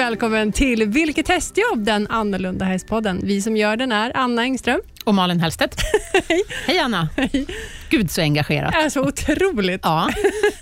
välkommen 0.00 0.52
till 0.52 0.86
Vilket 0.88 1.28
hästjobb? 1.28 1.84
Den 1.84 2.06
annorlunda 2.06 2.64
hästpodden. 2.64 3.20
Vi 3.24 3.42
som 3.42 3.56
gör 3.56 3.76
den 3.76 3.92
är 3.92 4.16
Anna 4.16 4.42
Engström. 4.42 4.80
Och 5.04 5.14
Malin 5.14 5.40
Hellstedt. 5.40 5.80
Hej. 6.28 6.42
Hej 6.66 6.78
Anna. 6.78 7.08
Hej. 7.16 7.46
Gud 7.90 8.10
så 8.10 8.20
engagerat. 8.20 8.74
Är 8.74 8.88
så 8.88 9.00
otroligt. 9.08 9.80
Ja, 9.84 10.10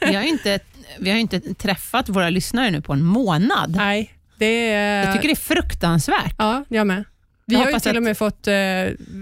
vi 0.01 0.15
har 0.15 0.23
ju 0.23 0.29
inte, 0.29 0.59
vi 0.99 1.11
har 1.11 1.19
inte 1.19 1.41
träffat 1.41 2.09
våra 2.09 2.31
lyssnare 2.31 2.71
nu 2.71 2.81
på 2.81 2.93
en 2.93 3.03
månad. 3.05 3.75
Nej, 3.77 4.11
det 4.39 4.71
är... 4.73 5.05
Jag 5.05 5.15
tycker 5.15 5.29
det 5.29 5.35
är 5.35 5.55
fruktansvärt. 5.55 6.35
Ja, 6.39 6.65
jag 6.69 6.87
med. 6.87 7.05
Vi 7.47 7.55
Jag 7.55 7.61
har 7.63 7.71
ju 7.71 7.79
till 7.81 7.91
och 7.91 7.97
att- 7.97 8.03
med 8.03 8.19
fått... 8.19 8.47
eh, 8.47 8.55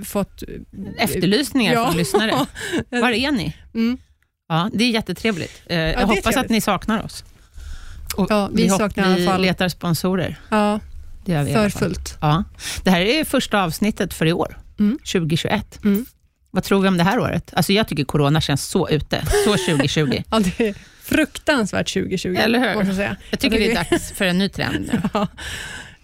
fått 0.06 0.42
Efterlysningar 0.98 1.72
Ja. 1.74 1.86
från 1.86 1.96
lyssnare. 1.96 2.46
Var 2.90 3.10
är 3.10 3.30
ni? 3.32 3.56
Mm. 3.74 3.98
Ja, 4.48 4.70
det 4.74 4.84
är 4.84 4.90
jättetrevligt. 4.90 5.62
Eh, 5.66 5.78
jag 5.78 5.88
är 6.00 6.04
hoppas 6.06 6.26
att 6.26 6.32
trevligt. 6.32 6.50
ni 6.50 6.60
saknar 6.60 7.04
oss. 7.04 7.24
Och 8.16 8.26
Ja, 8.30 8.50
vi 8.52 8.68
hopp- 8.68 8.78
saknar 8.78 9.36
vi 9.38 9.42
letar 9.46 9.68
sponsorer. 9.68 10.36
Ja, 10.48 10.80
Det 11.24 11.32
gör 11.32 11.44
vi 11.44 11.52
för 11.52 11.68
fullt. 11.68 12.18
Ja. 12.20 12.44
Det 12.82 12.90
här 12.90 13.00
är 13.00 13.24
första 13.24 13.62
avsnittet 13.62 14.14
för 14.14 14.26
i 14.26 14.32
år, 14.32 14.58
Mm. 14.78 14.98
2021. 14.98 15.84
Mm. 15.84 16.06
Vad 16.50 16.64
tror 16.64 16.80
vi 16.82 16.88
om 16.88 16.96
det 16.96 17.04
här 17.04 17.18
året? 17.18 17.52
Alltså 17.56 17.72
jag 17.72 17.88
tycker 17.88 18.04
corona 18.04 18.40
känns 18.40 18.64
så 18.66 18.88
ute. 18.88 19.22
Så 19.44 19.56
2020. 19.56 20.22
Ja, 20.30 20.38
det 20.40 20.60
är 20.68 20.74
fruktansvärt 21.02 21.92
2020. 21.92 22.34
Eller 22.38 22.58
hur? 22.58 22.74
måste 22.74 22.86
Jag, 22.86 22.96
säga. 22.96 23.16
Jag 23.30 23.40
tycker 23.40 23.58
det 23.58 23.70
är 23.72 23.74
dags 23.90 24.12
för 24.12 24.24
en 24.24 24.38
ny 24.38 24.48
trend 24.48 24.88
nu. 24.92 25.00
Ja. 25.14 25.26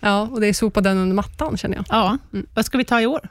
ja, 0.01 0.21
och 0.21 0.41
det 0.41 0.47
är 0.47 0.53
sopa 0.53 0.81
den 0.81 0.99
under 0.99 1.15
mattan 1.15 1.57
känner 1.57 1.77
jag. 1.77 1.85
Ja, 1.89 2.19
Mm. 2.33 2.47
vad 2.55 2.67
ska 2.67 2.79
vi 2.79 2.85
ta 2.85 3.01
i 3.01 3.07
år? 3.07 3.29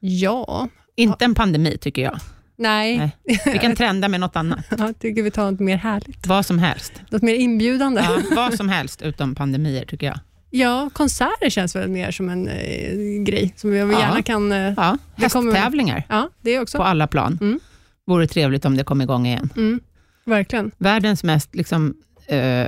Ja, 0.00 0.68
Inte 0.96 1.24
en 1.24 1.34
pandemi 1.34 1.78
tycker 1.80 2.02
jag. 2.02 2.20
Nej. 2.60 2.98
Nej. 2.98 3.40
Vi 3.52 3.58
kan 3.58 3.76
trenda 3.76 4.08
med 4.08 4.20
något 4.20 4.36
annat. 4.36 4.64
Jag 4.78 4.98
tycker 4.98 5.22
vi 5.22 5.30
tar 5.30 5.50
något 5.50 5.60
mer 5.60 5.76
härligt. 5.76 6.26
Vad 6.26 6.46
som 6.46 6.58
helst. 6.58 6.92
Något 7.10 7.22
mer 7.22 7.34
inbjudande. 7.34 8.00
Ja, 8.00 8.22
vad 8.36 8.54
som 8.54 8.68
helst 8.68 9.02
utom 9.02 9.34
pandemier 9.34 9.84
tycker 9.84 10.06
jag. 10.06 10.18
Ja, 10.50 10.90
konserter 10.92 11.50
känns 11.50 11.76
väl 11.76 11.88
mer 11.88 12.10
som 12.10 12.28
en 12.28 12.48
eh, 12.48 13.22
grej 13.22 13.54
som 13.56 13.70
vi 13.70 13.78
Ja. 13.78 14.00
gärna 14.00 14.22
kan... 14.22 14.52
Eh, 14.52 14.72
Ja, 14.76 14.98
hästtävlingar 15.16 16.02
ja, 16.08 16.28
det 16.40 16.58
också. 16.60 16.78
på 16.78 16.84
alla 16.84 17.06
plan. 17.06 17.38
Mm. 17.40 17.60
Vore 18.06 18.26
trevligt 18.26 18.64
om 18.64 18.76
det 18.76 18.84
kom 18.84 19.00
igång 19.00 19.26
igen. 19.26 19.50
Mm, 19.56 19.80
verkligen. 20.24 20.70
Världens 20.78 21.24
mest 21.24 21.54
liksom, 21.54 21.94
eh, 22.26 22.66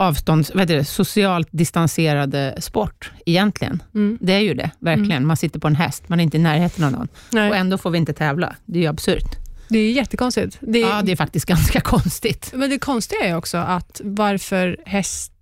avstånds, 0.00 0.50
vad 0.54 0.60
heter 0.60 0.76
det, 0.76 0.84
socialt 0.84 1.48
distanserade 1.50 2.54
sport 2.60 3.10
egentligen. 3.26 3.82
Mm. 3.94 4.18
Det 4.20 4.32
är 4.32 4.40
ju 4.40 4.54
det, 4.54 4.70
verkligen. 4.78 5.26
Man 5.26 5.36
sitter 5.36 5.60
på 5.60 5.66
en 5.66 5.76
häst, 5.76 6.08
man 6.08 6.20
är 6.20 6.24
inte 6.24 6.36
i 6.36 6.40
närheten 6.40 6.84
av 6.84 6.92
någon. 6.92 7.08
Nej, 7.30 7.50
Och 7.50 7.56
ändå 7.56 7.78
får 7.78 7.90
vi 7.90 7.98
inte 7.98 8.12
tävla. 8.12 8.56
Det 8.64 8.78
är 8.78 8.82
ju 8.82 8.88
absurt. 8.88 9.36
det 9.68 9.78
är 9.78 9.92
jättekonstigt. 9.92 10.58
Det, 10.60 10.78
Ja, 10.78 11.02
det 11.02 11.12
är 11.12 11.16
faktiskt 11.16 11.46
ganska 11.46 11.80
konstigt. 11.94 12.50
Men 12.54 12.70
det 12.70 12.78
konstiga 12.78 13.20
är 13.24 13.36
också 13.36 13.58
att 13.58 14.00
varför 14.04 14.76
häst 14.86 15.32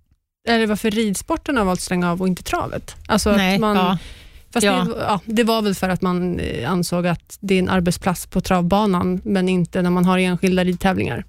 eller 0.47 0.67
varför 0.67 0.91
ridsporten 0.91 1.57
har 1.57 1.65
valt 1.65 1.77
att 1.77 1.83
stänga 1.83 2.11
av 2.11 2.21
och 2.21 2.27
inte 2.27 2.43
travet. 2.43 2.95
Alltså 3.07 3.31
Nej, 3.31 3.59
man, 3.59 3.75
ja. 3.75 3.97
fast 4.53 4.65
ja. 4.65 4.83
Det, 4.83 4.93
ja, 4.99 5.19
det 5.25 5.43
var 5.43 5.61
väl 5.61 5.75
för 5.75 5.89
att 5.89 6.01
man 6.01 6.39
eh, 6.39 6.71
ansåg 6.71 7.07
att 7.07 7.37
det 7.39 7.55
är 7.55 7.59
en 7.59 7.69
arbetsplats 7.69 8.25
på 8.25 8.41
travbanan, 8.41 9.21
men 9.23 9.49
inte 9.49 9.81
när 9.81 9.89
man 9.89 10.05
har 10.05 10.17
enskilda 10.17 10.63
ridtävlingar. 10.63 11.25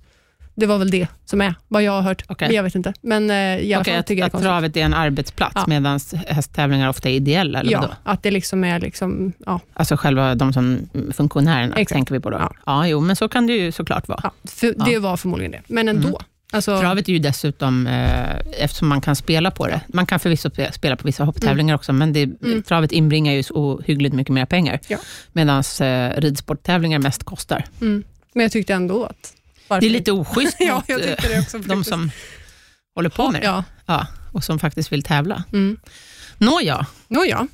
Det 0.61 0.67
var 0.67 0.79
väl 0.79 0.91
det 0.91 1.07
som 1.25 1.41
är, 1.41 1.55
vad 1.69 1.83
jag 1.83 1.93
har 1.93 2.03
hört. 2.03 2.25
Men 2.41 2.53
Jag 2.55 2.63
vet 2.63 2.75
inte. 2.75 2.93
Men 3.01 3.31
eh, 3.31 3.37
i 3.37 3.75
alla 3.75 3.81
Okej, 3.83 3.93
fall 3.93 4.01
att, 4.01 4.07
tycker 4.07 4.21
jag 4.21 4.27
att 4.27 4.31
är 4.31 4.33
konstigt. 4.33 4.49
travet 4.49 4.77
är 4.77 4.81
en 4.81 4.95
arbetsplats, 4.95 5.53
Ja. 5.55 5.65
medan 5.67 6.01
hästtävlingar 6.27 6.89
ofta 6.89 7.09
är 7.09 7.13
ideella, 7.13 7.61
eller 7.61 7.77
vadå? 7.77 7.89
Ja, 8.05 8.13
att 8.13 8.23
det 8.23 8.31
liksom 8.31 8.65
är 8.65 8.81
liksom, 8.81 9.33
ja, 9.47 9.61
Alltså 9.75 9.97
själva 9.97 10.35
de 10.35 10.53
som 10.53 10.89
funktionärerna, 11.13 11.77
Exakt. 11.77 11.93
tänker 11.97 12.15
vi 12.15 12.21
på 12.21 12.31
då? 12.31 12.37
Ja. 12.39 12.53
Ja. 12.67 12.87
jo, 12.87 13.01
men 13.01 13.17
så 13.17 13.29
kan 13.29 13.47
det 13.47 13.53
ju 13.53 13.73
såklart 13.73 14.09
vara. 14.09 14.21
ja 14.23 14.31
Ja. 14.63 14.85
det 14.85 14.99
var 14.99 15.17
förmodligen 15.17 15.53
det. 15.53 15.63
Men 15.67 15.89
ändå. 15.89 16.09
Mm. 16.09 16.21
Alltså, 16.53 16.81
Travet 16.81 17.09
är 17.09 17.13
ju 17.13 17.19
dessutom, 17.19 17.87
eh, 17.87 18.37
eftersom 18.59 18.89
man 18.89 19.01
kan 19.01 19.17
spela 19.17 19.51
på 19.51 19.67
det, 19.67 19.81
man 19.89 20.07
kan 20.07 20.21
förvisso 20.21 20.49
spe- 20.49 20.73
spela 20.73 20.97
på 20.97 21.07
vissa 21.07 21.25
hopptävlingar 21.25 21.75
också, 21.75 21.93
men 21.93 22.13
det, 22.13 22.23
Mm. 22.23 22.63
travet 22.63 22.93
inbringar 22.93 23.33
ju 23.33 23.43
så 23.43 23.55
ohyggligt 23.55 24.15
mycket 24.15 24.35
mer 24.35 24.47
pengar, 24.47 24.81
Ja. 24.89 24.99
medan 25.33 25.63
eh, 25.81 26.11
ridsporttävlingar 26.21 26.99
mest 26.99 27.25
kostar. 27.25 27.65
mm. 27.81 28.03
Men 28.35 28.43
jag 28.43 28.53
tyckte 28.53 28.75
ändå 28.75 29.05
att... 29.05 29.33
varför 29.71 29.81
Det 29.81 29.87
är 29.87 29.91
lite 29.91 30.13
oschysst 30.13 30.57
Ja, 30.61 30.75
mot 30.75 30.85
jag 30.89 31.01
eh, 31.01 31.07
det 31.07 31.39
också. 31.41 31.59
de 31.59 31.65
faktiskt. 31.69 31.89
som 31.91 32.11
håller 32.95 33.11
på 33.11 33.31
med 33.31 33.41
det, 33.41 33.47
Ja. 33.47 33.65
ja, 33.87 34.07
och 34.33 34.45
som 34.45 34.59
faktiskt 34.59 34.93
vill 34.93 35.03
tävla. 35.03 35.45
Mm. 35.53 35.79
Nåja, 36.39 36.87
Nåja, 37.09 37.47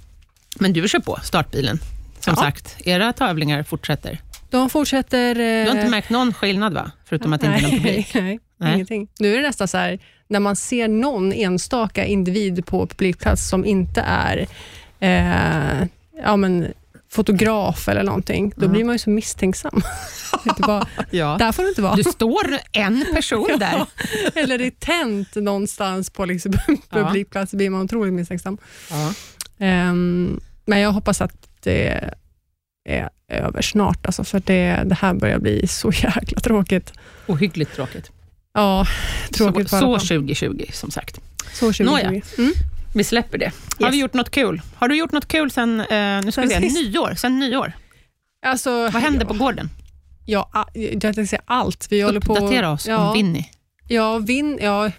men 0.60 0.72
du 0.72 0.88
kör 0.88 0.99
på 0.99 1.19
startbilen. 1.22 1.78
Som 2.21 2.34
Ja. 2.37 2.43
sagt, 2.43 2.77
era 2.84 3.12
tävlingar 3.12 3.62
fortsätter. 3.62 4.19
de 4.50 4.71
fortsätter... 4.71 5.34
Du 5.65 5.71
har 5.71 5.77
inte 5.77 5.91
märkt 5.91 6.10
någon 6.10 6.34
skillnad, 6.34 6.75
va? 6.75 6.91
Förutom 7.04 7.32
att 7.32 7.41
det 7.41 7.47
inte 7.47 7.59
är 7.59 7.62
någon 7.62 7.71
publik? 7.71 8.10
nej, 8.15 8.38
Nej. 8.60 8.75
ingenting. 8.75 9.09
Nu 9.19 9.33
är 9.33 9.37
det 9.37 9.43
nästan 9.47 9.69
så 9.69 9.77
här, 9.78 9.98
när 10.28 10.41
man 10.41 10.56
ser 10.56 10.88
någon 10.88 11.33
enstaka 11.33 12.04
individ 12.04 12.66
på 12.66 12.87
publikplats 12.87 13.48
som 13.48 13.65
inte 13.65 14.00
är 14.06 14.47
eh, 15.00 15.87
ja, 16.22 16.37
men, 16.37 16.72
fotograf 17.10 17.88
eller 17.88 18.02
någonting, 18.02 18.52
då 18.56 18.62
Mm. 18.64 18.72
blir 18.72 18.84
man 18.84 18.94
ju 18.94 18.98
så 18.98 19.10
misstänksam. 19.10 19.82
Bara, 20.58 20.86
Ja. 21.10 21.36
där 21.38 21.52
får 21.52 21.62
du 21.62 21.68
inte 21.68 21.82
vara. 21.82 21.96
Du 21.96 22.02
står 22.04 22.58
en 22.72 23.04
person 23.14 23.48
där. 23.58 23.72
Ja, 23.76 23.86
eller 24.34 24.58
det 24.58 24.66
är 24.66 24.70
tänt 24.70 25.34
någonstans 25.34 26.10
på 26.10 26.24
liksom, 26.24 26.52
publikplats, 26.90 27.50
då 27.50 27.56
blir 27.56 27.70
man 27.70 27.80
otroligt 27.82 28.12
misstänksam. 28.14 28.58
Ja. 28.90 29.12
Ehm, 29.58 30.40
men 30.64 30.80
jag 30.80 30.92
hoppas 30.92 31.20
att 31.20 31.32
det 31.62 32.10
är 32.88 33.08
över 33.28 33.62
snart, 33.62 34.06
alltså, 34.06 34.24
för 34.24 34.42
det, 34.46 34.82
det 34.86 34.94
här 34.94 35.14
börjar 35.14 35.38
bli 35.38 35.66
så 35.66 35.90
jäkla 35.90 36.40
tråkigt. 36.40 36.92
Ohyggligt 37.26 37.74
tråkigt. 37.74 38.10
Ja, 38.54 38.86
tråkigt 39.32 39.70
så, 39.70 39.76
så 39.78 39.86
plan. 39.86 40.00
2020, 40.00 40.64
som 40.72 40.90
sagt. 40.90 41.20
Så 41.52 41.60
2020. 41.72 41.84
Nåja. 41.84 42.08
Mm. 42.08 42.52
Vi 42.96 43.04
släpper 43.04 43.38
det. 43.38 43.52
Har 43.78 43.86
Yes. 43.86 43.94
vi 43.94 44.00
gjort 44.00 44.14
något 44.14 44.30
kul? 44.30 44.62
Har 44.74 44.88
du 44.88 44.96
gjort 44.96 45.12
något 45.12 45.28
kul 45.28 45.50
sen, 45.50 45.80
eh, 45.80 45.86
nu 46.24 46.32
ska 46.32 46.40
vi 46.40 46.48
Sen 46.48 46.62
se, 46.62 46.70
sist. 46.70 46.82
nyår? 46.94 47.14
Sen 47.14 47.38
nyår. 47.38 47.72
Alltså, 48.46 48.70
Vad 48.70 49.02
hände 49.02 49.20
ja, 49.20 49.26
på 49.28 49.34
gården? 49.34 49.70
Ja, 50.26 50.50
jag 50.74 51.00
tänkte 51.00 51.26
säga 51.26 51.42
allt. 51.44 51.86
Vi 51.90 52.00
håller 52.02 52.20
på, 52.20 52.32
Uppdatera 52.36 52.70
oss 52.70 52.86
ja, 52.86 53.08
om 53.08 53.12
Winnie. 53.14 53.46
Ja, 53.88 54.18
vin, 54.18 54.58
ja, 54.62 54.90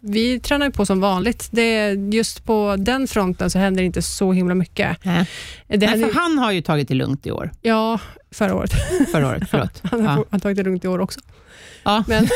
vi 0.00 0.40
tränar 0.40 0.66
ju 0.66 0.72
på 0.72 0.86
som 0.86 1.00
vanligt. 1.00 1.48
Det, 1.50 1.90
just 2.12 2.44
på 2.44 2.76
den 2.78 3.08
fronten 3.08 3.50
så 3.50 3.58
händer 3.58 3.82
inte 3.82 4.02
så 4.02 4.32
himla 4.32 4.54
mycket. 4.54 5.04
Nej. 5.04 5.26
Det 5.68 5.76
Nej, 5.86 6.00
för 6.02 6.12
han 6.20 6.38
har 6.38 6.52
ju 6.52 6.62
tagit 6.62 6.88
det 6.88 6.94
lugnt 6.94 7.26
i 7.26 7.30
år. 7.30 7.50
ja, 7.62 7.98
förra 8.30 8.54
året. 8.54 8.70
Förra 9.12 9.28
året, 9.28 9.42
förlåt. 9.50 9.80
Han 9.90 10.06
har 10.06 10.16
Ja. 10.16 10.24
ja. 10.30 10.38
tagit 10.38 10.56
det 10.56 10.62
lugnt 10.62 10.84
i 10.84 10.88
år 10.88 10.98
också. 10.98 11.20
Ja. 11.82 12.04
Men, 12.08 12.26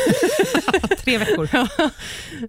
Tre 1.03 1.17
veckor. 1.17 1.49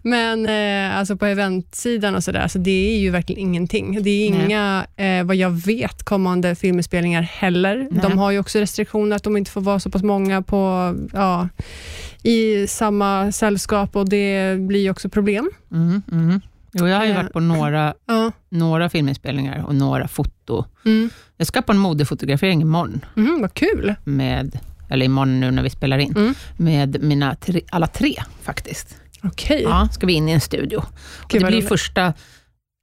men 0.03 0.47
eh, 0.47 0.99
alltså 0.99 1.17
på 1.17 1.27
eventsidan 1.27 2.15
och 2.15 2.25
sådär, 2.25 2.49
så 2.49 2.59
det 2.59 2.95
är 2.95 2.99
ju 2.99 3.11
verkligen 3.11 3.41
ingenting. 3.43 4.03
Det 4.03 4.11
är 4.11 4.27
inga, 4.27 4.87
eh, 4.97 5.25
vad 5.25 5.37
jag 5.37 5.51
vet, 5.51 6.03
kommande 6.03 6.55
filminspelningar 6.55 7.23
heller. 7.23 7.89
Nej. 7.91 8.01
De 8.03 8.19
har 8.19 8.31
ju 8.31 8.39
också 8.39 8.59
restriktioner 8.59 9.17
att 9.17 9.23
de 9.23 9.37
inte 9.37 9.51
får 9.51 9.61
vara 9.61 9.81
så 9.81 9.91
pass 9.91 10.03
många 10.03 10.43
på, 10.43 10.95
ja, 11.13 11.49
i 12.23 12.67
samma 12.67 13.33
sällskap 13.33 13.97
och 13.97 14.09
det 14.09 14.57
blir 14.61 14.81
ju 14.81 14.91
också 14.91 15.09
problem. 15.09 15.51
Mm, 15.73 16.03
mm. 16.13 16.41
Jo, 16.73 16.89
jag 16.89 16.97
har 16.97 17.05
ju 17.05 17.11
Eh. 17.11 17.17
varit 17.17 17.33
på 17.33 17.41
några, 17.41 17.95
Ja. 18.07 18.33
några 18.49 18.89
filminspelningar 18.89 19.65
och 19.67 19.75
några 19.75 20.09
foto. 20.09 20.65
Mm. 20.85 21.11
Jag 21.37 21.47
ska 21.47 21.63
på 21.63 21.73
en 21.73 21.79
modefotografering 21.79 22.63
imorgon, 22.63 23.05
Mm, 23.17 23.41
vad 23.41 23.55
kul. 23.55 23.95
med, 24.05 24.59
eller 24.89 25.07
imorgon 25.07 25.41
nu 25.41 25.51
när 25.51 25.63
vi 25.63 25.71
spelar 25.71 25.99
in, 25.99 26.13
Mm. 26.17 26.35
med 26.57 27.03
mina 27.03 27.35
tre, 27.35 27.61
alla 27.71 27.87
tre 27.87 28.23
faktiskt. 28.43 28.97
Okej. 29.23 29.63
Ja, 29.63 29.89
ska 29.93 30.07
vi 30.07 30.13
in 30.13 30.29
i 30.29 30.33
en 30.33 30.41
studio. 30.41 30.85
Gud, 31.29 31.43
det 31.43 31.47
blir 31.47 31.57
roligt. 31.57 31.69
första 31.69 32.13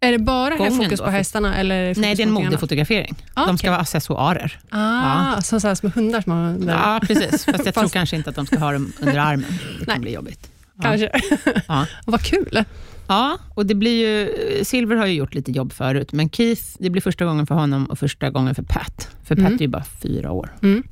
Är 0.06 0.12
det 0.12 0.18
bara 0.20 0.56
gången 0.56 0.78
fokus 0.78 1.00
då? 1.00 1.06
på 1.06 1.12
hästarna? 1.12 1.56
Eller 1.56 1.94
fokus 1.94 2.02
Nej, 2.02 2.16
det 2.16 2.24
är 2.24 2.28
en 2.28 2.34
modefotografering. 2.34 3.16
Ah, 3.34 3.46
De 3.46 3.58
ska 3.58 3.70
vara 3.72 3.80
accessoarer. 3.82 4.60
Ah, 4.70 5.42
som, 5.42 5.62
så 5.62 5.68
här, 5.68 5.76
små 5.76 5.90
hundar 5.90 6.22
som 6.22 6.34
man 6.34 6.66
där. 6.66 6.74
Ja, 6.74 7.00
precis. 7.08 7.46
Fast 7.46 7.66
jag 7.66 7.74
tror 7.74 7.90
kanske 7.90 8.16
inte 8.16 8.30
att 8.30 8.36
de 8.36 8.46
ska 8.46 8.60
ha 8.60 8.72
dem 8.72 8.94
under 9.00 9.18
armen. 9.20 9.60
Det 9.80 9.86
kan 9.86 10.02
bli 10.02 10.14
jobbigt. 10.14 10.52
Ja. 10.76 10.84
Kanske. 10.84 11.12
Ja. 11.68 11.86
vad 12.06 12.22
kul. 12.22 12.64
ja, 13.08 13.38
och 13.56 13.66
det 13.66 13.76
blir 13.76 14.08
ju... 14.08 14.30
Silver 14.66 14.96
har 14.96 15.06
ju 15.06 15.14
gjort 15.14 15.34
lite 15.34 15.52
jobb 15.52 15.74
förut, 15.74 16.12
men 16.12 16.30
Keith, 16.30 16.62
det 16.80 16.90
blir 16.90 17.02
första 17.02 17.26
gången 17.26 17.48
för 17.48 17.56
honom 17.56 17.86
och 17.86 18.00
första 18.00 18.30
gången 18.30 18.56
för 18.56 18.64
Pat. 18.64 19.10
För 19.24 19.36
Pat 19.36 19.40
Mm. 19.46 19.54
är 19.56 19.60
ju 19.62 19.68
bara 19.68 19.84
fyra 20.02 20.32
år. 20.32 20.56
Mm. 20.64 20.84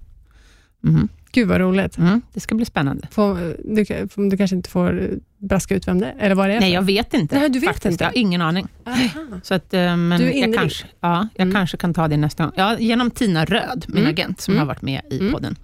Mhm. 0.81 1.07
Gud 1.33 1.48
vad 1.48 1.60
roligt. 1.62 1.98
Mm, 1.98 2.22
det 2.33 2.39
ska 2.39 2.56
bli 2.56 2.66
spännande. 2.66 3.07
Får, 3.12 3.36
du, 3.75 4.07
du 4.30 4.38
kanske 4.38 4.56
inte 4.56 4.69
får 4.69 5.10
braska 5.38 5.75
ut 5.75 5.88
vem 5.88 6.00
det 6.00 6.06
är, 6.06 6.16
eller 6.19 6.36
vad 6.36 6.50
det 6.50 6.54
är 6.54 6.60
Nej, 6.60 6.74
jag 6.74 6.81
vet 6.81 7.13
inte. 7.13 7.39
Nej, 7.39 7.50
du 7.50 7.60
vet 7.60 7.68
faktiskt. 7.69 7.92
inte? 7.92 8.04
Jag 8.04 8.10
har 8.10 8.18
ingen 8.18 8.42
aning. 8.42 8.68
Aha. 8.86 9.00
Så 9.44 9.54
att, 9.54 9.74
eh, 9.74 9.80
men 9.98 10.10
Du 10.10 10.25
är 10.28 10.31
inne 10.31 10.48
jag, 10.48 10.56
kanske, 10.56 10.86
ja, 11.00 11.28
jag 11.36 11.44
Mm. 11.44 11.54
kanske 11.56 11.78
kan 11.78 11.94
ta 11.94 12.07
det 12.07 12.18
nästa 12.18 12.44
gång. 12.44 12.54
Ja, 12.56 12.80
genom 12.80 13.12
Tina 13.12 13.45
Röd, 13.45 13.86
min 13.88 13.98
Mm. 13.98 14.10
agent, 14.13 14.42
som 14.42 14.54
Mm. 14.54 14.60
har 14.60 14.68
varit 14.68 14.81
med 14.81 15.01
i 15.10 15.19
Mm. 15.19 15.31
podden. 15.33 15.56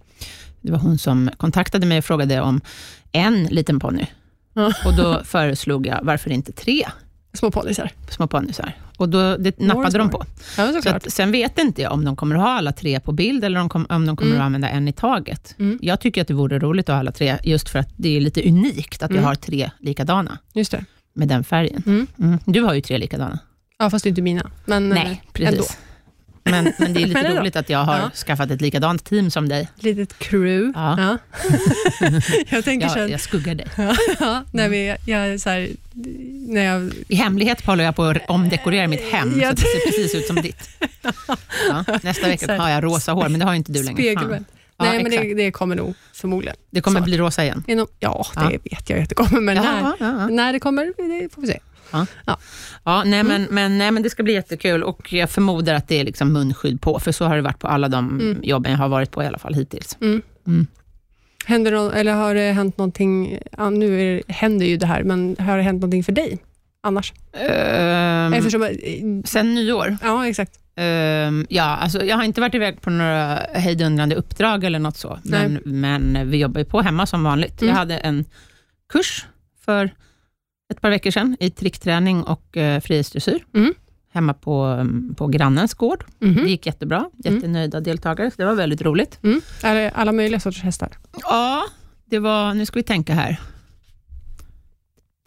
Det 0.61 0.71
var 0.71 0.79
hon 0.79 0.97
som 0.97 1.29
kontaktade 1.37 1.85
mig 1.85 1.97
och 1.97 2.05
frågade 2.05 2.41
om 2.41 2.61
en 3.11 3.43
liten 3.43 3.79
ponny. 3.79 4.05
Ja. 4.53 4.73
Och 4.85 4.95
då 4.97 5.21
föreslog 5.23 5.87
jag, 5.87 5.99
varför 6.03 6.29
inte 6.29 6.51
tre 6.51 6.83
Små 7.33 7.51
polisar. 7.51 7.91
små 8.09 8.27
ponnysar? 8.27 8.73
Och 8.97 9.09
då, 9.09 9.37
det 9.37 9.59
nappade 9.59 9.97
de 9.97 10.09
på. 10.09 10.23
Ja, 10.57 10.81
Så 10.83 10.89
att, 10.89 11.11
sen 11.13 11.31
vet 11.31 11.57
inte 11.59 11.81
jag 11.81 11.91
om 11.93 12.05
de 12.05 12.15
kommer 12.15 12.35
att 12.35 12.41
ha 12.41 12.49
alla 12.49 12.71
tre 12.71 12.99
på 12.99 13.11
bild, 13.11 13.43
eller 13.43 13.59
om, 13.59 13.85
om 13.89 14.05
de 14.05 14.17
kommer 14.17 14.31
Mm. 14.31 14.41
att 14.41 14.45
använda 14.45 14.69
en 14.69 14.87
i 14.87 14.93
taget. 14.93 15.55
Mm. 15.59 15.79
Jag 15.81 15.99
tycker 15.99 16.21
att 16.21 16.27
det 16.27 16.33
vore 16.33 16.59
roligt 16.59 16.89
att 16.89 16.93
ha 16.93 16.99
alla 16.99 17.11
tre, 17.11 17.37
just 17.43 17.69
för 17.69 17.79
att 17.79 17.89
det 17.95 18.17
är 18.17 18.21
lite 18.21 18.49
unikt 18.49 19.03
att 19.03 19.11
vi 19.11 19.15
Mm. 19.15 19.25
har 19.25 19.35
tre 19.35 19.71
likadana. 19.79 20.37
Just 20.53 20.71
det. 20.71 20.85
med 21.13 21.27
den 21.27 21.43
färgen. 21.43 21.83
Mm. 21.85 22.07
Mm. 22.19 22.39
Du 22.45 22.61
har 22.61 22.73
ju 22.73 22.81
tre 22.81 22.97
likadana. 22.97 23.39
Ja, 23.79 23.89
fast 23.89 24.03
det 24.03 24.07
är 24.07 24.09
inte 24.09 24.21
mina. 24.21 24.49
Men, 24.65 24.89
Nej, 24.89 25.21
eh, 25.25 25.31
precis. 25.33 25.51
Ändå. 25.53 25.63
Men, 26.51 26.73
men 26.79 26.93
det 26.93 27.01
är 27.01 27.05
lite 27.07 27.39
roligt 27.39 27.55
att 27.55 27.69
jag 27.69 27.79
har 27.79 27.97
Ja. 27.97 28.09
skaffat 28.25 28.51
ett 28.51 28.61
likadant 28.61 29.03
team 29.05 29.31
som 29.31 29.49
dig. 29.49 29.67
Litet 29.79 30.19
crew. 30.19 30.71
Ja. 30.75 30.97
Ja. 30.99 31.17
jag 32.49 32.63
tänker 32.65 32.87
så 32.87 32.99
Jag, 32.99 33.09
jag 33.09 33.21
skuggar 33.21 33.55
dig. 33.55 33.67
ja, 34.19 34.43
när, 34.51 34.69
vi, 34.69 34.95
jag, 35.05 35.19
är 35.27 35.37
så 35.37 35.49
här, 35.49 35.69
när 36.47 36.63
jag 36.63 36.91
I 37.07 37.15
hemlighet 37.15 37.65
håller 37.65 37.83
jag 37.83 37.95
på 37.95 38.03
att 38.03 38.17
omdekorera 38.29 38.87
mitt 38.87 39.11
hem, 39.11 39.33
så 39.33 39.39
Jag- 39.39 39.49
att 39.49 39.55
det 39.55 39.61
ser 39.61 39.79
precis 39.91 40.15
ut 40.15 40.27
som 40.27 40.35
ditt. 40.35 40.69
Ja, 41.69 41.83
nästa 42.03 42.23
Så 42.23 42.29
vecka 42.29 42.51
här, 42.51 42.57
har 42.59 42.69
jag 42.69 42.83
rosa 42.83 43.11
hår, 43.11 43.29
men 43.29 43.39
det 43.39 43.45
har 43.45 43.53
inte 43.53 43.71
du 43.71 43.83
längre. 43.83 43.95
Spegelvänd. 43.95 44.45
Ja, 44.79 44.85
Nej, 44.85 45.03
men 45.03 45.11
det, 45.11 45.33
det 45.33 45.51
kommer 45.51 45.75
nog 45.75 45.93
förmodligen. 46.13 46.55
Det 46.71 46.81
kommer 46.81 46.99
Så. 46.99 47.03
bli 47.03 47.17
rosa 47.17 47.43
igen. 47.43 47.63
Ja, 47.67 47.75
det 47.75 47.85
Ja. 47.99 48.25
vet 48.63 48.89
jag 48.89 48.99
att 48.99 49.09
det 49.09 49.15
kommer, 49.15 49.41
men 49.41 49.55
när, 49.57 49.63
Ja, 49.81 49.95
ja, 49.99 50.05
ja. 50.05 50.27
när 50.27 50.53
det 50.53 50.59
kommer, 50.59 50.85
det 51.21 51.33
får 51.33 51.41
vi 51.41 51.47
se. 51.47 51.59
Ja, 51.91 53.03
nej, 53.05 53.19
Mm. 53.19 53.27
men, 53.27 53.47
men, 53.51 53.77
nej, 53.77 53.91
men 53.91 54.03
det 54.03 54.09
ska 54.09 54.23
bli 54.23 54.33
jättekul 54.33 54.83
och 54.83 55.13
jag 55.13 55.29
förmodar 55.29 55.73
att 55.73 55.87
det 55.87 55.99
är 55.99 56.03
liksom 56.03 56.33
munskydd 56.33 56.81
på, 56.81 56.99
för 56.99 57.11
så 57.11 57.25
har 57.25 57.35
det 57.35 57.41
varit 57.41 57.59
på 57.59 57.67
alla 57.67 57.87
de 57.89 58.19
Mm. 58.19 58.39
jobben 58.43 58.71
jag 58.71 58.79
har 58.79 58.87
varit 58.89 59.11
på 59.11 59.23
i 59.23 59.25
alla 59.25 59.37
fall 59.39 59.53
hittills. 59.53 59.97
Mm. 60.01 60.21
Mm. 60.47 60.67
Händer 61.45 61.71
nå- 61.71 61.91
eller 61.91 62.13
har 62.13 62.35
det 62.35 62.51
hänt 62.51 62.77
någonting, 62.77 63.39
ja, 63.57 63.69
nu 63.69 64.01
är, 64.01 64.15
det- 64.27 64.33
händer 64.33 64.65
ju 64.65 64.77
det 64.77 64.85
här, 64.85 65.03
men 65.03 65.35
har 65.39 65.57
det 65.57 65.63
hänt 65.63 65.81
någonting 65.81 66.03
för 66.03 66.11
dig 66.11 66.37
annars? 66.83 67.13
Ehm, 67.33 68.33
Eftersom, 68.33 68.63
eh, 68.63 68.69
sen 69.25 69.55
nyår? 69.55 69.97
ja, 70.03 70.27
exakt. 70.27 70.51
Ehm, 70.75 71.45
ja, 71.49 71.63
alltså, 71.63 72.03
jag 72.03 72.15
har 72.17 72.23
inte 72.23 72.41
varit 72.41 72.55
iväg 72.55 72.81
på 72.81 72.89
några 72.89 73.35
hejdundrande 73.53 74.15
uppdrag 74.15 74.63
eller 74.63 74.79
något 74.79 74.97
så, 74.97 75.19
men, 75.23 75.59
men 75.65 76.29
vi 76.29 76.37
jobbar 76.37 76.59
ju 76.59 76.65
på 76.65 76.81
hemma 76.81 77.05
som 77.05 77.23
vanligt. 77.23 77.61
Mm. 77.61 77.69
Jag 77.69 77.79
hade 77.79 77.97
en 77.97 78.25
kurs 78.93 79.25
för 79.65 79.89
ett 80.69 80.81
par 80.81 80.89
veckor 80.89 81.11
sedan 81.11 81.37
i 81.39 81.49
trickträning 81.49 82.23
och 82.23 82.57
uh, 82.57 82.79
frihetsdressyr, 82.79 83.45
Mm. 83.55 83.73
hemma 84.13 84.33
på, 84.33 84.65
um, 84.65 85.15
på 85.17 85.27
grannens 85.27 85.73
gård. 85.73 86.05
Mhm. 86.19 86.35
Det 86.35 86.49
gick 86.49 86.65
jättebra, 86.65 87.09
jättenöjda 87.17 87.79
deltagare, 87.79 88.31
så 88.31 88.35
det 88.37 88.45
var 88.45 88.53
väldigt 88.55 88.81
roligt. 88.81 89.19
Mm. 89.23 89.41
Är 89.63 89.75
det 89.75 89.91
alla 89.91 90.11
möjliga 90.11 90.39
sorters 90.39 90.61
hästar? 90.63 90.97
Ja, 91.21 91.65
det 92.05 92.19
var, 92.19 92.53
nu 92.53 92.65
ska 92.65 92.79
vi 92.79 92.83
tänka 92.83 93.13
här. 93.13 93.39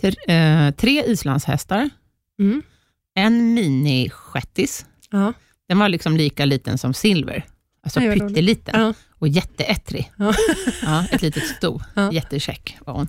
Tre, 0.00 0.34
eh, 0.36 0.70
tre 0.74 1.04
islandshästar, 1.06 1.90
Mm. 2.38 2.62
en 3.14 3.54
mini-shettis. 3.58 4.86
Ja. 5.10 5.32
Den 5.68 5.78
var 5.78 5.88
liksom 5.88 6.16
lika 6.16 6.44
liten 6.44 6.78
som 6.78 6.94
Silver, 6.94 7.44
alltså 7.82 8.00
Nej, 8.00 8.20
pytteliten 8.20 8.80
Ja. 8.80 8.94
och 9.18 9.28
jätteättrig. 9.28 10.12
Ja. 10.16 10.34
Ja, 10.82 11.04
ett 11.12 11.22
litet 11.22 11.46
sto, 11.46 11.80
Ja. 11.94 12.12
jättekäck 12.12 12.78
var 12.86 12.94
hon. 12.94 13.08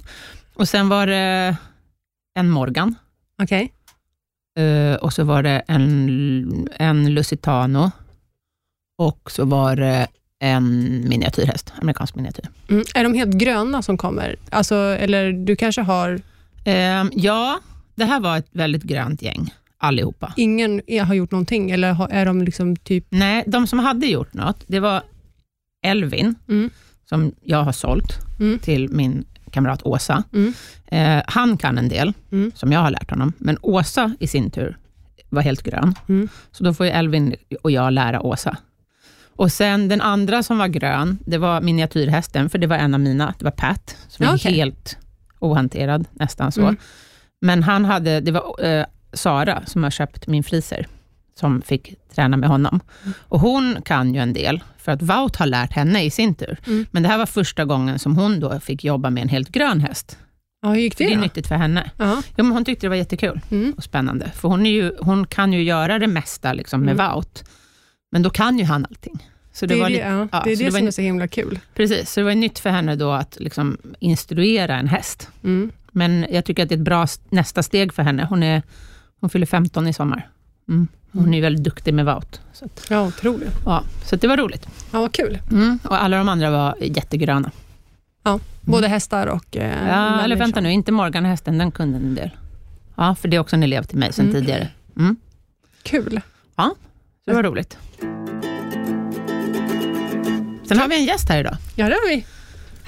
Och 0.54 0.70
sen 0.70 0.90
var 0.90 1.08
det 1.08 1.56
en 2.34 2.50
Morgan, 2.50 2.96
Okej. 3.44 3.74
eh, 4.58 4.96
och 4.96 5.14
så 5.14 5.24
var 5.24 5.44
det 5.44 5.62
en, 5.68 6.68
en 6.80 7.14
Lusitano, 7.14 7.92
och 8.98 9.32
så 9.32 9.46
var 9.46 9.76
det 9.76 10.08
en 10.40 10.90
miniatyrhäst, 11.10 11.74
amerikansk 11.82 12.16
miniatyr. 12.16 12.46
Mm. 12.70 12.84
Är 12.96 13.04
de 13.04 13.14
helt 13.14 13.34
gröna 13.34 13.82
som 13.82 13.98
kommer? 13.98 14.36
Alltså, 14.50 14.76
eller 14.76 15.32
du 15.32 15.56
kanske 15.56 15.82
har, 15.82 16.22
Ehm, 16.66 17.10
ja, 17.16 17.60
det 17.96 18.06
här 18.06 18.20
var 18.20 18.38
ett 18.38 18.48
väldigt 18.52 18.84
grönt 18.84 19.22
gäng, 19.22 19.54
allihopa. 19.78 20.34
ingen 20.38 20.82
har 21.08 21.14
gjort 21.14 21.32
någonting, 21.32 21.72
eller 21.72 22.12
är 22.12 22.26
de 22.26 22.42
liksom 22.42 22.76
typ... 22.76 23.06
Nej, 23.10 23.44
de 23.48 23.68
som 23.68 23.80
hade 23.80 24.06
gjort 24.08 24.34
något, 24.34 24.64
det 24.68 24.80
var 24.80 25.02
Elvin, 25.86 26.36
Mm. 26.50 26.70
som 27.10 27.32
jag 27.44 27.64
har 27.64 27.72
sålt 27.72 28.20
Mm. 28.40 28.60
till 28.60 28.90
min 28.90 29.26
kamrat 29.52 29.82
Åsa. 29.84 30.24
Mm. 30.34 30.54
Eh, 30.88 31.24
han 31.28 31.58
kan 31.58 31.78
en 31.78 31.90
del, 31.90 32.14
Mm. 32.32 32.52
som 32.56 32.72
jag 32.72 32.80
har 32.80 32.92
lärt 32.92 33.10
honom, 33.10 33.34
men 33.38 33.58
Åsa 33.62 34.16
i 34.20 34.28
sin 34.28 34.52
tur 34.52 34.78
var 35.30 35.42
helt 35.42 35.64
grön. 35.64 35.96
Mm. 36.10 36.30
Så 36.52 36.64
då 36.64 36.74
får 36.74 36.86
Elvin 36.86 37.36
och 37.64 37.72
jag 37.72 37.94
lära 37.94 38.22
Åsa. 38.22 38.58
Och 39.36 39.52
sen 39.52 39.88
den 39.88 40.02
andra 40.02 40.44
som 40.44 40.58
var 40.58 40.68
grön, 40.68 41.18
det 41.26 41.38
var 41.38 41.62
miniatyrhästen, 41.62 42.50
för 42.50 42.58
det 42.58 42.68
var 42.68 42.76
en 42.78 42.94
av 42.94 43.00
mina, 43.00 43.34
det 43.40 43.46
var 43.46 43.52
Pat, 43.52 43.98
som 44.08 44.26
Ja, 44.26 44.32
är 44.32 44.36
okej. 44.38 44.54
helt 44.54 44.98
ohanterad, 45.40 46.06
nästan 46.14 46.52
så. 46.52 46.62
Mm. 46.62 46.78
Men 47.42 47.64
han 47.64 47.86
hade, 47.86 48.20
det 48.20 48.32
var 48.32 48.66
eh, 48.66 48.86
Sara 49.14 49.64
som 49.66 49.84
har 49.84 49.90
köpt 49.92 50.28
min 50.28 50.44
friser, 50.44 50.88
som 51.40 51.62
fick 51.62 51.94
träna 52.16 52.38
med 52.38 52.50
honom. 52.50 52.80
Mm. 53.04 53.14
Och 53.22 53.40
hon 53.40 53.82
kan 53.82 54.14
ju 54.14 54.20
en 54.22 54.34
del, 54.34 54.64
för 54.78 54.92
att 54.92 55.02
Wout 55.02 55.36
har 55.36 55.46
lärt 55.46 55.72
henne 55.74 56.04
i 56.04 56.10
sin 56.12 56.36
tur. 56.36 56.58
Mm. 56.68 56.86
Men 56.92 57.04
det 57.04 57.10
här 57.10 57.18
var 57.18 57.26
första 57.26 57.66
gången 57.66 58.00
som 58.00 58.16
hon 58.16 58.40
då 58.40 58.60
fick 58.60 58.84
jobba 58.84 59.10
med 59.10 59.24
en 59.24 59.30
helt 59.30 59.50
grön 59.50 59.80
häst. 59.82 60.18
Ja, 60.62 60.70
hur 60.70 60.76
gick 60.82 60.98
Det 60.98 61.04
det 61.06 61.12
är 61.12 61.16
då? 61.16 61.22
nyttigt 61.22 61.48
för 61.48 61.56
henne. 61.56 61.92
Ja. 61.98 62.22
Ja, 62.36 62.44
men 62.44 62.52
hon 62.52 62.66
tyckte 62.66 62.86
det 62.86 62.90
var 62.90 62.96
jättekul 62.96 63.40
Mm. 63.52 63.74
och 63.78 63.84
spännande, 63.84 64.32
för 64.36 64.50
hon, 64.50 64.66
är 64.66 64.72
ju, 64.72 64.92
hon 65.00 65.28
kan 65.28 65.54
ju 65.54 65.64
göra 65.64 66.00
det 66.00 66.08
mesta 66.08 66.54
liksom 66.54 66.82
med 66.82 66.94
Mm. 67.00 67.12
Wout, 67.16 67.44
men 68.12 68.22
då 68.22 68.30
kan 68.30 68.58
ju 68.60 68.66
han 68.66 68.86
allting. 68.90 69.28
Så 69.54 69.66
det, 69.66 69.76
Det, 69.76 69.82
är 69.82 69.90
lite, 69.90 70.02
ja, 70.02 70.28
ja, 70.32 70.42
det 70.46 70.52
är 70.52 70.56
så 70.56 70.64
det 70.64 70.70
det 70.70 70.78
som 70.78 70.88
är 70.88 70.92
så 70.92 71.02
himla 71.02 71.28
kul. 71.28 71.60
precis, 71.76 72.12
så 72.12 72.20
det 72.20 72.24
var 72.24 72.36
nytt 72.36 72.60
för 72.60 72.70
henne 72.70 72.96
då 72.96 73.12
att 73.12 73.38
liksom 73.40 73.78
instruera 74.00 74.76
en 74.76 74.88
häst. 74.88 75.30
Mm. 75.44 75.72
Men 75.92 76.26
jag 76.32 76.46
tycker 76.46 76.64
att 76.64 76.70
det 76.70 76.76
är 76.76 76.78
ett 76.78 76.84
bra 76.86 77.08
nästa 77.30 77.64
steg 77.64 77.94
för 77.94 78.04
henne. 78.04 78.26
Hon, 78.30 78.44
är, 78.44 78.62
hon 79.20 79.30
fyller 79.30 79.46
15 79.46 79.88
i 79.88 79.94
sommar. 79.94 80.30
Mm. 80.70 80.88
Hon 81.14 81.24
Mm. 81.24 81.34
är 81.34 81.42
väldigt 81.42 81.64
duktig 81.64 81.94
med 81.94 82.06
Wout. 82.06 82.42
Så, 82.54 82.66
att, 82.66 82.86
Ja, 82.90 83.08
otroligt. 83.08 83.54
ja, 83.66 83.84
så 84.06 84.16
det 84.16 84.28
var 84.28 84.38
roligt. 84.38 84.68
Ja, 84.92 85.00
vad 85.02 85.12
kul. 85.12 85.40
Mm. 85.52 85.80
Och 85.84 86.04
alla 86.04 86.18
de 86.18 86.30
andra 86.30 86.50
var 86.52 86.76
jättegröna. 86.82 87.52
Både 88.62 88.88
hästar 88.88 89.28
och 89.28 89.58
eh, 89.58 89.78
Mm. 89.82 89.88
Ja, 89.88 90.22
eller 90.22 90.36
vänta 90.36 90.62
nu, 90.62 90.72
inte 90.72 90.92
Morgan-hästen, 90.92 91.58
den 91.58 91.72
kunde 91.72 91.98
en 91.98 92.16
del. 92.16 92.30
Ja, 92.96 93.16
för 93.16 93.28
det 93.28 93.36
är 93.36 93.40
också 93.42 93.56
en 93.56 93.64
elev 93.64 93.84
till 93.84 93.98
mig 93.98 94.14
sedan 94.14 94.26
Mm. 94.30 94.42
tidigare. 94.42 94.68
Mm. 94.98 95.16
Kul. 95.84 96.22
Så 97.26 97.32
det 97.32 97.34
var 97.34 97.44
roligt. 97.44 97.78
Sen 100.68 100.80
har 100.80 100.88
vi 100.88 100.96
en 100.96 101.06
gäst 101.06 101.30
här 101.30 101.40
idag. 101.40 101.58
Ja, 101.76 101.86
det 101.90 101.94
har 101.96 102.10
vi. 102.10 102.26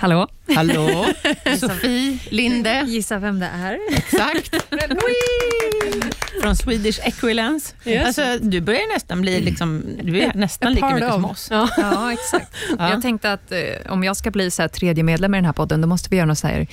Hallå? 0.04 0.28
Hallå, 0.56 1.06
Sofie 1.60 2.18
Linde. 2.30 2.84
Gissa 2.88 3.20
vem 3.20 3.40
det 3.40 3.46
är? 3.46 3.80
Exakt. 3.98 4.66
Från 6.42 6.56
Swedish 6.56 7.00
Equilence. 7.08 7.74
Yes. 7.86 8.06
Alltså, 8.06 8.38
du 8.46 8.62
börjar 8.62 8.94
nästan 8.94 9.22
bli 9.22 9.42
liksom, 9.42 9.84
du 10.02 10.22
är 10.22 10.34
nästan 10.34 10.74
lika 10.74 10.90
mycket 10.90 11.12
som 11.12 11.26
of. 11.26 11.32
oss. 11.32 11.48
Ja. 11.52 11.70
Ja, 11.78 12.14
exakt. 12.14 12.56
Ja. 12.78 12.90
Jag 12.90 13.02
tänkte 13.02 13.34
att 13.34 13.52
eh, 13.52 13.60
om 13.92 14.04
jag 14.04 14.18
ska 14.18 14.32
bli 14.32 14.52
så 14.52 14.62
här 14.62 14.70
tredje 14.70 15.04
medlem 15.04 15.34
i 15.36 15.38
den 15.38 15.46
här 15.46 15.54
podden, 15.54 15.82
då 15.82 15.88
måste 15.88 16.10
vi 16.10 16.16
göra 16.16 16.26
någon 16.26 16.36
så 16.36 16.48
här, 16.48 16.68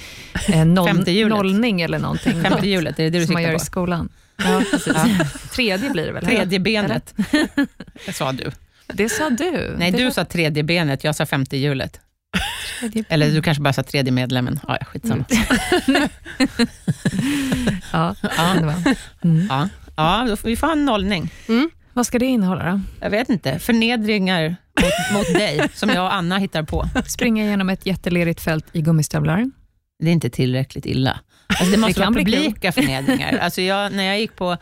eh, 0.48 0.64
noll, 0.64 1.28
nollning 1.28 1.80
eller 1.80 1.98
någonting. 1.98 2.42
Femte 2.42 2.68
hjulet, 2.68 2.98
är 2.98 3.02
det 3.04 3.10
det 3.10 3.18
du 3.18 3.26
som 3.26 3.32
man 3.32 3.42
gör 3.42 3.48
siktar 3.48 3.56
i 3.56 3.58
på? 3.58 3.64
skolan. 3.64 4.08
Ja. 4.36 4.62
Ja. 4.86 5.06
Tredje 5.52 5.90
blir 5.90 6.06
det 6.06 6.12
väl? 6.12 6.24
Tredje 6.24 6.58
benet, 6.60 7.14
det 8.06 8.12
sa 8.12 8.32
du. 8.32 8.50
Det 8.86 9.08
sa 9.08 9.30
du. 9.30 9.74
Nej, 9.78 9.90
det 9.90 9.98
du 9.98 10.04
var 10.04 10.10
sa 10.10 10.24
tredje 10.24 10.62
benet, 10.62 11.04
jag 11.04 11.16
sa 11.16 11.26
femte 11.26 11.56
hjulet. 11.56 12.00
Eller 13.08 13.30
du 13.30 13.42
kanske 13.42 13.62
bara 13.62 13.72
sa 13.72 13.82
tredje 13.82 14.12
medlemmen. 14.12 14.60
Ja, 14.68 14.76
ja, 14.80 14.86
skitsamma. 14.86 15.24
Ja, 17.92 18.14
Ja, 18.22 18.56
var. 18.62 18.94
Mm. 19.24 19.46
ja. 19.50 19.68
ja 19.96 20.26
då 20.28 20.36
får 20.36 20.48
vi 20.48 20.56
får 20.56 20.66
ha 20.66 20.72
en 20.74 20.84
nollning. 20.84 21.30
Vad 21.92 22.06
ska 22.06 22.18
det 22.18 22.26
innehålla 22.26 22.70
då? 22.72 22.80
Jag 23.00 23.10
vet 23.10 23.28
inte, 23.28 23.58
förnedringar 23.58 24.56
mot, 24.82 25.18
mot 25.18 25.34
dig, 25.34 25.68
som 25.74 25.88
jag 25.90 26.04
och 26.04 26.14
Anna 26.14 26.38
hittar 26.38 26.62
på. 26.62 26.88
Springa 27.06 27.44
genom 27.44 27.70
ett 27.70 27.86
jättelerigt 27.86 28.40
fält 28.40 28.66
i 28.72 28.80
gummistövlar? 28.82 29.50
Det 29.98 30.08
är 30.08 30.12
inte 30.12 30.30
tillräckligt 30.30 30.86
illa. 30.86 31.20
Alltså 31.46 31.64
det 31.64 31.76
måste 31.76 32.00
Det 32.00 32.06
vara 32.06 32.10
bli 32.10 32.24
publika 32.36 32.72
förnedringar. 32.72 33.38
Alltså 33.38 33.62
jag, 33.62 33.92
när 33.92 34.04
jag 34.04 34.20
gick 34.20 34.36
på... 34.36 34.56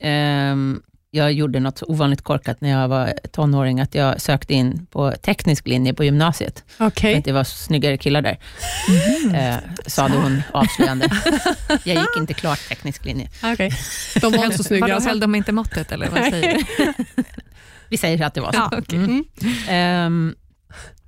ehm, 0.00 0.82
jag 1.14 1.32
gjorde 1.32 1.60
något 1.60 1.82
ovanligt 1.82 2.22
korkat 2.22 2.60
när 2.60 2.70
jag 2.70 2.88
var 2.88 3.12
tonåring, 3.32 3.80
att 3.80 3.94
jag 3.94 4.20
sökte 4.20 4.54
in 4.54 4.86
på 4.90 5.12
teknisk 5.22 5.66
linje 5.68 5.94
på 5.94 6.04
gymnasiet. 6.04 6.64
För 6.68 6.86
att 6.86 7.24
det 7.24 7.32
var 7.32 7.44
snyggare 7.44 7.96
killar 7.98 8.22
där, 8.22 8.38
eh, 9.34 9.56
sade 9.86 10.14
hon 10.16 10.42
avslöjande. 10.52 11.08
Jag 11.68 11.96
gick 11.96 12.16
inte 12.16 12.34
klart 12.34 12.68
teknisk 12.68 13.04
linje. 13.04 13.28
Okej. 13.44 13.70
De 14.20 14.32
var 14.32 14.50
så 14.50 14.62
snygga. 14.64 14.80
Vadå, 14.80 14.94
Alltså. 14.94 15.08
höll 15.08 15.20
de 15.20 15.34
inte 15.34 15.52
måttet 15.52 15.92
eller 15.92 16.08
vad 16.10 16.24
säger? 16.24 16.56
Vi 17.88 17.96
säger 17.96 18.26
att 18.26 18.34
det 18.34 18.40
var 18.40 18.52
så. 18.52 18.58
Ja, 18.58 18.70
okej. 18.78 18.98
Mm. 18.98 19.24
Mm. 19.42 19.54
Ehm, 19.68 20.34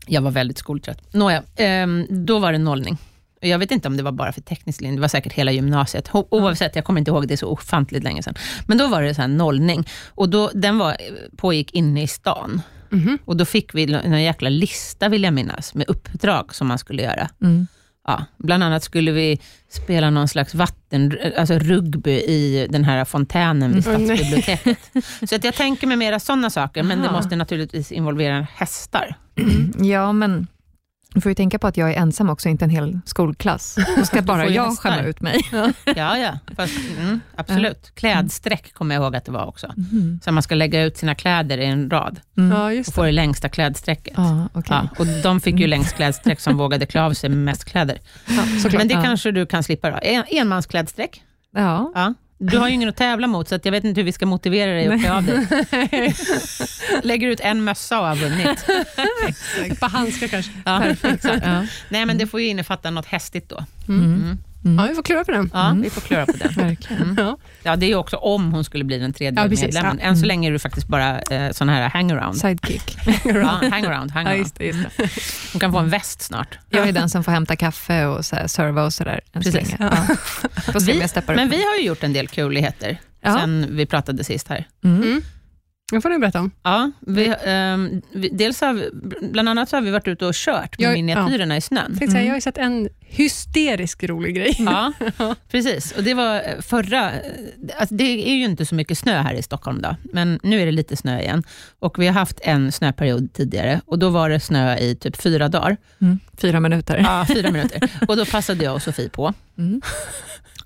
jag 0.06 0.22
var 0.22 0.30
väldigt 0.30 0.58
skoltrött. 0.58 1.14
Nåja, 1.14 1.42
ehm, 1.56 2.06
då 2.26 2.38
var 2.38 2.52
det 2.52 2.58
nollning. 2.58 2.98
Jag 3.40 3.58
vet 3.58 3.70
inte 3.70 3.88
om 3.88 3.96
det 3.96 4.02
var 4.02 4.12
bara 4.12 4.32
för 4.32 4.40
teknisk 4.40 4.80
linje, 4.80 4.96
det 4.96 5.00
var 5.00 5.08
säkert 5.08 5.32
hela 5.32 5.52
gymnasiet. 5.52 6.08
Ho- 6.10 6.26
Oavsett, 6.30 6.76
jag 6.76 6.84
kommer 6.84 6.98
inte 7.00 7.10
ihåg, 7.10 7.28
det 7.28 7.34
är 7.34 7.36
så 7.36 7.48
ofantligt 7.48 8.04
länge 8.04 8.22
sedan. 8.22 8.34
Men 8.66 8.78
då 8.78 8.86
var 8.88 9.02
det 9.02 9.14
så 9.14 9.20
här 9.20 9.28
nollning. 9.28 9.88
Och 10.08 10.28
då, 10.28 10.50
den 10.54 10.78
var, 10.78 10.96
pågick 11.36 11.74
inne 11.74 12.02
i 12.02 12.06
stan. 12.06 12.60
Mhm. 12.90 13.18
Och 13.24 13.36
då 13.36 13.44
fick 13.44 13.74
vi 13.74 13.92
en 13.94 14.22
jäkla 14.22 14.48
lista, 14.48 15.08
vill 15.08 15.22
jag 15.22 15.32
minnas, 15.34 15.74
med 15.74 15.88
uppdrag 15.88 16.54
som 16.54 16.66
man 16.66 16.78
skulle 16.78 17.02
göra. 17.02 17.28
Mm. 17.42 17.66
Ja, 18.08 18.24
bland 18.38 18.62
annat 18.64 18.82
skulle 18.82 19.12
vi 19.12 19.38
spela 19.68 20.10
någon 20.10 20.28
slags 20.28 20.54
vatten, 20.54 21.18
alltså 21.38 21.54
rugby 21.58 22.10
i 22.10 22.66
den 22.70 22.84
här 22.84 23.04
fontänen 23.04 23.72
vid 23.74 23.86
Mm. 23.86 24.06
Stadsbiblioteket. 24.06 24.78
Så 25.28 25.36
att 25.36 25.44
jag 25.44 25.54
tänker 25.54 25.86
mig 25.86 25.96
mera 25.96 26.20
sådana 26.20 26.50
saker, 26.50 26.82
men 26.82 27.02
det 27.02 27.08
Aha. 27.08 27.16
måste 27.16 27.36
naturligtvis 27.36 27.92
involvera 27.92 28.46
hästar. 28.54 29.14
Ja, 29.78 30.12
men 30.12 30.46
Du 31.14 31.20
får 31.20 31.30
ju 31.30 31.34
tänka 31.34 31.58
på 31.58 31.66
att 31.66 31.76
jag 31.76 31.90
är 31.90 31.94
ensam 31.96 32.30
också, 32.30 32.48
inte 32.48 32.64
en 32.64 32.70
hel 32.70 33.00
skolklass. 33.04 33.78
Då 33.96 34.04
ska 34.04 34.22
bara 34.22 34.46
jag 34.48 34.64
hästar. 34.66 34.90
skämma 34.90 35.02
ut 35.02 35.20
mig. 35.20 35.40
Ja, 35.96 36.18
ja. 36.18 36.38
Fast, 36.56 36.74
mm, 36.98 37.20
absolut. 37.36 37.90
Klädsträck 37.94 38.74
kommer 38.74 38.94
jag 38.94 39.02
ihåg 39.02 39.16
att 39.16 39.24
det 39.24 39.32
var 39.32 39.46
också. 39.46 39.72
Så 40.24 40.32
man 40.32 40.42
ska 40.42 40.54
lägga 40.54 40.82
ut 40.82 40.96
sina 40.96 41.14
kläder 41.14 41.58
i 41.58 41.64
en 41.66 41.90
rad 41.90 42.20
Mm. 42.38 42.56
Ja, 42.58 42.64
och 42.64 42.74
just 42.74 42.94
få 42.94 43.02
det. 43.02 43.12
längsta 43.12 43.48
klädsträcket. 43.48 44.14
Ja. 44.16 44.48
Ja, 44.68 44.88
och 44.98 45.06
de 45.22 45.40
fick 45.40 45.58
ju 45.60 45.66
längst 45.66 45.96
klädsträck 45.96 46.40
som 46.40 46.56
vågade 46.56 46.86
klä 46.86 47.02
av 47.02 47.12
sig 47.12 47.30
med 47.30 47.38
mest 47.38 47.64
kläder. 47.64 47.98
Men 48.72 48.88
det 48.88 48.94
kanske 48.94 49.30
du 49.30 49.46
kan 49.46 49.62
slippa 49.62 49.90
då. 49.90 49.98
En, 50.02 50.24
enmansklädsträck. 50.30 51.22
Ja. 51.54 51.92
Du 52.38 52.58
har 52.58 52.68
ju 52.68 52.74
ingen 52.74 52.88
att 52.88 52.96
tävla 52.96 53.26
mot, 53.26 53.48
så 53.48 53.54
att 53.54 53.64
jag 53.64 53.72
vet 53.72 53.84
inte 53.84 54.00
hur 54.00 54.04
vi 54.04 54.12
ska 54.12 54.26
motivera 54.26 54.70
dig 54.70 54.86
att 54.86 55.00
klä 55.00 55.12
av 55.16 55.24
dig. 55.24 56.14
Lägger 57.02 57.28
ut 57.28 57.40
en 57.40 57.64
mössa 57.64 58.00
och 58.00 58.06
har 58.06 58.16
vunnit. 58.16 58.46
Ett 59.72 59.80
par 59.80 59.88
handskar 59.88 60.28
kanske. 60.28 60.52
Ja, 60.64 60.84
exakt. 60.84 61.44
Ja. 61.44 61.66
Nej, 61.88 62.06
men 62.06 62.18
det 62.18 62.26
får 62.26 62.40
ju 62.40 62.46
innefatta 62.46 62.90
något 62.90 63.06
hästigt 63.06 63.48
då. 63.48 63.64
Mm. 63.88 64.38
Ja, 64.78 64.86
vi 64.88 64.94
får 64.94 65.02
klura 65.02 65.24
på 65.24 65.30
den. 65.30 65.50
Ja, 65.54 65.76
vi 65.82 65.90
får 65.90 66.00
klura 66.00 66.26
på 66.26 66.32
den. 66.32 66.52
Verkligen. 66.56 67.14
Ja. 67.18 67.38
Ja, 67.62 67.76
det 67.76 67.86
är 67.86 67.88
ju 67.88 67.94
också 67.94 68.16
om 68.16 68.52
hon 68.52 68.64
skulle 68.64 68.84
bli 68.84 68.98
den 68.98 69.12
tredje 69.12 69.42
Ja, 69.42 69.48
precis. 69.48 69.64
medlemmen. 69.64 69.98
Ja. 70.02 70.06
Än 70.08 70.16
så 70.16 70.26
länge 70.26 70.48
är 70.48 70.52
du 70.52 70.58
faktiskt 70.58 70.86
bara 70.88 71.18
eh, 71.20 71.50
sån 71.52 71.68
här 71.68 71.88
hangaround. 71.88 72.36
Sidekick. 72.36 72.96
Hangaround, 73.24 73.64
Ja, 73.64 73.70
hangaround. 74.14 74.38
just 74.38 74.54
det, 74.58 74.64
just 74.64 74.78
det. 74.96 75.08
Hon 75.52 75.60
kan 75.60 75.72
få 75.72 75.78
en 75.78 75.88
väst 75.90 76.22
snart. 76.22 76.58
Jag 76.70 76.88
är 76.88 76.92
den 76.92 77.08
som 77.10 77.24
får 77.24 77.32
hämta 77.32 77.56
kaffe 77.56 78.06
och 78.06 78.24
så 78.24 78.36
här, 78.36 78.46
serva 78.46 78.84
och 78.84 78.92
sådär 78.94 79.20
Precis. 79.32 79.74
Vi, 80.88 81.02
men 81.26 81.48
vi 81.48 81.56
har 81.64 81.76
ju 81.80 81.86
gjort 81.86 82.02
en 82.02 82.12
del 82.12 82.28
kuligheter 82.28 82.98
Ja. 83.20 83.38
sen 83.38 83.66
vi 83.70 83.86
pratade 83.86 84.24
sist 84.24 84.48
här. 84.48 84.66
Mm. 85.92 85.96
Mm. 85.96 85.98
Det 85.98 86.00
får 86.02 86.10
ni 86.10 86.18
berätta 86.18 86.40
om. 86.40 86.50
Ja, 86.62 86.90
vi, 87.00 87.34
ehm, 87.44 88.02
vi, 88.12 88.28
dels 88.28 88.60
har 88.60 88.72
vi, 88.72 88.90
bland 89.32 89.48
annat 89.48 89.72
har 89.72 89.80
vi 89.80 89.90
varit 89.90 90.08
ute 90.08 90.26
och 90.26 90.34
kört 90.34 90.78
med 90.78 90.86
Jag- 90.86 90.92
miniatyrerna 90.92 91.56
i 91.56 91.60
snön. 91.60 91.98
Jag, 92.00 92.10
säga, 92.10 92.22
jag 92.24 92.30
har 92.30 92.34
ju 92.36 92.40
sett 92.40 92.58
en 92.58 92.88
hysterisk 93.00 94.04
rolig 94.04 94.34
grej. 94.36 94.56
Ja, 94.58 94.92
precis. 95.50 95.92
Och 95.92 96.02
det 96.02 96.14
var 96.14 96.34
eh, 96.36 96.60
förra... 96.60 97.12
eh, 97.12 97.18
Alltså 97.78 97.94
det 97.94 98.04
är 98.04 98.34
ju 98.34 98.44
inte 98.44 98.66
så 98.66 98.74
mycket 98.74 98.98
snö 98.98 99.22
här 99.22 99.34
i 99.34 99.42
Stockholm, 99.42 99.82
då, 99.82 99.96
men 100.02 100.40
nu 100.42 100.60
är 100.60 100.66
det 100.66 100.72
lite 100.72 100.96
snö 100.96 101.20
igen. 101.20 101.42
Och 101.78 101.98
Vi 102.02 102.06
har 102.06 102.14
haft 102.14 102.40
en 102.42 102.72
snöperiod 102.72 103.32
tidigare 103.32 103.80
och 103.86 103.98
då 103.98 104.08
var 104.10 104.30
det 104.30 104.40
snö 104.40 104.76
i 104.78 104.94
typ 104.96 105.16
fyra 105.16 105.48
dagar. 105.48 105.76
Mm. 106.00 106.18
Fyra 106.38 106.60
minuter. 106.60 106.96
Ja, 106.98 107.26
fyra 107.34 107.50
minuter. 107.50 107.90
Och 108.08 108.16
Då 108.16 108.24
passade 108.24 108.64
jag 108.64 108.74
och 108.74 108.82
Sofie 108.82 109.08
på 109.08 109.34
Mm. 109.58 109.80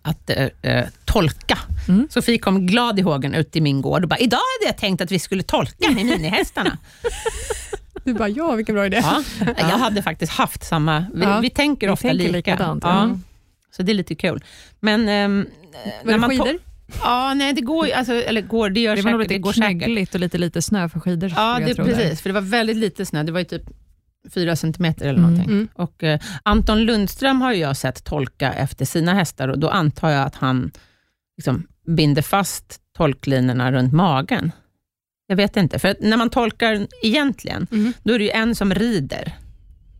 Att 0.02 0.30
eh, 0.30 0.46
eh, 0.62 0.86
tolka. 1.04 1.58
Mm. 1.88 2.08
Sofie 2.10 2.38
kom 2.38 2.66
glad 2.66 2.98
i 2.98 3.02
hågen 3.02 3.34
ut 3.34 3.56
i 3.56 3.60
min 3.60 3.82
gård 3.82 4.02
och 4.02 4.08
bara, 4.08 4.18
idag 4.18 4.36
hade 4.38 4.66
jag 4.72 4.76
tänkt 4.78 5.00
att 5.00 5.10
vi 5.10 5.18
skulle 5.18 5.42
tolka 5.42 5.90
med 5.90 6.06
minihästarna. 6.06 6.78
Du 8.04 8.14
bara, 8.14 8.28
ja 8.28 8.54
vilken 8.54 8.74
bra 8.74 8.86
idé. 8.86 8.96
Ja, 9.04 9.22
jag 9.58 9.64
hade 9.78 10.02
faktiskt 10.02 10.32
haft 10.32 10.64
samma... 10.64 11.04
Vi, 11.14 11.22
Ja, 11.22 11.40
vi 11.40 11.50
tänker 11.50 11.86
vi 11.86 11.92
ofta 11.92 12.08
tänker 12.08 12.24
lika. 12.24 12.36
likadant, 12.36 12.84
Ja. 12.84 13.08
ja. 13.08 13.18
Så 13.76 13.82
det 13.82 13.92
är 13.92 13.94
lite 13.94 14.14
kul. 14.14 14.44
Men... 14.80 15.08
ehm, 15.08 15.46
Var 16.04 16.12
det 16.18 16.28
skidor? 16.28 16.58
Ja, 17.02 17.34
nej 17.34 17.52
det 17.52 17.60
går 17.60 17.90
alltså, 17.92 18.12
eller 18.12 18.40
går, 18.42 18.70
det 18.70 18.80
gör 18.80 18.96
Det 18.96 19.02
var 19.02 19.10
nog. 19.10 19.20
Det 19.20 19.24
lite 19.24 19.38
går 19.38 19.52
säkert. 19.52 19.68
knöggligt 19.82 20.14
och 20.14 20.20
lite 20.20 20.38
lite 20.38 20.62
snö 20.62 20.88
för 20.88 21.00
skidor. 21.00 21.32
Ja, 21.36 21.58
det, 21.66 21.74
tro 21.74 21.84
där. 21.84 21.94
precis. 21.94 22.20
För 22.20 22.28
det 22.28 22.32
var 22.34 22.40
väldigt 22.40 22.76
lite 22.76 23.06
snö. 23.06 23.22
Det 23.22 23.32
var 23.32 23.38
ju 23.40 23.44
typ 23.44 23.62
fyra 24.34 24.56
centimeter 24.56 25.04
eller 25.08 25.18
Mm. 25.18 25.30
någonting. 25.30 25.54
Mm. 25.54 25.68
Och, 25.74 26.02
eh, 26.04 26.20
Anton 26.42 26.82
Lundström 26.84 27.40
har 27.40 27.52
ju 27.52 27.58
jag 27.60 27.76
sett 27.76 28.04
tolka 28.04 28.52
efter 28.52 28.84
sina 28.84 29.14
hästar 29.14 29.48
och 29.48 29.58
då 29.58 29.68
antar 29.68 30.10
jag 30.10 30.22
att 30.26 30.34
han 30.34 30.70
liksom, 31.36 31.66
binder 31.86 32.22
fast 32.22 32.80
tolklinorna 32.96 33.72
runt 33.72 33.92
magen. 33.92 34.52
Jag 35.26 35.36
vet 35.36 35.56
inte, 35.56 35.78
för 35.78 35.96
när 36.00 36.16
man 36.16 36.30
tolkar 36.30 36.86
egentligen, 37.02 37.66
Mm. 37.72 37.92
då 38.02 38.14
är 38.14 38.18
det 38.18 38.24
ju 38.24 38.30
en 38.30 38.54
som 38.54 38.74
rider, 38.74 39.36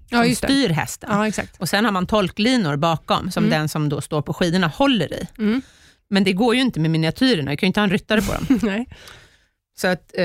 Ja, 0.08 0.18
som 0.22 0.28
det. 0.30 0.34
styr 0.36 0.68
hästen. 0.68 1.10
Ja. 1.36 1.42
Och 1.58 1.68
Sen 1.68 1.84
har 1.84 1.92
man 1.92 2.06
tolklinor 2.06 2.76
bakom, 2.76 3.30
som 3.30 3.44
Mm. 3.44 3.58
den 3.58 3.68
som 3.68 3.88
då 3.88 4.00
står 4.00 4.22
på 4.22 4.34
skidorna 4.34 4.66
håller 4.66 5.12
i. 5.14 5.26
Mm. 5.38 5.62
Men 6.10 6.24
det 6.24 6.32
går 6.32 6.54
ju 6.54 6.60
inte 6.60 6.80
med 6.80 6.90
miniatyrerna, 6.90 7.50
jag 7.52 7.58
kan 7.58 7.66
ju 7.66 7.68
inte 7.68 7.80
ha 7.80 7.84
en 7.84 7.90
ryttare 7.90 8.22
på 8.22 8.32
dem. 8.32 8.58
Nej. 8.62 8.88
Så 9.80 9.86
att 9.88 10.12
eh, 10.18 10.24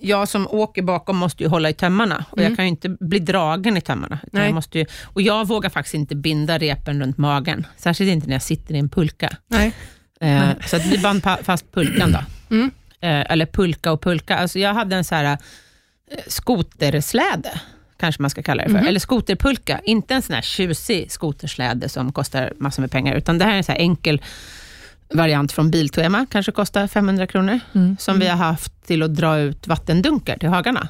jag 0.00 0.28
som 0.28 0.46
åker 0.50 0.82
bakom 0.82 1.16
måste 1.16 1.42
ju 1.42 1.48
hålla 1.48 1.70
i 1.70 1.72
tömmarna 1.72 2.24
och 2.30 2.38
Mm. 2.38 2.50
jag 2.50 2.56
kan 2.56 2.64
ju 2.64 2.68
inte 2.68 2.88
bli 2.88 3.18
dragen 3.18 3.76
i 3.76 3.80
tömmarna. 3.80 4.18
Jag, 4.32 4.54
måste 4.54 4.78
ju, 4.78 4.86
och 5.04 5.22
jag 5.22 5.48
vågar 5.48 5.70
faktiskt 5.70 5.94
inte 5.94 6.16
binda 6.16 6.58
repen 6.58 7.00
runt 7.02 7.18
magen, 7.18 7.66
särskilt 7.76 8.10
inte 8.10 8.26
när 8.26 8.34
jag 8.34 8.42
sitter 8.42 8.74
i 8.74 8.78
en 8.78 8.88
pulka. 8.88 9.36
Nej. 9.48 9.72
Eh, 10.20 10.48
så 10.66 10.76
att 10.76 10.86
vi 10.86 10.98
band 10.98 11.22
fast 11.42 11.72
pulkan 11.72 12.12
då. 12.12 12.18
Mm. 12.56 12.70
Eh, 13.00 13.32
eller 13.32 13.46
pulka 13.46 13.92
och 13.92 14.02
pulka. 14.02 14.36
Alltså 14.36 14.58
jag 14.58 14.74
hade 14.74 14.96
en 14.96 15.04
så 15.04 15.14
här, 15.14 15.24
eh, 15.24 16.18
skotersläde, 16.26 17.60
kanske 18.00 18.22
man 18.22 18.30
ska 18.30 18.42
kalla 18.42 18.62
det 18.62 18.68
för. 18.70 18.78
Mhm. 18.78 18.86
Eller 18.86 19.00
skoterpulka. 19.00 19.80
Inte 19.84 20.14
en 20.14 20.22
sån 20.22 20.34
här 20.34 20.42
tjusig 20.42 21.12
skotersläde 21.12 21.88
som 21.88 22.12
kostar 22.12 22.52
massor 22.58 22.82
med 22.82 22.90
pengar, 22.90 23.14
utan 23.14 23.38
det 23.38 23.44
här 23.44 23.52
är 23.52 23.56
en 23.56 23.64
så 23.64 23.72
enkel 23.72 24.22
variant 25.14 25.52
från 25.52 25.70
Biltema, 25.70 26.26
kanske 26.30 26.52
kostar 26.52 26.86
500 26.86 27.26
kronor, 27.26 27.60
Mm. 27.74 27.96
som 28.00 28.18
vi 28.18 28.26
har 28.26 28.36
haft 28.36 28.86
till 28.86 29.02
att 29.02 29.14
dra 29.16 29.38
ut 29.38 29.66
vattendunkar 29.68 30.38
till 30.38 30.48
hagarna. 30.48 30.88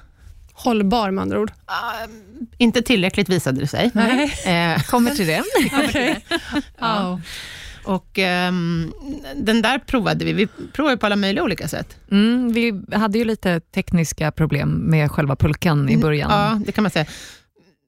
Hållbar 0.52 1.10
med 1.10 1.22
andra 1.22 1.38
ord. 1.40 1.52
Ah, 1.66 1.92
inte 2.58 2.82
tillräckligt 2.82 3.28
visade 3.28 3.60
det 3.60 3.66
sig. 3.66 3.90
Nej. 3.94 4.24
Eh, 4.74 4.82
Kommer 4.82 5.10
till 5.10 5.26
det. 5.26 5.42
Okej. 5.88 6.24
Ja. 6.78 7.20
och 7.84 8.18
ehm, 8.18 8.92
den 9.36 9.62
där 9.62 9.78
provade 9.78 10.24
vi. 10.24 10.32
Vi 10.32 10.46
provade 10.72 10.96
på 10.96 11.06
alla 11.06 11.16
möjliga 11.16 11.44
olika 11.44 11.68
sätt. 11.68 11.96
Mm, 12.10 12.52
vi 12.52 12.82
hade 12.92 13.18
ju 13.18 13.24
lite 13.24 13.60
tekniska 13.60 14.32
problem 14.32 14.68
med 14.70 15.10
själva 15.10 15.36
pulkan 15.36 15.88
i 15.88 15.96
början. 15.98 16.30
Ja, 16.30 16.60
det 16.66 16.72
kan 16.72 16.82
man 16.82 16.90
säga. 16.90 17.06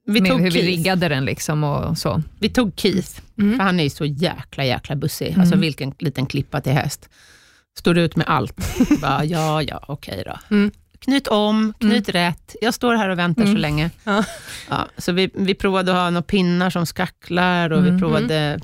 Vi 0.05 0.21
med 0.21 0.31
tog, 0.31 0.39
hur 0.41 0.45
vi 0.45 0.51
Keith. 0.51 0.65
riggade 0.67 1.07
den 1.09 1.25
liksom 1.25 1.63
och 1.63 1.97
så. 1.97 2.21
vi 2.39 2.49
tog 2.49 2.71
Keith, 2.75 3.09
Mm. 3.37 3.57
för 3.57 3.63
han 3.63 3.79
är 3.79 3.83
ju 3.83 3.89
så 3.89 4.05
jäkla, 4.05 4.65
jäkla 4.65 4.95
bussig. 4.95 5.27
Mm. 5.27 5.41
Alltså 5.41 5.55
vilken 5.57 5.93
liten 5.99 6.25
klippa 6.25 6.61
till 6.61 6.71
häst. 6.73 7.09
Står 7.77 7.97
ut 7.97 8.15
med 8.15 8.25
allt. 8.29 8.55
Bara, 9.01 9.25
ja, 9.25 9.61
ja, 9.61 9.83
okej 9.87 10.23
då. 10.25 10.55
Mm. 10.55 10.71
Knyt 10.99 11.27
om, 11.27 11.73
knyt 11.79 12.09
rätt. 12.09 12.55
Jag 12.61 12.73
står 12.73 12.95
här 12.95 13.09
och 13.09 13.19
väntar 13.19 13.43
så 13.43 13.49
Mm. 13.49 13.61
länge. 13.61 13.89
Ja. 14.03 14.23
Ja, 14.69 14.87
så 14.97 15.11
vi, 15.11 15.29
vi 15.33 15.53
provade 15.55 15.91
att 15.91 15.97
ha 15.97 16.09
några 16.09 16.21
pinnar 16.21 16.69
som 16.69 16.85
skacklar 16.85 17.69
och 17.69 17.79
Mm. 17.79 17.93
vi 17.93 17.99
provade 17.99 18.59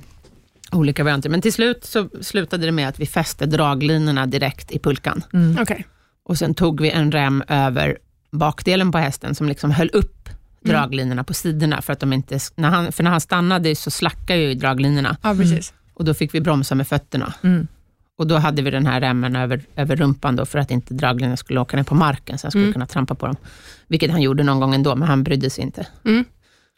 olika 0.71 1.03
varianter. 1.03 1.29
Men 1.29 1.41
till 1.41 1.53
slut 1.53 1.85
så 1.85 2.09
slutade 2.21 2.65
det 2.65 2.71
med 2.71 2.87
att 2.89 2.99
vi 2.99 3.05
fäste 3.05 3.45
draglinorna 3.45 4.25
direkt 4.25 4.71
i 4.71 4.79
pulkan. 4.79 5.23
Mm. 5.33 5.57
Okej. 5.61 5.85
Och 6.23 6.37
sen 6.37 6.53
tog 6.53 6.81
vi 6.81 6.89
en 6.91 7.11
rem 7.11 7.43
över 7.47 7.97
bakdelen 8.31 8.91
på 8.91 8.97
hästen 8.97 9.35
som 9.35 9.47
liksom 9.49 9.71
höll 9.71 9.89
upp 9.93 10.18
draglinorna 10.61 11.23
på 11.23 11.33
sidorna. 11.33 11.81
För 11.81 11.93
att 11.93 11.99
de 11.99 12.13
inte, 12.13 12.39
när 12.55 12.69
han, 12.69 12.91
för 12.91 13.03
när 13.03 13.11
han 13.11 13.21
stannade 13.21 13.75
så 13.75 13.91
slackade 13.91 14.39
ju 14.39 14.53
draglinorna 14.53 15.17
Ja, 15.21 15.35
precis. 15.35 15.73
och 15.93 16.05
då 16.05 16.13
fick 16.13 16.33
vi 16.33 16.41
bromsa 16.41 16.75
med 16.75 16.87
fötterna. 16.87 17.33
Mm. 17.43 17.67
Och 18.17 18.27
då 18.27 18.37
hade 18.37 18.61
vi 18.61 18.71
den 18.71 18.85
här 18.85 19.01
remmen 19.01 19.35
över, 19.35 19.61
över 19.75 19.95
rumpan 19.95 20.35
då, 20.35 20.45
för 20.45 20.59
att 20.59 20.71
inte 20.71 20.93
draglinorna 20.93 21.37
skulle 21.37 21.59
åka 21.59 21.77
ner 21.77 21.83
på 21.83 21.95
marken, 21.95 22.37
så 22.37 22.45
jag 22.45 22.51
skulle 22.51 22.63
Mm. 22.63 22.73
kunna 22.73 22.85
trampa 22.85 23.15
på 23.15 23.25
dem. 23.25 23.35
Vilket 23.87 24.11
han 24.11 24.21
gjorde 24.21 24.43
någon 24.43 24.59
gång 24.59 24.75
ändå, 24.75 24.95
men 24.95 25.07
han 25.07 25.23
brydde 25.23 25.49
sig 25.49 25.63
inte. 25.63 25.87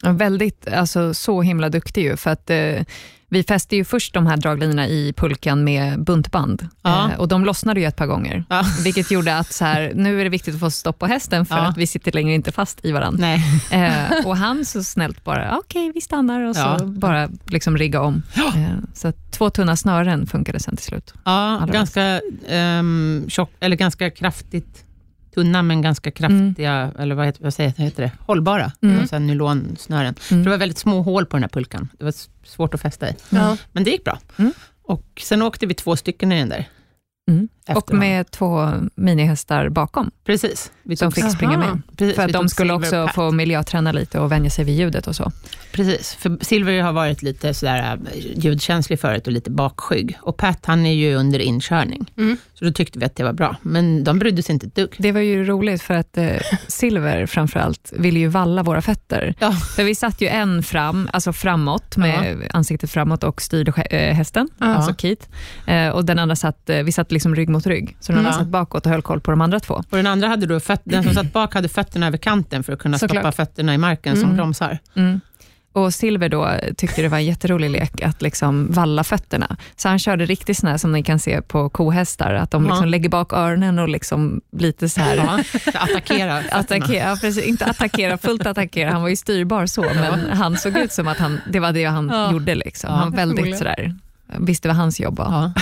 Ja, 0.02 0.12
väldigt, 0.12 0.68
alltså 0.68 1.14
så 1.14 1.42
himla 1.42 1.68
duktig 1.68 2.02
ju, 2.02 2.16
för 2.16 2.30
att 2.30 2.50
eh, 2.50 2.82
vi 3.28 3.42
fäste 3.42 3.76
ju 3.76 3.84
först 3.84 4.14
de 4.14 4.26
här 4.26 4.36
draglinorna 4.36 4.88
i 4.88 5.12
pulkan 5.16 5.64
med 5.64 6.04
buntband 6.04 6.68
Ja. 6.82 7.10
eh, 7.12 7.18
och 7.20 7.28
de 7.28 7.44
lossnade 7.44 7.80
ju 7.80 7.86
ett 7.86 7.96
par 7.96 8.06
gånger. 8.06 8.44
Ja. 8.48 8.64
Vilket 8.84 9.10
gjorde 9.10 9.36
att 9.36 9.52
så 9.52 9.64
här, 9.64 9.92
nu 9.94 10.20
är 10.20 10.24
det 10.24 10.30
viktigt 10.30 10.54
att 10.54 10.60
få 10.60 10.70
stopp 10.70 10.98
på 10.98 11.06
hästen 11.06 11.46
för 11.46 11.54
att 11.56 11.76
vi 11.76 11.86
sitter 11.86 12.12
längre 12.12 12.34
inte 12.34 12.52
fast 12.52 12.84
i 12.84 12.92
varandra. 12.92 13.26
Eh, 13.70 14.26
och 14.26 14.36
han 14.36 14.64
så 14.64 14.84
snällt 14.84 15.24
bara, 15.24 15.58
okej 15.58 15.92
vi 15.94 16.00
stannar 16.00 16.48
och 16.48 16.56
så 16.56 16.86
bara 16.86 17.28
liksom 17.46 17.76
rigga 17.78 18.00
om. 18.00 18.22
Eh, 18.36 18.62
så 18.94 19.12
två 19.30 19.50
tunna 19.50 19.76
snören 19.76 20.26
funkade 20.26 20.60
sen 20.60 20.76
till 20.76 20.84
slut. 20.86 21.14
Ja, 21.24 21.58
Allra 21.60 21.72
ganska 21.72 22.20
um, 22.50 23.24
tjock, 23.28 23.50
eller 23.60 23.76
ganska 23.76 24.10
kraftigt 24.10 24.84
tunna, 25.34 25.62
men 25.62 25.82
ganska 25.82 26.10
kraftiga, 26.10 26.92
eller 26.98 27.14
vad 27.14 27.26
heter, 27.26 27.42
vad 27.44 27.54
säger, 27.54 27.70
heter 27.76 28.02
det, 28.02 28.12
hållbara, 28.20 28.72
Mm. 28.82 29.06
mm. 29.12 29.26
Nylonsnören. 29.26 30.14
Mm. 30.30 30.44
Det 30.44 30.50
var 30.50 30.56
väldigt 30.56 30.78
små 30.78 31.02
hål 31.02 31.26
på 31.26 31.36
den 31.36 31.42
här 31.42 31.48
pulkan. 31.48 31.88
Det 31.98 32.04
var 32.04 32.14
svårt 32.46 32.74
att 32.74 32.80
fästa 32.80 33.08
i, 33.10 33.14
Ja. 33.30 33.56
men 33.72 33.84
det 33.84 33.90
gick 33.90 34.04
bra. 34.04 34.18
Mm. 34.36 34.52
Och 34.82 35.06
Sen 35.24 35.42
åkte 35.42 35.66
vi 35.66 35.74
två 35.74 35.96
stycken 35.96 36.32
i 36.32 36.38
den 36.38 36.48
där. 36.48 36.68
Mm. 37.66 37.78
efter 37.78 37.92
Och 37.94 37.98
med 37.98 38.30
två 38.30 38.70
minihästar 38.94 39.68
bakom, 39.68 40.10
Precis. 40.24 40.72
Vi 40.82 40.96
som 40.96 41.12
fick 41.12 41.24
Aha. 41.24 41.32
springa 41.32 41.58
med. 41.58 41.82
precis, 41.96 42.16
För 42.16 42.22
att 42.24 42.32
de 42.32 42.48
skulle 42.48 42.72
också 42.72 43.06
Pat. 43.06 43.14
få 43.14 43.30
miljöträna 43.30 43.92
lite 43.92 44.18
och 44.18 44.32
vänja 44.32 44.50
sig 44.50 44.64
vid 44.64 44.76
ljudet 44.78 45.06
och 45.06 45.16
så. 45.16 45.32
Precis, 45.72 46.14
för 46.14 46.38
Silver 46.44 46.80
har 46.82 46.92
varit 46.92 47.22
lite 47.22 47.54
sådär 47.54 47.98
äh, 48.14 48.18
ljudkänslig 48.36 49.00
förut 49.00 49.26
och 49.26 49.32
lite 49.32 49.50
bakskygg. 49.50 50.18
Och 50.22 50.36
Pat 50.36 50.58
han 50.66 50.86
är 50.86 50.92
ju 50.92 51.14
under 51.14 51.38
inkörning, 51.38 52.10
Mm. 52.16 52.36
så 52.54 52.64
då 52.64 52.72
tyckte 52.72 52.98
vi 52.98 53.04
att 53.04 53.16
det 53.16 53.24
var 53.24 53.32
bra. 53.32 53.56
Men 53.62 54.04
de 54.04 54.18
brydde 54.18 54.42
sig 54.42 54.52
inte 54.52 54.66
ett 54.66 54.74
dugg. 54.74 54.94
Det 54.98 55.12
var 55.12 55.20
ju 55.20 55.44
roligt 55.44 55.82
för 55.82 55.94
att 55.94 56.16
eh, 56.18 56.36
Silver 56.68 57.26
framförallt 57.26 57.92
ville 57.96 58.18
ju 58.18 58.28
valla 58.28 58.62
våra 58.62 58.82
fötter. 58.82 59.34
Ja. 59.38 59.52
För 59.52 59.84
vi 59.84 59.94
satt 59.94 60.20
ju 60.20 60.28
en 60.28 60.62
fram, 60.62 61.08
alltså 61.12 61.32
framåt, 61.32 61.96
med 61.96 62.48
ansiktet 62.52 62.90
framåt 62.90 63.24
och 63.24 63.42
styrde 63.42 63.72
eh, 63.82 64.14
hästen, 64.14 64.48
Ja. 64.58 64.66
alltså 64.66 64.94
Keith. 64.94 65.26
Eh, 65.66 65.88
och 65.88 66.04
den 66.04 66.18
andra 66.18 66.36
satt, 66.36 66.70
vi 66.84 66.92
satt 66.92 67.12
liksom 67.12 67.34
rygg 67.34 67.48
mot 67.52 67.66
rygg, 67.66 67.96
så 68.00 68.12
den 68.12 68.18
Mm. 68.20 68.32
hade 68.32 68.44
satt 68.44 68.50
bakåt 68.52 68.86
och 68.86 68.92
höll 68.92 69.02
koll 69.02 69.20
på 69.20 69.30
de 69.30 69.40
andra 69.40 69.60
två. 69.60 69.74
Och 69.74 69.96
den 69.96 70.06
andra 70.06 70.28
hade 70.28 70.46
då, 70.46 70.60
föt- 70.60 70.80
den 70.84 71.02
som 71.04 71.14
satt 71.14 71.32
bak 71.32 71.54
hade 71.54 71.68
fötterna 71.68 72.06
över 72.06 72.18
kanten 72.18 72.62
för 72.64 72.72
att 72.72 72.78
kunna 72.78 72.98
Såklart. 72.98 73.22
stoppa 73.22 73.32
fötterna 73.32 73.74
i 73.74 73.78
marken 73.78 74.14
som 74.16 74.24
Mm. 74.24 74.36
bromsar. 74.36 74.78
Mm. 74.96 75.20
Och 75.74 75.94
Silver 75.94 76.28
då 76.28 76.50
tyckte 76.76 77.02
det 77.02 77.08
var 77.08 77.18
en 77.18 77.24
jätterolig 77.24 77.70
lek 77.70 78.02
att 78.02 78.22
liksom 78.22 78.66
valla 78.72 79.04
fötterna. 79.04 79.56
Så 79.76 79.88
han 79.88 79.98
körde 79.98 80.26
riktigt 80.26 80.58
sån 80.58 80.70
här 80.70 80.76
som 80.78 80.92
ni 80.92 81.02
kan 81.02 81.18
se 81.18 81.42
på 81.42 81.68
kohästar, 81.70 82.34
att 82.34 82.50
de 82.50 82.64
Ja. 82.64 82.70
liksom 82.70 82.88
lägger 82.88 83.08
bak 83.08 83.32
öronen 83.32 83.78
och 83.78 83.88
liksom 83.88 84.40
lite 84.56 84.88
så 84.88 85.00
här 85.00 85.16
Ja, 85.16 85.38
attackera. 85.74 86.38
Attackera, 86.50 87.08
ja, 87.10 87.16
precis, 87.20 87.44
inte 87.44 87.64
attackera, 87.66 88.18
fullt 88.18 88.46
attackera, 88.46 88.90
han 88.90 89.02
var 89.02 89.08
ju 89.08 89.16
styrbar 89.16 89.66
så, 89.66 89.82
men 89.82 90.20
han 90.38 90.56
såg 90.56 90.76
ut 90.78 90.92
som 90.92 91.08
att 91.08 91.18
han, 91.18 91.40
det 91.52 91.60
var 91.60 91.72
det 91.72 91.84
han 91.84 92.08
Ja. 92.12 92.32
gjorde. 92.32 92.54
Liksom. 92.54 92.90
Ja, 92.90 92.96
han 92.96 93.10
var 93.10 93.16
väldigt 93.16 93.58
sådär, 93.58 93.94
visste 94.40 94.68
vad 94.68 94.76
hans 94.76 95.00
jobb 95.00 95.16
var. 95.18 95.24
Ja. 95.32 95.52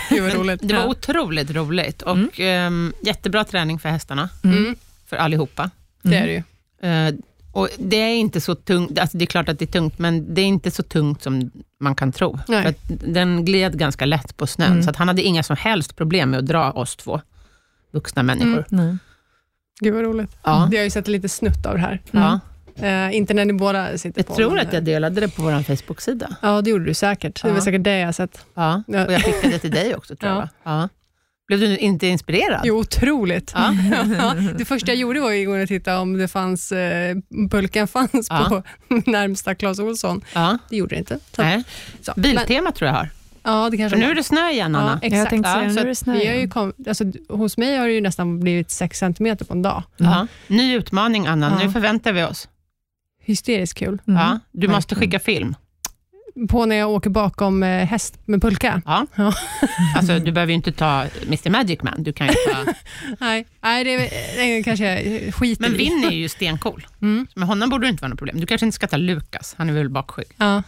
Gud 0.10 0.22
vad 0.22 0.32
roligt. 0.34 0.60
Det 0.62 0.74
var 0.74 0.86
otroligt 0.86 1.50
roligt 1.50 2.02
och 2.02 2.40
ehm, 2.40 2.92
jättebra 3.02 3.44
träning 3.44 3.78
för 3.78 3.88
hästarna, 3.88 4.28
Mm, 4.44 4.76
för 5.06 5.16
allihopa. 5.16 5.70
det 6.02 6.16
är 6.16 6.26
det 6.26 6.32
ju. 6.32 6.42
Eh, 6.90 7.14
och 7.52 7.68
det 7.78 7.96
är 7.96 8.14
inte 8.14 8.40
så 8.40 8.54
tungt, 8.54 8.98
alltså 8.98 9.18
det 9.18 9.24
är 9.24 9.26
klart 9.26 9.48
att 9.48 9.58
det 9.58 9.64
är 9.64 9.72
tungt, 9.72 9.98
men 9.98 10.34
det 10.34 10.40
är 10.40 10.46
inte 10.46 10.70
så 10.70 10.82
tungt 10.82 11.22
som 11.22 11.50
man 11.80 11.94
kan 11.94 12.12
tro. 12.12 12.38
Nej. 12.48 12.62
För 12.62 12.70
att 12.70 12.76
den 13.14 13.44
gled 13.44 13.78
ganska 13.78 14.04
lätt 14.06 14.36
på 14.36 14.46
snön, 14.46 14.70
Mm. 14.72 14.82
så 14.82 14.90
att 14.90 14.96
han 14.96 15.08
hade 15.08 15.22
inga 15.22 15.42
som 15.42 15.56
helst 15.56 15.96
problem 15.96 16.30
med 16.30 16.38
att 16.38 16.46
dra 16.46 16.70
oss 16.72 16.96
två 16.96 17.20
vuxna 17.92 18.22
människor. 18.22 18.64
Nej. 18.68 18.96
Gud 19.80 19.94
vad 19.94 20.02
roligt. 20.04 20.36
Ja. 20.42 20.68
Vi 20.70 20.76
har 20.76 20.84
ju 20.84 20.90
sett 20.90 21.08
lite 21.08 21.28
snutt 21.28 21.66
av 21.66 21.74
det 21.74 21.80
här. 21.80 22.00
Ja. 22.10 22.40
Eh, 22.76 23.16
inte 23.16 23.34
när 23.34 23.44
ni 23.44 23.52
båda 23.52 23.98
sitter 23.98 24.18
Jag 24.20 24.26
på. 24.26 24.34
tror 24.34 24.50
men, 24.50 24.66
att 24.66 24.72
jag 24.72 24.84
delade 24.84 25.20
det 25.20 25.28
på 25.28 25.42
vår 25.42 25.62
Facebook-sida. 25.76 26.36
Ja, 26.42 26.62
det 26.62 26.70
gjorde 26.70 26.84
du 26.84 26.94
säkert. 26.94 27.42
Det 27.42 27.48
Ja. 27.48 27.54
var 27.54 27.60
säkert 27.60 27.84
det 27.84 27.98
jag 27.98 28.14
sett. 28.14 28.44
Ja. 28.54 28.82
Och 28.86 28.94
jag 28.94 29.22
skickade 29.24 29.48
det 29.52 29.58
till 29.58 29.70
dig 29.70 29.94
också, 29.94 30.16
tror 30.16 30.30
Ja. 30.32 30.48
jag. 30.64 30.72
Ja. 30.72 30.88
Blev 31.48 31.60
du 31.60 31.76
inte 31.78 32.06
inspirerad? 32.06 32.60
Jo, 32.64 32.78
otroligt. 32.78 33.52
Ja. 33.54 33.74
Ja, 34.18 34.34
det 34.58 34.64
första 34.64 34.86
jag 34.90 34.96
gjorde 34.96 35.20
var 35.20 35.30
ju 35.30 35.62
att 35.62 35.68
titta 35.68 36.00
om 36.00 36.18
det 36.18 36.28
fanns, 36.28 36.72
eh, 36.72 37.16
pulkan 37.50 37.88
fanns 37.88 38.26
Ja. 38.30 38.46
på 38.48 38.62
närmsta 39.10 39.54
Clas 39.54 39.78
Ohlson. 39.78 40.24
Ja. 40.34 40.58
Det 40.70 40.76
gjorde 40.76 40.94
det 40.94 40.98
inte. 40.98 41.18
Så, 41.36 41.42
Nej. 41.42 41.62
så. 42.02 42.12
Men, 42.16 42.22
Biltema 42.22 42.72
tror 42.72 42.88
jag 42.88 42.94
har. 42.96 43.08
ja, 43.42 43.68
det 43.70 43.76
kanske 43.76 43.96
För 43.98 44.04
nu 44.04 44.10
är 44.10 44.14
det 44.14 44.22
snö 44.24 44.50
igen, 44.50 44.74
Anna. 44.74 44.98
Ja, 45.02 45.06
exakt. 45.08 45.32
Jag 45.32 45.44
säga, 45.44 45.68
så 45.68 45.74
nu 45.74 45.80
är 45.80 45.86
det 45.86 45.94
snö 45.94 46.12
Vi 46.12 46.18
har 46.26 46.32
ju 46.32 46.38
igen. 46.38 46.50
kom, 46.50 46.72
alltså, 46.88 47.04
hos 47.28 47.56
mig 47.56 47.76
har 47.76 47.86
det 47.86 47.92
ju 47.92 48.00
nästan 48.00 48.40
blivit 48.40 48.70
6 48.70 48.98
centimeter 48.98 49.44
på 49.44 49.52
en 49.52 49.62
dag. 49.62 49.82
Ja. 49.96 50.26
Ny 50.46 50.74
utmaning, 50.74 51.26
Anna. 51.26 51.56
Ja. 51.60 51.66
Nu 51.66 51.72
förväntar 51.72 52.12
vi 52.12 52.24
oss. 52.24 52.48
Hysteriskt 53.20 53.78
kul. 53.78 53.98
Mm. 54.08 54.20
Ja. 54.20 54.38
Du 54.52 54.68
måste 54.68 54.94
verkligen. 54.94 55.10
skicka 55.10 55.24
film. 55.24 55.54
På 56.48 56.66
när 56.66 56.76
jag 56.76 56.90
åker 56.90 57.10
bakom 57.10 57.62
eh, 57.62 57.86
häst 57.86 58.18
med 58.24 58.42
pulka. 58.42 58.82
Ja. 58.84 59.06
Ja. 59.14 59.32
Alltså, 59.96 60.18
du 60.18 60.32
behöver 60.32 60.50
ju 60.50 60.56
inte 60.56 60.72
ta 60.72 61.06
Mr 61.26 61.50
Magic 61.50 61.82
Man. 61.82 62.02
Du 62.02 62.12
kan 62.12 62.26
ju 62.26 62.32
ta... 62.32 62.72
Nej, 63.20 63.46
nej 63.60 63.84
det, 63.84 63.96
det 64.36 64.62
kanske 64.62 64.84
jag 64.84 65.34
skiter 65.34 65.62
Men. 65.62 65.78
Vinn 65.78 66.04
är 66.04 66.10
ju 66.14 66.28
stencool. 66.38 66.86
Mm. 67.02 67.26
Med 67.34 67.48
honom 67.48 67.70
borde 67.70 67.86
det 67.86 67.90
inte 67.90 68.02
vara 68.02 68.08
något 68.08 68.18
problem. 68.18 68.40
Du 68.40 68.46
kanske 68.46 68.66
inte 68.66 68.74
ska 68.74 68.86
ta 68.86 68.96
Lukas. 68.96 69.54
Han 69.58 69.68
är 69.68 69.72
väl 69.74 69.88
bakskygg. 69.88 70.26
Ja. 70.36 70.62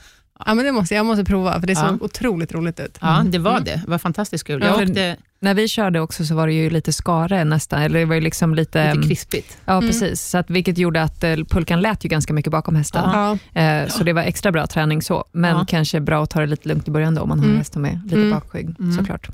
ja, 0.46 0.54
men 0.54 0.64
det 0.64 0.72
måste 0.72 0.94
jag. 0.94 1.06
Måste 1.06 1.24
prova, 1.24 1.60
för 1.60 1.66
det 1.66 1.76
såg 1.76 1.84
Ja. 1.92 1.98
otroligt 2.00 2.52
roligt 2.52 2.80
ut. 2.80 2.98
Ja, 3.00 3.22
det 3.26 3.38
var 3.38 3.52
Mm. 3.52 3.64
det. 3.64 3.80
Det 3.84 3.90
var 3.90 3.98
fantastiskt 3.98 4.44
kul. 4.46 4.60
Ja, 4.62 4.66
Jag 4.68 4.76
för- 4.76 4.84
åkte 4.86 5.16
När 5.42 5.54
vi 5.54 5.68
körde 5.68 6.00
också 6.00 6.24
så 6.24 6.34
var 6.34 6.46
det 6.46 6.52
ju 6.52 6.70
lite 6.70 6.92
skare 6.92 7.44
nästan, 7.44 7.82
eller 7.82 7.98
det 7.98 8.04
var 8.04 8.14
ju 8.14 8.20
liksom 8.20 8.54
lite... 8.54 8.94
lite 8.94 9.08
krispigt. 9.08 9.58
Ja, 9.64 9.72
Mm. 9.72 9.86
precis. 9.88 10.22
Så 10.22 10.38
att, 10.38 10.50
vilket 10.50 10.78
gjorde 10.78 11.02
att 11.02 11.24
eh, 11.24 11.36
pulkan 11.36 11.80
lät 11.80 12.04
ju 12.04 12.08
ganska 12.08 12.32
mycket 12.32 12.52
bakom 12.52 12.76
hästen. 12.76 13.02
Ja. 13.12 13.38
Eh, 13.62 13.88
Så 13.88 14.04
det 14.04 14.12
var 14.12 14.22
extra 14.22 14.52
bra 14.52 14.66
träning 14.66 15.02
så, 15.02 15.24
men 15.32 15.56
Ja. 15.56 15.64
kanske 15.68 16.00
bra 16.00 16.22
att 16.22 16.30
ta 16.30 16.40
det 16.40 16.46
lite 16.46 16.68
lugnt 16.68 16.88
i 16.88 16.90
början 16.90 17.14
då, 17.14 17.22
om 17.22 17.28
man 17.28 17.38
har 17.38 17.44
Mm. 17.44 17.54
en 17.54 17.58
häst 17.58 17.72
som 17.72 17.84
är 17.84 18.00
lite 18.04 18.16
Mm. 18.16 18.30
bakskygg, 18.30 18.74
Mm. 18.78 18.92
såklart. 18.96 19.28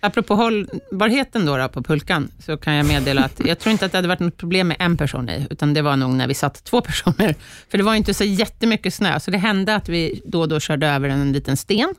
Apropå 0.00 0.34
hållbarheten 0.34 1.46
då, 1.46 1.56
då 1.56 1.68
på 1.68 1.82
pulkan, 1.82 2.28
så 2.38 2.56
kan 2.56 2.74
jag 2.74 2.86
meddela 2.86 3.24
att 3.24 3.40
jag 3.44 3.58
tror 3.58 3.72
inte 3.72 3.86
att 3.86 3.92
det 3.92 3.98
hade 3.98 4.08
varit 4.08 4.20
något 4.20 4.36
problem 4.36 4.68
med 4.68 4.76
en 4.80 4.96
person 4.96 5.28
i, 5.28 5.46
utan 5.50 5.74
det 5.74 5.82
var 5.82 5.96
nog 5.96 6.10
när 6.10 6.28
vi 6.28 6.34
satt 6.34 6.64
två 6.64 6.80
personer. 6.88 7.34
För 7.70 7.78
det 7.78 7.84
var 7.84 7.94
inte 7.94 8.14
så 8.14 8.24
jättemycket 8.24 8.94
snö, 8.94 9.20
så 9.20 9.30
det 9.30 9.38
hände 9.38 9.74
att 9.74 9.88
vi 9.88 10.22
då 10.26 10.40
och 10.40 10.48
då 10.48 10.60
körde 10.60 10.86
över 10.88 11.08
en 11.08 11.32
liten 11.32 11.56
sten, 11.56 11.94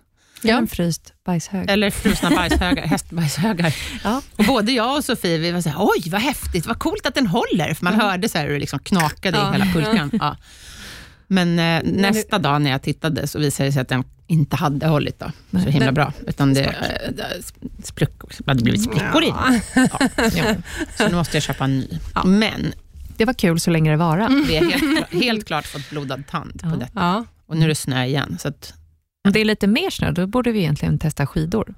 Ja. 0.50 0.58
En 0.58 0.68
fryst 0.68 1.14
bajshög. 1.26 1.70
eller 1.70 1.92
frusna 1.92 2.30
bajshögar, 2.30 2.84
hästbajshögar. 2.88 3.76
Ja. 4.04 4.22
Och 4.38 4.46
både 4.46 4.72
jag 4.72 4.98
och 4.98 5.04
Sofie, 5.06 5.38
vi 5.38 5.52
var 5.52 5.62
så 5.62 5.70
här, 5.70 5.78
oj 5.80 6.10
vad 6.10 6.22
häftigt, 6.22 6.66
vad 6.66 6.80
coolt 6.80 7.06
att 7.06 7.16
den 7.16 7.28
håller, 7.28 7.74
för 7.74 7.84
man 7.86 7.94
hörde 7.94 8.30
så 8.30 8.38
här 8.38 8.46
hur 8.46 8.54
det 8.54 8.60
liksom 8.60 8.80
knakade 8.80 9.38
Ja. 9.38 9.50
i 9.50 9.52
hela 9.60 9.66
pulkan. 9.66 10.10
Ja. 10.14 10.38
Men 11.28 11.60
eh, 11.60 11.82
nästa 11.94 12.40
dag 12.40 12.62
när 12.62 12.72
jag 12.72 12.82
tittade 12.82 13.28
så 13.28 13.40
visade 13.40 13.70
det 13.70 13.74
sig 13.74 13.82
att 13.82 13.90
den 13.90 14.04
inte 14.28 14.56
hade 14.56 14.88
hållit 14.88 15.20
då, 15.20 15.32
så 15.52 15.58
himla 15.58 15.92
bra, 15.92 16.14
utan 16.28 16.54
det, 16.54 16.64
eh, 16.64 18.44
hade 18.48 18.64
blivit 18.64 18.84
sprickor 18.84 19.24
i 19.24 19.28
den. 19.36 19.62
Ja. 20.36 20.56
Så 20.98 21.08
nu 21.08 21.16
måste 21.16 21.36
jag 21.38 21.44
köpa 21.44 21.64
en 21.64 21.80
ny. 21.80 21.88
Men 22.26 22.74
Det 23.18 23.26
var 23.26 23.34
kul 23.34 23.60
så 23.60 23.72
länge 23.72 23.92
det 23.92 23.98
varade. 23.98 24.44
vi 24.48 24.56
har 24.58 24.64
helt, 24.66 25.14
helt 25.24 25.46
klart 25.48 25.66
fått 25.68 25.90
blodad 25.90 26.28
tand 26.28 26.62
på 26.62 26.76
detta. 26.76 27.26
Och 27.48 27.58
nu 27.58 27.66
är 27.66 27.70
det 27.70 27.76
snö 27.76 28.06
igen. 28.06 28.38
Så 28.42 28.48
att, 28.48 28.74
Om 29.24 29.32
det 29.32 29.40
är 29.40 29.46
lite 29.46 29.68
mer 29.68 29.90
snö, 29.90 30.12
då 30.12 30.28
borde 30.28 30.52
vi 30.52 30.60
egentligen 30.60 31.00
testa 31.00 31.28
skidor. 31.28 31.76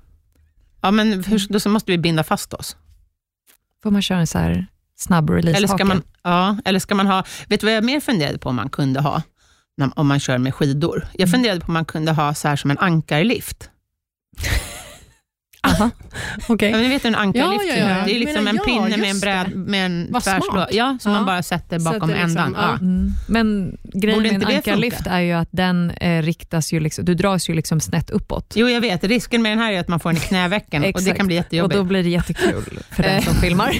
ja, 0.81 0.91
men 0.91 1.23
hur, 1.23 1.47
då 1.49 1.59
så 1.59 1.69
måste 1.69 1.91
vi 1.91 1.97
binda 1.97 2.23
fast 2.23 2.53
oss. 2.53 2.77
Får 3.83 3.91
man 3.91 4.01
köra 4.01 4.19
en 4.19 4.27
så 4.27 4.37
här 4.37 4.67
snabb 4.97 5.29
release 5.29 5.57
Eller 5.57 5.67
ska, 5.67 5.85
man, 5.85 6.03
ja, 6.23 6.57
eller 6.65 6.79
ska 6.79 6.95
man 6.95 7.07
ha... 7.07 7.23
Vet 7.47 7.59
du 7.59 7.65
vad 7.65 7.75
jag 7.75 7.83
mer 7.83 7.99
funderade 7.99 8.37
på 8.37 8.49
om 8.49 8.55
man 8.55 8.69
kunde 8.69 9.01
ha, 9.01 9.21
om 9.95 10.07
man 10.07 10.19
kör 10.19 10.37
med 10.37 10.53
skidor? 10.55 11.07
Jag 11.13 11.31
funderade 11.31 11.59
på 11.59 11.67
om 11.67 11.73
man 11.73 11.85
kunde 11.85 12.11
ha 12.11 12.33
så 12.33 12.47
här 12.47 12.55
som 12.55 12.71
en 12.71 12.77
ankarlift. 12.77 13.69
Aha. 15.65 15.89
Okej. 16.47 16.71
Ja, 16.71 16.77
men 16.77 16.89
vet 16.89 17.03
hur 17.05 17.07
en 17.09 17.15
ankarlift 17.15 17.65
Ja, 17.67 17.75
ja, 17.75 17.89
ja. 17.97 18.05
Det 18.05 18.15
är 18.15 18.19
liksom 18.19 18.47
en 18.47 18.57
pinne 18.65 18.97
med 18.97 19.09
en, 19.11 19.19
bräd, 19.19 19.55
med 19.55 19.85
en 19.85 20.07
tvärslå. 20.23 20.65
Ja, 20.71 20.97
som 21.01 21.11
man 21.11 21.25
bara 21.25 21.43
sätter 21.43 21.79
bakom 21.79 22.09
Sätter 22.09 22.23
liksom, 22.27 22.43
ändan. 22.45 22.77
Mm. 22.81 23.11
Men 23.27 23.77
grejen 23.93 24.21
med 24.23 24.33
en 24.33 24.55
ankarlift 24.55 25.07
är 25.07 25.19
ju 25.19 25.31
att 25.31 25.49
den 25.51 25.91
eh, 25.91 26.21
riktas 26.21 26.73
ju 26.73 26.79
liksom, 26.79 27.05
du 27.05 27.15
dras 27.15 27.49
ju 27.49 27.53
liksom 27.53 27.79
snett 27.79 28.09
uppåt. 28.09 28.53
Jo, 28.55 28.69
jag 28.69 28.81
vet. 28.81 29.03
Risken 29.03 29.41
med 29.41 29.51
den 29.51 29.59
här 29.59 29.71
är 29.71 29.79
att 29.79 29.87
man 29.87 29.99
får 29.99 30.09
den 30.09 30.17
i 30.17 30.25
knävecken 30.25 30.83
och 30.95 31.01
det 31.03 31.11
kan 31.11 31.27
bli 31.27 31.35
Och 31.35 31.37
jättejobbigt. 31.43 31.77
då 31.77 31.83
blir 31.83 32.03
det 32.03 32.09
jättekul 32.09 32.79
för 32.91 33.03
den 33.03 33.17
Eh. 33.17 33.23
som 33.23 33.35
filmar. 33.35 33.71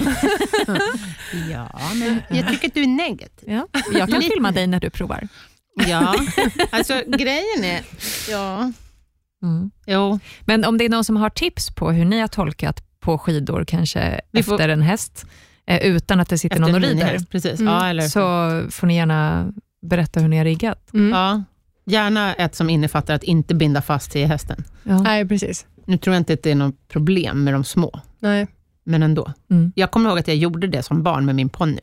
Ja, 1.52 1.68
men 1.94 2.22
jag 2.38 2.48
tycker 2.48 2.68
att 2.68 2.74
du 2.74 2.82
är 2.82 2.86
negativ. 2.86 3.48
Ja, 3.52 3.66
jag 3.92 4.08
kan 4.10 4.22
filma 4.22 4.50
dig 4.52 4.66
när 4.66 4.80
du 4.80 4.90
provar. 4.90 5.28
Ja, 5.88 6.14
alltså 6.70 7.02
grejen 7.18 7.64
är... 7.64 7.80
Ja, 8.30 8.72
Mm. 9.42 9.70
jo. 9.86 10.18
Men 10.44 10.64
om 10.64 10.78
det 10.78 10.84
är 10.84 10.88
någon 10.88 11.04
som 11.04 11.16
har 11.16 11.30
tips 11.30 11.70
på 11.70 11.90
hur 11.92 12.04
ni 12.04 12.20
har 12.20 12.28
tolkat 12.28 12.82
på 13.00 13.18
skidor, 13.18 13.64
kanske 13.64 14.20
Vi 14.30 14.42
får- 14.42 14.54
efter 14.54 14.68
en 14.68 14.82
häst, 14.82 15.26
eh, 15.66 15.86
utan 15.86 16.20
att 16.20 16.28
det 16.28 16.38
sitter 16.38 16.56
Efter 16.56 16.72
någon 16.72 16.74
och 16.84 16.88
rider, 16.90 17.18
Precis. 17.30 17.60
Mm. 17.60 17.72
Ja, 17.72 17.86
eller, 17.88 18.02
så 18.02 18.20
får 18.70 18.86
ni 18.86 18.96
gärna 18.96 19.52
berätta 19.82 20.20
hur 20.20 20.28
ni 20.28 20.38
har 20.38 20.44
riggat. 20.44 20.92
Mm. 20.94 21.10
ja, 21.10 21.42
gärna 21.86 22.34
ett 22.34 22.54
som 22.54 22.70
innefattar 22.70 23.14
att 23.14 23.22
inte 23.22 23.54
binda 23.54 23.82
fast 23.82 24.12
sig 24.12 24.22
i 24.22 24.24
hästen. 24.24 24.64
Ja. 24.82 24.98
Nej, 25.02 25.28
precis. 25.28 25.66
Nu 25.84 25.98
tror 25.98 26.14
jag 26.14 26.20
inte 26.20 26.32
att 26.32 26.42
det 26.42 26.50
är 26.50 26.54
något 26.54 26.88
problem 26.88 27.44
med 27.44 27.54
de 27.54 27.64
små, 27.64 28.00
Nej. 28.18 28.46
men 28.84 29.02
ändå. 29.02 29.32
Mm. 29.50 29.72
Jag 29.76 29.90
kommer 29.90 30.10
ihåg 30.10 30.18
att 30.18 30.28
jag 30.28 30.36
gjorde 30.36 30.66
det 30.66 30.82
som 30.82 31.02
barn 31.02 31.26
med 31.26 31.34
min 31.34 31.48
ponny. 31.48 31.80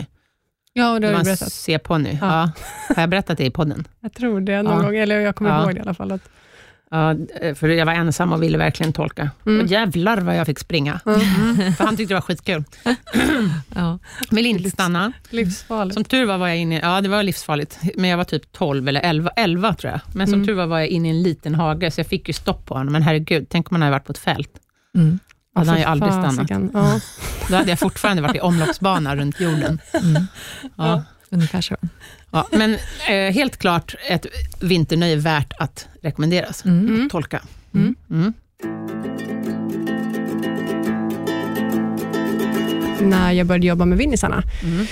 Ja, 0.73 0.99
det 0.99 1.07
har 1.07 1.17
du 1.17 1.23
berättat. 1.23 1.51
C-ponny. 1.51 2.17
Ja. 2.21 2.27
Ja. 2.27 2.51
Har 2.95 3.01
jag 3.03 3.09
berättat 3.09 3.37
det 3.37 3.45
i 3.45 3.51
podden? 3.51 3.87
Jag 3.99 4.13
tror 4.13 4.41
det 4.41 4.61
någon 4.63 4.75
Ja. 4.77 4.81
gång, 4.81 4.95
eller 4.95 5.19
jag 5.19 5.35
kommer 5.35 5.49
Ja. 5.51 5.63
ihåg 5.63 5.73
det 5.75 5.77
i 5.77 5.81
alla 5.81 5.93
fall. 5.93 6.11
Att, 6.11 6.29
Ja, 6.95 7.15
för 7.56 7.67
jag 7.69 7.86
var 7.86 7.93
ensam 7.93 8.34
och 8.34 8.43
ville 8.43 8.58
verkligen 8.58 8.93
tolka. 8.93 9.29
Mm. 9.45 9.62
Och 9.62 9.67
jävlar 9.71 10.17
vad 10.17 10.36
jag 10.36 10.45
fick 10.45 10.60
springa. 10.60 10.99
Mm. 11.06 11.73
För 11.77 11.84
han 11.84 11.97
tyckte 11.97 12.12
det 12.13 12.15
var 12.15 12.21
skitkul. 12.21 12.63
Ja. 13.75 13.99
Vill 14.32 14.45
inte 14.45 14.69
stanna. 14.69 15.13
livsfarligt. 15.29 15.93
Som 15.93 16.03
tur 16.03 16.25
var 16.25 16.38
var 16.38 16.47
jag 16.47 16.58
inne, 16.58 16.79
ja 16.79 17.01
det 17.01 17.10
var 17.10 17.23
livsfarligt, 17.23 17.79
men 17.95 18.10
jag 18.10 18.17
var 18.17 18.23
typ 18.23 18.51
12 18.51 18.88
eller 18.88 19.01
11, 19.01 19.29
11 19.36 19.73
tror 19.73 19.91
jag. 19.91 19.99
Men 20.15 20.27
som 20.27 20.34
Mm. 20.34 20.47
tur 20.47 20.53
var 20.53 20.65
var 20.65 20.79
jag 20.79 20.88
inne 20.88 21.08
i 21.08 21.12
en 21.12 21.23
liten 21.23 21.56
hage, 21.56 21.91
så 21.91 21.99
jag 21.99 22.08
fick 22.08 22.27
ju 22.27 22.34
stopp 22.34 22.65
på 22.65 22.73
honom. 22.73 22.93
Men 22.93 23.01
herregud, 23.01 23.47
tänk 23.49 23.71
om 23.71 23.75
man 23.75 23.82
hade 23.82 23.91
varit 23.91 24.06
på 24.06 24.12
ett 24.12 24.17
fält. 24.17 24.49
Mm. 24.95 25.19
Då 25.56 25.60
hade 25.60 25.69
han 25.71 25.79
ju 25.79 25.86
aldrig 25.86 26.12
stannat. 26.13 26.49
Ja. 26.73 26.99
Då 27.49 27.56
hade 27.56 27.69
jag 27.69 27.79
fortfarande 27.79 28.21
varit 28.21 28.36
i 28.36 28.39
omloppsbana 28.39 29.15
runt 29.15 29.39
jorden. 29.39 29.79
Mm. 29.93 30.27
Ja. 30.75 31.03
Ungefär 31.29 31.62
så. 31.62 31.75
Ja, 32.33 32.47
men 32.51 32.73
eh, 33.09 33.33
helt 33.33 33.57
klart 33.57 33.95
ett 34.09 34.25
vinternöje 34.59 35.15
värt 35.15 35.53
att 35.59 35.87
rekommenderas. 36.01 36.65
Mm. 36.65 36.87
Mm. 36.87 37.09
Tolka. 37.09 37.41
Mm. 37.73 37.95
Mm. 38.11 38.33
När 43.01 43.31
jag 43.31 43.47
började 43.47 43.67
jobba 43.67 43.85
med 43.85 43.97
vinnisarna 43.97 44.43
Mm. 44.63 44.85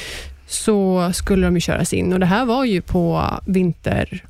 så 0.48 1.12
skulle 1.14 1.48
de 1.48 1.56
ju 1.56 1.62
köras 1.62 1.94
in 1.94 2.14
och 2.14 2.20
det 2.20 2.26
här 2.26 2.46
var 2.46 2.66
ju 2.66 2.82
på 2.82 3.30
vinter, 3.46 4.24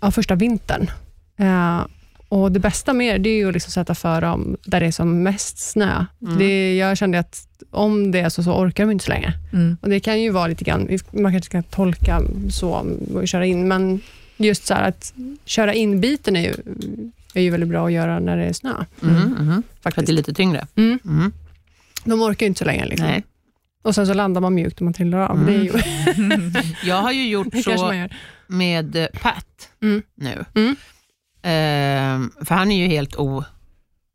ja, 0.00 0.10
första 0.10 0.34
vintern. 0.34 0.90
Eh, 1.38 1.80
och 2.32 2.52
Det 2.52 2.60
bästa 2.60 2.92
med 2.92 3.20
det 3.20 3.30
är 3.30 3.36
ju 3.36 3.48
att 3.48 3.54
liksom 3.54 3.70
sätta 3.72 3.94
för 3.94 4.20
dem 4.20 4.56
där 4.64 4.80
det 4.80 4.86
är 4.86 4.90
som 4.92 5.22
mest 5.22 5.58
snö. 5.58 6.04
Mm. 6.22 6.38
Det, 6.38 6.76
jag 6.76 6.96
kände 6.98 7.18
att 7.18 7.46
om 7.70 8.10
det 8.10 8.20
är 8.20 8.28
så, 8.28 8.42
så 8.42 8.52
orkar 8.52 8.84
de 8.86 8.90
inte 8.92 9.04
så 9.04 9.10
länge. 9.10 9.32
Mm. 9.52 9.76
Och 9.80 9.88
Det 9.88 10.00
kan 10.00 10.22
ju 10.22 10.30
vara 10.30 10.46
lite 10.46 10.64
grann, 10.64 10.98
man 11.10 11.32
kanske 11.32 11.46
ska 11.46 11.62
tolka 11.62 12.22
så 12.50 12.86
och 13.14 13.28
köra 13.28 13.46
in, 13.46 13.68
men 13.68 14.00
just 14.36 14.66
så 14.66 14.74
här 14.74 14.88
att 14.88 15.14
köra 15.44 15.74
in 15.74 16.00
biten 16.00 16.36
är 16.36 16.40
ju, 16.42 16.54
är 17.34 17.42
ju 17.42 17.50
väldigt 17.50 17.68
bra 17.68 17.86
att 17.86 17.92
göra 17.92 18.18
när 18.20 18.36
det 18.36 18.44
är 18.44 18.52
snö. 18.52 18.84
Mm. 19.02 19.16
Mm. 19.16 19.36
För 19.46 19.58
att 19.58 19.82
Faktiskt. 19.82 20.06
det 20.06 20.12
är 20.12 20.14
lite 20.14 20.34
tyngre. 20.34 20.66
Mm. 20.76 20.98
Mm. 21.04 21.32
De 22.04 22.22
orkar 22.22 22.46
ju 22.46 22.48
inte 22.48 22.58
så 22.58 22.64
länge. 22.64 22.84
Liksom. 22.86 23.06
Nej. 23.06 23.22
Och 23.82 23.94
sen 23.94 24.06
så 24.06 24.14
landar 24.14 24.40
man 24.40 24.54
mjukt 24.54 24.76
och 24.76 24.82
man 24.82 24.92
trillar 24.92 25.18
av. 25.18 25.46
Det 25.46 25.54
är 25.54 25.62
ju, 25.62 25.72
Jag 26.88 27.02
har 27.02 27.12
ju 27.12 27.28
gjort 27.28 27.54
så 27.64 28.06
med 28.46 28.96
eh, 28.96 29.06
Pat 29.22 29.46
Mm. 29.82 30.02
nu. 30.14 30.44
Ehm, 31.42 32.32
för 32.44 32.54
han 32.54 32.70
är 32.72 32.76
ju 32.76 32.86
helt 32.88 33.16
o... 33.16 33.44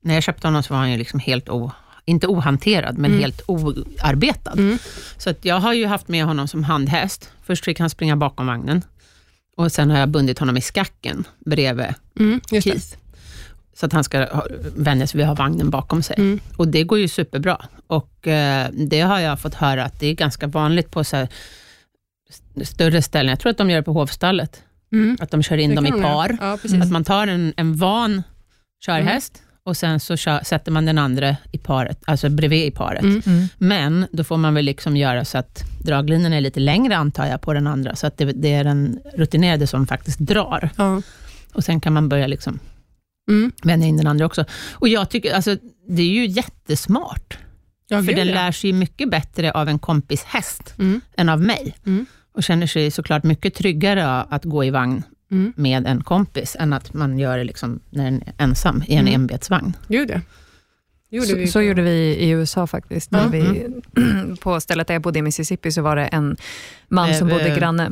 När 0.03 0.13
jag 0.13 0.23
köpte 0.23 0.47
honom 0.47 0.63
så 0.63 0.73
var 0.73 0.79
han 0.79 0.91
ju 0.91 0.97
liksom 0.97 1.19
helt 1.19 1.49
o... 1.49 1.71
Inte 2.05 2.27
ohanterad, 2.27 2.97
men 2.97 3.11
Mm. 3.11 3.21
helt 3.21 3.41
oarbetad. 3.47 4.51
Mm. 4.53 4.77
Så 5.17 5.29
att 5.29 5.45
jag 5.45 5.59
har 5.59 5.73
ju 5.73 5.85
haft 5.85 6.07
med 6.07 6.25
honom 6.25 6.47
som 6.47 6.63
handhäst. 6.63 7.31
Först 7.43 7.65
fick 7.65 7.79
han 7.79 7.89
springa 7.89 8.15
bakom 8.15 8.47
vagnen. 8.47 8.81
Och 9.57 9.71
sen 9.71 9.91
har 9.91 9.97
jag 9.99 10.09
bundit 10.09 10.39
honom 10.39 10.57
i 10.57 10.61
skacken 10.61 11.27
bredvid 11.45 11.93
Mm. 12.19 12.41
Keith. 12.49 12.95
Så 13.73 13.85
att 13.85 13.93
han 13.93 14.03
ska 14.03 14.27
vänja 14.75 15.07
sig 15.07 15.17
vid 15.17 15.23
att 15.29 15.37
ha 15.37 15.45
vagnen 15.45 15.69
bakom 15.69 16.03
sig. 16.03 16.15
Mm. 16.19 16.39
Och 16.57 16.67
det 16.67 16.83
går 16.83 16.99
ju 16.99 17.07
superbra. 17.07 17.65
Och 17.87 18.27
eh, 18.27 18.67
det 18.73 19.01
har 19.01 19.19
jag 19.19 19.39
fått 19.39 19.53
höra 19.53 19.83
att 19.83 19.99
det 19.99 20.07
är 20.07 20.13
ganska 20.13 20.47
vanligt 20.47 20.91
på 20.91 21.03
så 21.03 21.27
större 22.63 23.01
ställen. 23.01 23.29
Jag 23.29 23.39
tror 23.39 23.49
att 23.49 23.57
de 23.57 23.69
gör 23.69 23.77
det 23.77 23.83
på 23.83 23.93
hovstallet. 23.93 24.63
Mm. 24.91 25.17
Att 25.19 25.31
de 25.31 25.43
kör 25.43 25.57
in 25.57 25.69
Det 25.69 25.75
dem 25.75 25.85
i 25.85 25.91
par. 25.91 26.37
Ja. 26.41 26.53
Att 26.83 26.91
man 26.91 27.03
tar 27.03 27.27
en, 27.27 27.53
en 27.57 27.75
van 27.75 28.23
körhäst 28.85 29.41
och 29.63 29.77
sen 29.77 29.99
så 29.99 30.17
kör, 30.17 30.43
sätter 30.43 30.71
man 30.71 30.85
den 30.85 30.97
andra 30.97 31.35
i 31.51 31.57
paret, 31.57 32.01
alltså 32.05 32.29
bredvid 32.29 32.65
i 32.67 32.71
paret. 32.71 33.03
Mm. 33.03 33.21
Mm. 33.25 33.47
Men 33.57 34.07
då 34.11 34.23
får 34.23 34.37
man 34.37 34.53
väl 34.53 34.65
liksom 34.65 34.97
göra 34.97 35.25
så 35.25 35.37
att 35.37 35.63
draglinan 35.83 36.33
är 36.33 36.41
lite 36.41 36.59
längre 36.59 36.97
antar 36.97 37.25
jag 37.25 37.41
på 37.41 37.53
den 37.53 37.67
andra, 37.67 37.95
så 37.95 38.07
att 38.07 38.17
det, 38.17 38.25
det 38.25 38.53
är 38.53 38.63
den 38.63 38.99
rutinerade 39.15 39.67
som 39.67 39.87
faktiskt 39.87 40.19
drar. 40.19 40.69
Ja. 40.77 41.01
Och 41.53 41.63
sen 41.63 41.81
kan 41.81 41.93
man 41.93 42.09
börja 42.09 42.27
liksom 42.27 42.59
Mm. 43.29 43.51
vänja 43.63 43.87
in 43.87 43.97
den 43.97 44.07
andra 44.07 44.25
också. 44.25 44.45
Och 44.71 44.87
jag 44.87 45.09
tycker, 45.09 45.33
alltså, 45.33 45.57
det 45.89 46.01
är 46.01 46.07
ju 46.07 46.25
jättesmart. 46.25 47.37
Ja, 47.87 47.97
för 47.97 48.05
gud, 48.07 48.15
den 48.15 48.27
lär 48.27 48.51
sig 48.51 48.73
mycket 48.73 49.11
bättre 49.11 49.51
av 49.51 49.69
en 49.69 49.79
kompis 49.79 50.23
häst 50.23 50.73
Mm. 50.79 51.01
än 51.17 51.29
av 51.29 51.41
mig. 51.41 51.75
Mm. 52.37 52.39
Och 52.39 52.43
känner 52.43 52.67
sig 52.67 52.91
såklart 52.91 53.23
mycket 53.23 53.53
tryggare 53.55 54.05
att 54.21 54.43
gå 54.45 54.63
i 54.63 54.69
vagn 54.69 55.03
Mm. 55.31 55.53
med 55.55 55.87
en 55.87 56.03
kompis, 56.03 56.55
än 56.59 56.73
att 56.73 56.93
man 56.93 57.19
gör 57.19 57.37
det 57.37 57.43
liksom 57.43 57.79
när 57.89 58.03
den 58.03 58.21
är 58.25 58.33
ensam 58.43 58.83
i 58.87 58.93
en 58.95 59.07
Mm. 59.07 59.13
enbetsvagn. 59.13 59.73
Gud, 59.87 60.09
ja. 60.09 60.19
Gjorde 61.09 61.27
Så, 61.27 61.35
vi 61.35 61.47
så 61.47 61.61
gjorde 61.61 61.81
vi 61.81 62.15
i 62.15 62.29
USA 62.29 62.67
faktiskt. 62.67 63.11
När 63.11 63.21
Ja. 63.23 63.27
vi, 63.27 63.67
på 64.41 64.59
stället 64.59 64.87
där 64.87 64.95
jag 64.95 65.01
bodde 65.01 65.19
i 65.19 65.21
Mississippi 65.21 65.71
så 65.71 65.81
var 65.81 65.95
det 65.95 66.05
en 66.05 66.37
man 66.89 67.13
som 67.13 67.27
bodde 67.27 67.47
eh, 67.49 67.57
granne. 67.57 67.91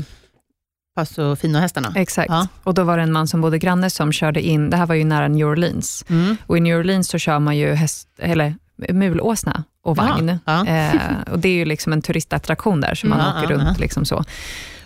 Paso 0.96 1.36
Fino-hästarna. 1.36 1.94
Exakt. 1.96 2.30
Ja. 2.30 2.48
Och 2.64 2.74
då 2.74 2.84
var 2.84 2.98
det 2.98 3.04
en 3.04 3.12
man 3.12 3.28
som 3.28 3.42
bodde 3.42 3.58
granne 3.60 3.90
som 3.90 4.12
körde 4.12 4.42
in, 4.42 4.70
det 4.70 4.78
här 4.78 4.86
var 4.86 4.96
ju 4.96 5.04
nära 5.04 5.28
New 5.28 5.48
Orleans. 5.48 6.06
Mm. 6.10 6.38
Och 6.48 6.58
i 6.58 6.60
New 6.60 6.80
Orleans 6.80 7.08
så 7.10 7.18
kör 7.18 7.40
man 7.40 7.58
ju 7.58 7.74
häst, 7.74 8.08
eller 8.18 8.56
mulåsna 8.94 9.64
och 9.86 9.96
vagn. 9.98 10.40
Ja. 10.46 10.66
Eh, 10.68 10.92
och 11.32 11.40
det 11.40 11.50
är 11.50 11.54
ju 11.54 11.66
liksom 11.66 11.94
en 11.94 12.02
turistattraktion 12.02 12.82
där, 12.82 12.96
så 12.96 13.08
man 13.08 13.20
Ja, 13.20 13.30
åker 13.30 13.54
ja, 13.54 13.58
runt. 13.60 13.64
ja. 13.68 13.76
Liksom 13.80 14.06
så. 14.06 14.24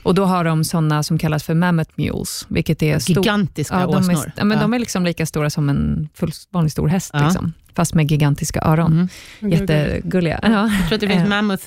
Och 0.04 0.16
då 0.16 0.26
har 0.26 0.44
de 0.44 0.64
sådana 0.64 1.04
som 1.04 1.18
kallas 1.18 1.44
för 1.44 1.54
mammoth 1.54 1.92
mules, 1.96 2.46
vilket 2.50 2.84
är 2.84 3.00
stor- 3.00 3.16
Gigantiska 3.16 3.76
Ja, 3.80 3.86
de 3.88 3.96
åsnor. 3.96 4.14
är, 4.26 4.34
ja, 4.38 4.44
men 4.44 4.60
de 4.60 4.74
är 4.74 4.80
liksom 4.80 5.06
lika 5.06 5.26
stora 5.26 5.50
som 5.50 5.70
en 5.70 6.10
full, 6.14 6.32
vanlig 6.52 6.72
stor 6.72 6.88
häst, 6.88 7.10
Ja. 7.14 7.24
liksom, 7.24 7.54
fast 7.76 7.94
med 7.94 8.12
gigantiska 8.12 8.62
öron. 8.62 9.10
Mm. 9.42 9.52
Jättegulliga. 9.54 10.40
Ja. 10.44 10.50
Jag 10.50 10.88
tror 10.88 10.94
att 10.96 11.02
det 11.02 11.08
finns 11.08 11.24
Eh. 11.24 11.30
Mammoth 11.30 11.64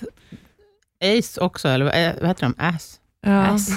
Ace 1.18 1.40
också, 1.40 1.68
eller 1.68 1.84
vad 1.84 1.94
eh, 2.06 2.12
vad 2.20 2.28
heter 2.28 2.42
de? 2.42 2.54
Ass? 2.58 2.98
Ja. 3.26 3.42
Ass. 3.42 3.70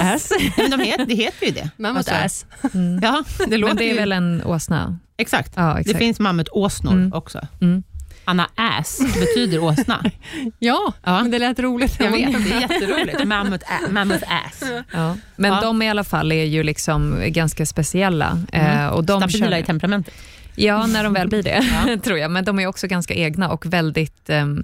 Ass. 0.00 0.30
Nej, 0.40 0.52
men 0.56 0.78
de 0.78 0.84
heter, 0.84 1.06
det 1.06 1.14
heter 1.14 1.46
ju 1.46 1.52
det. 1.52 1.70
Mammoth 1.76 1.98
Alltså, 2.14 2.44
ass. 2.62 2.70
Mm. 2.74 3.00
Ja, 3.02 3.22
det 3.48 3.56
låter 3.56 3.74
Men 3.74 3.76
det 3.76 3.84
är 3.90 3.92
ju... 3.94 4.00
väl 4.00 4.12
en 4.12 4.42
åsna? 4.44 4.98
Exakt. 5.18 5.52
Ja, 5.56 5.74
Det 5.74 5.80
exakt. 5.80 5.98
finns 5.98 6.20
mammutåsnor 6.20 6.92
Mm. 6.92 7.12
också. 7.12 7.40
Mm. 7.60 7.82
Anna 8.30 8.48
Ass 8.54 8.98
betyder 9.20 9.58
åsna. 9.64 10.04
Ja, 10.58 10.92
Ja. 11.04 11.22
men 11.22 11.30
det 11.30 11.38
lät 11.38 11.58
roligt. 11.58 11.96
Jag 12.00 12.10
vet, 12.10 12.32
det 12.44 12.52
är 12.54 12.60
jätteroligt. 12.70 13.24
Mammoth, 13.24 13.66
mammoth 13.90 14.24
Ass. 14.46 14.62
Ja. 14.92 15.16
Men 15.36 15.52
Ja. 15.52 15.60
de 15.60 15.82
i 15.82 15.90
alla 15.90 16.04
fall 16.04 16.32
är 16.32 16.44
ju 16.44 16.62
liksom 16.62 17.16
ganska 17.26 17.66
speciella. 17.66 18.38
Eh, 18.52 18.86
och 18.86 19.04
de 19.04 19.16
Mm. 19.16 19.28
Stabila 19.30 19.50
kör, 19.56 19.62
i 19.62 19.64
temperamentet. 19.64 20.14
Ja, 20.56 20.86
när 20.86 21.04
de 21.04 21.12
väl 21.12 21.28
blir 21.28 21.42
det, 21.42 21.64
Ja. 21.86 21.96
tror 22.04 22.18
jag. 22.18 22.30
Men 22.30 22.44
de 22.44 22.58
är 22.58 22.66
också 22.66 22.86
ganska 22.86 23.14
egna 23.14 23.48
och 23.50 23.66
väldigt 23.66 24.30
ehm, 24.30 24.62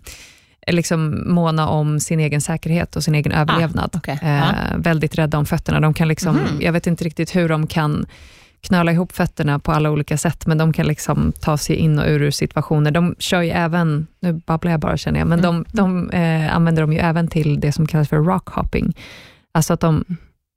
liksom 0.67 1.23
måna 1.35 1.69
om 1.69 2.01
sin 2.01 2.21
egen 2.21 2.41
säkerhet 2.41 2.97
och 2.97 3.05
sin 3.05 3.15
egen 3.15 3.33
överlevnad. 3.33 3.91
okej. 3.97 4.19
Eh, 4.23 4.29
Ja. 4.37 4.45
Väldigt 4.77 5.15
rädda 5.19 5.39
om 5.39 5.47
fötterna. 5.47 5.81
De 5.81 5.95
kan 5.95 6.09
liksom, 6.09 6.37
Mhm. 6.37 6.61
Jag 6.61 6.73
vet 6.73 6.87
inte 6.87 7.05
riktigt 7.05 7.37
hur 7.37 7.49
de 7.49 7.67
kan 7.67 8.07
knöla 8.67 8.93
ihop 8.93 9.13
fötterna 9.13 9.59
på 9.59 9.73
alla 9.73 9.91
olika 9.91 10.17
sätt, 10.19 10.47
men 10.47 10.59
de 10.59 10.73
kan 10.73 10.87
liksom 10.87 11.33
ta 11.41 11.57
sig 11.59 11.77
in 11.77 11.99
och 11.99 12.05
ur 12.09 12.31
situationer. 12.31 12.91
De 12.91 13.15
kör 13.19 13.43
ju 13.43 13.51
även, 13.51 14.07
nu 14.21 14.33
babblar 14.33 14.71
jag 14.71 14.81
bara 14.81 14.97
känner 14.97 15.19
jag, 15.19 15.29
men 15.29 15.39
Mm. 15.39 15.65
de, 15.73 15.77
de 15.77 16.11
eh, 16.11 16.57
använder 16.57 16.83
de 16.83 16.93
ju 16.93 16.99
även 16.99 17.29
till 17.29 17.61
det 17.61 17.73
som 17.73 17.87
kallas 17.87 18.09
för 18.09 18.17
rockhopping. 18.17 18.97
Alltså 19.55 19.73
att 19.73 19.81
de, 19.81 20.05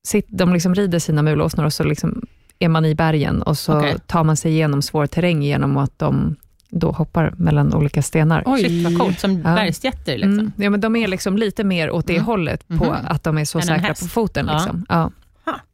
sit, 0.08 0.26
de 0.30 0.54
liksom 0.54 0.76
rider 0.76 1.00
sina 1.00 1.22
mulåsnor 1.22 1.66
och 1.66 1.74
så 1.74 1.84
liksom 1.84 2.22
är 2.60 2.70
man 2.70 2.86
i 2.86 2.96
bergen 2.96 3.42
och 3.42 3.58
så 3.58 3.78
Okej. 3.80 3.96
tar 4.08 4.24
man 4.24 4.38
sig 4.38 4.52
igenom 4.52 4.82
svår 4.82 5.08
terräng 5.08 5.42
genom 5.44 5.78
att 5.78 6.00
de 6.00 6.36
då 6.70 6.92
hoppar 6.92 7.34
mellan 7.38 7.74
olika 7.74 8.02
stenar. 8.02 8.44
Oj. 8.46 8.62
Shit 8.64 8.84
vad 8.84 8.98
coolt, 9.00 9.20
som 9.20 9.32
Ja. 9.32 9.56
bergsjätter. 9.56 10.14
Liksom. 10.18 10.32
Mm. 10.40 10.52
Ja, 10.58 10.70
men 10.70 10.82
de 10.82 10.96
är 10.96 11.08
liksom 11.08 11.38
lite 11.38 11.64
mer 11.64 11.92
åt 11.92 12.08
det 12.08 12.14
Mm. 12.16 12.26
hållet, 12.26 12.68
på 12.68 12.74
Mhm. 12.74 12.96
att 13.08 13.24
de 13.24 13.38
är 13.38 13.46
så 13.46 13.58
Än 13.60 13.64
säkra 13.66 13.90
på 13.94 14.06
foten. 14.06 14.46
Ja. 14.48 14.54
Liksom. 14.54 14.86
Ja. 14.90 14.96
Ha, 14.96 15.12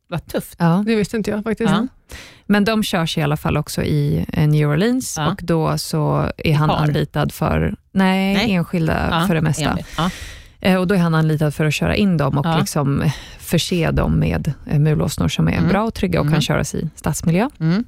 vad 0.07 0.25
tufft. 0.27 0.55
Ja. 0.59 0.83
Det 0.85 0.95
visste 0.95 1.17
inte 1.17 1.31
jag 1.31 1.43
faktiskt. 1.43 1.69
Ja. 1.71 1.87
Men 2.45 2.65
de 2.65 2.83
körs 2.83 3.17
i 3.17 3.21
alla 3.21 3.37
fall 3.37 3.57
också 3.57 3.83
i 3.83 4.25
eh, 4.33 4.47
New 4.47 4.69
Orleans 4.69 5.15
Ja. 5.17 5.27
och 5.31 5.39
då 5.43 5.77
så 5.77 6.31
är 6.37 6.53
han 6.53 6.69
par? 6.69 6.77
anlitad 6.77 7.31
för, 7.31 7.75
nej, 7.91 8.33
Nej. 8.33 8.51
enskilda 8.53 9.07
Ja, 9.11 9.27
för 9.27 9.35
det 9.35 9.41
mesta. 9.41 9.77
Eh, 10.61 10.75
Och 10.79 10.87
då 10.87 10.95
är 10.95 10.99
han 10.99 11.15
anlitad 11.15 11.53
för 11.53 11.65
att 11.65 11.73
köra 11.73 11.95
in 11.95 12.17
dem 12.17 12.37
och 12.37 12.45
Ja. 12.45 12.57
liksom 12.59 13.09
förse 13.39 13.91
dem 13.91 14.19
med 14.19 14.53
eh, 14.67 14.79
mulåsnor 14.79 15.27
som 15.27 15.47
är 15.47 15.51
Mm. 15.57 15.69
bra 15.69 15.83
och 15.83 15.93
trygga 15.93 16.19
och 16.19 16.25
Mm. 16.25 16.33
kan 16.33 16.41
köras 16.41 16.75
i 16.75 16.89
stadsmiljö. 16.95 17.49
Mm. 17.59 17.83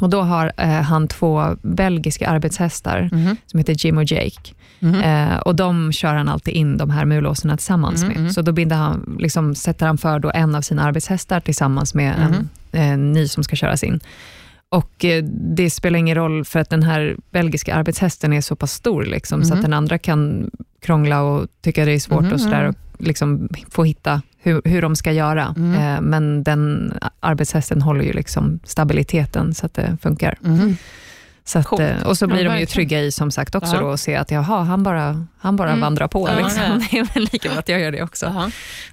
Och 0.00 0.10
då 0.10 0.20
har 0.22 0.52
eh, 0.56 0.68
han 0.68 1.08
två 1.08 1.56
belgiska 1.62 2.28
arbetshästar 2.28 3.08
Mhm. 3.12 3.36
som 3.46 3.58
heter 3.58 3.86
Jim 3.86 3.98
och 3.98 4.04
Jake. 4.12 4.52
Mhm. 4.80 4.94
Eh, 5.00 5.36
och 5.36 5.56
de 5.56 5.92
kör 5.92 6.14
han 6.14 6.28
alltid 6.28 6.54
in 6.54 6.76
de 6.76 6.90
här 6.90 7.04
mulåsnorna 7.04 7.56
tillsammans 7.56 8.02
Mm, 8.02 8.08
med. 8.08 8.20
mm. 8.20 8.32
Så 8.32 8.42
då 8.42 8.52
binder 8.52 8.76
han, 8.76 9.16
liksom, 9.18 9.54
sätter 9.54 9.86
han 9.86 9.98
för 9.98 10.18
då 10.18 10.30
en 10.34 10.54
av 10.54 10.60
sina 10.60 10.82
arbetshästar 10.82 11.40
tillsammans 11.40 11.94
med 11.94 12.14
Mhm. 12.18 12.48
en, 12.72 12.82
en 12.92 13.12
ny 13.12 13.28
som 13.28 13.44
ska 13.44 13.56
köras 13.56 13.84
in. 13.84 14.00
Och 14.68 15.04
eh, 15.04 15.24
det 15.24 15.70
spelar 15.70 15.98
ingen 15.98 16.14
roll 16.14 16.44
för 16.44 16.58
att 16.60 16.70
den 16.70 16.82
här 16.82 17.16
belgiska 17.30 17.74
arbetshästen 17.74 18.32
är 18.32 18.40
så 18.40 18.56
pass 18.56 18.72
stor, 18.72 19.04
liksom, 19.04 19.42
så 19.42 19.48
Mhm. 19.48 19.58
att 19.58 19.62
den 19.62 19.72
andra 19.72 19.98
kan 19.98 20.50
krångla 20.80 21.22
och 21.22 21.46
tycka 21.60 21.84
det 21.84 21.92
är 21.92 21.98
svårt 21.98 22.22
Mhm, 22.22 22.32
och 22.32 22.40
sådär, 22.40 22.60
mm. 22.64 22.70
och 22.70 22.76
liksom 22.98 23.48
få 23.70 23.84
hitta 23.84 24.22
hur, 24.38 24.62
hur 24.64 24.82
de 24.82 24.96
ska 24.96 25.12
göra. 25.12 25.54
Mm. 25.56 25.74
Eh, 25.94 26.00
men 26.00 26.42
den 26.42 26.92
arbetshästen 27.20 27.82
håller 27.82 28.04
ju 28.04 28.12
liksom 28.12 28.60
stabiliteten 28.64 29.54
så 29.54 29.66
att 29.66 29.74
det 29.74 29.96
funkar. 30.02 30.38
Mhm. 30.40 30.76
Så 31.44 31.58
att, 31.58 31.80
eh, 31.80 32.02
och 32.06 32.18
så 32.18 32.26
blir 32.26 32.44
Ja, 32.44 32.52
de 32.52 32.60
ju 32.60 32.66
trygga 32.66 33.00
i 33.00 33.12
som 33.12 33.30
sagt 33.30 33.54
också 33.54 33.74
Ja. 33.74 33.80
då, 33.80 33.86
och 33.86 34.00
se 34.00 34.16
att 34.16 34.30
jaha, 34.30 34.62
han 34.62 34.82
bara, 34.82 35.26
han 35.38 35.56
bara 35.56 35.68
Mm. 35.68 35.80
vandrar 35.80 36.08
på. 36.08 36.28
Ja, 36.28 36.44
liksom. 36.44 36.62
Det 36.90 36.98
är 36.98 37.14
väl 37.14 37.28
lika 37.32 37.48
bra 37.48 37.58
att 37.58 37.68
jag 37.68 37.80
gör 37.80 37.92
det 37.92 38.02
också. 38.02 38.50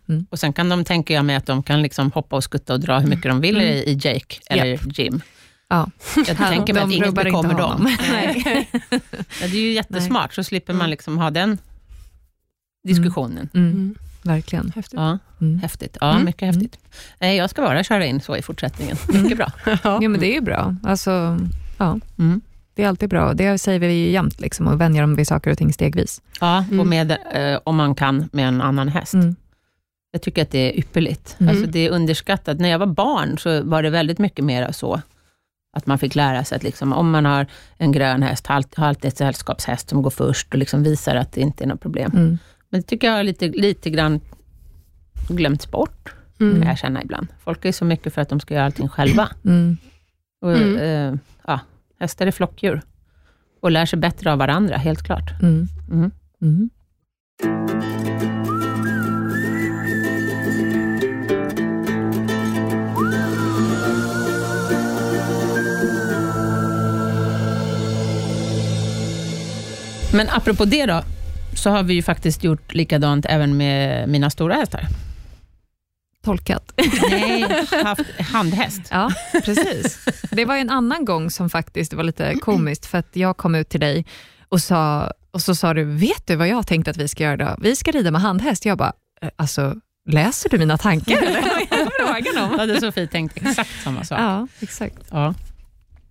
Mm. 0.10 0.26
Och 0.30 0.40
sen 0.40 0.54
kan 0.54 0.70
de, 0.70 0.84
tänker 0.84 1.14
jag 1.14 1.26
mig, 1.26 1.36
att 1.36 1.46
de 1.46 1.64
kan 1.64 1.82
liksom 1.82 2.12
hoppa 2.12 2.36
och 2.36 2.44
skutta 2.44 2.74
och 2.74 2.80
dra 2.80 3.00
hur 3.00 3.08
mycket 3.08 3.32
de 3.32 3.42
vill 3.42 3.56
Mm. 3.56 3.68
i 3.68 3.78
i 3.78 3.94
Jake 3.94 4.36
eller 4.50 4.80
Jim. 5.00 5.22
Ja. 5.70 5.90
Jag 6.28 6.38
tänker 6.38 6.74
mig 6.74 6.84
att 6.84 6.92
inget 6.92 7.14
bekommer 7.14 7.54
dem. 7.54 7.96
Nej. 8.12 8.70
Det 9.40 9.46
är 9.46 9.48
ju 9.50 9.72
jättesmart, 9.74 10.34
så 10.34 10.44
slipper 10.44 10.74
man 10.74 10.82
Mm. 10.82 10.90
liksom 10.90 11.18
ha 11.18 11.30
den 11.32 11.58
diskussionen. 12.88 13.50
Mm, 13.54 13.72
Mm. 13.72 13.96
verkligen. 14.24 14.72
Ja, 14.92 15.18
Mm. 15.42 15.60
häftigt. 15.60 15.98
Ja, 16.02 16.12
Mm. 16.12 16.26
mycket 16.26 16.46
häftigt. 16.56 16.78
Nej, 17.20 17.38
jag 17.38 17.50
ska 17.50 17.62
bara 17.62 17.84
köra 17.84 18.06
in 18.06 18.22
så 18.22 18.36
i 18.38 18.42
fortsättningen. 18.42 18.98
Mycket 19.14 19.38
bra. 19.38 19.52
Ja. 19.84 20.00
Men 20.02 20.20
det 20.20 20.26
är 20.28 20.34
ju 20.34 20.42
bra. 20.42 20.76
Alltså, 20.84 21.40
ja, 21.78 22.00
Mm. 22.20 22.42
det 22.74 22.84
är 22.84 22.88
alltid 22.88 23.10
bra. 23.10 23.34
Det 23.34 23.58
säger 23.58 23.80
vi 23.80 23.94
ju 23.94 24.12
jämt, 24.12 24.40
liksom, 24.40 24.68
och 24.68 24.82
vänjer 24.82 25.02
dem 25.02 25.16
vid 25.16 25.28
saker 25.28 25.52
och 25.52 25.58
ting 25.58 25.74
stegvis. 25.74 26.22
Ja, 26.40 26.58
och 26.68 26.74
Mm. 26.74 26.90
med, 26.90 27.12
eh, 27.34 27.60
om 27.64 27.76
man 27.76 27.96
kan 27.96 28.30
med 28.32 28.48
en 28.48 28.62
annan 28.62 28.88
häst. 28.90 29.14
Mm. 29.14 29.36
Jag 30.12 30.22
tycker 30.22 30.42
att 30.42 30.52
det 30.52 30.60
är 30.74 30.80
ypperligt. 30.80 31.36
Mm. 31.40 31.50
Alltså 31.50 31.72
det 31.72 31.80
är 31.88 31.90
underskattat. 31.92 32.60
När 32.60 32.70
jag 32.70 32.80
var 32.80 32.86
barn 32.88 33.38
så 33.38 33.64
var 33.64 33.84
det 33.84 33.90
väldigt 33.90 34.20
mycket 34.20 34.46
mer 34.46 34.72
så, 34.72 35.02
att 35.78 35.86
man 35.86 36.00
fick 36.00 36.16
lära 36.16 36.44
sig 36.44 36.56
att 36.56 36.64
liksom, 36.64 36.94
om 36.94 37.12
man 37.12 37.26
har 37.26 37.46
en 37.78 37.92
grön 37.92 38.24
häst, 38.24 38.48
ha 38.48 38.64
alltid 38.78 39.06
ett 39.06 39.18
sällskapshäst 39.18 39.90
som 39.90 40.02
går 40.02 40.10
först 40.10 40.48
och 40.54 40.60
liksom 40.60 40.84
visar 40.84 41.16
att 41.16 41.32
det 41.32 41.42
inte 41.42 41.64
är 41.64 41.68
något 41.68 41.82
problem. 41.82 42.12
Mm. 42.16 42.38
Men 42.70 42.82
det 42.82 42.88
tycker 42.88 43.08
jag 43.08 43.14
har 43.16 43.24
lite, 43.24 43.48
lite 43.48 43.90
grann 43.90 44.20
glömts 45.30 45.72
bort, 45.72 46.14
kan 46.38 46.52
Mm. 46.56 46.68
jag 46.68 46.78
känna 46.78 47.04
ibland. 47.04 47.28
Folk 47.44 47.66
är 47.66 47.72
så 47.72 47.86
mycket 47.86 48.14
för 48.14 48.22
att 48.22 48.30
de 48.30 48.40
ska 48.40 48.54
göra 48.54 48.66
allting 48.66 48.88
själva. 48.90 49.30
Mm. 49.46 49.78
Och, 50.42 50.58
Mm. 50.58 50.78
eh, 51.14 51.20
ja, 51.48 51.60
hästar 52.00 52.28
är 52.28 52.32
flockdjur 52.32 52.82
och 53.62 53.72
lär 53.72 53.86
sig 53.86 54.00
bättre 54.00 54.32
av 54.32 54.38
varandra, 54.38 54.78
helt 54.78 55.04
klart. 55.04 55.42
Mm. 55.42 55.68
Mm. 56.42 56.70
Men 70.14 70.30
apropå 70.30 70.66
det 70.66 70.86
då, 70.86 71.02
så 71.60 71.70
har 71.70 71.84
vi 71.84 71.94
ju 71.94 72.02
faktiskt 72.02 72.44
gjort 72.44 72.74
likadant 72.74 73.26
även 73.30 73.58
med 73.58 74.10
mina 74.10 74.30
stora 74.30 74.54
hästar. 74.56 74.84
Tolkat. 76.24 76.72
Nej, 77.12 77.66
haft 77.84 78.22
handhäst. 78.32 78.82
Ja, 78.92 79.12
precis. 79.46 80.06
Det 80.32 80.46
var 80.46 80.56
en 80.56 80.70
annan 80.70 81.06
gång 81.06 81.32
som 81.32 81.50
faktiskt 81.50 81.94
var 81.94 82.04
lite 82.04 82.36
komiskt, 82.42 82.86
för 82.86 82.98
att 82.98 83.10
jag 83.16 83.38
kom 83.38 83.56
ut 83.56 83.70
till 83.70 83.80
dig 83.80 84.06
och, 84.50 84.62
sa, 84.62 85.12
och 85.32 85.42
så 85.42 85.56
sa 85.56 85.74
du, 85.74 85.84
vet 85.84 86.28
du 86.28 86.36
vad 86.36 86.48
jag 86.48 86.56
har 86.56 86.64
tänkt 86.64 86.88
att 86.88 86.98
vi 86.98 87.08
ska 87.08 87.24
göra 87.24 87.38
då? 87.38 87.56
Vi 87.62 87.76
ska 87.76 87.92
rida 87.92 88.12
med 88.12 88.22
handhäst. 88.22 88.66
Jag 88.66 88.78
bara, 88.78 88.94
"Eh, 89.22 89.30
alltså, 89.36 89.76
läser 90.10 90.50
du 90.50 90.58
mina 90.58 90.78
tankar? 90.78 91.18
eller?" 91.24 91.42
Frågan 92.06 92.44
om. 92.44 92.52
Då 92.52 92.58
hade 92.58 92.80
Sofie 92.80 93.08
tänkt 93.08 93.38
exakt 93.38 93.84
samma 93.84 94.04
sak. 94.04 94.20
Ja, 94.20 94.48
exakt. 94.60 94.98
Ja. 95.12 95.34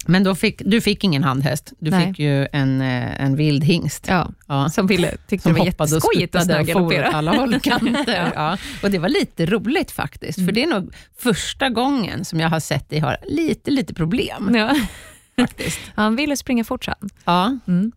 Men 0.06 0.24
då 0.24 0.34
fick, 0.34 0.62
du 0.64 0.80
fick 0.80 1.04
ingen 1.04 1.24
handhäst, 1.24 1.72
du 1.78 1.90
Nej. 1.90 2.06
fick 2.06 2.18
ju 2.18 2.46
en, 2.52 2.80
eh, 2.80 3.20
en 3.24 3.36
vild 3.36 3.64
hingst. 3.64 4.06
Ja, 4.08 4.30
Ja. 4.46 4.68
som 4.68 4.86
ville, 4.86 5.16
tyckte 5.26 5.42
Som 5.42 5.52
det 5.52 5.58
var 5.58 5.60
och 5.60 5.66
jätteskojigt 5.66 6.34
att 6.34 6.50
och 6.60 6.68
for 6.72 6.80
åt 7.08 7.14
alla 7.14 7.36
håll 7.36 7.54
och 7.54 7.62
kanter. 7.62 8.32
Ja. 8.34 8.56
Och 8.82 8.90
det 8.90 8.98
var 8.98 9.08
lite 9.08 9.46
roligt 9.46 9.90
faktiskt, 9.90 10.44
för 10.44 10.52
det 10.52 10.62
är 10.62 10.66
nog 10.66 10.94
första 11.18 11.68
gången 11.68 12.24
som 12.24 12.40
jag 12.40 12.48
har 12.48 12.60
sett 12.60 12.90
dig 12.90 13.00
ha 13.00 13.16
lite, 13.26 13.70
lite 13.70 13.94
problem. 13.94 14.54
Ja. 14.54 14.74
Faktiskt. 15.40 15.80
Han 15.94 16.16
ville 16.16 16.36
springa 16.36 16.64
fort 16.64 16.84
sen. 16.84 16.94
Ja. 17.24 17.58
Mm. 17.68 17.92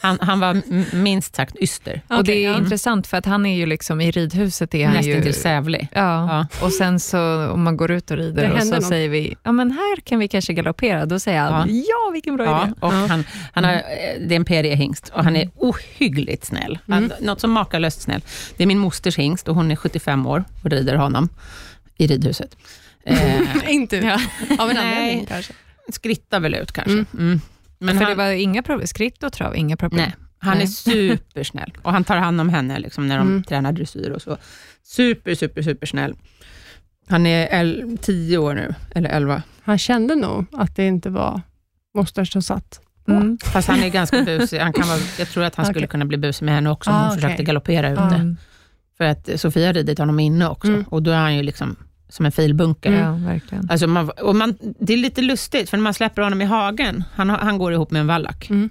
Han, 0.00 0.18
han 0.20 0.40
var 0.40 0.62
minst 0.96 1.36
sagt 1.36 1.56
yster. 1.56 2.02
och 2.08 2.24
det 2.24 2.44
är 2.44 2.50
ja. 2.50 2.58
intressant 2.58 3.06
för 3.06 3.16
att 3.16 3.26
han 3.26 3.46
är 3.46 3.56
ju 3.56 3.66
liksom 3.66 4.00
i 4.00 4.10
ridhuset 4.10 4.74
är 4.74 4.86
han 4.86 4.94
Nästan 4.94 5.12
ju... 5.14 5.22
till 5.22 5.34
sävlig. 5.34 5.88
Ja. 5.92 6.00
Ja. 6.60 6.64
och 6.66 6.72
sen 6.72 7.00
så 7.00 7.48
om 7.50 7.62
man 7.62 7.76
går 7.76 7.90
ut 7.90 8.10
och 8.10 8.16
Det 8.16 8.22
rider 8.22 8.52
och 8.52 8.62
så 8.62 8.74
något. 8.74 8.84
säger 8.84 9.08
vi, 9.08 9.36
ja 9.42 9.52
men 9.52 9.70
här 9.70 9.96
kan 10.00 10.18
vi 10.18 10.28
kanske 10.28 10.52
galoppera. 10.52 11.06
Då 11.06 11.18
säger 11.18 11.40
han, 11.40 11.68
Ja. 11.74 11.82
ja, 11.88 12.10
vilken 12.12 12.36
bra 12.36 12.44
Ja, 12.46 12.64
idé. 12.64 12.72
och 12.80 12.92
Ja. 12.92 13.06
Han, 13.06 13.24
han 13.52 13.64
har, 13.64 13.72
eh, 13.72 13.80
det 14.26 14.34
är 14.34 14.36
en 14.36 14.44
PRE-hingst 14.44 15.08
och 15.08 15.24
han 15.24 15.36
är 15.36 15.50
ohyggligt 15.54 16.44
snäll. 16.44 16.78
Han, 16.88 16.98
Mm. 17.04 17.12
Något 17.20 17.40
som 17.40 17.50
makalöst 17.52 18.00
snäll. 18.00 18.20
Det 18.56 18.62
är 18.62 18.66
min 18.66 18.78
mosters 18.78 19.18
hingst 19.18 19.48
och 19.48 19.54
hon 19.54 19.70
är 19.70 19.76
75 19.76 20.26
år 20.26 20.44
och 20.64 20.70
rider 20.70 20.94
honom 20.94 21.28
i 21.96 22.06
ridhuset. 22.06 22.56
Eh, 23.08 23.70
Inte 23.74 23.96
Ja. 23.96 24.20
av 24.58 24.70
en 24.70 24.76
anledning 24.76 25.26
kanske. 25.26 25.52
skrittar 25.92 26.40
väl 26.40 26.54
ut 26.54 26.72
kanske. 26.72 26.92
Mm. 26.92 27.06
Mm. 27.18 27.40
Men 27.78 27.96
för 27.96 28.04
han, 28.04 28.10
det 28.10 28.16
var 28.16 28.30
inga 28.30 28.62
problem, 28.62 28.86
skritt 28.86 29.22
och 29.22 29.32
trav, 29.32 29.56
inga 29.56 29.76
problem. 29.76 29.98
nej, 30.00 30.14
han 30.38 30.52
är 30.54 30.58
Nej. 30.58 30.66
supersnäll 30.68 31.72
och 31.82 31.92
han 31.92 32.04
tar 32.04 32.16
hand 32.16 32.40
om 32.40 32.48
henne 32.48 32.78
liksom, 32.78 33.06
när 33.08 33.18
de 33.18 33.28
Mm. 33.28 33.42
tränar 33.42 33.72
dressyr 33.72 34.10
och 34.10 34.22
så. 34.22 34.36
Super, 34.82 35.34
super, 35.34 35.62
super 35.62 35.86
snäll. 35.86 36.14
Han 37.08 37.26
är 37.26 37.48
el- 37.60 37.98
10 38.02 38.38
år 38.38 38.54
nu, 38.54 38.74
eller 38.94 39.10
11. 39.10 39.42
Han 39.62 39.78
kände 39.78 40.14
nog 40.14 40.44
att 40.52 40.76
det 40.76 40.86
inte 40.86 41.10
var 41.10 41.40
moster 41.94 42.24
som 42.24 42.42
satt. 42.42 42.80
Mm. 43.08 43.38
Fast 43.44 43.68
han 43.68 43.82
är 43.82 43.88
ganska 43.88 44.22
busig. 44.24 44.58
Han 44.58 44.72
kan 44.72 44.88
vara, 44.88 44.98
jag 45.18 45.28
tror 45.28 45.44
att 45.44 45.54
han 45.54 45.64
skulle 45.66 45.78
Okej. 45.78 45.88
kunna 45.88 46.04
bli 46.04 46.18
busig 46.18 46.44
med 46.44 46.54
henne 46.54 46.70
också, 46.70 46.90
om 46.90 46.96
Ah, 46.96 47.00
hon 47.00 47.08
okej. 47.08 47.20
försökte 47.20 47.42
galoppera 47.44 47.90
ute. 47.92 48.02
Mm. 48.02 48.36
För 48.96 49.04
att 49.04 49.40
Sofia 49.40 49.66
har 49.66 49.72
ridit 49.74 49.98
honom 49.98 50.20
inne 50.20 50.48
också, 50.48 50.68
Mm. 50.68 50.82
och 50.88 51.02
då 51.02 51.10
är 51.10 51.16
han 51.16 51.36
ju 51.36 51.42
liksom 51.42 51.76
som 52.08 52.26
en 52.26 52.32
filbunke. 52.32 52.88
Mm. 52.88 53.00
Ja, 53.00 53.12
verkligen. 53.32 53.70
Alltså 53.70 53.86
man, 53.86 54.10
och 54.10 54.36
man, 54.36 54.54
det 54.80 54.92
är 54.92 54.96
lite 54.96 55.22
lustigt, 55.22 55.70
för 55.70 55.76
när 55.76 55.82
man 55.84 55.94
släpper 55.94 56.22
honom 56.22 56.42
i 56.42 56.44
hagen, 56.44 57.04
han, 57.14 57.30
han 57.30 57.58
går 57.58 57.72
ihop 57.72 57.90
med 57.90 58.00
en 58.00 58.06
vallack, 58.06 58.50
Mm. 58.50 58.70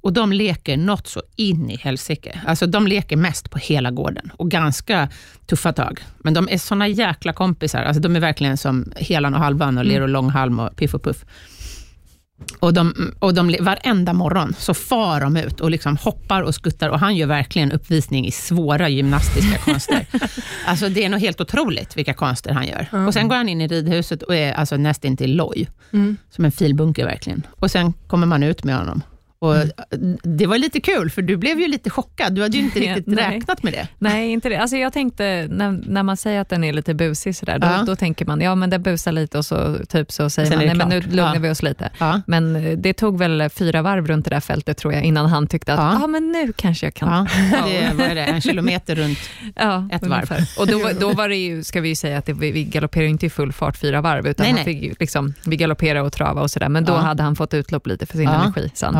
och 0.00 0.12
de 0.12 0.32
leker 0.32 0.76
något 0.76 1.06
så 1.06 1.22
in 1.36 1.70
i 1.70 1.76
helsike. 1.76 2.40
Alltså 2.46 2.66
de 2.66 2.86
leker 2.86 3.16
mest 3.16 3.50
på 3.50 3.58
hela 3.58 3.90
gården, 3.90 4.32
och 4.36 4.50
ganska 4.50 5.08
tuffa 5.46 5.72
tag. 5.72 6.00
Men 6.18 6.34
de 6.34 6.48
är 6.50 6.58
såna 6.58 6.88
jäkla 6.88 7.32
kompisar, 7.32 7.82
alltså 7.82 8.00
de 8.02 8.16
är 8.16 8.20
verkligen 8.20 8.56
som 8.56 8.92
Helan 8.96 9.34
och 9.34 9.40
Halvan, 9.40 9.78
och 9.78 9.84
Ler 9.84 10.00
och 10.00 10.08
Långhalm 10.08 10.60
och 10.60 10.76
Piff 10.76 10.94
och 10.94 11.02
Puff. 11.04 11.24
Och, 12.58 12.74
de, 12.74 13.14
och 13.18 13.34
de, 13.34 13.56
varenda 13.60 14.12
morgon 14.12 14.54
så 14.58 14.74
far 14.74 15.20
de 15.20 15.36
ut 15.36 15.60
och 15.60 15.70
liksom 15.70 15.96
hoppar 15.96 16.42
och 16.42 16.54
skuttar 16.54 16.88
och 16.88 16.98
han 17.00 17.16
gör 17.16 17.26
verkligen 17.26 17.72
uppvisning 17.72 18.26
i 18.26 18.30
svåra 18.30 18.88
gymnastiska 18.88 19.58
konster. 19.64 20.06
Alltså 20.66 20.88
det 20.88 21.04
är 21.04 21.08
nog 21.08 21.20
helt 21.20 21.40
otroligt 21.40 21.96
vilka 21.96 22.14
konster 22.14 22.52
han 22.52 22.66
gör. 22.66 22.86
Ja. 22.92 23.06
Och 23.06 23.14
Sen 23.14 23.28
går 23.28 23.36
han 23.36 23.48
in 23.48 23.60
i 23.60 23.66
ridhuset 23.68 24.22
och 24.22 24.34
är 24.36 24.52
alltså 24.52 24.76
nästintill 24.76 25.36
loj, 25.36 25.68
Mm. 25.92 26.16
som 26.30 26.44
en 26.44 26.52
filbunke 26.52 27.04
verkligen. 27.04 27.46
Och 27.50 27.70
Sen 27.70 27.92
kommer 28.06 28.26
man 28.26 28.42
ut 28.42 28.64
med 28.64 28.76
honom. 28.76 29.02
Och 29.42 29.54
Det 30.22 30.46
var 30.46 30.58
lite 30.58 30.80
kul, 30.80 31.10
för 31.10 31.22
du 31.22 31.36
blev 31.36 31.60
ju 31.60 31.68
lite 31.68 31.90
chockad. 31.90 32.34
Du 32.34 32.42
hade 32.42 32.56
ju 32.56 32.62
inte 32.62 32.78
riktigt 32.80 33.06
nej. 33.06 33.34
räknat 33.36 33.62
med 33.62 33.72
det. 33.72 33.88
Nej, 33.98 34.30
inte 34.32 34.48
det. 34.48 34.56
Alltså 34.56 34.76
jag 34.76 34.92
tänkte, 34.92 35.46
när, 35.50 35.80
när 35.86 36.02
man 36.02 36.16
säger 36.16 36.40
att 36.40 36.48
den 36.48 36.64
är 36.64 36.72
lite 36.72 36.94
busig, 36.94 37.36
sådär, 37.36 37.58
då, 37.58 37.66
Ja. 37.66 37.82
då 37.86 37.96
tänker 37.96 38.26
man, 38.26 38.40
ja 38.40 38.54
men 38.54 38.70
den 38.70 38.82
busar 38.82 39.12
lite 39.12 39.38
och 39.38 39.44
så, 39.44 39.76
typ, 39.88 40.12
så 40.12 40.30
säger 40.30 40.48
Sen 40.48 40.58
man, 40.58 40.66
nej 40.66 40.76
men 40.76 40.88
nu 40.88 41.00
lugnar 41.00 41.34
Ja. 41.34 41.40
vi 41.40 41.50
oss 41.50 41.62
lite. 41.62 41.90
Ja. 41.98 42.20
Men 42.26 42.56
eh, 42.56 42.78
det 42.78 42.92
tog 42.92 43.18
väl 43.18 43.48
fyra 43.50 43.82
varv 43.82 44.06
runt 44.06 44.24
det 44.24 44.30
där 44.30 44.40
fältet 44.40 44.76
tror 44.78 44.92
jag, 44.92 45.02
innan 45.04 45.26
han 45.26 45.46
tyckte 45.46 45.72
att, 45.74 45.78
ja 45.80 45.98
Ja. 46.00 46.06
men 46.06 46.32
nu 46.32 46.52
kanske 46.56 46.86
jag 46.86 46.94
kan. 46.94 47.08
Ja, 47.12 47.26
det, 47.66 47.90
vad 47.94 48.06
är 48.06 48.14
det, 48.14 48.24
en 48.24 48.40
kilometer 48.40 48.94
runt. 48.96 49.18
Ett 49.92 50.02
ungefär. 50.02 50.44
Och 50.58 50.66
då, 50.66 50.90
då 51.00 51.12
var 51.12 51.28
det 51.28 51.36
ju, 51.36 51.62
ska 51.64 51.80
vi 51.80 51.88
ju 51.88 51.94
säga 51.96 52.18
att 52.18 52.26
det, 52.26 52.32
vi 52.32 52.50
vi 52.52 52.64
galopperade 52.64 53.08
inte 53.10 53.26
i 53.26 53.30
full 53.30 53.52
fart 53.52 53.76
fyra 53.76 54.00
varv, 54.00 54.26
utan 54.26 54.44
Nej, 54.44 54.52
han 54.56 54.62
nej. 54.66 54.80
fick 54.90 55.00
liksom, 55.00 55.34
vi 55.46 55.56
galopperade 55.56 56.00
och 56.06 56.12
trava 56.12 56.42
och 56.42 56.50
sådär, 56.50 56.68
men 56.68 56.84
då 56.84 56.92
hade 56.94 57.22
han 57.22 57.36
fått 57.36 57.54
utlopp 57.54 57.86
lite 57.86 58.06
för 58.06 58.16
sin 58.18 58.28
energi 58.28 58.70
sen. 58.74 58.96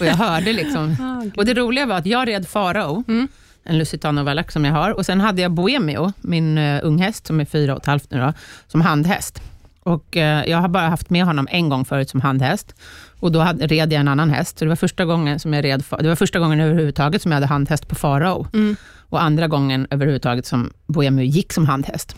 Och 0.00 0.06
jag 0.06 0.14
hörde 0.14 0.52
liksom... 0.52 0.96
Gud. 1.22 1.32
Och 1.38 1.44
det 1.44 1.54
roliga 1.54 1.86
var 1.86 1.96
att 1.96 2.06
jag 2.06 2.28
red 2.28 2.48
Farao, 2.48 3.04
Mm. 3.08 3.28
en 3.64 3.78
Lusitano 3.78 4.22
Valac 4.24 4.52
som 4.52 4.64
jag 4.64 4.72
har, 4.72 4.90
och 4.90 5.06
sen 5.06 5.20
hade 5.20 5.42
jag 5.42 5.52
Boemio, 5.52 6.12
min 6.20 6.58
uh, 6.58 6.80
unghäst, 6.82 7.26
som 7.26 7.40
är 7.40 7.44
fyra 7.44 7.74
och 7.74 7.80
ett 7.80 7.86
halvt 7.86 8.10
nu 8.10 8.20
då, 8.20 8.32
som 8.68 8.80
handhäst. 8.80 9.42
Och 9.84 10.16
eh, 10.16 10.44
jag 10.50 10.58
har 10.58 10.68
bara 10.68 10.88
haft 10.88 11.10
med 11.10 11.24
honom 11.24 11.48
en 11.50 11.68
gång 11.68 11.84
förut 11.84 12.10
som 12.10 12.20
handhäst, 12.20 12.74
och 13.20 13.32
då 13.32 13.40
hade, 13.40 13.66
red 13.66 13.92
jag 13.92 14.00
en 14.00 14.08
annan 14.08 14.30
häst, 14.30 14.58
så 14.58 14.64
det 14.64 14.68
var 14.68 14.76
första 14.76 15.04
gången 15.04 15.38
som 15.40 15.52
jag 15.52 15.64
red, 15.64 15.84
det 16.00 16.08
var 16.08 16.16
första 16.16 16.38
gången 16.38 16.60
överhuvudtaget 16.60 17.22
som 17.22 17.32
jag 17.32 17.36
hade 17.36 17.46
handhäst 17.46 17.88
på 17.88 17.94
Farao, 17.94 18.46
Mm. 18.52 18.76
och 19.08 19.22
andra 19.22 19.48
gången 19.48 19.86
överhuvudtaget 19.90 20.46
som 20.46 20.70
Boemio 20.86 21.24
gick 21.24 21.52
som 21.52 21.66
handhäst. 21.66 22.16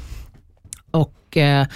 Och 0.90 1.36
eh, 1.36 1.66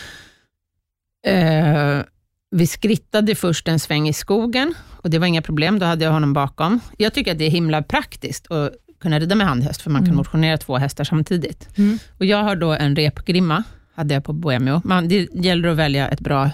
eh, 1.27 2.03
vi 2.51 2.67
skrittade 2.67 3.35
först 3.35 3.69
en 3.69 3.79
sväng 3.81 4.09
i 4.09 4.13
skogen 4.13 4.75
och 4.99 5.11
det 5.11 5.19
var 5.19 5.27
inga 5.27 5.43
problem, 5.43 5.79
då 5.79 5.87
hade 5.87 6.05
jag 6.05 6.13
honom 6.13 6.33
bakom. 6.33 6.81
Jag 6.97 7.13
tycker 7.15 7.33
att 7.33 7.39
det 7.39 7.45
är 7.45 7.51
himla 7.51 7.83
praktiskt 7.83 8.51
att 8.51 8.71
kunna 9.01 9.21
rida 9.21 9.35
med 9.35 9.47
handhäst, 9.47 9.83
för 9.83 9.91
man 9.91 10.01
kan 10.01 10.07
Mm. 10.07 10.17
motionera 10.17 10.59
två 10.59 10.77
hästar 10.79 11.05
samtidigt. 11.05 11.79
Mm. 11.79 11.99
Och 12.19 12.25
jag 12.27 12.43
har 12.43 12.57
då 12.57 12.73
en 12.73 12.97
repgrimma, 12.97 13.63
hade 13.95 14.15
jag 14.15 14.25
på 14.25 14.33
Boemio. 14.33 14.81
Man, 14.85 15.09
det 15.09 15.29
gäller 15.35 15.69
att 15.69 15.77
välja 15.77 16.09
ett 16.09 16.21
bra 16.21 16.51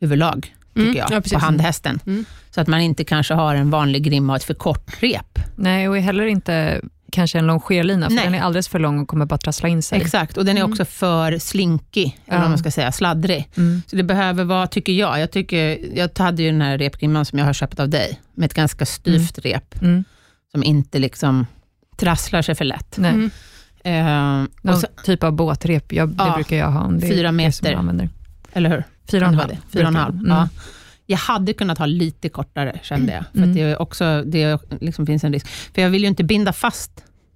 huvudlag, 0.00 0.54
tycker 0.74 0.80
Mm. 0.82 0.96
jag, 0.96 1.12
Ja, 1.12 1.20
på 1.32 1.38
handhästen. 1.38 2.00
Mm. 2.06 2.24
Så 2.50 2.60
att 2.60 2.68
man 2.68 2.80
inte 2.80 3.04
kanske 3.04 3.34
har 3.34 3.54
en 3.54 3.70
vanlig 3.70 4.02
grimma 4.04 4.32
och 4.32 4.36
ett 4.36 4.44
för 4.44 4.54
kort 4.54 5.02
rep. 5.02 5.38
Nej, 5.56 5.88
och 5.88 5.96
heller 5.96 6.26
inte 6.26 6.80
kanske 7.12 7.38
en 7.38 7.46
longerlina, 7.46 8.06
för 8.08 8.14
Nej. 8.14 8.24
den 8.24 8.34
är 8.34 8.40
alldeles 8.40 8.68
för 8.68 8.78
lång 8.78 8.98
och 9.00 9.08
kommer 9.08 9.26
bara 9.26 9.38
trassla 9.38 9.68
in 9.68 9.82
sig. 9.82 10.00
Exakt, 10.00 10.36
och 10.36 10.44
den 10.44 10.56
är 10.56 10.60
Mm. 10.60 10.72
också 10.72 10.84
för 10.84 11.38
slinkig, 11.38 12.18
eller 12.26 12.36
Ja. 12.36 12.40
vad 12.40 12.50
man 12.50 12.58
ska 12.58 12.70
säga, 12.70 12.92
sladdrig. 12.92 13.48
Mm. 13.56 13.82
Så 13.86 13.96
det 13.96 14.02
behöver 14.02 14.44
vara, 14.44 14.66
tycker 14.66 14.92
jag, 14.92 15.20
jag, 15.20 15.30
tycker, 15.30 15.78
jag 15.98 16.10
hade 16.18 16.42
ju 16.42 16.50
den 16.50 16.60
här 16.60 16.78
repgrimman 16.78 17.24
som 17.24 17.38
jag 17.38 17.46
har 17.46 17.52
köpt 17.52 17.80
av 17.80 17.88
dig, 17.88 18.20
med 18.34 18.46
ett 18.46 18.54
ganska 18.54 18.86
styvt 18.86 19.38
rep, 19.38 19.82
Mm. 19.82 20.04
som 20.52 20.62
inte 20.62 20.98
liksom 20.98 21.46
trasslar 21.96 22.42
sig 22.42 22.54
för 22.54 22.64
lätt. 22.64 22.96
Nej. 22.98 23.10
Mm. 23.10 23.30
Eh, 23.84 24.42
och 24.42 24.64
Någon 24.64 24.76
så, 24.80 24.86
typ 25.04 25.22
av 25.24 25.32
båtrep, 25.32 25.92
jag, 25.92 26.08
det 26.08 26.14
Ja, 26.24 26.34
brukar 26.34 26.56
jag 26.56 26.70
ha. 26.70 26.88
Det 26.88 27.00
fyra 27.08 27.22
det 27.22 27.28
som 27.28 27.36
meter. 27.36 27.74
använder. 27.74 28.08
eller 28.52 28.70
hur? 28.70 28.84
Fyra 29.10 29.24
och 29.26 29.28
en 29.32 29.36
Det 29.36 29.42
halv. 29.42 29.50
det. 29.54 29.58
Fyra 29.72 29.82
och 29.82 29.88
en 29.88 29.96
halv. 29.96 30.20
Ja. 30.28 30.48
Jag 31.06 31.18
hade 31.18 31.52
kunnat 31.52 31.78
ha 31.78 31.86
lite 31.86 32.28
kortare, 32.28 32.78
kände 32.82 33.12
jag. 33.12 33.24
För 33.32 33.38
Mm. 33.38 33.50
att 33.50 33.54
det, 33.56 33.62
är 33.62 33.82
också, 33.82 34.22
det 34.26 34.58
liksom 34.80 35.06
finns 35.06 35.24
en 35.24 35.32
risk. 35.32 35.46
För 35.46 35.82
jag 35.82 35.90
vill 35.90 36.02
ju 36.02 36.08
inte 36.08 36.24
binda 36.24 36.52
fast 36.52 36.90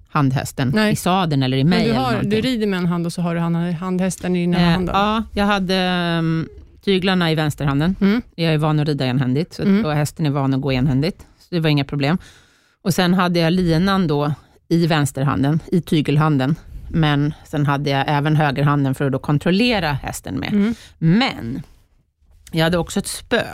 handhästen 0.09 0.73
Nej. 0.75 0.93
i 0.93 0.97
sadeln 0.97 1.43
eller 1.43 1.57
i 1.57 1.65
mig. 1.65 1.79
Men 1.79 1.89
du, 1.89 1.95
har, 2.03 2.23
du 2.23 2.41
rider 2.41 2.67
med 2.67 2.79
en 2.79 2.87
hand 2.87 3.07
och 3.07 3.13
så 3.13 3.23
har 3.23 3.35
du 3.35 3.41
hand- 3.41 3.75
handhästen 3.75 4.37
i 4.37 4.43
ena 4.43 4.59
Eh, 4.61 4.65
handen. 4.69 4.95
ja, 4.95 5.23
jag 5.35 5.45
hade 5.45 5.89
um, 6.19 6.49
tyglarna 6.85 7.33
i 7.33 7.35
vänsterhanden. 7.35 7.97
Mm. 8.01 8.23
Jag 8.35 8.55
är 8.55 8.59
van 8.59 8.81
att 8.81 8.89
rida 8.89 9.07
enhändigt 9.07 9.55
så, 9.55 9.63
Mm. 9.63 9.85
och 9.85 9.93
hästen 9.93 10.27
är 10.27 10.31
van 10.31 10.55
att 10.55 10.61
gå 10.61 10.73
enhändigt. 10.73 11.27
Så 11.39 11.47
det 11.55 11.61
var 11.61 11.71
inga 11.71 11.85
problem. 11.85 12.19
Och 12.83 12.95
Sen 12.95 13.15
hade 13.15 13.39
jag 13.41 13.53
linan 13.53 14.07
då 14.07 14.33
i 14.69 14.87
vänsterhanden, 14.87 15.61
i 15.73 15.81
tygelhanden. 15.81 16.57
Men 16.89 17.35
sen 17.45 17.67
hade 17.67 17.91
jag 17.91 18.05
även 18.09 18.37
högerhanden 18.37 18.95
för 18.95 19.05
att 19.05 19.13
då 19.13 19.19
kontrollera 19.19 19.93
hästen 19.93 20.35
med. 20.35 20.53
Mm. 20.53 20.75
Men 20.99 21.63
jag 22.53 22.65
hade 22.65 22.79
också 22.79 22.99
ett 22.99 23.07
spö. 23.07 23.45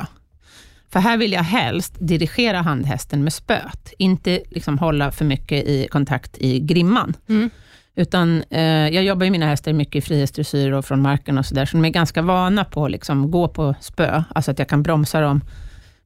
För 0.92 1.00
här 1.00 1.16
vill 1.16 1.32
jag 1.32 1.42
helst 1.42 1.94
dirigera 1.98 2.62
handhästen 2.62 3.24
med 3.24 3.32
spöet, 3.32 3.92
inte 3.98 4.42
liksom 4.50 4.78
hålla 4.78 5.12
för 5.12 5.24
mycket 5.24 5.64
i 5.64 5.88
kontakt 5.90 6.38
i 6.38 6.60
grimman. 6.60 7.16
Mm. 7.28 7.50
Utan 7.94 8.42
eh, 8.50 8.88
jag 8.88 9.04
jobbar 9.04 9.24
ju 9.24 9.30
mina 9.30 9.46
hästar 9.46 9.72
mycket 9.72 9.96
i 9.96 10.00
frihetsdressyr 10.00 10.72
och 10.72 10.84
från 10.84 11.02
marken 11.02 11.38
och 11.38 11.46
sådär, 11.46 11.66
så 11.66 11.76
de 11.76 11.84
är 11.84 11.88
ganska 11.88 12.22
vana 12.22 12.64
på 12.64 12.84
att 12.84 12.90
liksom 12.90 13.30
gå 13.30 13.48
på 13.48 13.74
spö, 13.80 14.22
alltså 14.34 14.50
att 14.50 14.58
jag 14.58 14.68
kan 14.68 14.82
bromsa 14.82 15.20
dem 15.20 15.40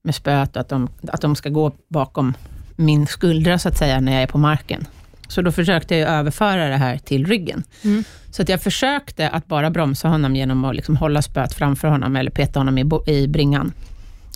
med 0.02 0.14
spöet 0.14 0.56
och 0.56 0.60
att 0.60 0.68
de, 0.68 0.88
att 1.08 1.20
de 1.20 1.36
ska 1.36 1.48
gå 1.48 1.72
bakom 1.88 2.34
min 2.76 3.06
skuldra 3.06 3.58
så 3.58 3.68
att 3.68 3.78
säga, 3.78 4.00
när 4.00 4.12
jag 4.12 4.22
är 4.22 4.26
på 4.26 4.38
marken. 4.38 4.86
Så 5.30 5.42
då 5.42 5.52
försökte 5.52 5.96
jag 5.96 6.10
överföra 6.10 6.68
det 6.68 6.76
här 6.76 6.98
till 6.98 7.26
ryggen. 7.26 7.62
Mm. 7.84 8.04
Så 8.30 8.42
att 8.42 8.48
jag 8.48 8.62
försökte 8.62 9.28
att 9.28 9.46
bara 9.46 9.70
bromsa 9.70 10.08
honom 10.08 10.36
genom 10.36 10.64
att 10.64 10.76
liksom 10.76 10.96
hålla 10.96 11.22
spöet 11.22 11.54
framför 11.54 11.88
honom, 11.88 12.16
eller 12.16 12.30
peta 12.30 12.60
honom 12.60 12.78
i, 12.78 12.84
i 13.06 13.28
bringan. 13.28 13.72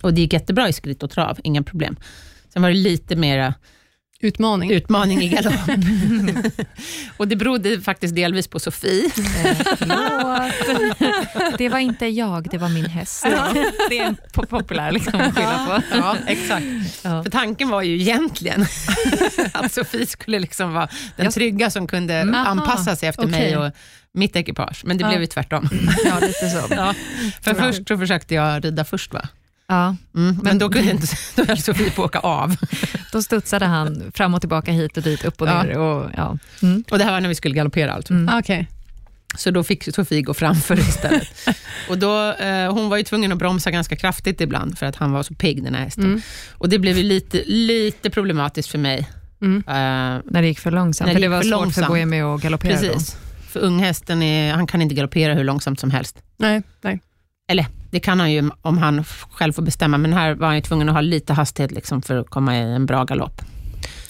Och 0.02 0.14
det 0.14 0.20
gick 0.20 0.32
jättebra 0.32 0.68
i 0.68 0.72
skritt 0.72 1.02
och 1.02 1.10
trav, 1.10 1.38
inga 1.44 1.62
problem. 1.62 1.96
Sen 2.52 2.62
var 2.62 2.68
det 2.68 2.76
lite 2.76 3.16
mera 3.16 3.54
Utmaning. 4.24 4.70
utmaning 4.70 5.22
i 5.22 5.28
galopp. 5.28 5.54
och 7.16 7.28
det 7.28 7.36
berodde 7.36 7.80
faktiskt 7.80 8.14
delvis 8.14 8.48
på 8.48 8.60
Sofie. 8.60 9.10
Eh. 9.44 9.56
Det 11.58 11.68
var 11.68 11.78
inte 11.78 12.06
jag, 12.06 12.50
det 12.50 12.58
var 12.58 12.68
min 12.68 12.86
häst. 12.86 13.26
Det 13.88 13.98
är 13.98 14.04
en 14.06 14.16
po- 14.34 14.46
populär 14.46 14.92
liksom, 14.92 15.20
att 15.20 15.34
skylla 15.34 15.66
på. 15.90 15.96
Ja, 15.96 16.16
exakt. 16.26 16.64
Ja. 17.02 17.22
För 17.22 17.30
tanken 17.30 17.68
var 17.68 17.82
ju 17.82 18.00
egentligen 18.00 18.66
att 19.52 19.72
Sofie 19.72 20.06
skulle 20.06 20.38
liksom 20.38 20.72
vara 20.72 20.88
den 21.16 21.30
trygga 21.32 21.70
som 21.70 21.86
kunde 21.86 22.14
Mm. 22.14 22.34
Aha, 22.34 22.44
anpassa 22.46 22.96
sig 22.96 23.08
efter 23.08 23.22
okej. 23.26 23.30
mig 23.40 23.56
och 23.56 23.72
mitt 24.14 24.36
ekipage. 24.36 24.82
Men 24.84 24.98
det 24.98 25.02
Ja. 25.02 25.08
blev 25.08 25.20
ju 25.20 25.26
tvärtom. 25.26 25.68
Ja, 26.04 26.18
lite 26.20 26.48
så. 26.50 26.66
Ja. 26.74 26.94
För 27.42 27.50
Ja. 27.50 27.54
först 27.54 27.88
så 27.88 27.98
försökte 27.98 28.34
jag 28.34 28.64
rida 28.64 28.84
först, 28.84 29.12
va? 29.12 29.28
Ja, 29.68 29.84
Mm, 29.86 29.96
men, 30.14 30.36
Men- 30.42 30.58
då 30.58 30.68
kunde 30.70 30.90
inte 30.90 31.06
då 31.36 31.44
höll 31.44 31.58
Sofie 31.58 31.90
på 31.90 32.02
att 32.04 32.08
åka 32.08 32.18
av. 32.18 32.56
då 33.12 33.22
studsade 33.22 33.66
han 33.66 34.12
fram 34.14 34.34
och 34.34 34.40
tillbaka 34.40 34.72
hit 34.72 34.96
och 34.96 35.02
dit, 35.02 35.24
upp 35.24 35.40
och 35.40 35.48
Ja. 35.48 35.62
ner. 35.62 35.78
Och, 35.78 36.10
ja. 36.16 36.38
Mm. 36.62 36.84
Och 36.90 36.98
det 36.98 37.04
här 37.04 37.12
var 37.12 37.20
när 37.20 37.28
vi 37.28 37.34
skulle 37.34 37.54
galoppera 37.54 37.92
alltså. 37.92 38.12
Mm. 38.12 38.28
Ah, 38.34 38.38
Okej. 38.38 38.68
Så 39.36 39.50
då 39.50 39.64
fick 39.64 39.94
Sofie 39.94 40.22
gå 40.22 40.34
framför 40.34 40.78
istället. 40.78 41.28
och 41.88 41.98
då, 41.98 42.32
eh, 42.32 42.72
hon 42.72 42.88
var 42.88 42.96
ju 42.96 43.02
tvungen 43.02 43.32
att 43.32 43.38
bromsa 43.38 43.70
ganska 43.70 43.96
kraftigt 43.96 44.40
ibland, 44.40 44.78
för 44.78 44.86
att 44.86 44.96
han 44.96 45.12
var 45.12 45.22
så 45.22 45.34
pigg 45.34 45.64
den 45.64 45.74
här 45.74 45.84
hästen. 45.84 46.04
Mm. 46.04 46.20
Och 46.52 46.68
det 46.68 46.78
blev 46.78 46.96
ju 46.96 47.02
lite, 47.02 47.42
lite 47.46 48.10
problematiskt 48.10 48.68
för 48.68 48.78
mig. 48.78 49.08
Mm. 49.42 49.56
Eh, 49.66 49.72
När 50.32 50.42
det 50.42 50.46
gick 50.46 50.58
för 50.58 50.70
långsamt. 50.70 51.06
När 51.06 51.14
För 51.14 51.20
det 51.20 51.24
det 51.26 51.30
var 51.30 51.40
för 51.40 51.48
svårt 51.48 51.60
långsamt. 51.60 51.86
för 51.86 51.92
Boemi 51.92 52.20
att 52.20 52.40
galoppera 52.42 52.78
precis. 52.78 53.16
För 53.48 53.60
unghästen, 53.60 54.22
är, 54.22 54.52
han 54.54 54.66
kan 54.66 54.82
inte 54.82 54.94
galoppera 54.94 55.34
hur 55.34 55.44
långsamt 55.44 55.80
som 55.80 55.90
helst. 55.90 56.18
Nej, 56.36 56.62
nej. 56.82 57.00
Eller 57.48 57.66
det 57.94 58.00
kan 58.00 58.20
han 58.20 58.32
ju 58.32 58.50
om 58.62 58.78
han 58.78 59.04
själv 59.30 59.52
får 59.52 59.62
bestämma, 59.62 59.98
men 59.98 60.12
här 60.12 60.34
var 60.34 60.46
han 60.46 60.56
ju 60.56 60.62
tvungen 60.62 60.88
att 60.88 60.94
ha 60.94 61.00
lite 61.00 61.32
hastighet 61.32 61.70
liksom 61.72 62.02
för 62.02 62.16
att 62.16 62.30
komma 62.30 62.56
i 62.56 62.60
en 62.60 62.86
bra 62.86 63.04
galopp. 63.04 63.40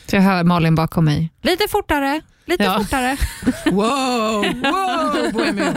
Så 0.07 0.17
jag 0.17 0.23
hör 0.23 0.45
Malin 0.45 0.75
bakom 0.75 1.05
mig. 1.05 1.31
Lite 1.43 1.65
fortare, 1.69 2.21
lite 2.47 2.65
Ja. 2.65 2.79
fortare. 2.81 3.17
Wow, 3.71 4.45
wow, 4.63 5.33
Bohemio. 5.33 5.65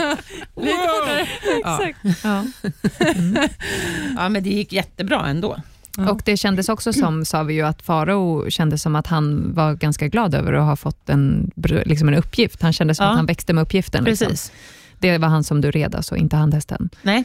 Lite 0.56 0.78
fortare. 0.88 1.26
Ja. 1.64 1.80
Exakt. 1.84 2.24
Ja. 2.24 2.44
ja, 4.16 4.28
men 4.28 4.42
det 4.42 4.50
gick 4.50 4.72
jättebra 4.72 5.26
ändå. 5.26 5.56
Ja. 5.96 6.10
Och 6.10 6.22
det 6.24 6.36
kändes 6.36 6.68
också 6.68 6.92
som, 6.92 7.24
sa 7.24 7.42
vi 7.42 7.54
ju, 7.54 7.62
att 7.62 7.82
Farao 7.82 8.50
kändes 8.50 8.82
som 8.82 8.96
att 8.96 9.06
han 9.06 9.54
var 9.54 9.74
ganska 9.74 10.08
glad 10.08 10.34
över 10.34 10.52
att 10.52 10.64
ha 10.64 10.76
fått 10.76 11.08
en, 11.08 11.50
liksom 11.84 12.08
en 12.08 12.14
uppgift. 12.14 12.62
Han 12.62 12.72
kände 12.72 12.94
som 12.94 13.04
Ja. 13.04 13.10
att 13.10 13.16
han 13.16 13.26
växte 13.26 13.52
med 13.52 13.62
uppgiften. 13.62 14.04
Liksom. 14.04 14.28
Precis. 14.28 14.52
Det 14.98 15.18
var 15.18 15.28
han 15.28 15.44
som 15.44 15.60
du 15.60 15.70
red, 15.70 15.94
alltså, 15.94 16.16
inte 16.16 16.36
handhästen. 16.36 16.90
Nej. 17.02 17.24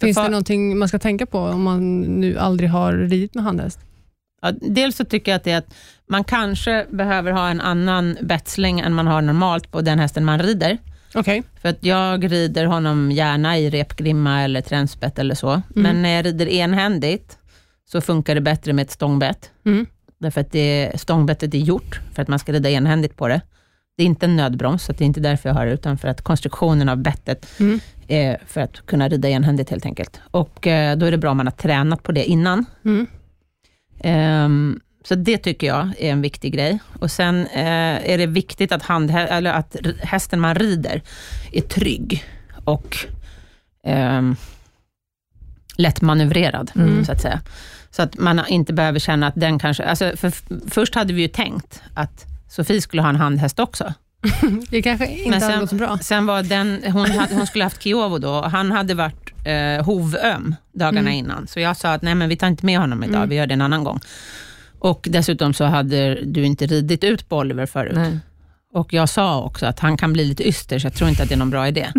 Finns 0.00 0.16
För- 0.16 0.24
det 0.24 0.30
någonting 0.30 0.78
man 0.78 0.88
ska 0.88 0.98
tänka 0.98 1.26
på 1.26 1.38
om 1.38 1.62
man 1.62 2.00
nu 2.00 2.38
aldrig 2.38 2.70
har 2.70 2.92
ridit 2.92 3.34
med 3.34 3.44
handhäst? 3.44 3.80
Ja, 4.42 4.52
dels 4.52 4.96
så 4.96 5.04
tycker 5.04 5.32
jag 5.32 5.36
att 5.36 5.44
det 5.44 5.50
är 5.50 5.58
att 5.58 5.74
man 6.08 6.24
kanske 6.24 6.86
behöver 6.90 7.32
ha 7.32 7.48
en 7.48 7.60
annan 7.60 8.16
betsling 8.20 8.80
än 8.80 8.94
man 8.94 9.06
har 9.06 9.22
normalt 9.22 9.70
på 9.70 9.80
den 9.80 9.98
hästen 9.98 10.24
man 10.24 10.38
rider. 10.38 10.78
Okej. 11.14 11.42
För 11.62 11.68
att 11.68 11.84
jag 11.84 12.32
rider 12.32 12.64
honom 12.64 13.12
gärna 13.12 13.58
i 13.58 13.70
repgrimma 13.70 14.42
eller 14.42 14.60
tränspett 14.60 15.18
eller 15.18 15.34
så. 15.34 15.62
Men 15.68 16.02
när 16.02 16.08
jag 16.08 16.26
rider 16.26 16.48
enhändigt 16.48 17.38
så 17.86 18.00
funkar 18.00 18.34
det 18.34 18.40
bättre 18.40 18.72
med 18.72 18.82
ett 18.82 18.90
stångbett. 18.90 19.50
Mm. 19.66 19.86
Därför 20.18 20.40
att 20.40 20.52
det, 20.52 20.92
stångbettet 21.00 21.54
är 21.54 21.58
gjort 21.58 22.00
för 22.14 22.22
att 22.22 22.28
man 22.28 22.38
ska 22.38 22.52
rida 22.52 22.70
enhändigt 22.70 23.16
på 23.16 23.28
det. 23.28 23.40
Det 23.98 24.02
är 24.02 24.06
inte 24.06 24.26
en 24.26 24.36
nödbroms, 24.36 24.84
så 24.84 24.92
det 24.92 25.04
är 25.04 25.06
inte 25.06 25.20
därför 25.20 25.48
jag 25.48 25.54
har 25.54 25.66
det, 25.66 25.72
utan 25.72 25.98
för 25.98 26.08
att 26.08 26.22
konstruktionen 26.22 26.88
av 26.88 26.96
bettet 26.96 27.46
Mm. 27.60 27.80
är 28.08 28.38
för 28.46 28.60
att 28.60 28.86
kunna 28.86 29.08
rida 29.08 29.28
enhändigt 29.28 29.70
helt 29.70 29.86
enkelt. 29.86 30.20
Och 30.30 30.66
eh, 30.66 30.96
då 30.96 31.06
är 31.06 31.10
det 31.10 31.18
bra 31.18 31.30
om 31.30 31.36
man 31.36 31.46
har 31.46 31.52
tränat 31.52 32.02
på 32.02 32.12
det 32.12 32.24
innan. 32.24 32.64
Mm. 32.84 33.06
Ehm, 34.00 34.80
så 35.04 35.14
det 35.14 35.38
tycker 35.38 35.66
jag 35.66 35.90
är 35.98 36.12
en 36.12 36.22
viktig 36.22 36.52
grej. 36.54 36.78
Och 37.00 37.10
Sen 37.10 37.46
eh, 37.46 38.10
är 38.12 38.18
det 38.18 38.26
viktigt 38.26 38.72
att, 38.72 38.82
handhä- 38.82 39.26
eller 39.26 39.52
att 39.52 39.76
hästen 40.02 40.40
man 40.40 40.54
rider 40.54 41.02
är 41.52 41.60
trygg 41.60 42.24
och 42.64 42.96
ehm, 43.84 44.36
lätt 45.76 46.00
manövrerad, 46.00 46.70
Mm. 46.74 47.04
så 47.04 47.12
att 47.12 47.20
säga. 47.22 47.40
Så 47.90 48.02
att 48.02 48.18
man 48.18 48.46
inte 48.48 48.72
behöver 48.72 48.98
känna 48.98 49.26
att 49.26 49.34
den 49.36 49.58
kanske... 49.58 49.84
Alltså 49.84 50.12
för 50.16 50.32
först 50.70 50.94
hade 50.94 51.12
vi 51.12 51.22
ju 51.22 51.28
tänkt 51.28 51.82
att 51.94 52.24
Sofie 52.48 52.80
skulle 52.82 53.02
ha 53.02 53.08
en 53.08 53.16
handhäst 53.16 53.58
också. 53.58 53.92
Det 54.70 54.82
kanske 54.82 55.06
inte 55.06 55.30
Men 55.30 55.42
hade 55.42 55.52
sen- 55.52 55.60
gått 55.60 55.70
så 55.70 55.76
bra. 55.76 55.98
Sen 55.98 56.26
var 56.26 56.42
den, 56.42 56.82
hon, 56.92 57.10
hade, 57.10 57.34
hon 57.34 57.46
skulle 57.46 57.64
haft 57.64 57.82
Kiovo 57.82 58.18
då, 58.18 58.30
och 58.30 58.50
han 58.50 58.72
hade 58.72 58.94
varit 58.94 59.32
eh, 59.46 59.84
hovöm 59.84 60.54
dagarna 60.72 61.00
Mm. 61.00 61.12
innan. 61.12 61.46
Så 61.46 61.60
jag 61.60 61.76
sa 61.76 61.92
att 61.92 62.02
nej 62.02 62.14
men 62.14 62.28
vi 62.28 62.36
tar 62.36 62.46
inte 62.46 62.66
med 62.66 62.78
honom 62.78 63.04
idag, 63.04 63.16
Mm. 63.16 63.28
vi 63.28 63.36
gör 63.36 63.46
det 63.46 63.54
en 63.54 63.60
annan 63.62 63.84
gång. 63.84 64.00
Och 64.78 65.06
dessutom 65.10 65.54
så 65.54 65.64
hade 65.64 66.14
du 66.24 66.44
inte 66.46 66.66
ridit 66.66 67.04
ut 67.04 67.28
på 67.28 67.36
Oliver 67.38 67.66
förut. 67.66 67.92
Nej. 67.94 68.18
Och 68.72 68.92
jag 68.92 69.08
sa 69.08 69.42
också 69.42 69.66
att 69.66 69.80
han 69.80 69.96
kan 69.96 70.12
bli 70.12 70.24
lite 70.24 70.48
yster, 70.48 70.78
så 70.78 70.86
jag 70.86 70.94
tror 70.94 71.10
inte 71.10 71.22
att 71.22 71.28
det 71.28 71.34
är 71.34 71.38
någon 71.38 71.50
bra 71.50 71.68
idé. 71.68 71.92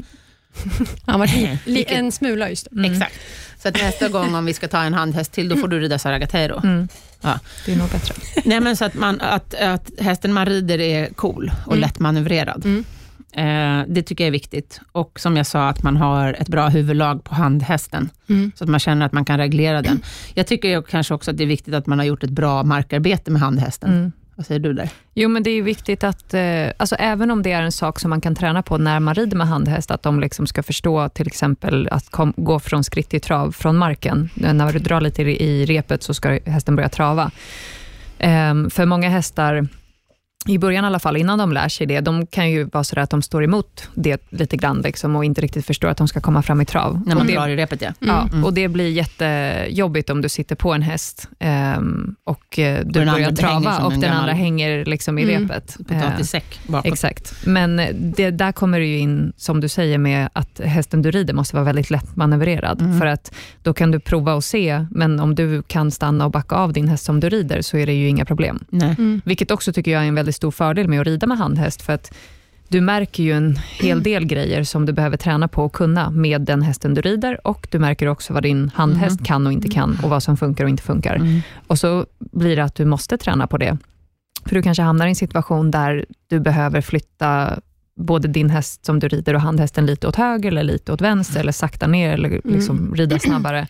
Han 1.06 1.20
var 1.20 1.28
li- 1.70 1.86
en 1.88 2.12
smula 2.12 2.50
just. 2.50 2.68
Mm. 2.72 2.92
Exakt. 2.92 3.16
Så 3.60 3.68
att 3.68 3.76
nästa 3.82 4.10
gång 4.18 4.36
om 4.36 4.46
vi 4.46 4.54
ska 4.54 4.68
ta 4.68 4.82
en 4.84 4.94
handhäst 4.94 5.32
till, 5.32 5.50
då 5.50 5.56
får 5.56 5.68
du 5.68 5.80
rida 5.80 6.00
Saragateiro. 6.00 6.60
Mm. 6.64 6.88
Ja. 7.22 7.40
Det 7.66 7.72
är 7.74 7.78
nog 7.78 7.90
bättre. 7.90 8.16
Nej, 8.46 8.60
men 8.60 8.78
så 8.78 8.86
att, 8.86 8.94
man, 8.94 9.22
att, 9.22 9.54
att 9.56 9.92
hästen 10.00 10.34
man 10.34 10.46
rider 10.46 10.80
är 10.80 11.08
cool 11.14 11.52
och 11.66 11.72
Mm. 11.74 11.82
lättmanövrerad. 11.82 12.66
Mm. 12.66 12.86
Eh, 13.32 13.86
det 13.88 14.02
tycker 14.04 14.24
jag 14.24 14.28
är 14.28 14.32
viktigt. 14.32 14.82
Och 14.92 15.20
som 15.20 15.38
jag 15.38 15.46
sa, 15.48 15.68
att 15.70 15.84
man 15.84 15.98
har 15.98 16.34
ett 16.34 16.48
bra 16.50 16.68
huvudlag 16.68 17.24
på 17.24 17.36
handhästen, 17.36 18.10
Mm. 18.30 18.52
så 18.56 18.64
att 18.64 18.70
man 18.70 18.80
känner 18.80 19.06
att 19.06 19.12
man 19.14 19.26
kan 19.26 19.38
reglera 19.38 19.82
den. 19.82 20.02
Jag 20.34 20.48
tycker 20.48 20.68
ju 20.70 20.82
kanske 20.82 21.14
också 21.14 21.32
att 21.32 21.38
det 21.38 21.44
är 21.44 21.48
viktigt 21.48 21.74
att 21.74 21.88
man 21.88 22.00
har 22.00 22.06
gjort 22.06 22.24
ett 22.24 22.30
bra 22.30 22.64
markarbete 22.64 23.32
med 23.32 23.42
handhästen. 23.42 24.12
Vad 24.40 24.46
säger 24.46 24.60
du 24.60 24.74
där? 24.74 24.90
Jo, 25.14 25.30
men 25.30 25.44
det 25.44 25.50
är 25.50 25.62
viktigt 25.62 26.04
att, 26.04 26.34
eh, 26.34 26.68
alltså 26.78 26.96
även 26.96 27.32
om 27.32 27.42
det 27.44 27.52
är 27.52 27.62
en 27.62 27.72
sak 27.72 28.00
som 28.00 28.10
man 28.10 28.22
kan 28.22 28.36
träna 28.36 28.62
på 28.64 28.78
när 28.78 29.00
man 29.00 29.16
rider 29.16 29.38
med 29.38 29.48
handhäst, 29.48 29.92
att 29.92 30.04
de 30.04 30.20
liksom 30.20 30.48
ska 30.48 30.64
förstå 30.64 31.10
till 31.10 31.28
exempel 31.28 31.88
att 31.92 32.10
kom, 32.10 32.34
gå 32.38 32.60
från 32.60 32.84
skritt 32.84 33.10
till 33.10 33.22
trav 33.22 33.52
från 33.52 33.78
marken. 33.78 34.30
Eh, 34.44 34.54
när 34.54 34.74
du 34.74 34.80
drar 34.80 35.02
lite 35.02 35.22
i, 35.22 35.66
repet 35.66 36.04
så 36.04 36.14
ska 36.14 36.40
hästen 36.46 36.76
börja 36.76 36.90
trava. 36.90 37.32
Ehm, 38.20 38.70
för 38.70 38.86
många 38.86 39.10
hästar, 39.10 39.68
i 40.48 40.58
början 40.58 40.84
i 40.84 40.88
alla 40.88 41.00
fall, 41.00 41.18
innan 41.18 41.40
de 41.40 41.54
lär 41.54 41.70
sig 41.70 41.88
det, 41.88 42.00
de 42.02 42.28
kan 42.28 42.52
ju 42.52 42.64
vara 42.64 42.84
sådär 42.84 43.02
att 43.02 43.10
de 43.10 43.22
står 43.22 43.44
emot 43.44 43.90
det 43.94 44.22
lite 44.30 44.58
grann 44.58 44.82
liksom, 44.82 45.16
och 45.16 45.26
inte 45.26 45.42
riktigt 45.42 45.66
förstår 45.66 45.88
att 45.88 45.98
de 45.98 46.08
ska 46.08 46.20
komma 46.22 46.42
fram 46.42 46.62
i 46.62 46.66
trav. 46.66 47.02
När 47.06 47.14
Och 47.16 47.18
man 47.20 47.28
det, 47.28 47.34
drar 47.34 47.48
i 47.50 47.56
repet, 47.56 47.82
ja. 47.82 47.92
Ja, 48.00 48.28
Mm. 48.32 48.44
och 48.44 48.54
det 48.54 48.68
blir 48.68 48.90
jättejobbigt 48.90 50.10
om 50.10 50.22
du 50.22 50.30
sitter 50.30 50.56
på 50.56 50.74
en 50.74 50.82
häst 50.82 51.30
ehm, 51.40 52.16
och 52.24 52.60
eh, 52.60 52.80
du 52.86 52.92
den 53.00 53.14
börjar 53.14 53.32
trava 53.32 53.78
och 53.78 53.94
en 53.94 54.00
den 54.00 54.10
gammal 54.10 54.20
andra 54.20 54.34
hänger 54.34 54.86
liksom 54.86 55.20
i 55.20 55.24
Mm. 55.24 55.42
repet. 55.42 55.78
Eh, 55.80 55.86
Potatissäck 56.02 56.60
bakåt. 56.68 56.86
Exakt. 56.94 57.46
Men 57.46 57.82
det, 58.16 58.32
där 58.32 58.52
kommer 58.52 58.80
det 58.80 58.86
ju 58.86 58.98
in, 58.98 59.34
som 59.38 59.62
du 59.62 59.68
säger, 59.70 59.98
med 59.98 60.30
att 60.34 60.60
hästen 60.64 61.02
du 61.02 61.12
rider 61.12 61.34
måste 61.34 61.56
vara 61.56 61.66
väldigt 61.66 61.90
lätt 61.90 62.16
manövrerad. 62.16 62.82
Mm. 62.82 63.00
För 63.00 63.06
att 63.06 63.34
då 63.64 63.74
kan 63.74 63.92
du 63.92 64.00
prova 64.00 64.34
och 64.34 64.44
se, 64.44 64.86
men 64.92 65.20
om 65.20 65.36
du 65.36 65.62
kan 65.64 65.92
stanna 65.92 66.26
och 66.26 66.32
backa 66.32 66.56
av 66.56 66.74
din 66.74 66.88
häst 66.88 67.06
som 67.06 67.20
du 67.20 67.30
rider, 67.30 67.62
så 67.62 67.78
är 67.78 67.86
det 67.86 67.94
ju 67.94 68.08
inga 68.08 68.26
problem. 68.26 68.64
Nej. 68.70 68.96
Mm. 68.98 69.22
Vilket 69.26 69.52
också 69.52 69.74
tycker 69.74 69.92
jag 69.92 70.04
är 70.04 70.08
en 70.08 70.16
väldigt 70.16 70.29
stor 70.32 70.52
fördel 70.52 70.88
med 70.88 71.02
att 71.02 71.08
rida 71.08 71.28
med 71.28 71.38
handhäst, 71.38 71.82
för 71.82 71.94
att 71.94 72.14
du 72.68 72.82
märker 72.82 73.24
ju 73.24 73.32
en 73.32 73.56
hel 73.80 74.04
del 74.04 74.26
grejer 74.26 74.64
som 74.64 74.86
du 74.86 74.94
behöver 74.94 75.18
träna 75.18 75.48
på 75.48 75.64
och 75.66 75.74
kunna 75.74 76.10
med 76.10 76.42
den 76.42 76.62
hästen 76.62 76.94
du 76.94 77.02
rider 77.02 77.48
och 77.48 77.68
du 77.72 77.80
märker 77.80 78.08
också 78.08 78.34
vad 78.34 78.44
din 78.44 78.72
handhäst 78.76 79.20
Mhm. 79.20 79.26
kan 79.26 79.48
och 79.48 79.54
inte 79.54 79.70
kan 79.70 79.98
och 80.04 80.10
vad 80.10 80.24
som 80.24 80.38
funkar 80.38 80.64
och 80.64 80.70
inte 80.70 80.84
funkar. 80.84 81.16
Mm. 81.16 81.42
Och 81.68 81.80
så 81.80 82.06
blir 82.20 82.56
det 82.56 82.64
att 82.64 82.76
du 82.76 82.86
måste 82.86 83.18
träna 83.18 83.48
på 83.48 83.58
det. 83.58 83.78
För 84.46 84.56
du 84.56 84.62
kanske 84.62 84.84
hamnar 84.84 85.06
i 85.06 85.10
en 85.10 85.16
situation 85.16 85.72
där 85.72 86.06
du 86.28 86.40
behöver 86.40 86.82
flytta 86.82 87.60
både 87.96 88.28
din 88.28 88.50
häst 88.50 88.86
som 88.86 89.00
du 89.00 89.08
rider 89.08 89.34
och 89.34 89.42
handhästen 89.42 89.86
lite 89.86 90.08
åt 90.08 90.16
höger 90.16 90.52
eller 90.52 90.64
lite 90.64 90.94
åt 90.94 91.02
vänster, 91.02 91.40
eller 91.40 91.52
sakta 91.52 91.88
ner 91.88 92.14
eller 92.14 92.42
liksom 92.44 92.96
rida 92.96 93.20
snabbare. 93.20 93.68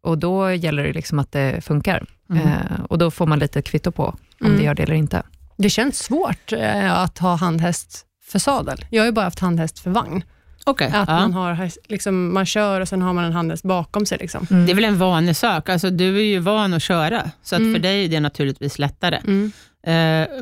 Och 0.00 0.18
då 0.18 0.50
gäller 0.52 0.82
det 0.84 0.92
liksom 0.92 1.18
att 1.18 1.32
det 1.32 1.64
funkar. 1.64 2.04
Mm. 2.30 2.42
Eh, 2.46 2.80
och 2.88 2.98
då 2.98 3.10
får 3.10 3.26
man 3.26 3.38
lite 3.38 3.62
kvitto 3.62 3.90
på 3.92 4.04
om 4.40 4.46
Mm. 4.46 4.58
det 4.58 4.64
gör 4.64 4.74
det 4.74 4.82
eller 4.82 4.94
inte. 4.94 5.22
Det 5.56 5.70
känns 5.70 5.98
svårt 5.98 6.52
eh, 6.52 6.98
att 7.00 7.18
ha 7.18 7.36
handhäst 7.36 8.06
för 8.26 8.38
sadel. 8.38 8.84
Jag 8.90 9.02
har 9.02 9.06
ju 9.06 9.12
bara 9.12 9.24
haft 9.24 9.38
handhäst 9.38 9.78
för 9.78 9.90
vagn. 9.90 10.22
Okej. 10.64 10.86
Att 10.94 11.08
Ja. 11.08 11.14
man, 11.14 11.32
har, 11.32 11.70
liksom, 11.92 12.34
man 12.34 12.46
kör 12.46 12.80
och 12.80 12.88
sen 12.88 13.02
har 13.02 13.12
man 13.12 13.24
en 13.24 13.32
handhäst 13.32 13.62
bakom 13.64 14.06
sig. 14.06 14.18
Liksom. 14.18 14.46
Mm. 14.50 14.66
Det 14.66 14.72
är 14.72 14.74
väl 14.74 14.84
en 14.84 14.98
vanesak. 14.98 15.68
Alltså, 15.68 15.90
du 15.90 16.16
är 16.18 16.22
ju 16.24 16.38
van 16.38 16.74
att 16.74 16.82
köra, 16.82 17.30
så 17.42 17.54
att 17.54 17.60
Mm. 17.60 17.74
för 17.74 17.80
dig 17.80 18.04
är 18.04 18.08
det 18.08 18.20
naturligtvis 18.20 18.78
lättare. 18.78 19.16
Mm. 19.16 19.52
Eh, 19.86 19.92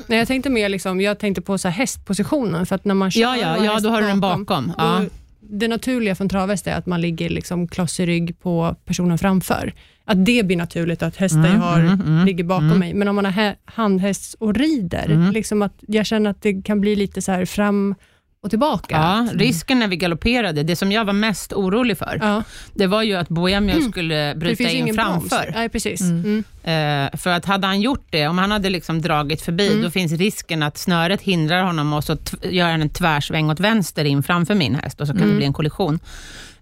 Nej, 0.07 0.19
jag 0.19 0.29
tänkte 0.29 0.51
mer 0.51 0.69
liksom, 0.69 1.01
jag 1.01 1.19
tänkte 1.19 1.43
på 1.43 1.59
så 1.59 1.69
här 1.69 1.75
hästpositionen, 1.75 2.67
för 2.67 2.75
att 2.75 2.85
när 2.85 2.95
man 2.95 3.11
kör 3.11 3.21
ja, 3.21 3.37
ja, 3.37 3.65
ja, 3.65 3.81
då 3.81 3.89
har 3.91 4.01
du 4.03 4.07
den 4.09 4.21
bakom. 4.21 4.73
Ja. 4.79 5.01
då- 5.03 5.09
Det 5.41 5.69
naturliga 5.69 6.15
för 6.15 6.25
en 6.25 6.29
travhäst 6.29 6.67
är 6.67 6.75
att 6.77 6.87
man 6.87 7.01
ligger 7.01 7.29
liksom 7.31 7.69
kloss 7.69 8.01
i 8.01 8.07
rygg 8.07 8.41
på 8.43 8.77
personen 8.85 9.19
framför. 9.19 9.73
Att 10.07 10.25
det 10.27 10.47
blir 10.47 10.57
naturligt, 10.57 11.03
att 11.03 11.17
hästar 11.17 11.39
Mm, 11.39 11.53
jag 11.53 11.59
har 11.59 11.81
mm, 11.81 12.01
mm, 12.01 12.27
ligger 12.27 12.45
bakom 12.45 12.67
mm. 12.67 12.79
mig. 12.79 12.95
Men 12.95 13.09
om 13.09 13.17
man 13.17 13.25
har 13.25 13.33
hä- 13.33 13.57
handhäst 13.65 14.35
och 14.39 14.55
rider, 14.55 15.05
Mm. 15.11 15.33
liksom 15.33 15.63
att 15.63 15.75
jag 15.89 16.07
känner 16.07 16.31
att 16.31 16.43
det 16.43 16.63
kan 16.63 16.81
bli 16.81 16.97
lite 16.97 17.23
så 17.23 17.33
här 17.33 17.45
fram 17.45 17.95
och 18.43 18.51
tillbaka. 18.51 18.95
Ja, 18.97 19.29
risken 19.35 19.79
när 19.79 19.89
vi 19.89 19.97
galopperade, 19.97 20.63
det 20.63 20.77
som 20.77 20.93
jag 20.93 21.05
var 21.05 21.13
mest 21.13 21.53
orolig 21.53 21.99
för, 21.99 22.19
Ja, 22.23 22.43
det 22.75 22.87
var 22.87 23.03
ju 23.03 23.15
att 23.15 23.29
Bohemio 23.29 23.91
skulle 23.91 24.35
bryta 24.37 24.71
in 24.71 24.95
framför. 24.95 25.51
Nej, 25.55 25.69
precis. 25.69 26.01
Mm. 26.01 26.45
Mm. 26.65 27.05
Eh, 27.13 27.17
för 27.19 27.31
att 27.31 27.45
hade 27.45 27.67
han 27.67 27.81
gjort 27.81 28.07
det, 28.11 28.29
om 28.29 28.39
han 28.39 28.51
hade 28.51 28.71
liksom 28.71 29.03
dragit 29.03 29.43
förbi, 29.43 29.69
Mm. 29.71 29.83
då 29.83 29.91
finns 29.91 30.13
risken 30.13 30.63
att 30.63 30.79
snöret 30.79 31.23
hindrar 31.23 31.63
honom 31.63 31.93
och 31.93 32.05
så 32.05 32.17
gör 32.43 32.71
han 32.71 32.83
en 32.83 32.91
tvärsväng 32.91 33.51
åt 33.51 33.61
vänster 33.61 34.05
in 34.05 34.23
framför 34.23 34.55
min 34.55 34.75
häst 34.75 35.01
och 35.01 35.07
så 35.07 35.13
kan 35.13 35.23
Mm. 35.23 35.31
det 35.31 35.37
bli 35.37 35.47
en 35.47 35.53
kollision. 35.53 35.99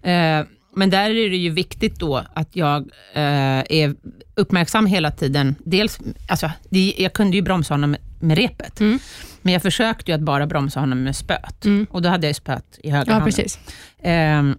Eh, 0.01 0.41
men 0.75 0.89
där 0.89 1.09
är 1.09 1.29
det 1.29 1.37
ju 1.37 1.49
viktigt 1.49 1.99
då 1.99 2.23
att 2.33 2.55
jag 2.55 2.81
eh, 3.13 3.59
är 3.69 3.95
uppmärksam 4.35 4.85
hela 4.85 5.11
tiden. 5.11 5.55
Dels, 5.65 5.99
alltså, 6.29 6.51
det, 6.69 6.93
jag 6.97 7.13
kunde 7.13 7.37
ju 7.37 7.41
bromsa 7.43 7.73
honom 7.73 7.91
med, 7.91 7.99
med 8.19 8.37
repet, 8.37 8.79
Mm. 8.79 8.99
men 9.41 9.53
jag 9.53 9.61
försökte 9.61 10.11
ju 10.11 10.15
att 10.15 10.21
bara 10.21 10.47
bromsa 10.47 10.79
honom 10.79 11.03
med 11.03 11.15
spöet. 11.15 11.65
Mm. 11.65 11.87
Och 11.89 12.01
då 12.01 12.09
hade 12.09 12.27
jag 12.27 12.29
ju 12.29 12.33
spöet 12.33 12.79
i 12.83 12.89
högra 12.89 13.05
Ja, 13.07 13.13
handen. 13.13 13.25
precis. 13.33 13.59
Ehm, 14.03 14.57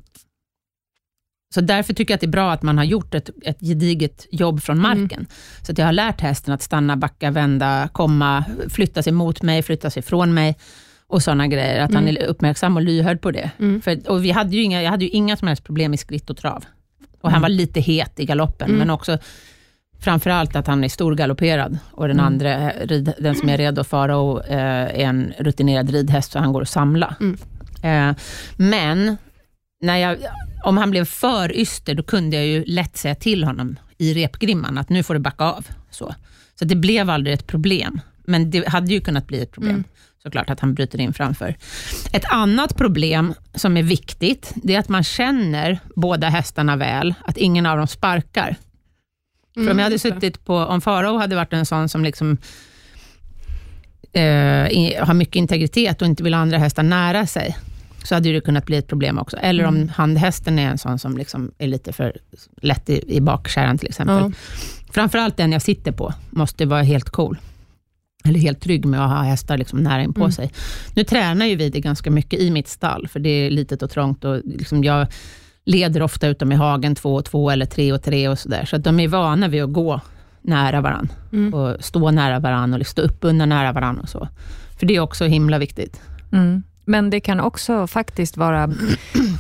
så 1.55 1.61
därför 1.61 1.95
tycker 1.95 2.13
jag 2.13 2.17
att 2.17 2.21
det 2.21 2.27
är 2.27 2.29
bra 2.29 2.53
att 2.53 2.63
man 2.63 2.79
har 2.79 2.85
gjort 2.85 3.15
ett, 3.15 3.31
ett 3.43 3.61
gediget 3.61 4.27
jobb 4.31 4.63
från 4.63 4.79
Mm. 4.79 5.01
marken. 5.01 5.27
Så 5.63 5.73
att 5.73 5.79
jag 5.79 5.87
har 5.87 5.93
lärt 5.93 6.21
hästen 6.21 6.55
att 6.55 6.63
stanna, 6.63 6.97
backa, 6.97 7.31
vända, 7.31 7.89
komma, 7.93 8.45
flytta 8.69 9.03
sig 9.03 9.13
mot 9.13 9.43
mig, 9.43 9.63
flytta 9.63 9.91
sig 9.91 10.03
från 10.03 10.35
mig 10.35 10.57
och 11.07 11.23
sådana 11.23 11.47
grejer. 11.47 11.81
Att 11.85 11.95
han 11.95 12.03
Mm. 12.09 12.17
är 12.23 12.27
uppmärksam 12.27 12.77
och 12.77 12.83
lyhörd 12.83 13.21
på 13.21 13.31
det. 13.31 13.51
Mm. 13.59 13.83
För, 13.83 14.11
och 14.11 14.25
vi 14.25 14.31
hade 14.31 14.57
ju 14.57 14.63
inga, 14.63 14.83
jag 14.83 14.91
hade 14.91 15.05
ju 15.05 15.11
inga 15.11 15.37
som 15.37 15.49
helst 15.49 15.65
problem 15.65 15.95
i 15.95 15.97
skritt 15.97 16.31
och 16.31 16.37
trav. 16.37 16.65
Och 17.21 17.31
han 17.31 17.39
Mm. 17.39 17.43
var 17.43 17.49
lite 17.49 17.81
het 17.81 18.21
i 18.21 18.25
galoppen, 18.25 18.67
Mm. 18.69 18.79
men 18.79 18.91
också 18.91 19.19
framförallt 20.01 20.57
att 20.57 20.67
han 20.67 20.85
är 20.85 20.89
storgalopperad 20.89 21.79
och 21.91 22.09
den 22.09 22.17
Mm. 22.21 22.27
andra, 22.27 22.71
rid, 22.71 23.13
den 23.19 23.35
som 23.35 23.49
är 23.49 23.59
redo 23.59 23.85
fara 23.85 24.17
och 24.17 24.49
eh, 24.49 24.85
är 25.01 25.05
en 25.05 25.33
rutinerad 25.39 25.91
ridhäst, 25.91 26.33
så 26.33 26.39
han 26.39 26.53
går 26.53 26.63
att 26.63 26.69
samla. 26.69 27.15
Eh, 27.83 28.13
men 28.57 29.17
när 29.81 29.97
jag, 29.97 30.17
om 30.65 30.77
han 30.79 30.91
blev 30.91 31.05
för 31.05 31.53
yster, 31.57 31.95
då 31.95 32.03
kunde 32.03 32.37
jag 32.37 32.47
ju 32.47 32.65
lätt 32.65 32.97
säga 32.97 33.15
till 33.15 33.45
honom 33.45 33.77
i 33.99 34.15
repgrimman 34.15 34.79
att 34.79 34.89
nu 34.89 35.03
får 35.03 35.15
du 35.15 35.21
backa 35.21 35.45
av. 35.45 35.67
Så, 35.91 36.15
så 36.59 36.65
det 36.65 36.75
blev 36.77 37.11
aldrig 37.11 37.35
ett 37.35 37.47
problem, 37.47 38.01
men 38.25 38.51
det 38.51 38.69
hade 38.69 38.93
ju 38.93 39.01
kunnat 39.01 39.27
bli 39.27 39.41
ett 39.43 39.53
problem. 39.53 39.71
Mm. 39.71 39.85
Såklart 40.25 40.51
att 40.51 40.61
han 40.61 40.75
bryter 40.75 41.01
in 41.01 41.13
framför. 41.13 41.57
Ett 42.13 42.25
annat 42.25 42.77
problem 42.77 43.35
som 43.55 43.77
är 43.77 43.83
viktigt, 43.83 44.53
det 44.55 44.75
är 44.75 44.79
att 44.79 44.89
man 44.89 45.05
känner 45.05 45.79
båda 45.97 46.29
hästarna 46.29 46.77
väl, 46.77 47.15
att 47.25 47.37
ingen 47.37 47.67
av 47.67 47.79
dem 47.79 47.87
sparkar. 47.87 48.57
För 49.55 49.61
om 49.61 49.67
jag 49.67 49.73
hade 49.75 49.81
Mm, 49.83 49.93
just 49.93 50.03
det. 50.05 50.11
suttit 50.15 50.45
på, 50.45 50.57
om 50.57 50.81
Farao 50.81 51.19
hade 51.19 51.37
varit 51.37 51.53
en 51.53 51.67
sån 51.67 51.89
som 51.89 52.05
liksom 52.05 52.39
eh, 54.13 55.05
har 55.07 55.15
mycket 55.15 55.37
integritet 55.37 56.03
och 56.03 56.09
inte 56.09 56.23
vill 56.23 56.35
ha 56.35 56.41
andra 56.41 56.59
hästar 56.59 56.83
nära 56.83 57.27
sig, 57.27 57.57
så 58.05 58.15
hade 58.15 58.33
det 58.33 58.41
kunnat 58.41 58.67
bli 58.67 58.77
ett 58.77 58.87
problem 58.89 59.19
också. 59.19 59.37
Eller 59.37 59.65
om 59.65 59.77
Mm. 59.77 59.89
handhästen 59.89 60.59
är 60.59 60.69
en 60.71 60.79
sån 60.79 60.99
som 60.99 61.17
liksom 61.19 61.51
är 61.59 61.67
lite 61.67 61.93
för 61.93 62.17
lätt 62.63 62.91
i, 62.91 63.17
i 63.17 63.21
bakkärran 63.21 63.79
till 63.79 63.89
exempel. 63.89 64.17
Ja. 64.17 64.33
Framförallt 64.93 65.37
den 65.37 65.53
jag 65.53 65.63
sitter 65.63 65.93
på 65.93 66.15
måste 66.31 66.67
vara 66.67 66.83
helt 66.83 67.11
cool. 67.11 67.39
Eller 68.29 68.41
helt 68.41 68.61
trygg 68.61 68.85
med 68.85 69.05
att 69.05 69.11
ha 69.11 69.23
hästar 69.23 69.59
liksom 69.59 69.79
nära 69.83 70.03
in 70.03 70.13
på 70.15 70.21
Mm. 70.21 70.33
sig. 70.33 70.53
Nu 70.95 71.05
tränar 71.05 71.47
ju 71.47 71.57
vi 71.57 71.71
det 71.71 71.81
ganska 71.81 72.11
mycket 72.11 72.41
i 72.41 72.51
mitt 72.51 72.69
stall, 72.69 73.09
för 73.09 73.21
det 73.21 73.29
är 73.29 73.51
litet 73.51 73.83
och 73.83 73.91
trångt. 73.91 74.25
Och 74.25 74.41
liksom 74.45 74.85
jag 74.85 75.07
leder 75.65 76.03
ofta 76.03 76.27
ut 76.29 76.39
dem 76.39 76.53
i 76.53 76.55
hagen 76.55 76.95
två 76.95 77.15
och 77.15 77.25
två, 77.25 77.51
eller 77.51 77.67
tre 77.67 77.93
och 77.93 78.03
tre 78.03 78.29
och 78.29 78.39
sådär. 78.39 78.65
Så 78.65 78.77
att 78.77 78.85
de 78.85 79.01
är 79.01 79.09
vana 79.09 79.49
vid 79.49 79.63
att 79.63 79.73
gå 79.73 80.01
nära 80.43 80.81
varann 80.81 81.09
Mm. 81.33 81.55
och 81.55 81.85
stå 81.85 82.11
nära 82.11 82.39
varann 82.39 82.75
och 82.75 82.87
stå 82.87 83.03
uppbundna 83.03 83.47
nära 83.47 83.73
varann 83.73 84.01
och 84.01 84.09
så. 84.09 84.29
För 84.79 84.87
det 84.87 84.97
är 84.97 85.01
också 85.01 85.25
himla 85.25 85.59
viktigt. 85.59 86.01
Mm. 86.33 86.63
Men 86.85 87.11
det 87.11 87.21
kan 87.21 87.41
också 87.41 87.87
faktiskt 87.87 88.37
vara, 88.37 88.65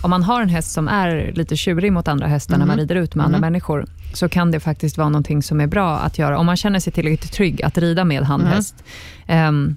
om 0.02 0.10
man 0.10 0.22
har 0.22 0.42
en 0.42 0.48
häst 0.48 0.72
som 0.72 0.88
är 0.88 1.32
lite 1.34 1.56
tjurig 1.56 1.92
mot 1.92 2.08
andra 2.08 2.26
hästar 2.26 2.58
när 2.58 2.66
man 2.66 2.76
Mhm. 2.76 2.78
rider 2.80 2.94
ut 2.94 3.14
med 3.14 3.26
andra 3.26 3.38
Mhm. 3.38 3.40
människor, 3.46 3.86
så 4.14 4.28
kan 4.28 4.50
det 4.50 4.60
faktiskt 4.60 4.98
vara 4.98 5.08
någonting 5.08 5.42
som 5.42 5.60
är 5.60 5.66
bra 5.66 5.98
att 5.98 6.18
göra, 6.18 6.38
om 6.38 6.46
man 6.46 6.56
känner 6.56 6.80
sig 6.80 6.92
tillräckligt 6.92 7.32
trygg 7.32 7.62
att 7.62 7.78
rida 7.78 8.04
med 8.04 8.22
handhäst. 8.22 8.84
Ehm, 9.26 9.76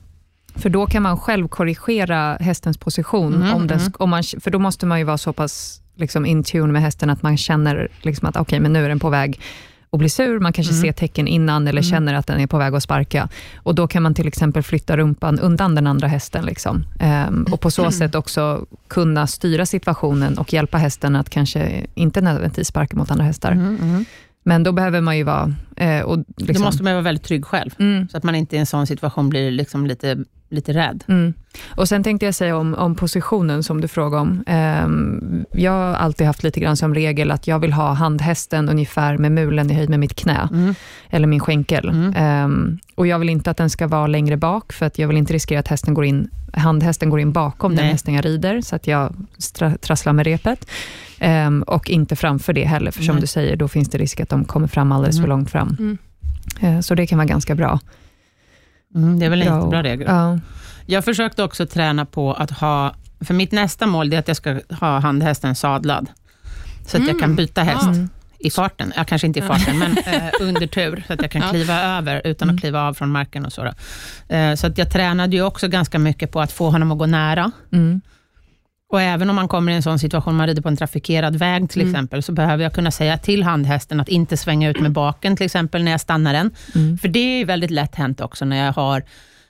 för 0.55 0.69
då 0.69 0.85
kan 0.85 1.03
man 1.03 1.17
själv 1.17 1.47
korrigera 1.47 2.35
hästens 2.39 2.77
position, 2.77 3.33
Mhm, 3.33 3.53
om 3.53 3.67
den, 3.67 3.79
om 3.99 4.09
man, 4.09 4.23
för 4.39 4.51
då 4.51 4.59
måste 4.59 4.85
man 4.85 4.97
ju 4.99 5.03
vara 5.05 5.17
så 5.17 5.33
pass 5.33 5.81
liksom, 5.95 6.25
in 6.25 6.43
tune 6.43 6.73
med 6.73 6.81
hästen, 6.81 7.09
att 7.09 7.21
man 7.23 7.37
känner 7.37 7.87
liksom 8.01 8.27
att 8.29 8.35
okej, 8.37 8.59
men 8.59 8.73
nu 8.73 8.85
är 8.85 8.89
den 8.89 8.99
på 8.99 9.09
väg 9.09 9.39
att 9.91 9.99
bli 9.99 10.09
sur, 10.09 10.39
man 10.39 10.53
kanske 10.53 10.73
Mm. 10.73 10.81
ser 10.81 10.91
tecken 10.91 11.27
innan, 11.27 11.67
eller 11.67 11.81
Mm. 11.81 11.91
känner 11.91 12.13
att 12.13 12.27
den 12.27 12.39
är 12.39 12.47
på 12.47 12.57
väg 12.57 12.75
att 12.75 12.83
sparka. 12.83 13.29
Och 13.57 13.75
Då 13.75 13.87
kan 13.87 14.03
man 14.03 14.13
till 14.13 14.27
exempel 14.27 14.63
flytta 14.63 14.97
rumpan 14.97 15.39
undan 15.39 15.75
den 15.75 15.87
andra 15.87 16.07
hästen. 16.07 16.45
Liksom. 16.45 16.83
Ehm, 16.99 17.45
och 17.51 17.61
på 17.61 17.71
så 17.71 17.81
Mm. 17.81 17.91
sätt 17.91 18.15
också 18.15 18.65
kunna 18.87 19.27
styra 19.27 19.65
situationen 19.65 20.37
och 20.37 20.53
hjälpa 20.53 20.77
hästen 20.77 21.15
att 21.15 21.29
kanske 21.29 21.85
inte 21.95 22.21
nödvändigtvis 22.21 22.67
sparka 22.67 22.97
mot 22.97 23.11
andra 23.11 23.25
hästar. 23.25 23.51
Mm, 23.51 23.77
mm. 23.81 24.05
Men 24.43 24.63
då 24.63 24.71
behöver 24.71 25.01
man 25.01 25.17
ju 25.17 25.23
vara... 25.23 25.53
Eh, 25.75 26.01
och 26.01 26.17
liksom, 26.37 26.53
Då 26.53 26.59
måste 26.67 26.83
man 26.83 26.93
vara 26.93 27.01
väldigt 27.03 27.23
trygg 27.23 27.45
själv, 27.45 27.71
mm, 27.79 28.07
så 28.09 28.17
att 28.17 28.23
man 28.23 28.35
inte 28.35 28.55
i 28.55 28.59
en 28.59 28.65
sån 28.65 28.87
situation 28.87 29.29
blir 29.29 29.51
liksom 29.51 29.85
lite, 29.87 30.17
lite 30.49 30.73
rädd. 30.73 31.03
mm. 31.07 31.33
Och 31.67 31.87
Sen 31.87 32.03
tänkte 32.03 32.25
jag 32.25 32.35
säga 32.35 32.57
om, 32.57 32.73
om 32.75 32.95
positionen 32.95 33.63
som 33.63 33.81
du 33.81 33.87
frågade 33.87 34.21
om. 34.21 34.43
Ehm, 34.47 35.45
jag 35.51 35.71
har 35.71 35.93
alltid 35.93 36.27
haft 36.27 36.43
lite 36.43 36.59
grann 36.59 36.77
som 36.77 36.93
regel 36.95 37.31
att 37.31 37.47
jag 37.47 37.59
vill 37.59 37.73
ha 37.73 37.93
handhästen 37.93 38.69
ungefär 38.69 39.17
med 39.17 39.31
mulen 39.31 39.71
i 39.71 39.73
höjd 39.73 39.89
med 39.89 39.99
mitt 39.99 40.15
knä. 40.15 40.49
Mm. 40.51 40.75
eller 41.09 41.27
min 41.27 41.39
skänkel. 41.39 41.89
Mm. 41.89 42.13
Ehm, 42.17 42.77
och 42.95 43.07
jag 43.07 43.19
vill 43.19 43.29
inte 43.29 43.51
att 43.51 43.57
den 43.57 43.69
ska 43.69 43.87
vara 43.87 44.07
längre 44.07 44.37
bak, 44.37 44.73
för 44.73 44.85
att 44.85 44.99
jag 44.99 45.07
vill 45.07 45.17
inte 45.17 45.33
riskera 45.33 45.59
att 45.59 45.67
hästen 45.67 45.93
går 45.93 46.05
in, 46.05 46.29
handhästen 46.53 47.09
går 47.09 47.19
in 47.19 47.31
bakom 47.31 47.75
den 47.75 47.83
Nej. 47.85 47.91
hästen 47.91 48.13
jag 48.13 48.25
rider, 48.25 48.61
så 48.61 48.75
att 48.75 48.87
jag 48.87 49.13
stra- 49.37 49.77
trasslar 49.77 50.13
med 50.13 50.25
repet. 50.25 50.67
Ehm, 51.19 51.63
och 51.67 51.89
inte 51.89 52.15
framför 52.15 52.53
det 52.53 52.65
heller, 52.65 52.91
för 52.91 53.03
som 53.03 53.15
Nej. 53.15 53.21
du 53.21 53.27
säger, 53.27 53.55
då 53.55 53.67
finns 53.67 53.89
det 53.89 53.97
risk 53.97 54.19
att 54.19 54.29
de 54.29 54.45
kommer 54.45 54.67
fram 54.67 54.91
alldeles 54.91 55.15
Mm. 55.17 55.23
för 55.23 55.29
långt 55.29 55.49
fram. 55.49 55.75
Mm. 55.79 55.97
Ehm, 56.61 56.83
så 56.83 56.95
det 56.95 57.07
kan 57.07 57.17
vara 57.17 57.27
ganska 57.27 57.55
bra. 57.55 57.79
Mm, 58.97 59.19
det 59.19 59.25
är 59.25 59.29
väl 59.29 59.41
en 59.41 59.47
Bra. 59.47 59.55
jättebra 59.57 59.83
regel. 59.83 60.07
Ja. 60.09 60.39
Jag 60.85 61.05
försökte 61.05 61.43
också 61.43 61.65
träna 61.65 62.05
på 62.05 62.33
att 62.33 62.51
ha, 62.51 62.93
för 63.21 63.33
mitt 63.33 63.51
nästa 63.51 63.87
mål 63.87 64.13
är 64.13 64.19
att 64.19 64.27
jag 64.27 64.37
ska 64.37 64.59
ha 64.79 64.99
handhästen 64.99 65.55
sadlad. 65.55 66.07
Så 66.87 66.97
att 66.97 67.03
jag 67.03 67.09
Mm. 67.09 67.19
kan 67.19 67.35
byta 67.35 67.63
häst 67.63 67.83
Ja. 67.85 67.89
Mm. 67.91 68.09
i 68.39 68.49
farten. 68.49 68.93
Ja, 68.95 69.03
kanske 69.03 69.27
inte 69.27 69.39
i 69.39 69.41
farten, 69.41 69.79
men 69.79 69.97
eh, 70.05 70.23
under 70.41 70.67
tur. 70.67 71.03
Så 71.07 71.13
att 71.13 71.21
jag 71.21 71.31
kan 71.31 71.41
Ja. 71.41 71.49
kliva 71.49 71.81
över 71.81 72.21
utan 72.25 72.45
Mm. 72.49 72.55
att 72.55 72.61
kliva 72.61 72.81
av 72.87 72.93
från 72.93 73.09
marken. 73.11 73.45
och 73.45 73.53
Så. 73.53 73.71
Eh, 74.27 74.55
Så 74.55 74.67
att 74.67 74.77
jag 74.77 74.91
tränade 74.91 75.35
ju 75.35 75.41
också 75.41 75.67
ganska 75.67 75.99
mycket 75.99 76.31
på 76.31 76.41
att 76.41 76.51
få 76.51 76.69
honom 76.69 76.91
att 76.91 76.97
gå 76.97 77.05
nära. 77.05 77.51
Och 78.89 79.01
även 79.01 79.29
om 79.29 79.35
man 79.35 79.47
kommer 79.47 79.71
i 79.71 79.75
en 79.75 79.83
sån 79.83 79.99
situation, 79.99 80.35
man 80.35 80.47
rider 80.47 80.61
på 80.61 80.69
en 80.69 80.77
trafikerad 80.77 81.35
väg 81.35 81.69
till 81.69 81.81
Mm. 81.81 81.93
exempel, 81.93 82.23
så 82.23 82.31
behöver 82.31 82.63
jag 82.63 82.73
kunna 82.73 82.91
säga 82.91 83.17
till 83.17 83.43
handhästen 83.43 83.99
att 83.99 84.09
inte 84.09 84.37
svänga 84.37 84.69
ut 84.69 84.79
med 84.79 84.91
baken, 84.91 85.35
till 85.37 85.45
exempel 85.45 85.83
när 85.83 85.91
jag 85.91 86.01
stannar 86.01 86.33
den. 86.33 86.51
Mm. 86.75 86.97
För 86.97 87.07
det 87.07 87.41
är 87.41 87.45
väldigt 87.45 87.71
lätt 87.71 87.95
hänt 87.95 88.21
också 88.21 88.45
när 88.45 88.65
jag 88.65 88.73
har 88.73 89.03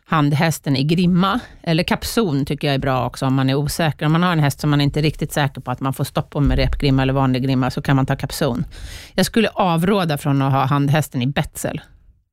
handhästen 0.06 0.76
i 0.76 0.84
grimma, 0.84 1.40
eller 1.64 1.84
kapson 1.84 2.46
tycker 2.46 2.68
jag 2.68 2.76
är 2.76 2.80
bra 2.80 3.06
också 3.06 3.26
om 3.26 3.34
man 3.34 3.50
är 3.50 3.56
osäker. 3.56 4.06
Om 4.06 4.12
man 4.12 4.24
har 4.24 4.32
en 4.32 4.40
häst 4.40 4.60
som 4.60 4.70
man 4.70 4.82
inte 4.82 5.00
är 5.00 5.02
riktigt 5.02 5.32
säker 5.34 5.62
på 5.62 5.72
att 5.72 5.80
man 5.80 5.94
får 5.94 6.04
stopp 6.04 6.30
på 6.30 6.40
med 6.40 6.58
repgrimma 6.58 7.02
eller 7.02 7.14
vanlig 7.14 7.44
grimma, 7.44 7.72
så 7.72 7.82
kan 7.82 7.96
man 7.96 8.06
ta 8.06 8.16
kapson. 8.16 8.66
Jag 9.14 9.26
skulle 9.26 9.50
avråda 9.50 10.18
från 10.18 10.42
att 10.42 10.54
ha 10.54 10.66
handhästen 10.66 11.22
i 11.22 11.28
betsel. 11.28 11.82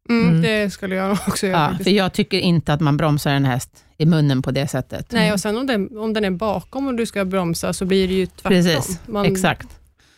Mm, 0.08 0.28
Mm. 0.28 0.42
Det 0.42 0.70
skulle 0.72 0.94
jag 0.94 1.12
också 1.28 1.46
göra. 1.46 1.60
Ja, 1.60 1.68
faktiskt. 1.68 1.84
för 1.84 1.90
jag 1.96 2.12
tycker 2.12 2.38
inte 2.38 2.72
att 2.72 2.80
man 2.80 2.96
bromsar 2.96 3.30
en 3.30 3.44
häst 3.44 3.70
i 3.98 4.06
munnen 4.06 4.42
på 4.42 4.50
det 4.50 4.68
sättet. 4.68 5.12
Nej, 5.12 5.32
och 5.32 5.40
sen 5.40 5.56
om 5.56 5.66
den, 5.66 5.98
om 5.98 6.12
den 6.12 6.24
är 6.24 6.30
bakom 6.30 6.86
och 6.86 6.94
du 6.94 7.06
ska 7.06 7.24
bromsa, 7.24 7.72
så 7.72 7.84
blir 7.84 8.08
det 8.08 8.14
ju 8.14 8.26
tvärtom. 8.26 8.48
Precis, 8.50 9.00
Man 9.06 9.26
Exakt. 9.26 9.68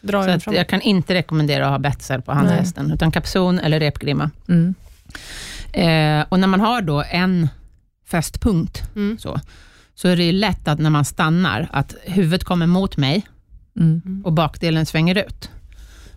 drar 0.01 0.23
Så 0.23 0.29
den 0.29 0.41
fram. 0.41 0.55
jag 0.55 0.69
kan 0.69 0.81
inte 0.81 1.15
rekommendera 1.15 1.65
att 1.65 1.71
ha 1.71 1.79
betsel 1.79 2.23
på 2.23 2.33
handhästen, 2.33 2.91
utan 2.93 3.13
kapson 3.13 3.59
eller 3.59 3.81
repgrimma. 3.81 4.31
Mm. 4.49 4.75
Eh, 5.73 6.27
och 6.29 6.41
när 6.41 6.47
man 6.49 6.61
har 6.61 6.83
då 6.83 7.05
en 7.11 7.49
fästpunkt, 8.11 8.83
Mm. 8.97 9.19
så, 9.19 9.41
så 9.95 10.09
är 10.09 10.17
det 10.17 10.25
ju 10.25 10.33
lätt 10.33 10.69
att 10.69 10.79
när 10.79 10.91
man 10.91 11.05
stannar, 11.05 11.69
att 11.73 11.95
huvudet 12.05 12.45
kommer 12.45 12.67
mot 12.67 12.97
mig 12.97 13.27
Mm. 13.77 14.23
och 14.25 14.33
bakdelen 14.33 14.87
svänger 14.87 15.19
ut. 15.27 15.51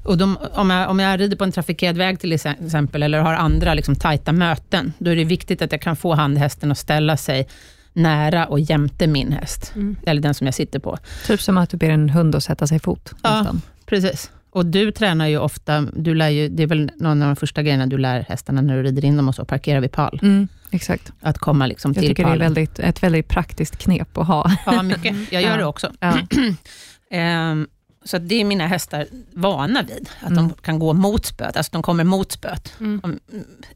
Och 0.03 0.17
de, 0.17 0.37
om, 0.53 0.69
jag, 0.69 0.89
om 0.89 0.99
jag 0.99 1.19
rider 1.19 1.37
på 1.37 1.43
en 1.43 1.51
trafikerad 1.51 1.97
väg 1.97 2.19
till 2.19 2.31
exempel, 2.33 3.03
eller 3.03 3.19
har 3.19 3.33
andra 3.33 3.73
liksom, 3.73 3.95
tajta 3.95 4.31
möten, 4.31 4.93
då 4.97 5.11
är 5.11 5.15
det 5.15 5.23
viktigt 5.23 5.61
att 5.61 5.71
jag 5.71 5.81
kan 5.81 5.95
få 5.95 6.13
handhästen 6.15 6.71
att 6.71 6.77
ställa 6.77 7.17
sig 7.17 7.47
nära 7.93 8.45
och 8.47 8.59
jämte 8.59 9.07
min 9.07 9.31
häst, 9.31 9.71
Mm. 9.75 9.95
eller 10.05 10.21
den 10.21 10.33
som 10.33 10.47
jag 10.47 10.53
sitter 10.53 10.79
på. 10.79 10.97
Typ 11.27 11.41
som 11.41 11.57
att 11.57 11.69
du 11.69 11.77
ber 11.77 11.89
en 11.89 12.09
hund 12.09 12.35
att 12.35 12.43
sätta 12.43 12.67
sig 12.67 12.79
fot. 12.79 13.13
Ja. 13.23 13.37
nästan. 13.37 13.61
Precis. 13.85 14.31
Och 14.51 14.65
du 14.65 14.91
tränar 14.91 15.27
ju 15.27 15.37
ofta, 15.37 15.81
du 15.81 16.15
lär 16.15 16.29
ju, 16.29 16.49
det 16.49 16.63
är 16.63 16.67
väl 16.67 16.91
någon 16.95 17.21
av 17.21 17.27
de 17.27 17.35
första 17.35 17.61
grejerna 17.63 17.85
du 17.87 17.97
lär 17.97 18.25
hästarna 18.29 18.61
när 18.61 18.75
du 18.77 18.83
rider 18.83 19.05
in 19.05 19.17
dem 19.17 19.27
och 19.27 19.35
så, 19.35 19.45
parkera 19.45 19.79
vid 19.79 19.91
pall. 19.91 20.19
Mm. 20.21 20.47
Exakt. 20.71 21.11
Att 21.21 21.37
komma 21.37 21.65
liksom 21.67 21.91
Jag 21.93 22.01
till 22.01 22.09
tycker 22.09 22.23
det 22.23 22.29
är 22.29 22.31
pallen. 22.31 22.53
väldigt, 22.53 22.79
ett 22.79 23.03
väldigt 23.03 23.27
praktiskt 23.27 23.77
knep 23.77 24.17
att 24.17 24.27
ha. 24.27 24.51
Ja, 24.65 24.83
mycket. 24.83 25.15
Jag 25.31 25.41
gör 25.41 25.49
Ja. 25.51 25.57
det 25.57 25.65
också. 25.65 25.91
Ja. 25.99 26.13
Ehm, 27.11 27.67
så 28.09 28.17
det 28.17 28.41
är 28.41 28.45
mina 28.45 28.67
hästar 28.67 29.05
vana 29.33 29.81
vid, 29.81 30.09
att 30.21 30.31
Mm. 30.31 30.47
de 30.47 30.53
kan 30.61 30.79
gå 30.79 30.93
mot 30.93 31.25
spöet, 31.25 31.57
alltså 31.57 31.69
de 31.71 31.81
kommer 31.81 32.03
mot 32.03 32.31
spöet. 32.31 32.73
Mm. 32.79 32.99
Om- 33.03 33.19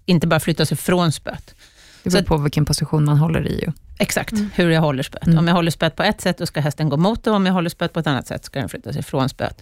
Inte 0.05 0.27
bara 0.27 0.39
flytta 0.39 0.65
sig 0.65 0.77
från 0.77 1.11
spöet. 1.11 1.55
Det 2.03 2.09
beror 2.09 2.23
på 2.23 2.37
vilken 2.37 2.65
position 2.65 3.05
man 3.05 3.17
håller 3.17 3.47
i. 3.47 3.61
Ju. 3.65 3.71
Exakt, 3.99 4.33
hur 4.53 4.69
jag 4.69 4.81
håller 4.81 5.03
spöet. 5.03 5.25
Mm. 5.27 5.39
Om 5.39 5.47
jag 5.47 5.55
håller 5.55 5.71
spöet 5.71 5.95
på 5.95 6.03
ett 6.03 6.21
sätt, 6.21 6.37
då 6.37 6.45
ska 6.45 6.61
hästen 6.61 6.89
gå 6.89 6.97
mot 6.97 7.23
det. 7.23 7.31
Om 7.31 7.45
jag 7.45 7.53
håller 7.53 7.69
spöet 7.69 7.93
på 7.93 7.99
ett 7.99 8.07
annat 8.07 8.27
sätt, 8.27 8.45
ska 8.45 8.59
den 8.59 8.69
flytta 8.69 8.93
sig 8.93 9.03
från 9.03 9.29
spöet. 9.29 9.61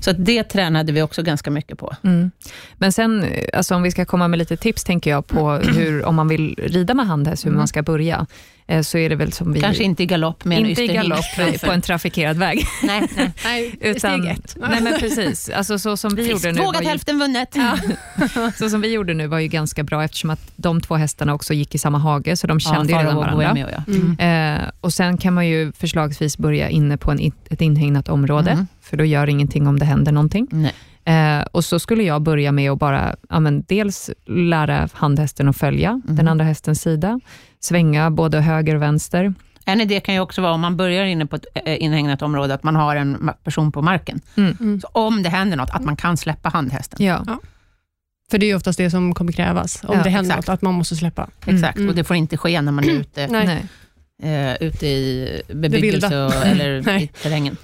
Så 0.00 0.12
det 0.12 0.44
tränade 0.44 0.92
vi 0.92 1.02
också 1.02 1.22
ganska 1.22 1.50
mycket 1.50 1.78
på. 1.78 1.96
Mm. 2.02 2.30
Men 2.78 2.92
sen, 2.92 3.26
alltså 3.52 3.74
om 3.74 3.82
vi 3.82 3.90
ska 3.90 4.04
komma 4.04 4.28
med 4.28 4.38
lite 4.38 4.56
tips, 4.56 4.84
tänker 4.84 5.10
jag, 5.10 5.26
på 5.26 5.52
hur, 5.74 6.04
om 6.04 6.14
man 6.14 6.28
vill 6.28 6.54
rida 6.62 6.94
med 6.94 7.06
handhäst, 7.06 7.44
hur 7.44 7.48
Mm. 7.50 7.58
man 7.58 7.68
ska 7.68 7.82
börja, 7.82 8.26
så 8.82 8.98
är 8.98 9.08
det 9.08 9.16
väl 9.16 9.32
som 9.32 9.52
vi... 9.52 9.60
Kanske 9.60 9.84
inte 9.84 10.02
i 10.02 10.06
galopp 10.06 10.44
med 10.44 10.58
en 10.58 10.66
inte 10.66 10.82
i 10.82 10.86
galopp 10.86 11.24
på 11.64 11.70
en 11.72 11.80
trafikerad 11.82 12.36
väg. 12.36 12.66
Nej, 12.82 13.08
nej. 13.16 13.30
Nej, 13.44 13.74
Utan, 13.80 14.20
steg 14.22 14.32
ett. 14.32 14.56
nej 14.70 14.82
men 14.82 14.98
precis, 15.00 15.50
alltså 15.50 15.78
så 15.78 15.96
som 15.96 16.14
vi 16.14 16.30
gjorde 16.30 16.52
nu 16.52 16.58
var 16.58 16.66
Vågat 16.66 16.82
ju, 16.82 16.86
hälften 16.86 17.18
vunnet. 17.18 17.56
så 18.58 18.70
som 18.70 18.80
vi 18.80 18.92
gjorde 18.92 19.14
nu 19.14 19.26
var 19.26 19.38
ju 19.38 19.48
ganska 19.48 19.82
bra 19.82 20.04
eftersom 20.04 20.30
att 20.30 20.40
de 20.56 20.80
två 20.80 20.94
hästarna 20.94 21.34
också 21.34 21.54
gick 21.54 21.74
i 21.74 21.78
samma 21.78 21.98
hage, 21.98 22.36
så 22.36 22.46
de 22.46 22.60
kände 22.60 22.92
ju 22.92 22.98
Farao 22.98 23.02
redan 23.02 23.16
och 23.16 23.22
varandra. 23.22 23.52
Bohemio, 23.54 23.68
ja. 23.86 23.92
Mm. 24.18 24.60
Eh, 24.62 24.68
och 24.80 24.94
Sen 24.94 25.16
kan 25.18 25.34
man 25.34 25.46
ju 25.48 25.72
förslagsvis 25.72 26.38
börja 26.38 26.68
inne 26.68 26.96
på 26.96 27.10
en, 27.10 27.32
ett 27.50 27.60
inhägnat 27.60 28.08
område, 28.08 28.50
Mm. 28.50 28.66
för 28.82 28.96
då 28.96 29.04
gör 29.04 29.28
ingenting 29.28 29.66
om 29.66 29.78
det 29.78 29.84
händer 29.84 30.12
någonting. 30.12 30.46
Nej. 30.50 30.72
Eh, 31.04 31.40
och 31.52 31.64
så 31.64 31.78
skulle 31.78 32.02
jag 32.02 32.22
börja 32.22 32.52
med 32.52 32.70
att 32.70 32.78
bara, 32.78 33.16
ja, 33.28 33.40
men 33.40 33.64
dels 33.68 34.10
lära 34.26 34.88
handhästen 34.92 35.48
att 35.48 35.56
följa 35.56 35.92
Mhm. 36.04 36.16
den 36.16 36.28
andra 36.28 36.44
hästens 36.44 36.80
sida, 36.82 37.20
svänga 37.60 38.10
både 38.10 38.40
höger 38.40 38.74
och 38.74 38.82
vänster. 38.82 39.34
En 39.64 39.80
idé 39.80 40.00
kan 40.00 40.14
ju 40.14 40.20
också 40.20 40.42
vara, 40.42 40.52
om 40.52 40.60
man 40.60 40.76
börjar 40.76 41.04
inne 41.04 41.26
på 41.26 41.36
ett 41.36 41.46
eh, 41.54 41.82
inhägnat 41.82 42.22
område, 42.22 42.54
att 42.54 42.62
man 42.62 42.76
har 42.76 42.96
en 42.96 43.30
person 43.44 43.72
på 43.72 43.82
marken. 43.82 44.20
Mm. 44.36 44.56
Mm. 44.60 44.80
Så 44.80 44.88
om 44.92 45.22
det 45.22 45.28
händer 45.28 45.56
något, 45.56 45.70
att 45.70 45.84
man 45.84 45.96
kan 45.96 46.16
släppa 46.16 46.48
handhästen. 46.48 47.06
Ja. 47.06 47.24
För 48.30 48.38
det 48.38 48.46
är 48.46 48.48
ju 48.48 48.54
oftast 48.56 48.78
det 48.78 48.90
som 48.90 49.14
kommer 49.14 49.32
krävas, 49.32 49.84
om 49.84 49.96
Ja, 49.96 50.02
det 50.02 50.10
händer 50.10 50.30
exakt. 50.34 50.48
något, 50.48 50.54
att 50.54 50.62
man 50.62 50.74
måste 50.74 50.96
släppa. 50.96 51.28
Exakt, 51.46 51.76
Mm. 51.76 51.88
och 51.88 51.94
det 51.94 52.04
får 52.04 52.16
inte 52.16 52.36
ske 52.36 52.60
när 52.62 52.72
man 52.72 52.84
är 52.84 52.90
ute, 53.00 53.26
Nej. 53.26 53.66
Eh, 54.22 54.62
ute 54.68 54.86
i 54.86 55.42
bebyggelse 55.48 56.22
och, 56.24 56.34
eller 56.46 56.88
i 57.02 57.06
terrängen. 57.22 57.56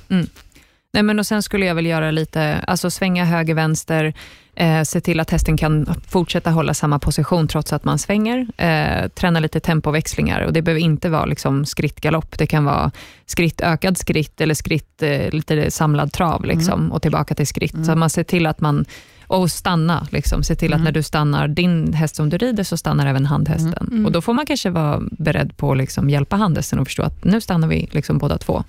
Nej, 0.93 1.03
men 1.03 1.19
och 1.19 1.27
sen 1.27 1.43
skulle 1.43 1.67
jag 1.67 1.75
väl 1.75 1.87
göra 1.87 2.11
lite, 2.11 2.65
alltså 2.67 2.91
svänga 2.91 3.25
höger, 3.25 3.55
vänster, 3.55 4.15
eh, 4.55 4.83
se 4.83 5.01
till 5.01 5.21
att 5.21 5.31
hästen 5.31 5.57
kan 5.57 5.95
fortsätta 6.09 6.51
hålla 6.51 6.75
samma 6.75 6.99
position 6.99 7.49
trots 7.49 7.73
att 7.73 7.85
man 7.85 7.99
svänger. 7.99 8.47
Eh, 8.57 9.09
träna 9.09 9.41
lite 9.41 9.61
tempoväxlingar 9.61 10.41
och 10.41 10.53
det 10.53 10.63
behöver 10.63 10.81
inte 10.81 11.09
vara 11.09 11.25
liksom 11.25 11.65
skritt, 11.65 12.01
galopp. 12.01 12.39
Det 12.39 12.47
kan 12.47 12.65
vara 12.65 12.91
skritt, 13.27 13.61
ökad 13.61 13.99
skritt 13.99 14.41
eller 14.41 14.55
skritt, 14.55 15.03
eh, 15.03 15.31
lite 15.31 15.71
samlad 15.71 16.13
trav 16.13 16.45
liksom, 16.45 16.93
och 16.93 17.03
tillbaka 17.03 17.35
till 17.35 17.47
skritt. 17.47 17.75
Mm. 17.75 17.85
Så 17.85 17.93
att 17.93 17.99
man 17.99 18.11
ser 18.11 18.25
till 18.25 18.47
att 18.47 18.61
man, 18.61 18.85
och 19.27 19.51
stanna, 19.51 20.07
liksom. 20.11 20.43
se 20.43 20.55
till 20.55 20.73
att 20.73 20.79
Mm. 20.79 20.85
när 20.85 20.93
du 20.93 21.03
stannar 21.03 21.49
din 21.49 21.93
häst 21.93 22.17
som 22.17 22.29
du 22.31 22.39
rider, 22.39 22.65
så 22.65 22.77
stannar 22.77 23.07
även 23.07 23.27
handhästen. 23.27 23.89
Mm. 23.91 24.07
Och 24.07 24.13
då 24.13 24.21
får 24.21 24.35
man 24.35 24.47
kanske 24.47 24.71
vara 24.71 25.01
beredd 25.11 25.57
på 25.57 25.73
att 25.73 25.79
liksom 25.79 26.11
hjälpa 26.11 26.37
handhästen 26.37 26.79
och 26.79 26.87
förstå 26.87 27.03
att 27.03 27.25
nu 27.25 27.41
stannar 27.41 27.69
vi 27.69 27.89
liksom 27.93 28.19
båda 28.19 28.39
två. 28.39 28.65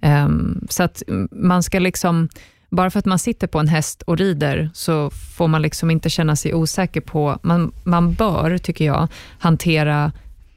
Ehm, 0.00 0.66
så 0.70 0.82
att 0.82 1.02
man 1.30 1.62
ska 1.62 1.78
liksom, 1.78 2.28
bara 2.70 2.90
för 2.90 2.98
att 2.98 3.04
man 3.06 3.18
sitter 3.18 3.46
på 3.46 3.58
en 3.58 3.68
häst 3.68 4.02
och 4.02 4.18
rider, 4.18 4.70
så 4.74 5.10
får 5.10 5.48
man 5.48 5.62
liksom 5.62 5.90
inte 5.90 6.10
känna 6.10 6.36
sig 6.36 6.54
osäker 6.54 7.00
på, 7.00 7.38
man, 7.42 7.72
man 7.84 8.12
bör, 8.14 8.58
tycker 8.58 8.84
jag, 8.84 9.08
hantera 9.38 10.12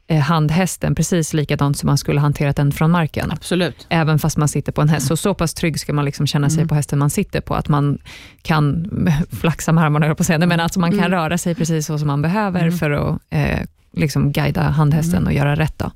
eh, 0.06 0.20
handhästen 0.20 0.94
precis 0.94 1.34
likadant 1.34 1.78
som 1.78 1.86
man 1.86 1.98
skulle 1.98 2.20
hanterat 2.20 2.56
den 2.56 2.72
från 2.72 2.90
marken. 2.90 3.30
Absolut. 3.30 3.86
Även 3.88 4.18
fast 4.18 4.36
man 4.36 4.48
sitter 4.48 4.72
på 4.72 4.80
en 4.82 4.88
häst. 4.88 5.06
Så, 5.06 5.16
så 5.16 5.34
pass 5.34 5.54
trygg 5.54 5.80
ska 5.80 5.92
man 5.92 6.04
liksom 6.04 6.26
känna 6.26 6.50
sig 6.50 6.58
Mm. 6.58 6.68
på 6.68 6.74
hästen 6.74 6.98
man 6.98 7.10
sitter 7.10 7.40
på, 7.40 7.54
att 7.54 7.68
man 7.68 7.98
kan 8.42 8.86
flaxa 9.40 9.72
med 9.72 9.84
armarna, 9.84 10.14
på 10.14 10.24
Nej, 10.28 10.38
men 10.48 10.60
alltså 10.60 10.80
man 10.80 10.90
kan 10.90 10.98
Mm. 10.98 11.10
röra 11.10 11.38
sig 11.38 11.54
precis 11.54 11.86
så 11.86 11.98
som 11.98 12.06
man 12.08 12.22
behöver 12.22 12.60
Mm. 12.60 12.78
för 12.78 12.90
att 12.90 13.18
eh, 13.30 13.58
liksom 13.92 14.32
guida 14.32 14.62
handhästen 14.62 15.16
Mm. 15.18 15.26
och 15.26 15.32
göra 15.32 15.54
rätt. 15.56 15.78
Då. 15.78 15.90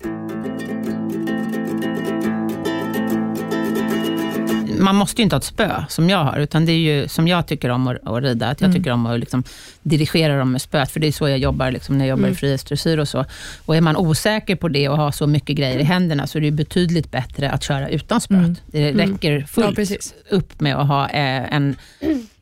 Man 4.78 4.94
måste 4.96 5.20
ju 5.20 5.22
inte 5.22 5.36
ha 5.36 5.38
ett 5.38 5.44
spö, 5.44 5.84
som 5.88 6.10
jag 6.10 6.24
har, 6.24 6.38
utan 6.38 6.66
det 6.66 6.72
är 6.72 6.76
ju 6.78 7.08
som 7.08 7.28
jag 7.28 7.46
tycker 7.46 7.68
om 7.68 7.86
att, 7.88 8.06
att 8.06 8.22
rida, 8.22 8.48
att 8.48 8.60
jag 8.60 8.68
Mm. 8.68 8.78
tycker 8.80 8.90
om 8.92 9.06
att 9.06 9.20
liksom 9.20 9.44
dirigera 9.82 10.38
dem 10.38 10.52
med 10.52 10.62
spöet, 10.62 10.90
för 10.90 11.00
det 11.00 11.06
är 11.06 11.12
så 11.12 11.28
jag 11.28 11.38
jobbar 11.38 11.70
liksom, 11.70 11.98
när 11.98 12.04
jag 12.04 12.10
jobbar 12.10 12.22
Mm. 12.24 12.32
i 12.32 12.36
frihetsdressyr 12.36 12.98
och 12.98 13.08
så. 13.08 13.24
Och 13.66 13.76
är 13.76 13.80
man 13.80 13.96
osäker 13.96 14.56
på 14.56 14.68
det 14.68 14.88
och 14.88 14.96
har 14.96 15.10
så 15.12 15.26
mycket 15.26 15.56
grejer 15.56 15.78
i 15.78 15.82
händerna, 15.82 16.26
så 16.26 16.38
är 16.38 16.40
det 16.40 16.46
ju 16.46 16.52
betydligt 16.52 17.10
bättre 17.10 17.50
att 17.50 17.62
köra 17.62 17.88
utan 17.88 18.20
spöet. 18.20 18.40
Mm. 18.40 18.56
Det 18.66 18.88
Mm. 18.90 19.12
räcker 19.12 19.32
Ja, 19.40 19.46
fullt 19.46 19.76
precis. 19.76 20.14
upp 20.30 20.60
med 20.60 20.76
att 20.76 20.86
ha 20.88 21.08
eh, 21.08 21.54
en 21.54 21.76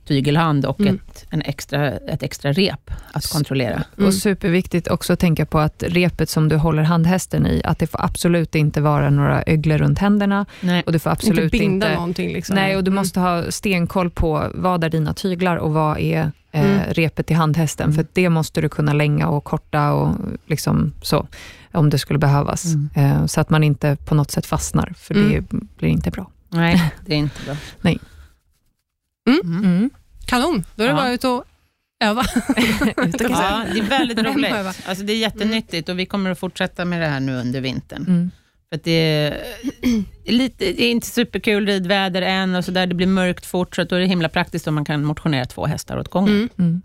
tygelhand 0.04 0.66
och 0.66 0.80
Mm. 0.80 0.94
ett, 1.08 1.26
en 1.30 1.42
extra, 1.42 1.90
ett 1.92 2.22
extra 2.22 2.52
rep 2.52 2.90
att 3.12 3.26
kontrollera. 3.26 3.84
Mm. 3.96 4.06
Och 4.08 4.14
superviktigt 4.14 4.88
också 4.88 5.12
att 5.12 5.18
tänka 5.18 5.46
på 5.46 5.58
att 5.58 5.82
repet 5.86 6.28
som 6.30 6.48
du 6.48 6.56
håller 6.56 6.82
handhästen 6.82 7.46
i, 7.46 7.60
att 7.64 7.78
det 7.78 7.86
får 7.86 8.04
absolut 8.04 8.54
inte 8.54 8.80
vara 8.80 9.10
några 9.10 9.42
öglor 9.46 9.78
runt 9.78 9.98
händerna 9.98 10.46
Nej. 10.60 10.82
och 10.86 10.92
du 10.92 10.98
får 10.98 11.10
absolut 11.10 11.44
inte 11.44 11.58
binda 11.58 11.86
inte... 11.86 11.94
någonting. 11.94 12.32
Liksom. 12.32 12.54
Nej, 12.54 12.76
och 12.76 12.84
du 12.84 12.88
Mm. 12.90 13.00
måste 13.02 13.20
ha 13.20 13.50
stenkoll 13.50 14.10
på 14.10 14.50
vad 14.54 14.84
är 14.84 14.88
dina 14.90 15.14
tyglar 15.14 15.56
och 15.56 15.72
vad 15.72 15.98
är 15.98 16.30
eh, 16.52 16.64
Mm. 16.64 16.80
repet 16.88 17.30
i 17.30 17.34
handhästen, 17.34 17.84
Mm. 17.84 17.94
för 17.96 18.06
det 18.12 18.28
måste 18.28 18.60
du 18.60 18.68
kunna 18.68 18.92
länga 18.92 19.28
och 19.28 19.44
korta 19.44 19.92
och 19.92 20.14
liksom 20.46 20.92
så, 21.02 21.26
om 21.72 21.90
det 21.90 21.98
skulle 21.98 22.18
behövas. 22.18 22.64
Mm. 22.64 22.88
Eh, 22.94 23.26
så 23.26 23.40
att 23.40 23.50
man 23.50 23.64
inte 23.64 23.96
på 24.04 24.14
något 24.14 24.30
sätt 24.30 24.46
fastnar, 24.46 24.92
för 24.96 25.14
Mm. 25.14 25.30
det 25.50 25.56
blir 25.78 25.88
inte 25.88 26.10
bra. 26.10 26.30
Nej, 26.48 26.92
det 27.06 27.14
är 27.14 27.18
inte 27.18 27.40
bra. 27.46 27.56
Nej. 27.80 27.98
Mm. 29.28 29.64
Mm. 29.64 29.90
Kanon, 30.26 30.64
då 30.74 30.82
är 30.84 30.88
det 30.88 30.92
Ja. 30.94 30.96
bara 30.96 31.12
ut 31.12 31.24
och 31.24 31.44
öva. 32.04 32.22
Ut 33.06 33.14
och 33.20 33.30
Ja, 33.30 33.64
det 33.72 33.78
är 33.78 33.82
väldigt 33.82 34.18
roligt. 34.18 34.52
Alltså, 34.86 35.04
det 35.04 35.12
är 35.12 35.16
jättenyttigt 35.18 35.88
och 35.88 35.98
vi 35.98 36.06
kommer 36.06 36.30
att 36.30 36.38
fortsätta 36.38 36.84
med 36.84 37.00
det 37.00 37.06
här 37.06 37.20
nu 37.20 37.34
under 37.36 37.60
vintern. 37.60 38.04
Mm. 38.08 38.30
För 38.68 38.76
att 38.76 38.84
det, 38.84 38.90
är 38.90 39.42
lite, 40.32 40.64
det 40.64 40.82
är 40.84 40.90
inte 40.90 41.06
superkul 41.06 41.66
ridväder 41.66 42.22
än 42.22 42.54
och 42.54 42.64
så 42.64 42.70
där. 42.70 42.86
det 42.86 42.94
blir 42.94 43.06
mörkt 43.06 43.46
fort, 43.46 43.76
så 43.76 43.84
då 43.84 43.96
är 43.96 44.00
det 44.00 44.06
himla 44.06 44.28
praktiskt 44.28 44.66
om 44.66 44.74
man 44.74 44.84
kan 44.84 45.04
motionera 45.04 45.44
två 45.44 45.66
hästar 45.66 45.96
åt 45.98 46.08
gången. 46.08 46.34
Mm. 46.34 46.48
Mm. 46.58 46.82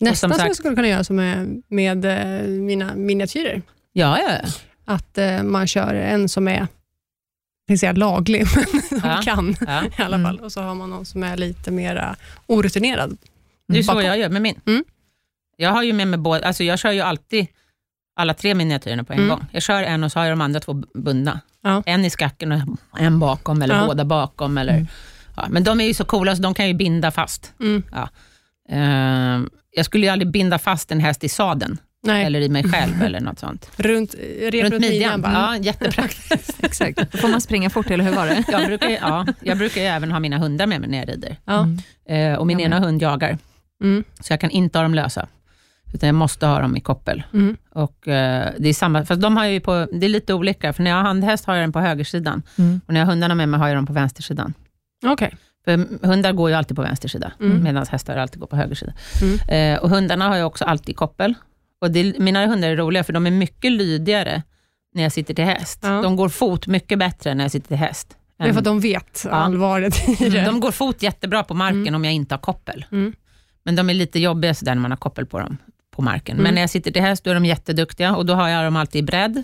Nästan 0.00 0.16
som 0.16 0.30
som 0.30 0.38
sagt- 0.38 0.48
jag 0.48 0.56
skulle 0.56 0.74
kunna 0.76 0.88
göra 0.88 1.04
som 1.04 1.16
med, 1.16 1.62
med 1.68 2.04
eh, 2.04 2.48
mina 2.48 2.94
miniatyrer. 2.94 3.62
Ja, 3.92 4.18
ja, 4.18 4.30
ja. 4.42 4.48
Att 4.84 5.18
eh, 5.18 5.42
man 5.42 5.66
kör 5.66 5.94
en 5.94 6.28
som 6.28 6.48
är 6.48 6.66
jag 7.66 7.78
säga 7.78 7.92
laglig, 7.92 8.46
men 8.72 8.82
som 8.82 9.00
Ja. 9.10 9.20
kan 9.24 9.56
ja. 9.60 9.84
i 9.98 10.02
alla 10.02 10.16
Mm. 10.16 10.24
fall. 10.24 10.38
Och 10.40 10.52
så 10.52 10.62
har 10.62 10.74
man 10.74 10.90
någon 10.90 11.06
som 11.06 11.22
är 11.22 11.36
lite 11.36 11.70
mer 11.70 12.16
orutinerad. 12.46 13.16
Det 13.68 13.78
är 13.78 13.82
så 13.82 14.02
jag 14.02 14.18
gör 14.18 14.28
med 14.28 14.42
min. 14.42 14.60
Mm. 14.66 14.84
Jag 15.56 15.70
har 15.70 15.82
ju 15.82 15.92
med 15.92 16.08
mig 16.08 16.18
båda, 16.18 16.46
alltså 16.46 16.64
jag 16.64 16.78
kör 16.78 16.90
ju 16.90 17.00
alltid 17.00 17.46
alla 18.16 18.34
tre 18.34 18.54
miniatyrerna 18.54 19.04
på 19.04 19.12
en 19.12 19.18
Mm. 19.18 19.30
gång. 19.30 19.46
Jag 19.52 19.62
kör 19.62 19.82
en 19.82 20.04
och 20.04 20.12
så 20.12 20.18
har 20.18 20.26
jag 20.26 20.32
de 20.32 20.40
andra 20.40 20.60
två 20.60 20.72
bundna. 20.94 21.40
Ja. 21.62 21.82
En 21.86 22.04
i 22.04 22.10
skacken 22.10 22.52
och 22.52 22.60
en 23.00 23.18
bakom, 23.18 23.62
eller 23.62 23.86
båda 23.86 24.04
bakom. 24.04 24.58
Eller, 24.58 24.72
Mm. 24.74 24.86
men 25.50 25.64
de 25.64 25.80
är 25.80 25.84
ju 25.84 25.94
så 25.94 26.04
coola 26.04 26.36
så 26.36 26.42
de 26.42 26.54
kan 26.54 26.68
ju 26.68 26.74
binda 26.74 27.10
fast. 27.10 27.52
Mm. 27.60 27.82
Ehm, 28.68 29.50
jag 29.70 29.84
skulle 29.86 30.06
ju 30.06 30.12
aldrig 30.12 30.30
binda 30.30 30.58
fast 30.58 30.92
en 30.92 31.00
häst 31.00 31.24
i 31.24 31.28
sadeln, 31.28 31.78
Nej, 32.04 32.24
eller 32.24 32.40
i 32.40 32.48
mig 32.48 32.64
själv 32.64 33.02
eller 33.02 33.20
något 33.20 33.38
sånt. 33.38 33.70
runt, 33.76 34.14
rep 34.40 34.64
runt, 34.64 34.80
midjan. 34.80 35.22
bara. 35.22 35.32
Ja, 35.32 35.56
jättepraktiskt. 35.56 36.56
Exakt. 36.64 37.12
Då 37.12 37.18
får 37.18 37.28
man 37.28 37.40
springa 37.40 37.70
fort, 37.70 37.90
eller 37.90 38.04
hur 38.04 38.12
var 38.12 38.26
det? 38.26 38.44
Jag 38.48 38.66
brukar, 38.66 38.90
ja, 38.90 39.26
jag 39.42 39.58
brukar 39.58 39.80
ju 39.80 39.86
även 39.86 40.12
ha 40.12 40.20
mina 40.20 40.38
hundar 40.38 40.66
med 40.66 40.80
mig 40.80 40.90
när 40.90 40.98
jag 40.98 41.08
rider. 41.08 41.36
Ja. 41.44 41.66
Eh, 42.14 42.34
och 42.34 42.46
min 42.46 42.58
Jag 42.58 42.66
ena 42.66 42.78
hund 42.80 43.02
jagar, 43.02 43.38
Mm. 43.82 44.04
så 44.20 44.32
jag 44.32 44.40
kan 44.40 44.50
inte 44.50 44.78
ha 44.78 44.82
dem 44.82 44.94
lösa. 44.94 45.26
Utan 45.94 46.06
jag 46.06 46.14
måste 46.14 46.46
ha 46.46 46.60
dem 46.60 46.76
i 46.76 46.80
koppel. 46.80 47.22
Mm. 47.32 47.56
Och, 47.70 48.08
eh, 48.08 48.52
det 48.58 48.68
är 48.68 48.74
samma, 48.74 49.04
fast 49.04 49.20
de 49.22 49.36
har 49.36 49.44
ju 49.46 49.60
på, 49.60 49.88
det 49.92 50.06
är 50.06 50.08
lite 50.08 50.34
olika, 50.34 50.72
för 50.72 50.82
när 50.82 50.90
jag 50.90 50.96
har 50.96 51.04
handhäst 51.04 51.44
har 51.44 51.54
jag 51.54 51.62
den 51.62 51.72
på 51.72 51.80
högersidan. 51.80 52.42
Mm. 52.58 52.80
Och 52.86 52.92
när 52.92 53.00
jag 53.00 53.06
har 53.06 53.12
hundarna 53.12 53.34
med 53.34 53.48
mig 53.48 53.60
har 53.60 53.68
jag 53.68 53.76
dem 53.76 53.86
på 53.86 53.92
vänstersidan. 53.92 54.54
Okej. 55.06 55.34
För 55.64 56.06
hundar 56.06 56.32
går 56.32 56.50
ju 56.50 56.56
alltid 56.56 56.76
på 56.76 56.82
vänster 56.82 57.08
sida, 57.08 57.32
Mm. 57.40 57.62
medan 57.62 57.86
hästar 57.90 58.16
alltid 58.16 58.40
går 58.40 58.46
på 58.46 58.56
höger 58.56 58.74
sida. 58.74 58.92
Mm. 59.22 59.74
Eh, 59.74 59.82
och 59.82 59.90
hundarna 59.90 60.28
har 60.28 60.36
jag 60.36 60.46
också 60.46 60.64
alltid 60.64 60.96
koppel. 60.96 61.34
Och 61.82 61.90
det, 61.90 62.18
mina 62.18 62.46
hundar 62.46 62.68
är 62.68 62.76
roliga, 62.76 63.04
för 63.04 63.12
de 63.12 63.26
är 63.26 63.30
mycket 63.30 63.72
lydigare 63.72 64.42
när 64.94 65.02
jag 65.02 65.12
sitter 65.12 65.34
till 65.34 65.44
häst. 65.44 65.78
Ja. 65.82 65.88
De 66.02 66.16
går 66.16 66.28
fot 66.28 66.66
mycket 66.66 66.98
bättre 66.98 67.34
när 67.34 67.44
jag 67.44 67.50
sitter 67.50 67.68
till 67.68 67.76
häst. 67.76 68.16
Det 68.38 68.44
är 68.48 68.52
för 68.52 68.58
att 68.58 68.64
de 68.64 68.80
vet 68.80 69.26
allvaret 69.30 70.20
i 70.20 70.28
det. 70.28 70.44
de 70.44 70.60
går 70.60 70.70
fot 70.72 71.02
jättebra 71.02 71.42
på 71.44 71.54
marken 71.54 71.80
Mm. 71.82 71.94
om 71.94 72.04
jag 72.04 72.14
inte 72.14 72.34
har 72.34 72.40
koppel. 72.40 72.84
Mm. 72.92 73.12
Men 73.64 73.76
de 73.76 73.90
är 73.90 73.94
lite 73.94 74.18
jobbiga 74.18 74.54
sådär 74.54 74.74
när 74.74 74.82
man 74.82 74.90
har 74.90 74.96
koppel 74.98 75.26
på 75.26 75.38
dem 75.38 75.56
på 75.96 76.02
marken. 76.02 76.34
Mm. 76.36 76.42
Men 76.44 76.54
när 76.54 76.60
jag 76.60 76.70
sitter 76.70 76.90
till 76.90 77.02
häst, 77.02 77.24
då 77.24 77.30
är 77.30 77.34
de 77.34 77.44
jätteduktiga 77.44 78.16
och 78.16 78.26
då 78.26 78.34
har 78.34 78.48
jag 78.48 78.64
dem 78.64 78.76
alltid 78.76 78.98
i 78.98 79.02
bredd 79.06 79.42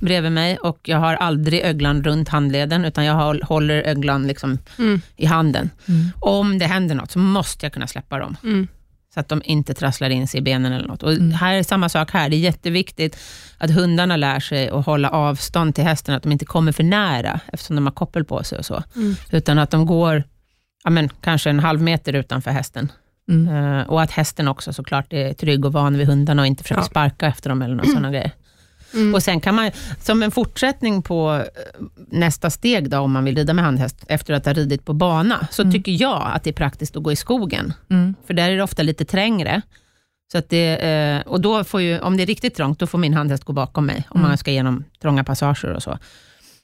bredvid 0.00 0.32
mig 0.32 0.56
och 0.58 0.78
jag 0.82 0.98
har 0.98 1.14
aldrig 1.14 1.60
öglan 1.60 2.04
runt 2.04 2.28
handleden, 2.28 2.84
utan 2.84 3.04
jag 3.04 3.14
håll- 3.14 3.42
håller 3.42 3.82
öglan 3.82 4.26
liksom 4.26 4.58
Mm. 4.78 5.00
i 5.16 5.26
handen. 5.26 5.70
Mm. 5.88 6.10
Om 6.20 6.58
det 6.58 6.66
händer 6.66 6.94
något 6.94 7.10
så 7.10 7.18
måste 7.18 7.66
jag 7.66 7.72
kunna 7.72 7.86
släppa 7.86 8.18
dem, 8.18 8.36
Mm. 8.42 8.68
Så 9.16 9.20
att 9.20 9.28
de 9.28 9.42
inte 9.44 9.74
trasslar 9.74 10.10
in 10.10 10.28
sig 10.28 10.38
i 10.38 10.42
benen 10.42 10.72
eller 10.72 10.88
något. 10.88 11.02
Och 11.02 11.12
Mm. 11.12 11.32
här 11.32 11.54
är 11.54 11.62
samma 11.62 11.88
sak 11.88 12.10
här. 12.12 12.28
Det 12.28 12.36
är 12.36 12.38
jätteviktigt 12.38 13.18
att 13.58 13.70
hundarna 13.70 14.16
lär 14.16 14.40
sig 14.40 14.68
att 14.68 14.86
hålla 14.86 15.10
avstånd 15.10 15.74
till 15.74 15.84
hästen, 15.84 16.14
att 16.14 16.22
de 16.22 16.32
inte 16.32 16.44
kommer 16.44 16.72
för 16.72 16.82
nära, 16.82 17.40
eftersom 17.52 17.76
de 17.76 17.86
har 17.86 17.92
koppel 17.92 18.24
på 18.24 18.44
sig 18.44 18.58
och 18.58 18.64
så. 18.66 18.82
Mm. 18.96 19.14
Utan 19.32 19.58
att 19.58 19.70
de 19.70 19.86
går 19.86 20.24
ja, 20.84 20.90
men, 20.90 21.08
kanske 21.08 21.50
en 21.50 21.60
halv 21.60 21.82
meter 21.82 22.12
utanför 22.12 22.50
hästen 22.50 22.92
Mm. 23.28 23.78
Eh, 23.78 23.86
och 23.88 24.02
att 24.02 24.10
hästen 24.10 24.48
också 24.48 24.72
såklart 24.72 25.12
är 25.12 25.32
trygg 25.32 25.64
och 25.64 25.72
van 25.72 25.98
vid 25.98 26.06
hundarna 26.06 26.42
och 26.42 26.46
inte 26.46 26.62
försöker 26.62 26.80
Ja. 26.82 26.86
sparka 26.86 27.26
efter 27.26 27.48
dem 27.50 27.62
eller 27.62 27.74
några 27.74 27.88
sådana 27.90 28.10
grejer. 28.10 28.30
Mm. 28.96 29.14
Och 29.14 29.22
sen 29.22 29.40
kan 29.40 29.54
man, 29.54 29.70
som 30.00 30.22
en 30.22 30.30
fortsättning 30.30 31.02
på 31.02 31.34
eh, 31.34 31.84
nästa 32.10 32.50
steg 32.50 32.90
då, 32.90 32.98
om 32.98 33.12
man 33.12 33.24
vill 33.24 33.36
rida 33.36 33.52
med 33.54 33.64
handhäst, 33.64 34.04
efter 34.08 34.34
att 34.34 34.46
ha 34.46 34.52
ridit 34.52 34.84
på 34.84 34.92
bana, 34.92 35.46
så 35.50 35.62
Mm. 35.62 35.72
tycker 35.72 35.92
jag 35.92 36.30
att 36.34 36.44
det 36.44 36.50
är 36.50 36.54
praktiskt 36.54 36.96
att 36.96 37.02
gå 37.02 37.12
i 37.12 37.16
skogen. 37.16 37.72
Mm. 37.90 38.14
För 38.26 38.34
där 38.34 38.50
är 38.50 38.56
det 38.56 38.62
ofta 38.62 38.82
lite 38.82 39.04
trängre. 39.04 39.62
Så 40.32 40.38
att 40.38 40.48
det, 40.48 40.76
eh, 40.76 41.20
och 41.32 41.40
då 41.40 41.64
får 41.64 41.80
ju, 41.80 41.98
om 42.00 42.16
det 42.16 42.22
är 42.22 42.26
riktigt 42.26 42.54
trångt, 42.54 42.78
då 42.78 42.86
får 42.86 42.98
min 42.98 43.14
handhäst 43.14 43.44
gå 43.44 43.52
bakom 43.52 43.86
mig, 43.86 44.04
om 44.08 44.20
Mm. 44.20 44.28
man 44.28 44.38
ska 44.38 44.50
igenom 44.50 44.84
trånga 45.02 45.24
passager 45.24 45.72
och 45.72 45.82
så. 45.82 45.98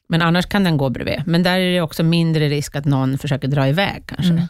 Men 0.08 0.22
annars 0.22 0.46
kan 0.46 0.64
den 0.64 0.76
gå 0.76 0.90
bredvid. 0.90 1.22
Men 1.26 1.42
där 1.42 1.58
är 1.58 1.72
det 1.74 1.80
också 1.80 2.02
mindre 2.02 2.48
risk 2.48 2.76
att 2.76 2.84
någon 2.84 3.18
försöker 3.18 3.48
dra 3.48 3.68
iväg 3.68 4.02
kanske. 4.06 4.48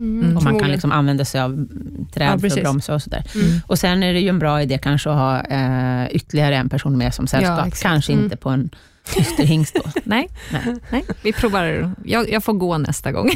Mm. 0.00 0.36
Och 0.36 0.42
man 0.42 0.58
kan 0.58 0.70
liksom 0.70 0.92
använda 0.92 1.24
sig 1.24 1.40
av 1.40 1.66
träd 2.14 2.32
Ja, 2.34 2.38
för 2.38 2.46
att 2.46 2.62
bromsa 2.62 2.94
och 2.94 3.02
sådär. 3.02 3.24
Mm. 3.34 3.60
Och 3.66 3.78
sen 3.78 4.02
är 4.02 4.12
det 4.12 4.20
ju 4.20 4.28
en 4.28 4.38
bra 4.38 4.62
idé 4.62 4.78
kanske 4.78 5.10
att 5.10 5.16
ha 5.16 5.40
eh, 5.40 6.06
ytterligare 6.10 6.56
en 6.56 6.68
person 6.68 6.98
med 6.98 7.14
som 7.14 7.26
sällskap. 7.26 7.66
exakt. 7.66 7.82
kanske 7.82 8.12
Mm. 8.12 8.24
inte 8.24 8.36
på 8.36 8.50
en 8.50 8.70
ysterhingst 9.18 9.74
då. 9.74 9.82
Nej, 10.04 10.28
Nej. 10.52 10.62
nej, 10.90 11.04
vi 11.22 11.32
provar. 11.32 11.90
Jag, 12.04 12.30
jag 12.30 12.44
får 12.44 12.52
gå 12.52 12.78
nästa 12.78 13.12
gång. 13.12 13.30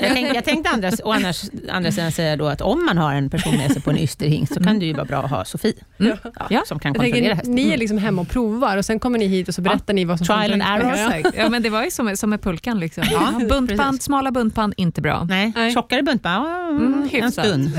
Jag, 0.00 0.10
tänk, 0.14 0.36
jag 0.36 0.44
tänkte 0.44 0.70
andra, 0.70 0.90
å 1.04 1.12
andra, 1.12 1.32
andra 1.70 1.92
sidan 1.92 2.12
säga 2.12 2.36
då 2.36 2.46
att 2.46 2.60
om 2.60 2.84
man 2.84 2.98
har 2.98 3.14
en 3.14 3.30
person 3.30 3.56
med 3.56 3.72
sig 3.72 3.82
på 3.82 3.90
en 3.90 3.98
ysterhingst, 3.98 4.54
så 4.54 4.62
kan 4.64 4.78
det 4.78 4.86
ju 4.86 4.92
vara 4.92 5.04
bra 5.04 5.22
att 5.22 5.30
ha 5.30 5.44
Sofie, 5.44 5.72
Mm. 6.00 6.16
ja, 6.24 6.46
Ja. 6.50 6.62
som 6.66 6.78
kan 6.78 6.94
kontrollera 6.94 7.14
tänker, 7.14 7.34
hästen. 7.34 7.54
ni 7.54 7.68
är 7.72 7.76
liksom 7.76 7.98
hemma 7.98 8.22
och 8.22 8.28
provar 8.28 8.76
och 8.76 8.84
sen 8.84 9.00
kommer 9.00 9.18
ni 9.18 9.26
hit 9.26 9.48
och 9.48 9.54
så 9.54 9.62
berättar 9.62 9.94
ni 9.94 10.04
vad 10.04 10.18
som 10.18 10.26
Trial 10.26 10.52
and 10.52 10.62
och 10.62 10.68
error. 10.98 11.32
Ja, 11.36 11.48
men 11.48 11.62
det 11.62 11.70
var 11.70 11.84
ju 11.84 11.90
som, 11.90 12.16
som 12.16 12.30
med 12.30 12.42
pulkan. 12.42 12.78
Liksom. 12.80 13.04
Ja, 13.10 13.32
Ja, 13.40 13.46
buntband, 13.46 14.02
smala 14.02 14.30
buntband, 14.30 14.74
inte 14.76 15.00
bra. 15.00 15.24
Nej, 15.24 15.52
Nej. 15.56 15.72
tjockare 15.74 16.02
buntband, 16.02 16.46
ja, 16.48 16.68
Mm, 16.68 17.08
en 17.12 17.32
stund. 17.32 17.70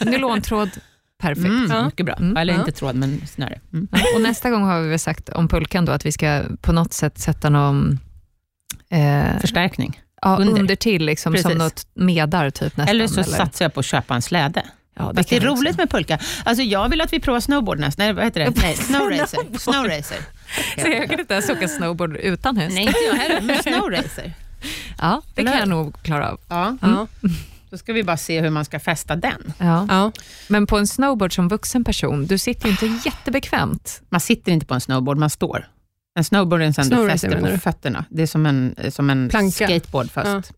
Nylontråd, 0.06 0.70
perfekt. 1.18 1.46
Mm. 1.46 1.84
Mycket 1.86 2.06
bra. 2.06 2.14
Mm. 2.14 2.36
Eller 2.36 2.54
inte 2.54 2.72
tråd, 2.72 2.96
men 2.96 3.26
snöre. 3.26 3.60
Mm. 3.72 3.88
Och 4.14 4.20
nästa 4.20 4.50
gång 4.50 4.62
har 4.62 4.80
vi 4.82 4.88
väl 4.88 4.98
sagt 4.98 5.28
om 5.28 5.48
pulkan 5.48 5.84
då, 5.84 5.92
att 5.92 6.06
vi 6.06 6.12
ska 6.12 6.42
på 6.60 6.72
något 6.72 6.92
sätt 6.92 7.18
sätta 7.18 7.50
någon 7.50 7.98
eh, 8.90 9.40
Förstärkning. 9.40 10.00
ja, 10.22 10.36
under. 10.40 10.60
under. 10.60 10.76
till, 10.76 11.04
liksom, 11.06 11.36
som 11.36 11.52
något 11.52 11.86
medar 11.94 12.50
typ 12.50 12.76
nästan. 12.76 12.88
Eller 12.94 13.06
så 13.06 13.24
satsar 13.24 13.64
jag 13.64 13.74
på 13.74 13.80
att 13.80 13.86
köpa 13.86 14.14
en 14.14 14.22
släde. 14.22 14.62
ja, 14.98 15.12
Fast 15.16 15.28
det 15.28 15.36
är 15.36 15.40
vi 15.40 15.48
också. 15.48 15.60
roligt 15.62 15.76
med 15.76 15.90
pulka. 15.90 16.18
Alltså 16.44 16.62
jag 16.62 16.88
vill 16.88 17.00
att 17.00 17.12
vi 17.12 17.20
provar 17.20 17.40
snowboard 17.40 17.78
nästa. 17.78 18.02
Nej, 18.02 18.12
vad 18.12 18.24
heter 18.24 18.40
det? 18.40 18.52
Nej, 18.62 18.76
snowracer. 18.76 19.38
Snowracer. 19.58 20.18
Så 20.82 20.88
jag 20.88 21.10
kan 21.10 21.20
inte 21.20 21.34
ens 21.34 21.50
åka 21.50 21.68
snowboard 21.68 22.16
utan 22.16 22.56
häst. 22.56 22.74
Nej, 22.74 22.86
inte 22.86 22.98
jag 23.08 23.14
heller, 23.14 23.40
men 23.40 23.62
snowracer. 23.62 24.32
Ja, 25.00 25.22
det 25.34 25.40
Eller 25.40 25.50
kan 25.50 25.60
jag 25.60 25.68
nog 25.68 26.02
klara 26.02 26.30
av. 26.30 26.40
Ja, 26.48 26.76
Ja. 26.80 27.06
Då 27.70 27.78
ska 27.78 27.92
vi 27.92 28.02
bara 28.04 28.16
se 28.16 28.40
hur 28.40 28.50
man 28.50 28.64
ska 28.64 28.80
fästa 28.80 29.16
den. 29.16 29.52
Ja. 29.58 29.86
Ja. 29.88 30.12
Men 30.48 30.66
på 30.66 30.78
en 30.78 30.86
snowboard 30.86 31.34
som 31.34 31.48
vuxen 31.48 31.84
person, 31.84 32.26
du 32.26 32.38
sitter 32.38 32.64
ju 32.66 32.70
inte 32.70 33.08
jättebekvämt. 33.08 34.02
Man 34.08 34.20
sitter 34.20 34.52
inte 34.52 34.66
på 34.66 34.74
en 34.74 34.80
snowboard, 34.80 35.18
man 35.18 35.30
står. 35.30 35.68
En 36.18 36.24
snowboard 36.24 36.60
är 36.60 36.64
en 36.64 36.74
sån 36.74 36.88
du 36.88 37.08
fäster 37.08 37.52
på 37.52 37.58
fötterna. 37.58 38.04
Det 38.10 38.22
är 38.22 38.26
som 38.26 38.46
en, 38.46 38.74
som 38.90 39.10
en 39.10 39.28
Planka. 39.28 39.50
skateboard 39.50 40.10
fast 40.10 40.50
Ja. 40.50 40.54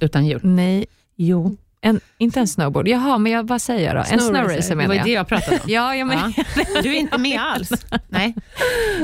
utan 0.00 0.26
hjul. 0.26 0.40
Nej, 0.42 0.86
Jo, 1.16 1.56
en, 1.82 2.00
inte 2.18 2.40
en 2.40 2.48
snowboard. 2.48 2.88
Jaha, 2.88 3.18
men 3.18 3.32
jag, 3.32 3.48
vad 3.48 3.62
säger 3.62 3.86
jag 3.94 3.96
då? 4.06 4.12
En 4.14 4.20
Snowracer. 4.20 4.68
det 4.68 4.74
menar 4.76 4.88
var 4.88 4.94
ju 4.94 4.98
jag. 4.98 5.06
det 5.06 5.12
jag 5.12 5.28
pratade 5.28 5.56
om. 5.56 5.62
Ja, 5.70 5.96
jag, 5.96 6.06
men, 6.06 6.34
Ja. 6.36 6.42
Du 6.82 6.88
är 6.94 6.98
inte 6.98 7.18
med 7.18 7.40
alls. 7.40 7.70
Nej. 8.08 8.34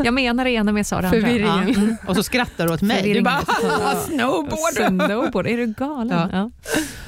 jag 0.04 0.14
menar 0.14 0.44
det 0.44 0.50
ena 0.50 0.64
men 0.72 0.76
jag 0.76 0.86
sa 0.86 1.00
det 1.00 1.08
andra. 1.08 1.20
Förvirringen. 1.20 1.68
Ja. 1.68 1.80
Mm. 1.82 1.96
Och 2.06 2.16
så 2.16 2.22
skrattar 2.22 2.66
du 2.66 2.72
åt 2.72 2.82
mig. 2.82 3.14
Du 3.14 3.22
bara, 3.22 3.40
snowboard. 4.06 4.74
Snowboard, 4.86 5.46
är 5.46 5.56
du 5.56 5.66
galen? 5.66 6.08
Ja. 6.18 6.28
Ja. 6.32 6.50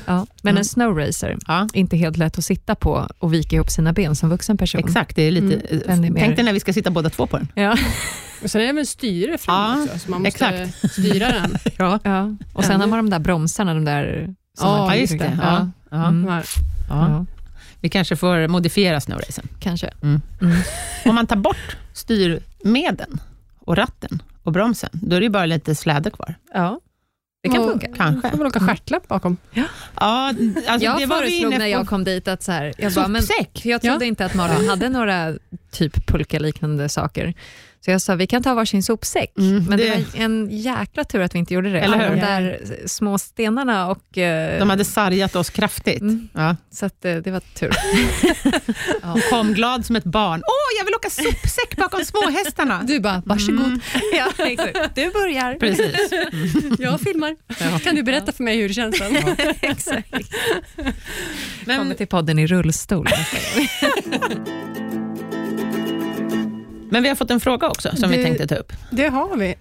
Ja. 0.07 0.27
Men 0.43 0.51
Mm. 0.51 0.59
en 0.59 0.65
snowracer, 0.65 1.37
Ja, 1.47 1.69
inte 1.73 1.97
helt 1.97 2.17
lätt 2.17 2.39
att 2.39 2.45
sitta 2.45 2.75
på 2.75 3.09
och 3.19 3.35
vika 3.35 3.57
ihop 3.57 3.71
sina 3.71 3.93
ben 3.93 4.17
som 4.17 4.31
vuxen 4.31 4.57
person. 4.57 4.79
exakt. 4.85 5.17
Det 5.17 5.23
är 5.23 5.31
lite, 5.31 5.55
Mm, 5.89 6.05
är 6.05 6.11
mer- 6.11 6.21
Tänk 6.21 6.37
dig 6.37 6.45
när 6.45 6.53
vi 6.53 6.61
ska 6.61 6.73
sitta 6.73 6.91
båda 6.91 7.11
två 7.11 7.27
på 7.27 7.37
den. 7.37 7.49
Ja. 7.55 7.77
Och 8.43 8.51
sen 8.51 8.61
är 8.61 8.67
det 8.67 8.73
väl 8.73 8.87
styre 8.87 9.39
fram 9.39 9.79
Ja, 9.79 9.85
också, 9.85 9.99
så 9.99 10.11
man 10.11 10.23
måste 10.23 10.47
exakt. 10.47 10.93
styra 10.93 11.29
den. 11.29 11.59
Ja, 11.79 11.99
Ja. 12.05 12.37
Och 12.53 12.65
sen 12.65 12.81
har 12.81 12.87
man 12.89 12.99
de 12.99 13.11
där 13.11 13.19
bromsarna, 13.19 13.75
de 13.75 13.85
där... 13.85 14.35
som 14.59 14.69
Ja, 14.69 14.79
man 14.79 14.89
kan 14.89 14.99
just 14.99 15.19
det. 15.19 15.39
Ja. 15.43 15.69
Ja. 15.91 16.07
Mm. 16.09 16.29
Här. 16.31 16.45
Ja. 16.89 17.09
Ja. 17.11 17.27
Vi 17.81 17.89
kanske 17.89 18.17
får 18.17 18.49
modifiera 18.49 19.01
snowracen. 19.01 19.49
Kanske. 19.61 19.91
Mm. 20.03 20.21
Mm. 20.41 20.57
Om 21.05 21.15
man 21.15 21.27
tar 21.27 21.37
bort 21.37 21.77
styrmedlen 21.93 23.21
och 23.61 23.77
ratten 23.77 24.23
och 24.43 24.53
bromsen, 24.53 24.91
då 24.93 25.17
är 25.17 25.21
det 25.21 25.25
ju 25.25 25.31
bara 25.31 25.47
lite 25.47 25.75
släde 25.75 26.11
kvar. 26.11 26.35
Ja. 26.55 26.81
Det 27.43 27.49
kan 27.49 27.59
Och- 27.61 27.71
funka. 27.71 27.89
Kanske. 27.97 28.31
får 28.31 28.39
väl 28.39 28.47
åka 28.47 28.61
stjärtlapp 28.61 29.09
bakom. 29.09 29.37
Ja, 29.55 29.65
alltså 29.97 30.85
jag 30.85 30.99
det 30.99 31.07
var 31.07 31.23
vi 31.23 31.31
föreslog 31.31 31.59
när 31.59 31.67
jag 31.67 31.87
kom 31.87 32.05
dit 32.05 32.29
att 32.29 32.43
så 32.43 32.53
här, 32.53 32.73
jag 32.79 32.93
bara, 32.93 33.09
men, 33.09 33.23
jag 33.63 33.83
trodde 33.83 34.07
inte 34.07 34.25
att 34.25 34.35
Malin 34.35 34.69
hade 34.69 34.89
några 34.89 35.35
typ 35.71 36.07
pulka-liknande 36.07 36.89
saker. 36.89 37.35
Så 37.89 37.93
jag 37.93 38.01
sa, 38.03 38.15
vi 38.15 38.27
kan 38.27 38.43
ta 38.43 38.55
varsin 38.55 38.83
sopsäck. 38.83 39.33
Mm, 39.39 39.65
men 39.65 39.79
det... 39.79 39.85
det- 39.85 39.91
var 40.19 40.25
en 40.25 40.49
jäkla 40.51 41.05
tur 41.05 41.21
att 41.21 41.35
vi 41.35 41.39
inte 41.39 41.55
gjorde 41.55 41.71
det. 41.73 41.81
Eller 41.81 41.99
hur? 41.99 42.17
De 42.17 42.21
där 42.21 42.61
små 42.87 43.19
stenarna 43.19 43.91
och... 43.91 44.19
eh, 44.19 44.59
De 44.59 44.71
hade 44.71 44.85
sargat 44.85 45.37
oss 45.37 45.51
kraftigt. 45.51 46.01
Mm. 46.01 46.29
Ja. 46.33 46.57
Så 46.71 46.87
att, 46.87 47.05
eh, 47.05 47.17
det 47.17 47.31
var 47.31 47.41
tur. 47.41 47.71
Hon 49.03 49.21
kom 49.31 49.53
glad 49.55 49.87
som 49.87 49.97
ett 49.97 50.05
barn. 50.05 50.43
Åh, 50.47 50.79
jag 50.79 50.85
vill 50.85 50.95
åka 50.95 51.11
sopsäck 51.11 51.77
bakom 51.77 52.05
småhästarna. 52.05 52.83
Du 52.83 53.01
bara, 53.01 53.23
varsågod. 53.27 53.61
Mm. 53.67 53.81
ja, 54.13 54.45
exakt. 54.47 54.95
Du 54.95 55.11
börjar. 55.11 55.55
Precis. 55.55 56.11
Jag 56.79 57.01
filmar. 57.01 57.37
Kan 57.85 57.95
du 57.95 58.03
berätta 58.03 58.33
för 58.33 58.45
mig 58.45 58.57
hur 58.61 58.69
det 58.69 58.75
känns 58.75 58.99
sen? 58.99 59.17
exakt. 59.61 60.15
Men, 61.65 61.79
Kommer 61.79 61.95
till 61.95 62.07
podden 62.07 62.39
i 62.39 62.47
rullstol. 62.47 63.09
Men 66.91 67.03
vi 67.03 67.09
har 67.09 67.17
fått 67.17 67.31
en 67.31 67.41
fråga 67.41 67.69
också 67.69 67.97
som 67.97 68.11
vi 68.11 68.17
Du- 68.17 68.23
tänkte 68.23 68.47
ta 68.47 68.55
upp. 68.55 68.73
Det 68.91 69.09
har 69.09 69.37
vi. 69.37 69.55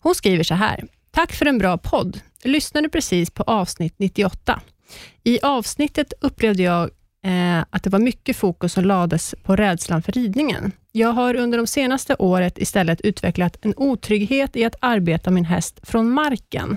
Hon 0.00 0.14
skriver 0.14 0.44
så 0.44 0.54
här. 0.54 0.84
Tack 1.10 1.32
för 1.32 1.46
en 1.46 1.58
bra 1.58 1.78
podd. 1.78 2.20
Lyssnade 2.44 2.88
precis 2.88 3.30
på 3.30 3.42
avsnitt 3.42 3.94
98. 3.96 4.60
I 5.24 5.38
avsnittet 5.42 6.12
upplevde 6.20 6.62
jag 6.62 6.90
eh, 7.24 7.60
att 7.70 7.82
det 7.82 7.90
var 7.90 7.98
mycket 7.98 8.36
fokus 8.36 8.72
som 8.72 8.84
lades 8.84 9.34
på 9.42 9.56
rädslan 9.56 10.02
för 10.02 10.12
ridningen. 10.12 10.72
Jag 10.92 11.08
har 11.12 11.34
under 11.34 11.58
de 11.58 11.66
senaste 11.66 12.16
året 12.18 12.58
istället 12.58 13.00
utvecklat 13.00 13.56
en 13.62 13.74
otrygghet 13.76 14.56
i 14.56 14.64
att 14.64 14.74
arbeta 14.80 15.30
min 15.30 15.44
häst 15.44 15.80
från 15.82 16.10
marken. 16.10 16.76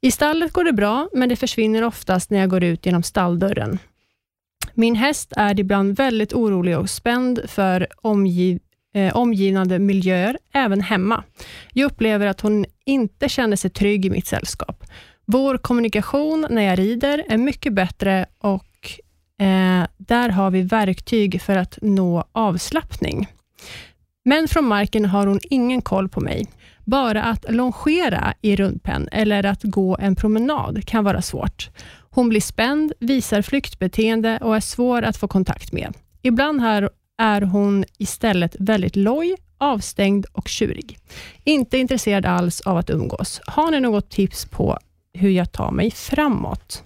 I 0.00 0.10
stallet 0.10 0.52
går 0.52 0.64
det 0.64 0.72
bra, 0.72 1.08
men 1.12 1.28
det 1.28 1.36
försvinner 1.36 1.82
oftast 1.84 2.30
när 2.30 2.38
jag 2.38 2.50
går 2.50 2.64
ut 2.64 2.86
genom 2.86 3.02
stalldörren. 3.02 3.78
Min 4.74 4.94
häst 4.94 5.32
är 5.36 5.60
ibland 5.60 5.96
väldigt 5.96 6.32
orolig 6.32 6.78
och 6.78 6.90
spänd 6.90 7.40
för 7.48 7.86
omgiv 8.02 8.60
eh, 8.94 9.16
omgivande 9.16 9.78
miljöer, 9.78 10.38
även 10.52 10.80
hemma. 10.80 11.24
Jag 11.72 11.86
upplever 11.86 12.26
att 12.26 12.40
hon 12.40 12.64
inte 12.84 13.28
känner 13.28 13.56
sig 13.56 13.70
trygg 13.70 14.06
i 14.06 14.10
mitt 14.10 14.26
sällskap. 14.26 14.84
Vår 15.24 15.58
kommunikation 15.58 16.46
när 16.50 16.62
jag 16.62 16.78
rider 16.78 17.24
är 17.28 17.36
mycket 17.36 17.72
bättre 17.72 18.26
och 18.38 18.90
eh, 19.38 19.86
där 19.96 20.28
har 20.28 20.50
vi 20.50 20.62
verktyg 20.62 21.42
för 21.42 21.56
att 21.56 21.78
nå 21.82 22.24
avslappning. 22.32 23.28
Men 24.24 24.48
från 24.48 24.64
marken 24.64 25.04
har 25.04 25.26
hon 25.26 25.40
ingen 25.50 25.82
koll 25.82 26.08
på 26.08 26.20
mig. 26.20 26.46
Bara 26.84 27.22
att 27.22 27.46
longera 27.48 28.34
i 28.40 28.56
rundpen 28.56 29.08
eller 29.12 29.46
att 29.46 29.62
gå 29.62 29.96
en 30.00 30.16
promenad 30.16 30.86
kan 30.86 31.04
vara 31.04 31.22
svårt. 31.22 31.70
Hon 32.10 32.28
blir 32.28 32.40
spänd, 32.40 32.92
visar 33.00 33.42
flyktbeteende 33.42 34.38
och 34.42 34.56
är 34.56 34.60
svår 34.60 35.02
att 35.02 35.16
få 35.16 35.28
kontakt 35.28 35.72
med. 35.72 35.94
Ibland 36.22 36.60
har 36.60 36.90
är 37.22 37.42
hon 37.42 37.84
istället 37.98 38.56
väldigt 38.58 38.96
loj, 38.96 39.36
avstängd 39.58 40.26
och 40.32 40.48
tjurig. 40.48 40.98
Inte 41.44 41.78
intresserad 41.78 42.26
alls 42.26 42.60
av 42.60 42.76
att 42.76 42.90
umgås. 42.90 43.40
Har 43.46 43.70
ni 43.70 43.80
något 43.80 44.10
tips 44.10 44.44
på 44.44 44.78
hur 45.14 45.30
jag 45.30 45.52
tar 45.52 45.70
mig 45.70 45.90
framåt? 45.90 46.82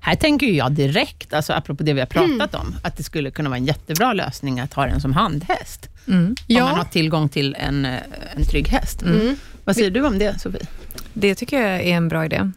Här 0.00 0.14
tänker 0.14 0.46
jag 0.46 0.72
direkt, 0.72 1.32
alltså 1.32 1.52
apropå 1.52 1.82
det 1.82 1.92
vi 1.92 2.00
har 2.00 2.06
pratat 2.06 2.54
Mm. 2.54 2.66
om, 2.66 2.74
att 2.82 2.96
det 2.96 3.02
skulle 3.02 3.30
kunna 3.30 3.48
vara 3.48 3.56
en 3.58 3.64
jättebra 3.64 4.12
lösning 4.12 4.60
att 4.60 4.74
ha 4.74 4.86
den 4.86 5.00
som 5.00 5.12
handhäst. 5.12 5.88
Mm. 6.08 6.34
Om 6.48 6.54
man 6.54 6.62
har 6.78 6.84
tillgång 6.84 7.28
till 7.28 7.54
en, 7.58 7.84
en 7.84 8.44
trygg 8.50 8.68
häst. 8.68 9.02
Mm. 9.02 9.36
Vad 9.64 9.76
säger 9.76 9.90
du 9.90 10.06
om 10.06 10.18
det, 10.18 10.40
Sofie? 10.40 10.66
Det 11.12 11.34
tycker 11.34 11.60
jag 11.62 11.80
är 11.80 11.96
en 11.96 12.08
bra 12.08 12.24
idé. 12.24 12.50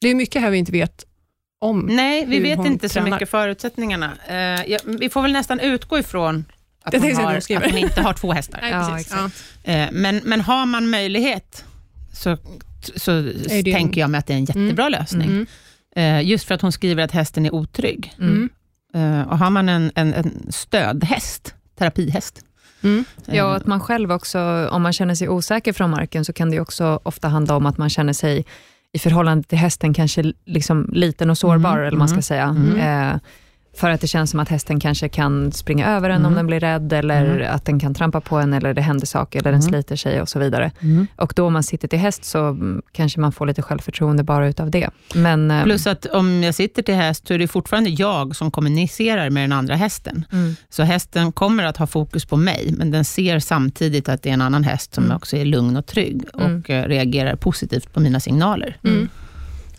Det 0.00 0.08
är 0.08 0.14
mycket 0.14 0.42
här 0.42 0.50
vi 0.50 0.58
inte 0.58 0.72
vet 0.72 1.04
om. 1.62 1.80
Nej, 1.80 2.26
vi 2.26 2.36
Hur 2.36 2.42
vet 2.42 2.56
hon 2.58 2.66
inte 2.66 2.88
så 2.88 2.92
tränar. 2.92 3.10
mycket 3.10 3.30
förutsättningarna. 3.30 4.12
Eh, 4.28 4.36
ja, 4.72 4.78
vi 4.84 5.08
får 5.10 5.22
väl 5.22 5.32
nästan 5.32 5.60
utgå 5.60 5.98
ifrån 5.98 6.44
att 6.82 6.94
hon, 6.94 7.16
har, 7.16 7.34
att 7.34 7.48
hon 7.48 7.78
inte 7.78 8.00
har 8.00 8.12
två 8.12 8.32
hästar. 8.32 8.58
Nej, 8.92 9.06
Ja. 9.10 9.30
Eh, 9.72 9.88
men, 9.92 10.20
men 10.24 10.40
har 10.40 10.66
man 10.66 10.90
möjlighet, 10.90 11.64
så, 12.12 12.36
så 12.96 13.32
tänker 13.64 14.00
jag 14.00 14.10
mig 14.10 14.18
att 14.18 14.26
det 14.26 14.32
är 14.32 14.36
en 14.38 14.44
jättebra 14.44 14.88
lösning. 14.88 15.28
Mm. 15.28 15.46
Eh, 15.96 16.28
just 16.28 16.44
för 16.44 16.54
att 16.54 16.62
hon 16.62 16.72
skriver 16.72 17.04
att 17.04 17.12
hästen 17.12 17.46
är 17.46 17.54
otrygg. 17.54 18.12
Mm. 18.18 18.48
Mm. 18.94 19.28
Och 19.28 19.38
har 19.38 19.50
man 19.50 19.68
en, 19.68 19.92
en, 19.94 20.14
en 20.14 20.46
stödhäst, 20.52 21.54
terapihäst, 21.78 22.44
Mm. 22.84 23.04
Ja, 23.26 23.44
och 23.44 23.56
att 23.56 23.66
man 23.66 23.80
själv 23.80 24.12
också, 24.12 24.68
om 24.70 24.82
man 24.82 24.92
känner 24.92 25.14
sig 25.14 25.28
osäker 25.28 25.72
från 25.72 25.90
marken, 25.90 26.24
så 26.24 26.32
kan 26.32 26.50
det 26.50 26.60
också 26.60 27.00
ofta 27.02 27.28
handla 27.28 27.56
om 27.56 27.66
att 27.66 27.78
man 27.78 27.90
känner 27.90 28.12
sig 28.12 28.44
i 28.92 28.98
förhållande 28.98 29.44
till 29.44 29.58
hästen 29.58 29.94
kanske 29.94 30.32
liksom 30.44 30.90
liten 30.92 31.30
och 31.30 31.38
sårbar, 31.38 31.72
Mm, 31.72 31.86
eller 31.86 31.98
man 31.98 32.08
ska 32.08 32.14
mm, 32.14 32.22
säga. 32.22 32.44
mm. 32.44 33.12
Eh, 33.12 33.20
för 33.76 33.90
att 33.90 34.00
det 34.00 34.06
känns 34.06 34.30
som 34.30 34.40
att 34.40 34.48
hästen 34.48 34.80
kanske 34.80 35.08
kan 35.08 35.52
springa 35.52 35.86
över 35.86 36.10
en 36.10 36.16
om 36.16 36.24
Mm. 36.24 36.34
den 36.36 36.46
blir 36.46 36.60
rädd, 36.60 36.92
eller 36.92 37.26
Mm. 37.26 37.54
att 37.54 37.64
den 37.64 37.80
kan 37.80 37.94
trampa 37.94 38.20
på 38.20 38.36
en, 38.36 38.52
eller 38.52 38.74
det 38.74 38.80
händer 38.82 39.06
saker, 39.06 39.38
eller 39.38 39.50
den 39.52 39.60
Mm. 39.60 39.68
sliter 39.72 39.96
sig 39.96 40.20
och 40.22 40.28
så 40.28 40.38
vidare. 40.38 40.70
Mm. 40.80 41.06
Och 41.16 41.32
då 41.36 41.46
om 41.46 41.52
man 41.52 41.62
sitter 41.62 41.88
till 41.88 41.98
häst 41.98 42.24
så 42.24 42.38
mm, 42.48 42.82
kanske 42.92 43.20
man 43.20 43.32
får 43.32 43.46
lite 43.46 43.62
självförtroende 43.62 44.22
bara 44.22 44.48
utav 44.48 44.70
det. 44.70 44.90
Men, 45.14 45.50
eh, 45.50 45.64
Plus 45.64 45.86
att 45.86 46.06
om 46.06 46.42
jag 46.42 46.54
sitter 46.54 46.82
till 46.82 46.94
häst, 46.94 47.26
så 47.28 47.34
är 47.34 47.38
det 47.38 47.48
fortfarande 47.48 47.90
jag 47.90 48.36
som 48.36 48.50
kommunicerar 48.50 49.30
med 49.30 49.42
den 49.44 49.52
andra 49.52 49.74
hästen. 49.74 50.24
mm, 50.32 50.56
Så 50.70 50.82
hästen 50.82 51.32
kommer 51.32 51.64
att 51.64 51.76
ha 51.76 51.86
fokus 51.86 52.24
på 52.24 52.36
mig, 52.36 52.74
men 52.78 52.90
den 52.90 53.04
ser 53.04 53.38
samtidigt 53.38 54.08
att 54.08 54.22
det 54.22 54.28
är 54.28 54.34
en 54.34 54.42
annan 54.42 54.64
häst 54.64 54.94
som 54.94 55.12
också 55.12 55.36
är 55.36 55.44
lugn 55.44 55.76
och 55.76 55.86
trygg 55.86 56.22
och 56.34 56.70
eh, 56.70 56.84
reagerar 56.88 57.36
positivt 57.36 57.92
på 57.92 58.00
mina 58.00 58.20
signaler. 58.20 58.76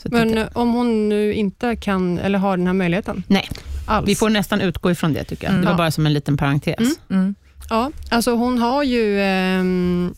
Mm. 0.05 0.17
Så 0.19 0.23
att 0.23 0.27
Men 0.27 0.35
det- 0.35 0.41
eh, 0.41 0.47
om 0.61 0.73
hon 0.73 1.09
nu 1.09 1.33
inte 1.33 1.75
kan, 1.75 2.19
eller 2.19 2.39
har 2.39 2.57
den 2.57 2.67
här 2.67 2.73
möjligheten 2.73 3.23
Nej, 3.27 3.49
alls. 3.85 4.07
vi 4.09 4.15
får 4.15 4.29
nästan 4.29 4.61
utgå 4.61 4.91
ifrån 4.91 5.13
det 5.13 5.23
tycker 5.23 5.43
jag. 5.43 5.49
Mm. 5.51 5.61
Det 5.61 5.65
var 5.65 5.73
Ja. 5.73 5.77
bara 5.77 5.91
som 5.91 6.05
en 6.05 6.13
liten 6.13 6.37
parentes. 6.37 6.77
Mm. 6.77 6.93
mm, 7.09 7.35
Ja, 7.69 7.91
alltså 8.09 8.35
hon 8.35 8.57
har 8.57 8.83
ju... 8.83 9.21
ehm, 9.21 10.13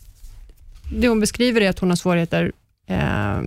det 0.92 1.08
hon 1.08 1.20
beskriver 1.20 1.60
är 1.60 1.70
att 1.70 1.78
hon 1.78 1.88
har 1.90 1.96
svårigheter... 1.96 2.52
Eh, 2.88 3.38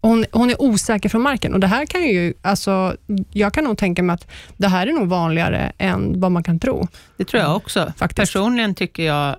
hon, 0.00 0.24
hon 0.32 0.50
är 0.50 0.62
osäker 0.62 1.08
från 1.08 1.22
marken 1.22 1.54
och 1.54 1.60
det 1.60 1.66
här 1.66 1.86
kan 1.86 2.02
ju... 2.02 2.34
Alltså, 2.42 2.96
jag 3.32 3.52
kan 3.52 3.64
nog 3.64 3.78
tänka 3.78 4.02
mig 4.02 4.14
att 4.14 4.26
det 4.56 4.68
här 4.68 4.86
är 4.86 4.92
nog 4.92 5.08
vanligare 5.08 5.72
än 5.78 6.20
vad 6.20 6.32
man 6.32 6.42
kan 6.42 6.60
tro. 6.60 6.88
Det 7.16 7.24
tror 7.24 7.42
jag 7.42 7.56
också. 7.56 7.92
Faktiskt. 7.96 8.16
Personligen 8.16 8.74
tycker 8.74 9.02
jag 9.02 9.28
eh, 9.28 9.34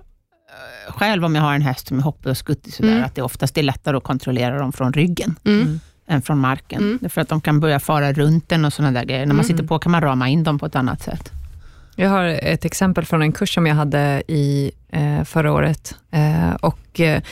själv, 0.88 1.24
om 1.24 1.34
jag 1.34 1.42
har 1.42 1.54
en 1.54 1.62
häst 1.62 1.88
som 1.88 1.98
är 1.98 2.02
hoppig 2.02 2.30
och 2.30 2.36
skuttig, 2.36 2.72
sådär, 2.74 2.90
Mm. 2.92 3.04
att 3.04 3.14
det 3.14 3.22
oftast 3.22 3.58
är 3.58 3.62
lättare 3.62 3.96
att 3.96 4.04
kontrollera 4.04 4.58
dem 4.58 4.72
från 4.72 4.92
ryggen 4.92 5.36
Mm. 5.44 5.60
Mm. 5.62 5.80
än 6.08 6.22
från 6.22 6.38
marken. 6.38 6.80
Mm. 6.82 6.98
Därför 7.02 7.20
att 7.20 7.28
de 7.28 7.40
kan 7.40 7.60
börja 7.60 7.80
fara 7.80 8.12
runt 8.12 8.48
den 8.48 8.64
och 8.64 8.72
sådana 8.72 8.98
där 9.00 9.06
grejer. 9.06 9.20
När 9.26 9.34
man 9.34 9.44
Mm. 9.44 9.56
sitter 9.56 9.64
på 9.68 9.78
kan 9.78 9.92
man 9.92 10.00
rama 10.00 10.28
in 10.28 10.42
dem 10.44 10.58
på 10.58 10.66
ett 10.66 10.76
annat 10.76 11.02
sätt. 11.02 11.30
Jag 11.96 12.10
har 12.10 12.24
ett 12.24 12.64
exempel 12.64 13.04
från 13.04 13.22
en 13.22 13.32
kurs 13.32 13.54
som 13.54 13.66
jag 13.66 13.74
hade 13.74 14.22
i 14.28 14.70
eh, 14.92 15.24
förra 15.24 15.52
året. 15.52 15.94
Eh, 16.10 16.50
och 16.60 17.00
eh, 17.00 17.22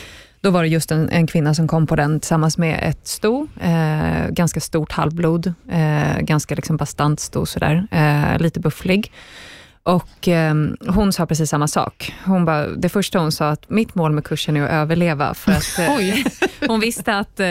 då 0.41 0.51
var 0.51 0.63
det 0.63 0.69
just 0.69 0.91
en, 0.93 1.09
en 1.09 1.27
kvinna 1.27 1.55
som 1.55 1.69
kom 1.69 1.87
på 1.87 1.97
den 1.97 2.21
tillsammans 2.21 2.59
med 2.59 2.79
ett 2.83 3.07
sto, 3.09 3.47
eh, 3.61 4.29
ganska 4.31 4.61
stort 4.61 4.93
halvblod, 4.93 5.55
eh, 5.71 6.19
ganska 6.21 6.55
liksom 6.55 6.77
bastant 6.77 7.21
sto 7.21 7.47
sådär, 7.47 7.87
eh, 7.91 8.39
lite 8.39 8.61
bufflig. 8.61 9.13
Och 9.89 10.29
eh, 10.29 10.55
hon 10.89 11.13
sa 11.13 11.27
precis 11.27 11.51
samma 11.51 11.69
sak. 11.69 12.15
Hon 12.25 12.45
bara, 12.45 12.67
det 12.67 12.89
första 12.89 13.19
hon 13.19 13.33
sa 13.33 13.49
att 13.49 13.71
mitt 13.71 13.95
mål 13.95 14.13
med 14.13 14.25
kursen 14.25 14.57
är 14.57 14.63
att 14.63 14.71
överleva, 14.71 15.35
för 15.35 15.53
att 15.53 15.79
eh, 15.79 15.89
hon 16.69 16.81
visste 16.81 17.17
att 17.17 17.41
eh, 17.41 17.47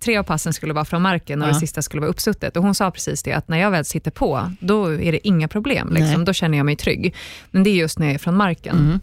tre 0.00 0.16
av 0.16 0.22
passen 0.22 0.52
skulle 0.52 0.72
vara 0.72 0.84
från 0.84 1.02
marken 1.02 1.42
och 1.42 1.48
Ja. 1.48 1.52
det 1.52 1.58
sista 1.58 1.82
skulle 1.82 2.00
vara 2.00 2.10
uppsuttet. 2.10 2.56
Och 2.56 2.62
hon 2.62 2.74
sa 2.74 2.90
precis 2.90 3.22
det, 3.22 3.32
att 3.32 3.48
när 3.48 3.58
jag 3.58 3.70
väl 3.70 3.84
sitter 3.84 4.10
på, 4.10 4.52
då 4.60 4.86
är 4.92 5.12
det 5.12 5.28
inga 5.28 5.48
problem. 5.48 5.92
Liksom. 5.92 6.24
Då 6.24 6.32
känner 6.32 6.58
jag 6.58 6.66
mig 6.66 6.76
trygg. 6.76 7.14
Men 7.50 7.62
det 7.64 7.70
är 7.70 7.74
just 7.74 7.98
när 7.98 8.06
jag 8.06 8.14
är 8.14 8.18
från 8.18 8.36
marken. 8.36 8.76
Mm. 8.78 9.00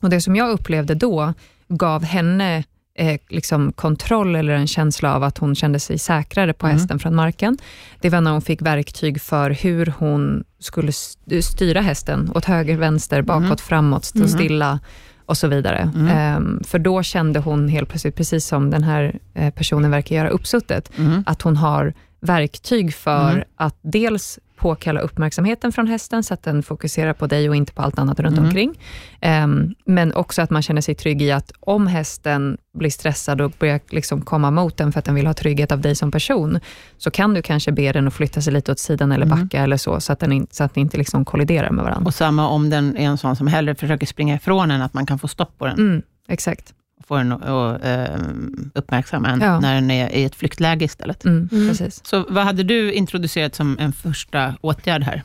Och 0.00 0.10
Det 0.10 0.20
som 0.20 0.36
jag 0.36 0.50
upplevde 0.50 0.94
då 0.94 1.34
gav 1.68 2.04
henne 2.04 2.64
eh, 3.00 3.20
liksom 3.28 3.72
kontroll 3.72 4.36
eller 4.36 4.52
en 4.54 4.66
känsla 4.66 5.14
av 5.14 5.22
att 5.24 5.38
hon 5.38 5.54
kände 5.54 5.80
sig 5.80 5.98
säkrare 5.98 6.52
på 6.52 6.66
Mm. 6.66 6.78
hästen 6.78 6.98
från 6.98 7.14
marken. 7.14 7.58
Det 8.00 8.10
var 8.10 8.20
när 8.20 8.30
hon 8.30 8.42
fick 8.42 8.62
verktyg 8.62 9.20
för 9.20 9.50
hur 9.50 9.94
hon 9.98 10.44
skulle 10.58 10.88
st- 10.88 11.42
styra 11.42 11.80
hästen 11.80 12.30
åt 12.34 12.44
höger, 12.44 12.76
vänster, 12.76 13.22
bakåt, 13.22 13.44
Mm. 13.44 13.56
framåt, 13.56 14.04
stå 14.04 14.18
Mm. 14.18 14.28
stilla 14.28 14.80
och 15.26 15.36
så 15.36 15.48
vidare. 15.48 15.92
Mm. 15.94 16.08
Ehm, 16.08 16.62
för 16.64 16.78
då 16.78 17.02
kände 17.02 17.40
hon 17.40 17.68
helt 17.68 17.88
plötsligt, 17.88 18.16
precis 18.16 18.46
som 18.46 18.70
den 18.70 18.82
här 18.82 19.18
eh, 19.34 19.54
personen 19.54 19.90
verkar 19.90 20.16
göra 20.16 20.28
uppsuttet, 20.28 20.90
Mm. 20.98 21.22
att 21.26 21.42
hon 21.42 21.56
har 21.56 21.94
verktyg 22.20 22.94
för 22.94 23.30
Mm. 23.32 23.44
att 23.56 23.76
dels 23.82 24.38
påkalla 24.56 25.00
uppmärksamheten 25.00 25.72
från 25.72 25.86
hästen, 25.86 26.22
så 26.24 26.34
att 26.34 26.42
den 26.42 26.62
fokuserar 26.62 27.12
på 27.12 27.26
dig 27.26 27.48
och 27.48 27.56
inte 27.56 27.72
på 27.72 27.82
allt 27.82 27.98
annat 27.98 28.20
runt 28.20 28.32
Mm. 28.38 28.44
omkring. 28.44 28.74
Ehm, 29.20 29.74
men 29.84 30.14
också 30.14 30.42
att 30.42 30.50
man 30.50 30.62
känner 30.62 30.80
sig 30.80 30.94
trygg 30.94 31.22
i 31.22 31.30
att 31.32 31.52
om 31.60 31.86
hästen 31.86 32.58
blir 32.74 32.90
stressad 32.90 33.40
och 33.40 33.52
börjar 33.58 33.80
liksom 33.90 34.20
komma 34.22 34.50
mot 34.50 34.76
den 34.76 34.92
för 34.92 34.98
att 34.98 35.04
den 35.04 35.14
vill 35.14 35.26
ha 35.26 35.34
trygghet 35.34 35.72
av 35.72 35.80
dig 35.80 35.94
som 35.94 36.10
person, 36.10 36.58
så 36.98 37.10
kan 37.10 37.34
du 37.34 37.42
kanske 37.42 37.72
be 37.72 37.92
den 37.92 38.06
att 38.08 38.14
flytta 38.14 38.40
sig 38.40 38.52
lite 38.52 38.72
åt 38.72 38.78
sidan 38.78 39.12
eller 39.12 39.26
Mm. 39.26 39.38
backa 39.40 39.62
eller 39.62 39.76
så, 39.76 40.00
så 40.00 40.12
att, 40.12 40.20
den 40.20 40.32
in, 40.32 40.46
så 40.50 40.64
att 40.64 40.76
ni 40.76 40.82
inte 40.82 40.96
liksom 40.98 41.24
kolliderar 41.24 41.70
med 41.70 41.84
varandra. 41.84 42.06
Och 42.06 42.14
samma 42.14 42.48
om 42.48 42.70
den 42.70 42.96
är 42.96 43.06
en 43.06 43.18
sån 43.18 43.36
som 43.36 43.46
hellre 43.46 43.74
försöker 43.74 44.06
springa 44.06 44.34
ifrån 44.34 44.70
en, 44.70 44.82
att 44.82 44.94
man 44.94 45.06
kan 45.06 45.18
få 45.18 45.28
stopp 45.28 45.58
på 45.58 45.66
den 45.66 45.78
Mm, 45.78 46.02
exakt. 46.28 46.74
Och 47.10 47.16
få 47.16 47.16
den 47.18 47.32
att 47.32 47.84
eh, 47.84 48.26
uppmärksamma 48.74 49.28
en 49.28 49.40
Ja. 49.40 49.60
när 49.60 49.74
den 49.74 49.90
är 49.90 50.08
i 50.12 50.24
ett 50.24 50.34
flyktläge 50.34 50.84
istället. 50.84 51.24
Mm, 51.24 51.48
Mm. 51.52 51.68
Precis. 51.68 52.00
Så 52.04 52.26
vad 52.28 52.44
hade 52.44 52.62
du 52.62 52.92
introducerat 52.92 53.54
som 53.54 53.76
en 53.80 53.92
första 53.92 54.54
åtgärd 54.60 55.02
här? 55.02 55.22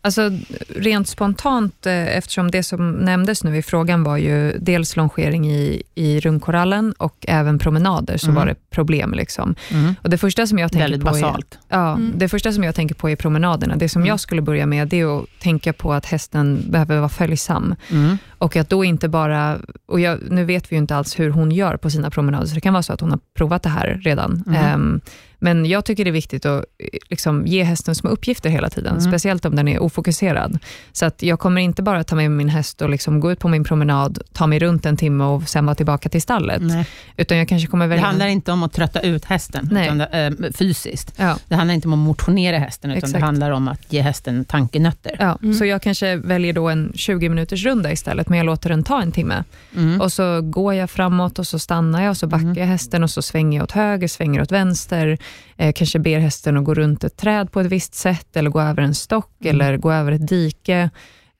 Alltså 0.00 0.30
rent 0.76 1.08
spontant, 1.08 1.86
eh, 1.86 2.16
eftersom 2.16 2.50
det 2.50 2.62
som 2.62 2.90
nämndes 2.92 3.44
nu 3.44 3.56
i 3.56 3.62
frågan 3.62 4.02
var 4.04 4.16
ju 4.16 4.58
dels 4.58 4.96
longering 4.96 5.50
i, 5.50 5.82
i 5.94 6.20
rundkorallen 6.20 6.92
och 6.92 7.24
även 7.28 7.58
promenader, 7.58 8.16
så 8.18 8.26
Mm. 8.26 8.34
var 8.34 8.46
det 8.46 8.54
problem. 8.76 9.12
Liksom. 9.14 9.54
Och 10.02 10.10
det 10.10 10.18
första 10.18 10.46
som 10.46 10.58
jag 10.58 10.72
tänker 10.72 10.84
Väldigt 10.84 11.00
på 11.00 11.10
basalt. 11.10 11.58
Är, 11.68 11.78
ja, 11.78 11.92
Mm. 11.94 12.12
det 12.16 12.28
första 12.28 12.52
som 12.52 12.64
jag 12.64 12.74
tänker 12.74 12.94
på 12.94 13.10
är 13.10 13.16
promenaderna. 13.16 13.76
Det 13.76 13.88
som 13.88 14.02
Mm. 14.02 14.08
jag 14.08 14.20
skulle 14.20 14.42
börja 14.42 14.66
med, 14.66 14.88
det 14.88 15.00
är 15.00 15.18
att 15.18 15.26
tänka 15.40 15.72
på 15.72 15.92
att 15.92 16.06
hästen 16.06 16.64
behöver 16.70 16.96
vara 16.98 17.08
följsam. 17.08 17.74
Mm. 17.90 18.18
Och 18.38 18.56
att 18.56 18.68
då 18.70 18.84
inte 18.84 19.08
bara, 19.08 19.58
och 19.88 20.00
jag, 20.00 20.18
nu 20.30 20.44
vet 20.44 20.72
vi 20.72 20.76
ju 20.76 20.80
inte 20.80 20.96
alls 20.96 21.18
hur 21.18 21.30
hon 21.30 21.50
gör 21.52 21.76
på 21.76 21.90
sina 21.90 22.10
promenader, 22.10 22.46
så 22.46 22.54
det 22.54 22.60
kan 22.60 22.72
vara 22.72 22.82
så 22.82 22.92
att 22.92 23.00
hon 23.00 23.10
har 23.10 23.20
provat 23.38 23.62
det 23.62 23.68
här 23.68 24.00
redan. 24.04 24.44
Mm. 24.46 24.64
Ehm, 24.64 25.00
men 25.38 25.66
jag 25.66 25.84
tycker 25.84 26.04
det 26.04 26.10
är 26.10 26.12
viktigt 26.12 26.46
att 26.46 26.64
liksom, 27.10 27.46
ge 27.46 27.62
hästen 27.62 27.94
små 27.94 28.10
uppgifter 28.10 28.50
hela 28.50 28.70
tiden, 28.70 28.92
Mm. 28.98 29.00
speciellt 29.00 29.44
om 29.44 29.56
den 29.56 29.68
är 29.68 29.82
ofokuserad. 29.82 30.58
Så 30.92 31.06
att 31.06 31.22
jag 31.22 31.38
kommer 31.38 31.60
inte 31.60 31.82
bara 31.82 32.04
ta 32.04 32.16
med 32.16 32.30
min 32.30 32.48
häst 32.48 32.82
och 32.82 32.90
liksom 32.90 33.20
gå 33.20 33.32
ut 33.32 33.38
på 33.38 33.48
min 33.48 33.64
promenad, 33.64 34.18
ta 34.32 34.46
mig 34.46 34.58
runt 34.58 34.86
en 34.86 34.96
timme 34.96 35.24
och 35.24 35.48
sen 35.48 35.66
vara 35.66 35.74
tillbaka 35.74 36.08
till 36.08 36.22
stallet. 36.22 36.62
Nej. 36.62 36.86
Utan 37.16 37.38
jag 37.38 37.48
kanske 37.48 37.68
kommer 37.68 37.84
Det 37.84 37.88
välja... 37.88 38.04
handlar 38.04 38.26
inte 38.26 38.52
om 38.52 38.62
att 38.66 38.72
trötta 38.72 39.00
ut 39.00 39.24
hästen 39.24 39.68
Nej. 39.72 39.84
utan 39.86 40.00
eh, 40.00 40.32
fysiskt. 40.54 41.12
Ja. 41.16 41.36
Det 41.48 41.54
handlar 41.54 41.74
inte 41.74 41.88
om 41.88 41.92
att 41.92 41.98
motionera 41.98 42.58
hästen, 42.58 42.90
utan 42.90 42.98
Exakt. 42.98 43.14
det 43.14 43.20
handlar 43.20 43.50
om 43.50 43.68
att 43.68 43.92
ge 43.92 44.00
hästen 44.00 44.44
tankenötter. 44.44 45.16
Ja, 45.18 45.38
Mm. 45.42 45.54
Så 45.54 45.64
jag 45.64 45.82
kanske 45.82 46.16
väljer 46.16 46.52
då 46.52 46.68
en 46.68 46.92
20 46.94 47.28
minuters 47.28 47.64
runda 47.64 47.92
istället, 47.92 48.28
men 48.28 48.38
jag 48.38 48.44
låter 48.46 48.68
den 48.68 48.84
ta 48.84 49.02
en 49.02 49.12
timme. 49.12 49.44
Mm. 49.76 50.00
Och 50.00 50.12
så 50.12 50.40
går 50.42 50.74
jag 50.74 50.90
framåt 50.90 51.38
och 51.38 51.46
så 51.46 51.58
stannar 51.58 52.02
jag 52.02 52.10
och 52.10 52.16
så 52.16 52.26
backar 52.26 52.44
Mm. 52.44 52.58
jag 52.58 52.66
hästen 52.66 53.02
och 53.02 53.10
så 53.10 53.22
svänger 53.22 53.58
jag 53.58 53.64
åt 53.64 53.72
höger, 53.72 54.08
svänger 54.08 54.42
åt 54.42 54.52
vänster. 54.52 55.18
Eh, 55.56 55.72
kanske 55.72 55.98
ber 55.98 56.18
hästen 56.18 56.56
att 56.56 56.64
gå 56.64 56.74
runt 56.74 57.04
ett 57.04 57.16
träd 57.16 57.52
på 57.52 57.60
ett 57.60 57.66
visst 57.66 57.94
sätt 57.94 58.36
eller 58.36 58.50
gå 58.50 58.60
över 58.60 58.82
en 58.82 58.94
stock 58.94 59.30
Mm. 59.40 59.54
eller 59.60 59.76
gå 59.76 59.92
över 59.92 60.12
ett 60.12 60.28
dike. 60.28 60.90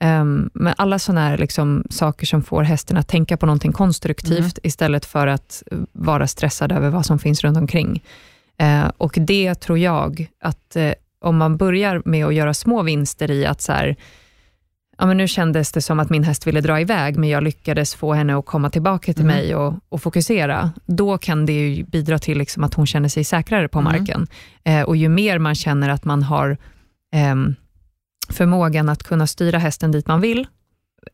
Um, 0.04 0.50
men 0.54 0.74
alla 0.76 0.98
sådana 0.98 1.20
här 1.28 1.38
liksom 1.38 1.84
saker 1.90 2.26
som 2.26 2.42
får 2.42 2.62
hästen 2.62 2.96
att 2.96 3.08
tänka 3.08 3.36
på 3.36 3.46
någonting 3.46 3.72
konstruktivt 3.72 4.38
Mm. 4.38 4.50
istället 4.62 5.04
för 5.04 5.26
att 5.26 5.62
eh, 5.72 5.78
vara 5.92 6.26
stressad 6.26 6.72
över 6.72 6.90
vad 6.90 7.06
som 7.06 7.18
finns 7.18 7.44
runt 7.44 7.56
omkring. 7.58 8.02
Eh, 8.58 8.84
och 8.96 9.14
det 9.20 9.54
tror 9.54 9.78
jag 9.78 10.26
att 10.40 10.76
eh, 10.76 10.92
om 11.20 11.36
man 11.36 11.56
börjar 11.56 12.02
med 12.04 12.26
att 12.26 12.34
göra 12.34 12.54
små 12.54 12.82
vinster 12.82 13.30
i 13.30 13.46
att 13.46 13.60
så 13.62 13.72
här, 13.72 13.96
ja, 14.98 15.06
men 15.06 15.16
nu 15.16 15.28
kändes 15.28 15.72
det 15.72 15.82
som 15.82 16.00
att 16.00 16.10
min 16.10 16.24
häst 16.24 16.46
ville 16.46 16.60
dra 16.60 16.80
iväg, 16.80 17.16
men 17.16 17.28
jag 17.28 17.42
lyckades 17.42 17.94
få 17.94 18.12
henne 18.14 18.36
att 18.38 18.46
komma 18.46 18.70
tillbaka 18.70 19.12
till 19.12 19.22
Mm. 19.24 19.36
mig 19.36 19.54
och, 19.54 19.74
och 19.88 20.02
fokusera. 20.02 20.72
Då 20.86 21.18
kan 21.18 21.46
det 21.46 21.84
bidra 21.88 22.18
till 22.18 22.38
liksom 22.38 22.64
att 22.64 22.74
hon 22.74 22.86
känner 22.86 23.08
sig 23.08 23.24
säkrare 23.24 23.68
på 23.68 23.78
Mm. 23.78 23.92
marken. 23.92 24.26
Eh, 24.64 24.82
och 24.82 24.96
ju 24.96 25.08
mer 25.08 25.38
man 25.38 25.54
känner 25.54 25.88
att 25.88 26.04
man 26.04 26.22
har 26.22 26.56
ehm, 27.14 27.54
förmågan 28.32 28.88
att 28.88 29.02
kunna 29.02 29.26
styra 29.26 29.58
hästen 29.58 29.92
dit 29.92 30.06
man 30.06 30.20
vill, 30.20 30.46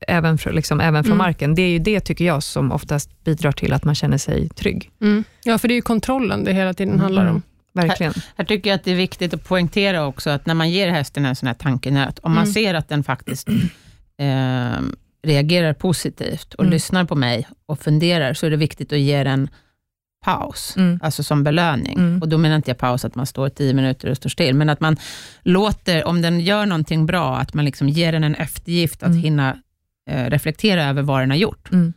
även, 0.09 0.39
för, 0.39 0.53
liksom, 0.53 0.81
även 0.81 1.05
från 1.05 1.13
Mm. 1.13 1.19
marken, 1.19 1.55
det 1.55 1.63
är 1.63 1.69
ju 1.69 1.79
det, 1.79 2.01
tycker 2.01 2.25
jag, 2.25 2.43
som 2.43 2.73
oftast 2.73 3.25
bidrar 3.25 3.53
till 3.53 3.73
att 3.73 3.85
man 3.85 3.95
känner 3.95 4.19
sig 4.19 4.49
trygg. 4.49 4.91
Mm. 5.01 5.25
Ja, 5.45 5.59
för 5.59 5.69
det 5.69 5.75
är 5.75 5.77
ju 5.77 5.83
kontrollen 5.83 6.45
det 6.45 6.53
hela 6.53 6.75
tiden 6.75 7.01
handlar 7.01 7.27
om. 7.27 7.43
Verkligen. 7.75 8.13
Jag 8.37 8.49
tycker 8.49 8.75
att 8.75 8.85
det 8.85 8.91
är 8.91 8.95
viktigt 8.97 9.35
att 9.35 9.45
poängtera 9.45 10.07
också 10.07 10.31
att 10.31 10.47
när 10.47 10.55
man 10.55 10.71
ger 10.71 10.91
hästen 10.91 11.25
en 11.27 11.37
sån 11.37 11.47
här 11.47 11.55
tankenöt, 11.55 12.19
om 12.19 12.33
man 12.33 12.43
Mm. 12.43 12.53
ser 12.55 12.75
att 12.75 12.89
den 12.89 13.05
faktiskt 13.05 13.49
eh, 14.19 14.81
reagerar 15.23 15.73
positivt 15.75 16.55
och 16.55 16.65
Mm. 16.65 16.73
lyssnar 16.73 17.05
på 17.05 17.15
mig 17.15 17.47
och 17.67 17.79
funderar, 17.81 18.35
så 18.35 18.47
är 18.47 18.51
det 18.51 18.57
viktigt 18.57 18.93
att 18.93 18.99
ge 18.99 19.25
den 19.25 19.49
paus, 20.25 20.75
Mm. 20.77 21.01
alltså 21.03 21.23
som 21.23 21.45
belöning. 21.45 21.99
Mm. 21.99 22.23
Och 22.23 22.29
då 22.29 22.39
menar 22.39 22.57
inte 22.57 22.71
jag 22.71 22.79
paus 22.79 23.05
att 23.05 23.15
man 23.15 23.27
står 23.27 23.49
tio 23.49 23.75
minuter 23.75 24.11
och 24.11 24.17
står 24.17 24.31
still, 24.31 24.55
men 24.55 24.69
att 24.69 24.81
man 24.81 24.97
låter, 25.43 26.05
om 26.07 26.23
den 26.23 26.41
gör 26.41 26.67
någonting 26.67 27.07
bra, 27.07 27.37
att 27.37 27.55
man 27.55 27.65
liksom 27.65 27.89
ger 27.89 28.13
den 28.13 28.25
en 28.25 28.35
eftergift 28.35 29.03
att 29.03 29.09
Mm. 29.09 29.19
hinna 29.23 29.57
eh, 30.11 30.31
reflektera 30.31 30.85
över 30.85 31.03
vad 31.03 31.21
den 31.23 31.31
har 31.31 31.37
gjort. 31.37 31.73
Mm. 31.73 31.93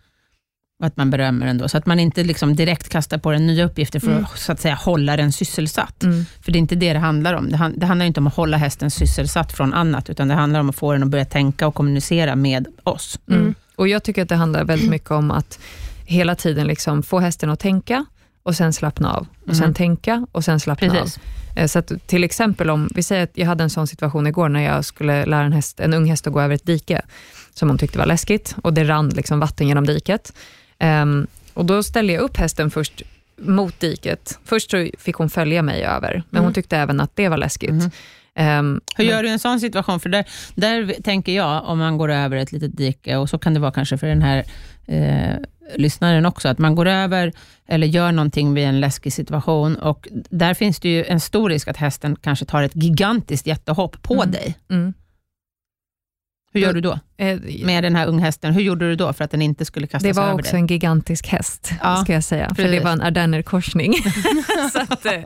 Och 0.80 0.86
att 0.86 0.98
man 0.98 1.10
berömmer 1.10 1.46
den 1.46 1.58
då, 1.58 1.68
så 1.68 1.78
att 1.78 1.86
man 1.86 2.00
inte 2.00 2.24
liksom 2.24 2.56
direkt 2.56 2.90
kastar 2.90 3.18
på 3.18 3.32
den 3.32 3.48
nya 3.48 3.66
uppgifter 3.66 4.00
för 4.00 4.12
Mm. 4.12 4.24
att 4.24 4.40
så 4.40 4.52
att 4.52 4.60
säga 4.60 4.76
hålla 4.76 5.18
den 5.18 5.32
sysselsatt. 5.32 6.04
Mm. 6.04 6.26
För 6.42 6.52
det 6.52 6.58
är 6.58 6.60
inte 6.60 6.76
det 6.76 6.94
det 6.94 7.00
handlar 7.00 7.34
om. 7.34 7.50
Det, 7.50 7.58
han, 7.58 7.80
det 7.80 7.86
handlar 7.86 8.06
inte 8.06 8.20
om 8.20 8.28
att 8.28 8.36
hålla 8.36 8.58
hästen 8.58 8.92
sysselsatt 8.92 9.52
från 9.54 9.74
annat, 9.74 10.10
utan 10.10 10.28
det 10.28 10.34
handlar 10.34 10.60
om 10.60 10.70
att 10.70 10.76
få 10.76 10.94
den 10.94 11.04
att 11.04 11.10
börja 11.10 11.26
tänka 11.26 11.68
och 11.68 11.76
kommunicera 11.76 12.36
med 12.36 12.68
oss. 12.84 13.20
Mm. 13.28 13.42
Mm. 13.42 13.56
Och 13.76 13.88
Jag 13.88 14.04
tycker 14.04 14.22
att 14.22 14.30
det 14.30 14.36
handlar 14.36 14.64
väldigt 14.64 14.90
mycket 14.90 15.12
om 15.12 15.32
att 15.32 15.60
hela 16.06 16.36
tiden 16.36 16.68
liksom 16.68 17.04
få 17.04 17.20
hästen 17.20 17.50
att 17.50 17.60
tänka 17.60 18.06
och 18.46 18.56
sen 18.56 18.74
slappna 18.74 19.14
av. 19.14 19.28
Och 19.48 19.56
sen 19.56 19.64
Mm. 19.64 19.74
tänka 19.74 20.28
och 20.32 20.44
sen 20.46 20.60
slappna 20.60 20.90
Precis. 20.90 21.18
av. 21.18 21.24
Eh, 21.58 21.68
Så 21.68 21.82
till 21.82 22.24
exempel 22.24 22.70
om, 22.70 22.90
vi 22.96 23.04
säger 23.04 23.24
att 23.24 23.32
jag 23.34 23.46
hade 23.48 23.64
en 23.64 23.70
sån 23.70 23.88
situation 23.88 24.28
igår 24.28 24.50
när 24.50 24.62
jag 24.64 24.86
skulle 24.86 25.26
lära 25.26 25.44
en, 25.46 25.54
häst, 25.54 25.80
en 25.80 25.94
ung 25.94 26.06
häst 26.10 26.28
att 26.28 26.34
gå 26.34 26.42
över 26.42 26.56
ett 26.56 26.66
dike, 26.66 27.02
som 27.54 27.70
hon 27.70 27.78
tyckte 27.78 27.98
var 27.98 28.06
läskigt, 28.06 28.56
och 28.64 28.74
det 28.74 28.84
rann 28.84 29.10
liksom 29.10 29.40
vatten 29.40 29.68
genom 29.68 29.86
diket. 29.86 30.34
Ehm, 30.80 31.28
och 31.54 31.66
Då 31.66 31.84
ställde 31.84 32.14
jag 32.14 32.22
upp 32.22 32.38
hästen 32.38 32.72
först 32.72 33.02
mot 33.38 33.80
diket. 33.80 34.40
Först 34.46 34.72
så 34.72 34.90
fick 35.00 35.16
hon 35.16 35.30
följa 35.30 35.62
mig 35.62 35.84
över, 35.84 36.12
men 36.30 36.40
hon 36.40 36.46
Mm. 36.46 36.54
tyckte 36.54 36.78
även 36.78 37.00
att 37.02 37.16
det 37.16 37.30
var 37.30 37.38
läskigt. 37.38 37.72
Mhm. 37.72 37.92
Ehm, 38.36 38.82
Hur 38.98 39.06
men- 39.06 39.14
gör 39.16 39.24
du 39.24 39.30
i 39.30 39.32
en 39.32 39.40
sån 39.40 39.60
situation? 39.60 40.00
För 40.00 40.10
där, 40.10 40.26
där 40.56 40.96
tänker 41.04 41.32
jag, 41.36 41.66
om 41.66 41.78
man 41.80 41.98
går 41.98 42.12
över 42.12 42.38
ett 42.38 42.52
litet 42.52 42.78
dike, 42.78 43.16
och 43.18 43.30
så 43.30 43.38
kan 43.38 43.54
det 43.54 43.60
vara 43.60 43.72
kanske 43.72 43.98
för 43.98 44.08
den 44.08 44.22
här 44.22 44.44
eh, 44.88 45.36
lyssnaren 45.76 46.26
också, 46.26 46.48
att 46.48 46.58
man 46.58 46.76
går 46.76 46.86
över 46.88 47.32
eller 47.68 47.88
gör 47.88 48.12
någonting 48.12 48.54
vid 48.54 48.64
en 48.66 48.80
läskig 48.80 49.14
situation, 49.14 49.76
och 49.76 50.08
där 50.12 50.54
finns 50.54 50.80
det 50.80 50.90
ju 50.90 51.04
en 51.06 51.20
stor 51.20 51.50
risk 51.50 51.68
att 51.68 51.78
hästen 51.78 52.16
kanske 52.22 52.46
tar 52.46 52.64
ett 52.64 52.76
gigantiskt 52.76 53.48
jättehopp 53.48 54.02
på 54.02 54.14
Mm. 54.14 54.32
dig. 54.32 54.58
Mm. 54.70 54.94
Hur 56.56 56.62
gör 56.62 56.74
du 56.74 56.82
då 56.82 57.00
Eh, 57.18 57.40
med 57.66 57.84
den 57.84 57.96
här 57.96 58.08
unghästen? 58.08 58.54
Hur 58.54 58.62
gjorde 58.62 58.90
du 58.90 58.96
då 58.96 59.14
för 59.14 59.24
att 59.24 59.32
den 59.32 59.42
inte 59.42 59.66
skulle 59.66 59.88
kastas 59.88 60.04
Det 60.04 60.14
var 60.22 60.24
över 60.24 60.34
också 60.34 60.52
dig? 60.52 60.60
en 60.62 60.68
gigantisk 60.68 61.28
häst, 61.28 61.72
Ja, 61.84 61.96
ska 61.96 62.14
jag 62.14 62.24
säga. 62.24 62.48
För 62.50 62.56
precis. 62.56 62.72
det 62.72 62.80
var 62.84 62.92
en 62.92 63.02
ardennerkorsning. 63.02 63.94
eh, 64.74 64.82
Okej, 64.90 65.26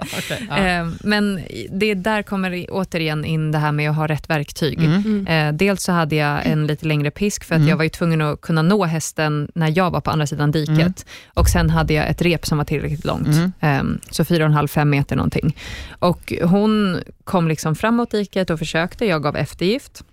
ja. 0.49 0.57
eh, 0.57 0.87
men 1.03 1.41
det 1.71 1.93
där 1.93 2.21
kommer 2.23 2.65
återigen 2.69 3.25
in 3.25 3.51
det 3.51 3.57
här 3.57 3.71
med 3.71 3.89
att 3.89 3.95
ha 3.95 4.07
rätt 4.07 4.29
verktyg. 4.29 4.79
Mm. 4.83 5.25
Mm. 5.27 5.57
Dels 5.57 5.83
så 5.83 5.91
hade 5.91 6.15
jag 6.15 6.45
en 6.45 6.67
lite 6.67 6.85
längre 6.85 7.11
pisk, 7.11 7.43
för 7.43 7.55
att 7.55 7.59
Mm. 7.59 7.69
jag 7.69 7.77
var 7.77 7.83
ju 7.83 7.89
tvungen 7.89 8.21
att 8.21 8.41
kunna 8.41 8.61
nå 8.61 8.85
hästen 8.85 9.51
när 9.55 9.77
jag 9.77 9.91
var 9.91 10.01
på 10.01 10.11
andra 10.11 10.27
sidan 10.27 10.51
diket. 10.51 11.05
Och 11.33 11.47
sen 11.47 11.69
hade 11.69 11.93
jag 11.93 12.09
ett 12.09 12.21
rep 12.21 12.45
som 12.45 12.57
var 12.57 12.65
tillräckligt 12.65 13.05
långt. 13.05 13.27
Mm. 13.27 13.51
Eh, 13.59 13.99
så 14.11 14.23
4,5-5 14.23 14.85
meter 14.85 15.15
någonting. 15.15 15.55
Och 15.99 16.33
hon 16.43 16.99
kom 17.23 17.47
liksom 17.47 17.75
framåt 17.75 18.11
diket 18.11 18.49
och 18.49 18.59
försökte, 18.59 19.05
jag 19.05 19.23
gav 19.23 19.37
eftergift. 19.37 20.03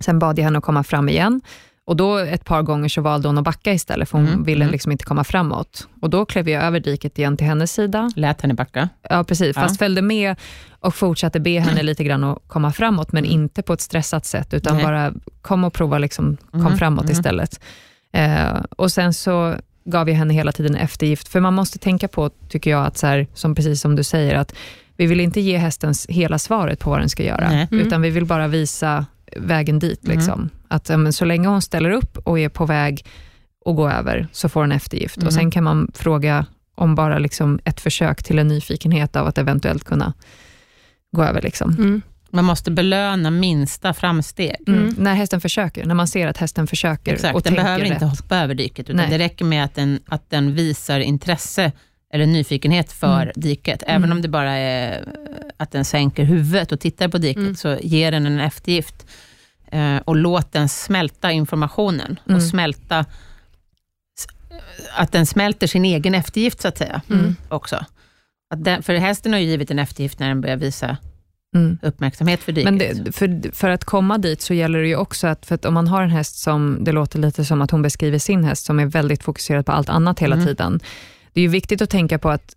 Sen 0.00 0.18
bad 0.18 0.38
jag 0.38 0.44
henne 0.44 0.58
att 0.58 0.64
komma 0.64 0.84
fram 0.84 1.08
igen. 1.08 1.40
Och 1.84 1.96
då 1.96 2.16
ett 2.18 2.44
par 2.44 2.62
gånger 2.62 2.88
så 2.88 3.00
valde 3.00 3.28
hon 3.28 3.38
att 3.38 3.44
backa 3.44 3.72
istället, 3.72 4.08
för 4.08 4.18
hon 4.18 4.26
Mm, 4.28 4.44
ville 4.44 4.64
mm. 4.64 4.72
liksom 4.72 4.92
inte 4.92 5.04
komma 5.04 5.24
framåt. 5.24 5.88
Och 6.00 6.10
då 6.10 6.24
klev 6.24 6.48
jag 6.48 6.62
över 6.64 6.80
diket 6.80 7.18
igen 7.18 7.36
till 7.36 7.46
hennes 7.46 7.72
sida. 7.72 8.10
Lät 8.16 8.40
henne 8.42 8.54
backa? 8.54 8.88
Ja, 9.10 9.24
precis. 9.24 9.56
Ja. 9.56 9.62
Fast 9.62 9.78
följde 9.78 10.02
med 10.02 10.36
och 10.80 10.94
fortsatte 10.94 11.40
be 11.40 11.60
henne 11.60 11.82
lite 11.82 12.04
grann 12.04 12.24
att 12.24 12.38
komma 12.46 12.72
framåt, 12.72 13.12
men 13.12 13.24
inte 13.24 13.62
på 13.62 13.72
ett 13.72 13.80
stressat 13.80 14.24
sätt, 14.26 14.54
utan 14.54 14.76
Nej. 14.76 14.84
bara 14.84 15.12
kom 15.42 15.64
och 15.64 15.72
prova, 15.72 15.98
liksom, 15.98 16.36
kom 16.50 16.60
Mhm, 16.60 16.76
framåt 16.78 17.04
mhm. 17.04 17.12
istället. 17.12 17.60
Eh, 18.12 18.62
och 18.76 18.92
sen 18.92 19.14
så 19.14 19.54
gav 19.84 20.08
jag 20.08 20.16
henne 20.16 20.34
hela 20.34 20.52
tiden 20.52 20.74
eftergift, 20.76 21.28
för 21.28 21.40
man 21.40 21.54
måste 21.54 21.78
tänka 21.78 22.08
på, 22.08 22.30
tycker 22.48 22.70
jag, 22.70 22.86
att 22.86 22.96
så 22.98 23.06
här, 23.06 23.26
som 23.34 23.54
precis 23.54 23.80
som 23.80 23.96
du 23.96 24.02
säger, 24.04 24.34
att 24.34 24.54
vi 24.96 25.06
vill 25.06 25.20
inte 25.20 25.40
ge 25.40 25.56
hästen 25.56 25.94
hela 26.08 26.38
svaret 26.38 26.80
på 26.80 26.90
vad 26.90 26.98
den 27.00 27.08
ska 27.08 27.22
göra. 27.22 27.46
Mm. 27.46 27.66
utan 27.70 28.02
vi 28.02 28.10
vill 28.10 28.24
bara 28.26 28.48
visa 28.48 29.06
vägen 29.36 29.78
dit. 29.78 30.04
Mm. 30.04 30.16
Liksom. 30.16 30.50
Att 30.68 30.88
ja, 30.88 30.96
men 30.96 31.12
så 31.12 31.24
länge 31.24 31.48
hon 31.48 31.62
ställer 31.62 31.90
upp 31.90 32.18
och 32.18 32.38
är 32.38 32.48
på 32.48 32.66
väg 32.66 33.04
att 33.66 33.76
gå 33.76 33.90
över, 33.90 34.28
så 34.32 34.48
får 34.48 34.60
hon 34.60 34.72
eftergift. 34.72 35.16
Mm. 35.16 35.26
Och 35.26 35.32
Sen 35.32 35.50
kan 35.50 35.64
man 35.64 35.90
fråga 35.94 36.46
om 36.74 36.94
bara 36.94 37.18
liksom 37.18 37.60
ett 37.64 37.80
försök 37.80 38.22
till 38.22 38.38
en 38.38 38.48
nyfikenhet 38.48 39.16
av 39.16 39.26
att 39.26 39.38
eventuellt 39.38 39.84
kunna 39.84 40.12
gå 41.12 41.22
över. 41.22 41.42
Liksom. 41.42 41.70
Mm. 41.70 42.02
Man 42.30 42.44
måste 42.44 42.70
belöna 42.70 43.30
minsta 43.30 43.94
framsteg. 43.94 44.56
Mm. 44.66 44.80
Mm. 44.80 44.94
När 44.98 45.14
hästen 45.14 45.40
försöker, 45.40 45.86
när 45.86 45.94
man 45.94 46.08
ser 46.08 46.26
att 46.26 46.36
hästen 46.36 46.66
försöker 46.66 47.12
Exakt, 47.12 47.34
och 47.34 47.42
den 47.42 47.54
tänker 47.54 47.62
behöver 47.62 47.84
rätt. 47.84 47.92
inte 47.92 48.04
hoppa 48.04 48.36
över 48.36 48.54
diket, 48.54 48.90
utan 48.90 48.96
Nej. 48.96 49.10
det 49.10 49.18
räcker 49.18 49.44
med 49.44 49.64
att 49.64 49.74
den, 49.74 50.00
att 50.06 50.30
den 50.30 50.54
visar 50.54 51.00
intresse 51.00 51.72
eller 52.12 52.26
nyfikenhet 52.26 52.92
för 52.92 53.22
Mm. 53.22 53.32
diket. 53.36 53.82
Även 53.86 54.04
Mm. 54.04 54.12
om 54.16 54.22
det 54.22 54.28
bara 54.28 54.52
är 54.52 55.08
att 55.56 55.70
den 55.72 55.84
sänker 55.84 56.24
huvudet 56.24 56.72
och 56.72 56.80
tittar 56.80 57.08
på 57.08 57.18
diket, 57.18 57.42
Mm. 57.42 57.54
så 57.54 57.78
ger 57.82 58.10
den 58.12 58.26
en 58.26 58.40
eftergift. 58.40 59.06
Eh, 59.72 59.96
och 59.96 60.16
låt 60.16 60.52
den 60.52 60.68
smälta 60.68 61.32
informationen. 61.32 62.20
Mm. 62.26 62.36
Och 62.36 62.42
smälta 62.42 63.04
att 64.96 65.12
den 65.12 65.26
smälter 65.26 65.66
sin 65.66 65.84
egen 65.84 66.14
eftergift, 66.14 66.60
så 66.60 66.68
att 66.68 66.78
säga. 66.78 67.00
Mm. 67.10 67.36
också. 67.48 67.76
Att 68.50 68.64
den, 68.64 68.82
för 68.82 68.94
hästen 68.94 69.32
har 69.32 69.40
ju 69.40 69.46
givit 69.46 69.70
en 69.70 69.78
eftergift 69.78 70.18
när 70.18 70.28
den 70.28 70.40
börjar 70.40 70.56
visa 70.56 70.96
Mm. 71.54 71.78
uppmärksamhet 71.82 72.40
för 72.40 72.52
diket. 72.52 72.64
Men 72.74 72.78
det, 72.78 73.12
för, 73.16 73.52
för 73.54 73.68
att 73.68 73.84
komma 73.84 74.18
dit 74.18 74.40
så 74.42 74.54
gäller 74.54 74.78
det 74.78 74.88
ju 74.88 74.96
också 74.96 75.26
att, 75.26 75.46
för 75.46 75.54
att 75.54 75.64
om 75.64 75.74
man 75.74 75.88
har 75.88 76.02
en 76.02 76.10
häst 76.10 76.38
som, 76.38 76.78
det 76.84 76.92
låter 76.92 77.18
lite 77.18 77.44
som 77.44 77.62
att 77.62 77.70
hon 77.70 77.82
beskriver 77.82 78.18
sin 78.18 78.44
häst, 78.44 78.64
som 78.66 78.80
är 78.80 78.86
väldigt 78.86 79.22
fokuserad 79.22 79.66
på 79.66 79.72
allt 79.72 79.88
annat 79.88 80.18
hela 80.20 80.34
Mm. 80.34 80.46
tiden. 80.46 80.80
Det 81.32 81.40
är 81.40 81.42
ju 81.42 81.48
viktigt 81.48 81.82
att 81.82 81.90
tänka 81.90 82.18
på 82.18 82.30
att, 82.30 82.54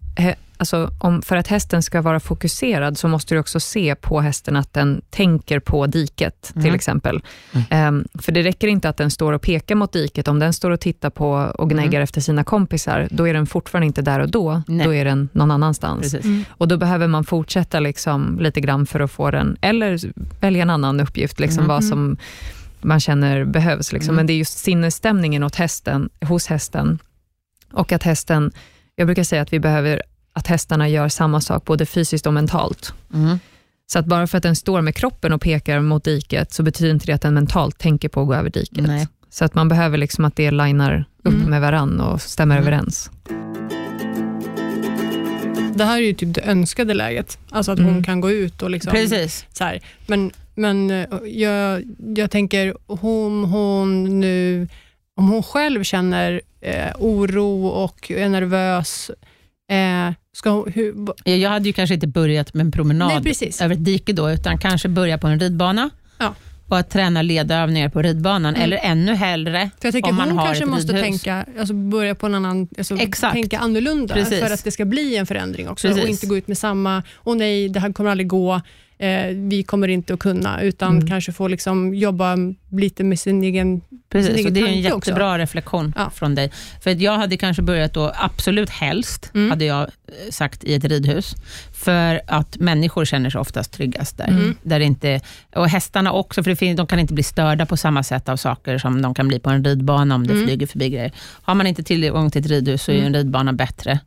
alltså, 0.57 0.89
om, 0.99 1.22
för 1.22 1.36
att 1.36 1.47
hästen 1.47 1.84
ska 1.84 2.01
vara 2.01 2.19
fokuserad, 2.19 2.97
så 2.97 3.07
måste 3.07 3.36
du 3.36 3.39
också 3.39 3.59
se 3.59 3.95
på 3.95 4.22
hästen 4.22 4.55
att 4.55 4.74
den 4.74 5.01
tänker 5.09 5.59
på 5.59 5.88
diket, 5.88 6.41
till 6.53 6.61
Mm. 6.61 6.76
exempel. 6.76 7.22
Ehm, 7.69 8.07
för 8.13 8.32
det 8.32 8.41
räcker 8.43 8.67
inte 8.67 8.89
att 8.89 8.97
den 8.97 9.11
står 9.11 9.34
och 9.34 9.41
pekar 9.41 9.76
mot 9.76 9.93
diket. 9.93 10.28
Om 10.28 10.39
den 10.39 10.53
står 10.53 10.72
och 10.72 10.80
tittar 10.80 11.09
på 11.09 11.30
och 11.32 11.69
gnäggar 11.69 11.89
Mm. 11.99 12.03
efter 12.03 12.22
sina 12.22 12.43
kompisar, 12.43 13.07
då 13.11 13.28
är 13.28 13.34
den 13.34 13.45
fortfarande 13.47 13.88
inte 13.88 14.01
där 14.01 14.19
och 14.19 14.32
då. 14.32 14.61
Nej. 14.67 14.86
Då 14.86 14.93
är 14.93 15.05
den 15.05 15.30
någon 15.34 15.51
annanstans. 15.51 16.13
Mm. 16.13 16.45
Och 16.49 16.67
då 16.67 16.78
behöver 16.78 17.07
man 17.07 17.24
fortsätta 17.24 17.80
liksom 17.80 18.39
lite 18.41 18.61
grann 18.61 18.86
för 18.86 18.99
att 18.99 19.11
få 19.11 19.32
den, 19.32 19.57
eller 19.61 19.99
välja 20.41 20.61
en 20.61 20.69
annan 20.69 20.99
uppgift, 20.99 21.39
liksom 21.39 21.63
Mm. 21.63 21.67
vad 21.67 21.84
som 21.84 22.17
man 22.82 22.99
känner 22.99 23.45
behövs. 23.45 23.93
Liksom. 23.93 24.09
Mm. 24.09 24.15
Men 24.15 24.28
det 24.28 24.34
är 24.34 24.38
just 24.38 24.57
sinnesstämningen 24.57 25.43
åt 25.43 25.55
hästen, 25.55 26.09
hos 26.22 26.47
hästen. 26.47 26.99
Och 27.74 27.91
att 27.91 28.03
hästen, 28.03 28.51
jag 28.95 29.07
brukar 29.07 29.24
säga 29.24 29.41
att 29.41 29.53
vi 29.53 29.59
behöver 29.59 30.01
att 30.34 30.47
hästarna 30.47 30.89
gör 30.89 31.09
samma 31.09 31.41
sak, 31.41 31.65
både 31.65 31.86
fysiskt 31.86 32.28
och 32.28 32.34
mentalt. 32.34 32.93
Mm. 33.13 33.39
Så 33.88 33.99
att 33.99 34.05
bara 34.05 34.28
för 34.28 34.38
att 34.38 34.43
den 34.43 34.55
står 34.55 34.82
med 34.82 34.95
kroppen 34.95 35.34
och 35.34 35.41
pekar 35.41 35.80
mot 35.80 36.03
diket, 36.03 36.53
så 36.53 36.63
betyder 36.63 36.91
inte 36.91 37.05
det 37.05 37.13
att 37.13 37.22
den 37.22 37.34
mentalt 37.34 37.78
tänker 37.78 38.09
på 38.09 38.22
att 38.22 38.28
gå 38.28 38.34
över 38.34 38.49
diket. 38.49 38.88
Nej. 38.88 39.07
Så 39.30 39.45
att 39.45 39.55
man 39.55 39.67
behöver 39.69 39.97
liksom 39.97 40.26
att 40.26 40.36
det 40.36 40.51
linar 40.51 41.05
upp 41.24 41.34
Mm. 41.34 41.49
med 41.49 41.61
varann 41.61 42.01
och 42.01 42.22
stämmer 42.22 42.55
Mm. 42.57 42.67
överens. 42.67 43.11
Det 45.76 45.86
här 45.86 45.97
är 45.97 46.01
ju 46.01 46.13
typ 46.13 46.34
det 46.36 46.41
önskade 46.41 46.93
läget. 46.93 47.38
Alltså 47.49 47.72
att 47.72 47.80
Mm. 47.80 47.93
hon 47.93 48.03
kan 48.03 48.22
gå 48.22 48.32
ut 48.32 48.61
och 48.61 48.69
liksom... 48.69 48.91
Precis. 48.91 49.45
Så 49.53 49.63
här. 49.63 49.82
Men, 50.07 50.32
men 50.55 50.91
eh, 50.91 51.05
jag, 51.26 51.84
jag 52.15 52.32
tänker, 52.32 52.76
om 52.88 53.43
hon 53.43 54.19
nu... 54.19 54.67
Om 55.22 55.30
hon 55.30 55.43
själv 55.43 55.84
känner 55.84 56.41
eh, 56.61 56.91
oro 56.99 57.67
och 57.67 58.11
är 58.11 58.30
nervös, 58.30 59.11
eh, 59.72 60.13
ska 60.34 60.49
hon... 60.49 60.72
Hur, 60.76 61.07
Jag 61.24 61.49
hade 61.49 61.65
ju 61.67 61.74
kanske 61.74 61.93
inte 61.93 62.07
börjat 62.07 62.53
med 62.53 62.65
en 62.65 62.72
promenad 62.72 63.24
nej, 63.26 63.51
över 63.61 63.76
ett 63.76 63.86
dike 63.86 64.13
då, 64.13 64.32
utan 64.32 64.57
kanske 64.57 64.88
börja 64.89 65.17
på 65.17 65.28
en 65.28 65.39
ridbana 65.39 65.89
Ja. 66.17 66.36
och 66.67 66.78
att 66.78 66.89
träna 66.89 67.22
ledövningar 67.22 67.89
på 67.89 68.01
ridbanan, 68.01 68.55
Mm. 68.55 68.61
eller 68.65 68.78
ännu 68.78 69.13
hellre 69.15 69.69
För 69.80 69.88
jag 69.88 69.93
tänker, 69.93 70.09
om 70.09 70.15
man 70.15 70.30
hon 70.30 70.38
har 70.38 70.45
kanske 70.45 70.63
ett 70.63 70.69
måste 70.69 70.93
ridhus. 70.93 71.03
tänka, 71.24 71.45
alltså 71.59 71.74
börja 71.74 72.15
på 72.15 72.26
en 72.26 72.36
annan, 72.36 72.67
alltså 72.78 72.95
Exakt. 72.97 73.34
tänka 73.34 73.59
annorlunda 73.59 74.13
Precis. 74.13 74.39
för 74.39 74.53
att 74.53 74.63
det 74.63 74.72
ska 74.72 74.86
bli 74.86 75.15
en 75.17 75.26
förändring 75.26 75.69
också 75.69 75.88
Precis. 75.88 76.03
och 76.03 76.09
inte 76.09 76.26
gå 76.28 76.38
ut 76.38 76.47
med 76.47 76.57
samma, 76.57 77.03
åh 77.24 77.36
nej, 77.36 77.69
det 77.69 77.80
här 77.80 77.93
kommer 77.93 78.09
aldrig 78.11 78.28
gå, 78.28 78.61
eh, 79.01 79.27
vi 79.35 79.63
kommer 79.63 79.87
inte 79.87 80.13
att 80.13 80.19
kunna, 80.19 80.61
utan 80.61 80.95
Mm. 80.95 81.07
kanske 81.07 81.31
få 81.31 81.47
liksom 81.47 81.93
jobba 81.95 82.35
lite 82.71 83.03
med 83.03 83.19
sin 83.19 83.43
egen... 83.43 83.81
Precis, 84.09 84.35
sin 84.35 84.45
och 84.45 84.51
det 84.53 84.59
är 84.59 84.65
en 84.67 84.73
tanke 84.73 84.91
också. 84.93 85.09
jättebra 85.09 85.37
reflektion 85.37 85.93
Ja. 85.97 86.09
från 86.09 86.35
dig. 86.35 86.51
För 86.83 87.03
jag 87.03 87.17
hade 87.17 87.37
kanske 87.37 87.61
börjat 87.63 87.93
då, 87.93 88.11
absolut 88.15 88.69
helst, 88.69 89.31
Mm. 89.35 89.49
hade 89.49 89.65
jag 89.65 89.81
eh, 89.81 89.87
sagt, 90.31 90.63
i 90.63 90.73
ett 90.73 90.83
ridhus. 90.85 91.35
För 91.73 92.21
att 92.27 92.57
människor 92.57 93.05
känner 93.05 93.29
sig 93.29 93.41
oftast 93.41 93.71
tryggast 93.73 94.17
där. 94.17 94.27
Mm. 94.27 94.55
där 94.63 94.79
inte, 94.79 95.19
och 95.55 95.67
hästarna 95.69 96.11
också, 96.11 96.43
för 96.43 96.49
det 96.49 96.55
finns, 96.55 96.77
de 96.77 96.87
kan 96.87 96.99
inte 96.99 97.13
bli 97.13 97.23
störda 97.23 97.65
på 97.65 97.77
samma 97.77 98.03
sätt 98.03 98.29
av 98.29 98.37
saker 98.37 98.77
som 98.77 99.01
de 99.01 99.13
kan 99.13 99.27
bli 99.27 99.39
på 99.39 99.49
en 99.49 99.63
ridbana 99.63 100.15
om 100.15 100.27
det 100.27 100.33
Mm. 100.33 100.47
flyger 100.47 100.67
förbi 100.67 100.89
grejer. 100.89 101.11
Har 101.41 101.55
man 101.55 101.67
inte 101.67 101.83
tillgång 101.83 102.31
till 102.31 102.41
ett 102.41 102.47
ridhus 102.47 102.83
så 102.83 102.91
är 102.91 102.95
ju 102.95 103.01
en 103.01 103.07
Mm. 103.07 103.17
ridbana 103.17 103.53
bättre 103.53 103.99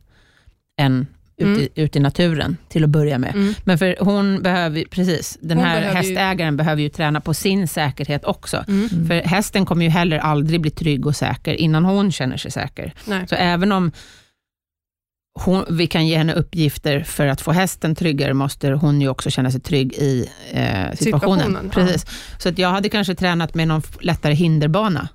än 0.81 1.07
ute, 1.37 1.49
Mm. 1.49 1.61
i, 1.61 1.69
ute 1.75 1.97
i 1.99 2.01
naturen, 2.01 2.57
till 2.69 2.83
att 2.83 2.89
börja 2.89 3.17
med. 3.17 3.35
Mm. 3.35 3.53
Men 3.63 3.77
för 3.77 3.95
hon 3.99 4.41
behöver, 4.41 4.79
ju- 4.79 4.85
precis, 4.87 5.37
den 5.41 5.57
Hon 5.57 5.67
här 5.67 5.75
behöver 5.81 6.01
ju- 6.01 6.07
hästägaren 6.07 6.57
behöver 6.57 6.81
ju 6.81 6.89
träna 6.89 7.21
på 7.21 7.33
sin 7.33 7.67
säkerhet 7.67 8.25
också. 8.25 8.63
Mm. 8.67 8.89
Mm. 8.91 9.07
För 9.07 9.15
hästen 9.29 9.65
kommer 9.65 9.83
ju 9.85 9.91
heller 9.91 10.17
aldrig 10.17 10.61
bli 10.61 10.71
trygg 10.71 11.05
och 11.07 11.15
säker 11.15 11.53
innan 11.53 11.85
hon 11.85 12.11
känner 12.11 12.37
sig 12.37 12.51
säker. 12.51 12.93
Nej. 13.05 13.27
Så 13.27 13.35
även 13.35 13.71
om 13.71 13.91
hon, 15.39 15.65
vi 15.69 15.87
kan 15.87 16.07
ge 16.07 16.17
henne 16.17 16.33
uppgifter 16.33 17.03
för 17.03 17.27
att 17.27 17.41
få 17.41 17.51
hästen 17.51 17.95
tryggare, 17.95 18.33
måste 18.33 18.69
hon 18.71 19.01
ju 19.01 19.09
också 19.09 19.29
känna 19.29 19.51
sig 19.51 19.61
trygg 19.61 19.93
i 19.93 20.29
eh, 20.51 20.91
situationen. 20.95 20.95
Situationen, 20.97 21.57
ja. 21.63 21.69
Precis. 21.73 22.05
Så 22.39 22.49
att 22.49 22.57
jag 22.57 22.69
hade 22.69 22.89
kanske 22.89 23.15
tränat 23.15 23.55
med 23.55 23.67
någon 23.67 23.81
lättare 24.01 24.33
hinderbana 24.33 25.09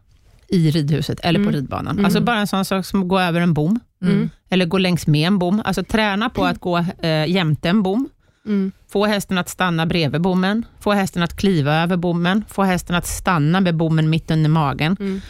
i 0.48 0.70
ridhuset 0.70 1.20
eller 1.20 1.38
på 1.38 1.42
Mm. 1.48 1.54
ridbanan. 1.54 1.92
Mm. 1.92 2.04
Alltså 2.04 2.20
bara 2.20 2.38
en 2.40 2.46
sån 2.46 2.64
sak 2.64 2.86
som 2.86 3.02
att 3.02 3.08
gå 3.08 3.20
över 3.20 3.40
en 3.40 3.54
bom, 3.54 3.80
Mm. 4.02 4.30
eller 4.50 4.66
gå 4.66 4.78
längs 4.78 5.06
med 5.06 5.26
en 5.26 5.38
bom. 5.38 5.62
Alltså 5.64 5.84
träna 5.84 6.30
på 6.30 6.44
att 6.44 6.58
gå 6.60 6.78
eh, 7.02 7.26
jämte 7.26 7.68
en 7.68 7.82
bom, 7.82 8.08
Mm. 8.46 8.72
få 8.92 9.06
hästen 9.06 9.38
att 9.38 9.48
stanna 9.48 9.86
bredvid 9.86 10.20
bommen, 10.20 10.64
få 10.80 10.92
hästen 10.92 11.22
att 11.22 11.36
kliva 11.36 11.82
över 11.82 11.96
bommen, 11.96 12.44
få 12.48 12.62
hästen 12.62 12.96
att 12.96 13.06
stanna 13.06 13.60
med 13.60 13.76
bommen 13.76 14.10
mitt 14.10 14.30
under 14.30 14.50
magen. 14.50 14.96
Mm. 15.00 15.20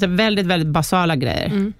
Så 0.00 0.06
väldigt, 0.06 0.46
väldigt 0.46 0.68
basala 0.68 1.16
grejer. 1.16 1.46
Mm. 1.46 1.72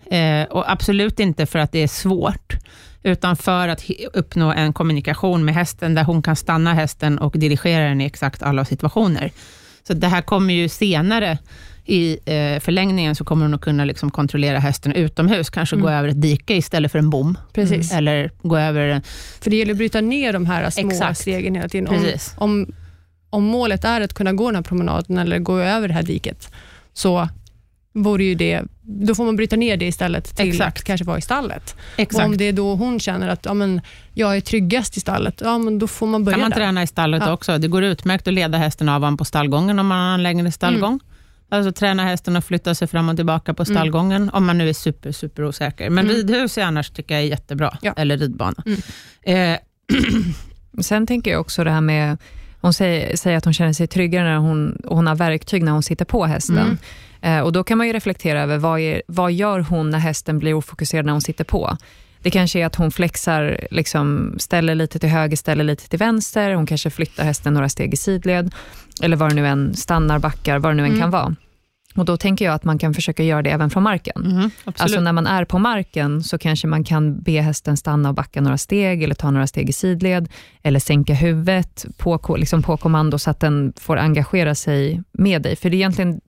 Eh, 0.43 0.49
och 0.49 0.73
absolut 0.73 1.21
inte 1.21 1.47
för 1.47 1.59
att 1.59 1.73
det 1.73 1.79
är 1.79 1.89
svårt, 1.89 2.57
utan 3.03 3.37
för 3.37 3.69
att 3.69 3.85
uppnå 4.15 4.53
en 4.53 4.73
kommunikation 4.73 5.45
med 5.45 5.55
hästen, 5.55 5.95
där 5.95 6.05
hon 6.05 6.23
kan 6.23 6.37
stanna 6.37 6.75
hästen 6.75 7.19
och 7.19 7.33
dirigera 7.39 7.89
den 7.89 8.01
i 8.01 8.05
exakt 8.05 8.43
alla 8.43 8.65
situationer. 8.65 9.31
Så 9.87 9.95
det 9.95 10.09
här 10.09 10.23
kommer 10.23 10.55
ju 10.55 10.69
senare, 10.69 11.39
i 11.89 12.19
eh, 12.25 12.61
förlängningen, 12.61 13.15
så 13.15 13.25
kommer 13.25 13.43
hon 13.45 13.55
att 13.55 13.61
kunna 13.61 13.85
liksom 13.85 14.11
kontrollera 14.11 14.59
hästen 14.59 14.93
utomhus, 14.93 15.51
kanske 15.51 15.77
gå 15.77 15.89
över 15.91 16.09
ett 16.09 16.23
dike 16.23 16.55
istället 16.55 16.93
för 16.93 16.99
en 16.99 17.11
bom, 17.11 17.39
Precis. 17.53 17.93
eller 17.93 18.31
gå 18.43 18.59
över. 18.59 19.03
För 19.41 19.51
det 19.51 19.57
gäller 19.57 19.73
att 19.73 19.79
bryta 19.79 20.01
ner 20.01 20.33
de 20.33 20.47
här 20.47 20.71
små 20.71 20.91
Exakt. 20.91 21.19
stegen 21.21 21.55
hela 21.55 21.69
tiden. 21.69 21.89
Om, 21.89 22.05
om, 22.37 22.67
om 23.31 23.45
målet 23.45 23.85
är 23.85 24.01
att 24.01 24.15
kunna 24.15 24.33
gå 24.33 24.47
den 24.47 24.55
här 24.55 24.63
promenaden 24.63 25.19
eller 25.19 25.39
gå 25.39 25.59
över 25.59 25.89
det 25.89 25.95
här 25.95 26.03
diket, 26.03 26.53
så 26.93 27.29
vore 27.93 28.25
ju 28.25 28.35
det, 28.35 28.63
då 28.83 29.15
får 29.15 29.25
man 29.25 29.37
bryta 29.37 29.57
ner 29.57 29.77
det 29.77 29.87
istället 29.87 30.37
till 30.37 30.49
Exakt. 30.49 30.79
att 30.79 30.85
kanske 30.85 31.05
vara 31.05 31.19
i 31.19 31.23
stallet. 31.23 31.77
Och 31.95 32.01
Exakt. 32.01 32.25
om 32.25 32.37
det 32.37 32.45
är 32.45 32.53
då 32.53 32.75
hon 32.75 33.01
känner 33.01 33.29
att 33.29 33.45
ja, 33.45 33.55
men, 33.55 33.81
jag 34.15 34.37
är 34.37 34.41
tryggast 34.41 34.97
i 34.97 35.01
stallet, 35.01 35.41
ja, 35.45 35.59
men 35.59 35.79
då 35.79 35.87
får 35.87 36.07
man 36.07 36.25
börja 36.25 36.35
kan 36.35 36.41
man 36.41 36.51
där. 36.51 36.57
träna 36.57 36.83
i 36.83 36.87
stallet 36.87 37.23
Ja. 37.27 37.33
också. 37.33 37.59
Det 37.59 37.69
går 37.69 37.85
utmärkt 37.85 38.29
att 38.29 38.35
leda 38.35 38.59
hästen 38.59 38.89
av 38.89 39.03
honom 39.03 39.17
på 39.17 39.25
stallgången, 39.25 39.79
om 39.79 39.87
man 39.87 40.07
har 40.07 40.15
en 40.15 40.23
längre 40.23 40.53
stallgång. 40.53 40.93
Mm. 40.93 41.01
Alltså 41.51 41.73
träna 41.73 42.05
hästen 42.05 42.37
att 42.37 42.45
flytta 42.45 42.75
sig 42.75 42.89
fram 42.89 43.09
och 43.09 43.17
tillbaka 43.17 43.55
på 43.55 43.65
stallgången, 43.65 44.31
om 44.31 44.47
man 44.47 44.59
nu 44.59 44.69
är 44.69 44.73
super, 44.73 45.13
super 45.13 45.45
osäker. 45.45 45.91
Men 45.91 46.05
Mm. 46.05 46.17
ridhus 46.17 46.59
är 46.59 46.63
annars 46.63 46.91
tycker 46.91 47.15
jag 47.15 47.25
är 47.25 47.29
jättebra, 47.29 47.79
Ja. 47.83 47.93
eller 47.97 48.17
ridbana. 48.17 48.65
Mm. 48.67 49.53
Eh, 49.53 49.59
Sen 50.81 51.07
tänker 51.07 51.31
jag 51.31 51.41
också 51.41 51.65
det 51.65 51.71
här 51.71 51.81
med, 51.81 52.17
hon 52.61 52.73
säger, 52.75 53.17
säger 53.17 53.39
att 53.39 53.45
hon 53.45 53.55
känner 53.55 53.73
sig 53.73 53.87
tryggare 53.87 54.25
när 54.25 54.37
hon, 54.37 54.83
hon 54.85 55.07
har 55.07 55.15
verktyg 55.17 55.63
när 55.63 55.73
hon 55.73 55.83
sitter 55.83 56.05
på 56.05 56.27
hästen. 56.27 56.59
Mm. 57.23 57.39
Eh, 57.39 57.45
och 57.45 57.53
Då 57.53 57.65
kan 57.65 57.79
man 57.79 57.87
ju 57.87 57.93
reflektera 57.93 58.43
över 58.43 58.59
vad, 58.59 58.81
är, 58.81 59.03
vad 59.09 59.33
gör 59.33 59.61
hon 59.61 59.91
när 59.91 59.99
hästen 59.99 60.39
blir 60.39 60.55
ofokuserad 60.55 61.05
när 61.07 61.13
hon 61.13 61.21
sitter 61.23 61.45
på. 61.45 61.77
Det 62.23 62.31
kanske 62.31 62.61
är 62.61 62.67
att 62.67 62.75
hon 62.77 62.91
flexar, 62.91 63.67
liksom, 63.71 64.35
ställer 64.39 64.75
lite 64.75 64.99
till 64.99 65.09
höger, 65.09 65.37
ställer 65.37 65.65
lite 65.65 65.89
till 65.89 65.99
vänster. 65.99 66.55
Hon 66.55 66.67
kanske 66.67 66.91
flyttar 66.91 67.25
hästen 67.25 67.55
några 67.55 67.69
steg 67.69 67.95
i 67.95 67.97
sidled. 67.97 68.55
Eller 69.03 69.17
vad 69.17 69.31
det 69.31 69.35
nu 69.35 69.47
än, 69.47 69.75
stannar, 69.75 70.19
backar, 70.19 70.59
vad 70.59 70.71
det 70.73 70.77
nu 70.77 70.83
än 70.83 70.89
Mm. 70.89 71.01
kan 71.01 71.11
vara. 71.11 71.35
Och 71.97 72.05
Då 72.05 72.17
tänker 72.17 72.45
jag 72.45 72.55
att 72.55 72.65
man 72.65 72.79
kan 72.79 72.95
försöka 72.95 73.23
göra 73.23 73.43
det 73.43 73.51
även 73.51 73.71
från 73.71 73.83
marken. 73.83 74.15
absolut. 74.65 74.81
Alltså 74.81 75.01
när 75.01 75.13
man 75.13 75.27
är 75.27 75.45
på 75.45 75.59
marken 75.59 76.23
så 76.23 76.39
kanske 76.39 76.67
man 76.67 76.85
kan 76.85 77.21
be 77.23 77.41
hästen 77.41 77.77
stanna 77.77 78.09
och 78.09 78.15
backa 78.15 78.41
några 78.41 78.59
steg 78.59 79.03
eller 79.03 79.15
ta 79.15 79.31
några 79.31 79.47
steg 79.47 79.69
i 79.69 79.73
sidled 79.73 80.29
eller 80.63 80.81
sänka 80.81 81.15
huvudet 81.15 81.87
på, 81.99 82.37
liksom 82.37 82.63
på 82.63 82.77
kommando 82.77 83.19
så 83.19 83.31
att 83.31 83.41
den 83.41 83.73
får 83.77 83.97
engagera 83.97 84.55
sig 84.55 85.03
med 85.13 85.43
dig. 85.43 85.57
För 85.57 85.71
det 85.71 85.77
är 85.77 85.79
egentligen 85.79 86.21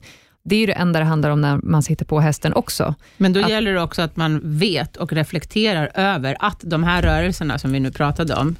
det 0.42 0.56
är 0.56 0.60
ju 0.60 0.66
det 0.66 0.72
enda 0.72 0.98
det 0.98 1.04
handlar 1.04 1.30
om 1.30 1.40
när 1.40 1.56
man 1.56 1.82
sitter 1.82 2.04
på 2.04 2.20
hästen 2.20 2.52
också. 2.54 2.94
Men 3.16 3.32
då 3.32 3.40
att- 3.40 3.50
gäller 3.50 3.72
det 3.74 3.80
också 3.82 4.02
att 4.02 4.16
man 4.16 4.40
vet 4.58 4.96
och 4.96 5.12
reflekterar 5.12 5.90
över 5.94 6.36
att 6.40 6.60
de 6.62 6.84
här 6.84 7.02
rörelserna 7.02 7.58
som 7.58 7.72
vi 7.72 7.80
nu 7.80 7.90
pratade 7.90 8.34
om, 8.34 8.56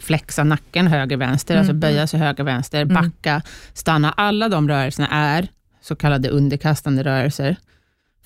flexa 0.00 0.44
nacken 0.44 0.86
höger-vänster, 0.86 1.56
alltså 1.56 1.70
Mm. 1.70 1.80
böja 1.80 2.06
sig 2.06 2.20
höger-vänster, 2.20 2.82
Mm. 2.82 2.94
backa, 2.94 3.42
stanna. 3.74 4.12
Alla 4.12 4.48
de 4.48 4.68
rörelserna 4.68 5.08
är 5.08 5.48
så 5.80 5.96
kallade 5.96 6.28
underkastande 6.28 7.02
rörelser. 7.04 7.56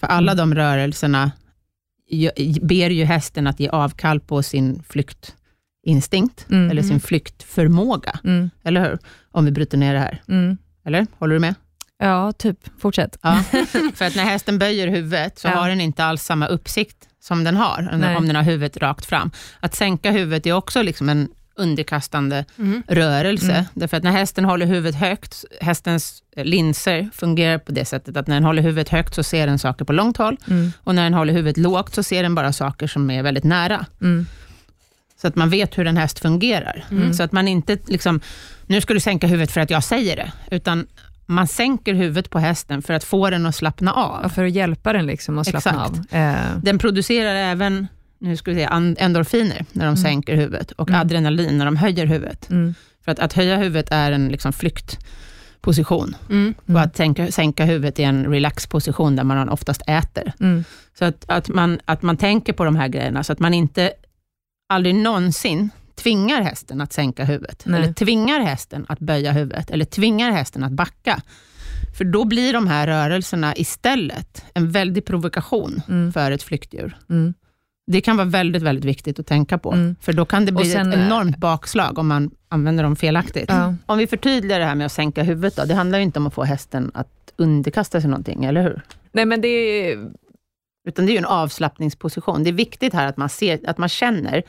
För 0.00 0.06
alla 0.06 0.32
Mm. 0.32 0.50
de 0.50 0.54
rörelserna 0.60 1.32
ber 2.62 2.90
ju 2.90 3.04
hästen 3.04 3.46
att 3.46 3.60
ge 3.60 3.68
avkall 3.68 4.20
på 4.20 4.42
sin 4.42 4.82
flyktinstinkt, 4.88 6.46
Mm. 6.50 6.70
eller 6.70 6.82
sin 6.82 7.00
flyktförmåga. 7.00 8.18
Mm. 8.24 8.50
Eller 8.64 8.80
hur? 8.90 8.98
Om 9.30 9.44
vi 9.44 9.50
bryter 9.50 9.78
ner 9.78 9.94
det 9.94 10.00
här. 10.00 10.22
Mm. 10.28 10.56
Eller? 10.84 11.06
Håller 11.18 11.34
du 11.34 11.40
med? 11.40 11.54
Ja, 11.98 12.32
typ. 12.32 12.58
Fortsätt. 12.80 13.18
Ja, 13.22 13.42
för 13.94 14.04
att 14.04 14.16
när 14.16 14.24
hästen 14.24 14.58
böjer 14.58 14.88
huvudet, 14.88 15.38
så 15.38 15.48
Ja. 15.48 15.54
har 15.54 15.68
den 15.68 15.80
inte 15.80 16.04
alls 16.04 16.22
samma 16.22 16.46
uppsikt 16.46 16.96
som 17.20 17.44
den 17.44 17.56
har, 17.56 17.88
Nej. 17.98 18.16
om 18.16 18.26
den 18.26 18.36
har 18.36 18.42
huvudet 18.42 18.76
rakt 18.76 19.06
fram. 19.06 19.30
Att 19.60 19.74
sänka 19.74 20.10
huvudet 20.10 20.46
är 20.46 20.52
också 20.52 20.82
liksom 20.82 21.08
en 21.08 21.28
underkastande 21.56 22.44
Mm. 22.58 22.82
rörelse. 22.88 23.52
Mm. 23.52 23.64
Därför 23.74 23.96
att 23.96 24.02
när 24.02 24.10
hästen 24.10 24.44
håller 24.44 24.66
huvudet 24.66 24.94
högt, 25.00 25.44
hästens 25.60 26.22
linser 26.36 27.10
fungerar 27.12 27.58
på 27.58 27.72
det 27.72 27.84
sättet 27.84 28.16
att 28.16 28.26
när 28.26 28.34
den 28.36 28.44
håller 28.44 28.62
huvudet 28.62 28.88
högt 28.88 29.14
så 29.14 29.22
ser 29.22 29.46
den 29.46 29.58
saker 29.58 29.84
på 29.84 29.92
långt 29.92 30.16
håll 30.16 30.36
Mm. 30.50 30.72
och 30.84 30.94
när 30.94 31.02
den 31.02 31.14
håller 31.14 31.32
huvudet 31.32 31.56
lågt 31.56 31.94
så 31.94 32.02
ser 32.02 32.22
den 32.22 32.34
bara 32.34 32.52
saker 32.52 32.86
som 32.86 33.10
är 33.10 33.22
väldigt 33.22 33.44
nära. 33.44 33.86
Mm. 34.00 34.26
Så 35.20 35.26
att 35.28 35.34
man 35.36 35.50
vet 35.50 35.78
hur 35.78 35.86
en 35.86 35.96
häst 35.96 36.18
fungerar. 36.18 36.84
Mm. 36.90 37.14
Så 37.14 37.22
att 37.22 37.32
man 37.32 37.48
inte 37.48 37.78
liksom, 37.86 38.20
nu 38.66 38.80
ska 38.80 38.94
du 38.94 39.00
sänka 39.00 39.26
huvudet 39.26 39.50
för 39.52 39.60
att 39.60 39.70
jag 39.70 39.84
säger 39.84 40.16
det, 40.16 40.32
utan 40.50 40.86
man 41.28 41.46
sänker 41.46 41.94
huvudet 41.94 42.30
på 42.30 42.38
hästen 42.38 42.82
för 42.82 42.94
att 42.94 43.04
få 43.04 43.30
den 43.30 43.46
att 43.46 43.54
slappna 43.54 43.92
av. 43.92 44.20
Ja, 44.22 44.28
för 44.28 44.44
att 44.44 44.52
hjälpa 44.52 44.92
den 44.92 45.06
liksom 45.06 45.38
att 45.38 45.46
slappna 45.46 45.70
Exakt. 45.70 46.12
av. 46.14 46.18
Eh, 46.20 46.56
Den 46.62 46.78
producerar 46.78 47.34
även 47.34 47.86
nu 48.18 48.36
ska 48.36 48.50
vi 48.50 48.56
se, 48.56 48.64
an- 48.64 48.96
endorfiner 48.98 49.64
när 49.72 49.84
de 49.84 49.88
Mm. 49.88 49.96
sänker 49.96 50.36
huvudet 50.36 50.70
och 50.72 50.88
Mm. 50.88 51.00
adrenalin 51.00 51.58
när 51.58 51.64
de 51.64 51.76
höjer 51.76 52.06
huvudet. 52.06 52.50
mm. 52.50 52.74
För 53.04 53.12
att, 53.12 53.18
att 53.18 53.32
höja 53.32 53.56
huvudet 53.56 53.88
är 53.90 54.12
en 54.12 54.28
liksom 54.28 54.52
flyktposition 54.52 56.16
Mm. 56.30 56.54
och 56.66 56.80
att 56.80 56.96
sänka, 56.96 57.32
sänka 57.32 57.64
huvudet 57.64 57.98
är 57.98 58.02
en 58.04 58.26
relaxposition 58.26 59.16
där 59.16 59.24
man 59.24 59.48
oftast 59.48 59.82
äter. 59.86 60.32
Mm. 60.40 60.64
Så 60.98 61.04
att, 61.04 61.24
att, 61.28 61.48
man, 61.48 61.80
att 61.84 62.02
man 62.02 62.16
tänker 62.16 62.52
på 62.52 62.64
de 62.64 62.76
här 62.76 62.88
grejerna, 62.88 63.24
så 63.24 63.32
att 63.32 63.38
man 63.38 63.54
inte 63.54 63.92
aldrig 64.68 64.94
någonsin 64.94 65.70
tvingar 65.98 66.42
hästen 66.42 66.80
att 66.80 66.92
sänka 66.92 67.24
huvudet, 67.24 67.62
Nej. 67.66 67.82
eller 67.82 67.92
tvingar 67.92 68.40
hästen 68.40 68.86
att 68.88 68.98
böja 68.98 69.32
huvudet, 69.32 69.70
eller 69.70 69.84
tvingar 69.84 70.30
hästen 70.30 70.64
att 70.64 70.72
backa. 70.72 71.22
För 71.98 72.04
då 72.04 72.24
blir 72.24 72.52
de 72.52 72.66
här 72.66 72.86
rörelserna 72.86 73.56
istället 73.56 74.44
en 74.54 74.70
väldig 74.70 75.04
provokation 75.04 75.82
Mm. 75.88 76.12
för 76.12 76.30
ett 76.30 76.42
flyktdjur. 76.42 76.96
Mm. 77.10 77.34
Det 77.90 78.00
kan 78.00 78.16
vara 78.16 78.28
väldigt, 78.28 78.62
väldigt 78.62 78.84
viktigt 78.84 79.18
att 79.18 79.26
tänka 79.26 79.58
på, 79.58 79.72
Mm. 79.72 79.96
för 80.00 80.12
då 80.12 80.24
kan 80.24 80.46
det 80.46 80.52
bli 80.52 80.64
sen, 80.64 80.92
ett 80.92 80.98
enormt 80.98 81.36
bakslag 81.36 81.98
om 81.98 82.08
man 82.08 82.30
använder 82.48 82.84
dem 82.84 82.96
felaktigt. 82.96 83.48
Ja. 83.48 83.74
Om 83.86 83.98
vi 83.98 84.06
förtydligar 84.06 84.58
det 84.58 84.64
här 84.66 84.74
med 84.74 84.86
att 84.86 84.92
sänka 84.92 85.22
huvudet, 85.22 85.56
då, 85.56 85.64
det 85.64 85.74
handlar 85.74 85.98
ju 85.98 86.04
inte 86.04 86.18
om 86.18 86.26
att 86.26 86.34
få 86.34 86.44
hästen 86.44 86.90
att 86.94 87.08
underkasta 87.36 88.00
sig 88.00 88.10
någonting, 88.10 88.44
eller 88.44 88.62
hur? 88.62 88.82
Nej, 89.12 89.24
men 89.24 89.40
det 89.40 89.48
är... 89.48 90.10
Utan 90.88 91.06
det 91.06 91.10
är 91.10 91.14
ju 91.14 91.18
en 91.18 91.24
avslappningsposition. 91.24 92.44
Det 92.44 92.50
är 92.50 92.54
viktigt 92.54 92.94
här 92.94 93.06
att 93.06 93.16
man, 93.16 93.28
ser, 93.28 93.60
att 93.70 93.78
man 93.78 93.88
känner 93.88 94.42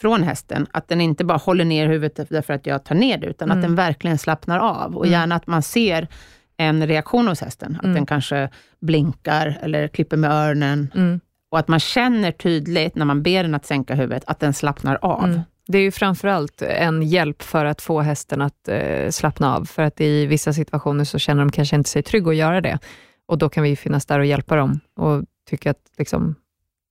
från 0.00 0.22
hästen, 0.22 0.66
att 0.72 0.88
den 0.88 1.00
inte 1.00 1.24
bara 1.24 1.38
håller 1.38 1.64
ner 1.64 1.86
huvudet 1.86 2.28
därför 2.30 2.52
att 2.54 2.66
jag 2.66 2.84
tar 2.84 2.94
ner 2.94 3.18
det, 3.18 3.26
utan 3.26 3.50
Mm. 3.50 3.58
att 3.58 3.62
den 3.68 3.74
verkligen 3.74 4.18
slappnar 4.18 4.58
av. 4.58 4.96
Och 4.96 5.06
Mm. 5.06 5.12
gärna 5.20 5.34
att 5.34 5.46
man 5.46 5.62
ser 5.62 6.08
en 6.56 6.86
reaktion 6.86 7.28
hos 7.28 7.40
hästen, 7.40 7.76
att 7.78 7.84
Mm. 7.84 7.94
den 7.94 8.06
kanske 8.06 8.48
blinkar 8.80 9.58
eller 9.62 9.88
klipper 9.88 10.16
med 10.16 10.30
öronen. 10.30 10.92
Mm. 10.94 11.20
Och 11.50 11.58
att 11.58 11.68
man 11.68 11.80
känner 11.80 12.32
tydligt, 12.32 12.94
när 12.94 13.04
man 13.04 13.22
ber 13.22 13.42
den 13.42 13.54
att 13.54 13.66
sänka 13.66 13.94
huvudet, 13.94 14.24
att 14.26 14.40
den 14.40 14.54
slappnar 14.54 14.98
av. 15.02 15.24
Mm. 15.24 15.40
Det 15.68 15.78
är 15.78 15.82
ju 15.82 15.90
framförallt 15.90 16.62
en 16.62 17.02
hjälp 17.02 17.42
för 17.42 17.64
att 17.64 17.82
få 17.82 18.00
hästen 18.00 18.42
att 18.42 18.68
eh, 18.68 19.10
slappna 19.10 19.56
av. 19.56 19.64
För 19.64 19.82
att 19.82 20.00
i 20.00 20.26
vissa 20.26 20.52
situationer 20.52 21.04
så 21.04 21.18
känner 21.18 21.40
de 21.42 21.52
kanske 21.52 21.76
inte 21.76 21.90
sig 21.90 22.02
trygga 22.02 22.30
att 22.30 22.36
göra 22.36 22.60
det. 22.60 22.78
Och 23.26 23.38
då 23.38 23.48
kan 23.48 23.62
vi 23.64 23.76
finnas 23.76 24.06
där 24.06 24.18
och 24.18 24.26
hjälpa 24.26 24.56
dem 24.56 24.80
och 24.96 25.24
tycka 25.50 25.70
att 25.70 25.80
liksom, 25.98 26.34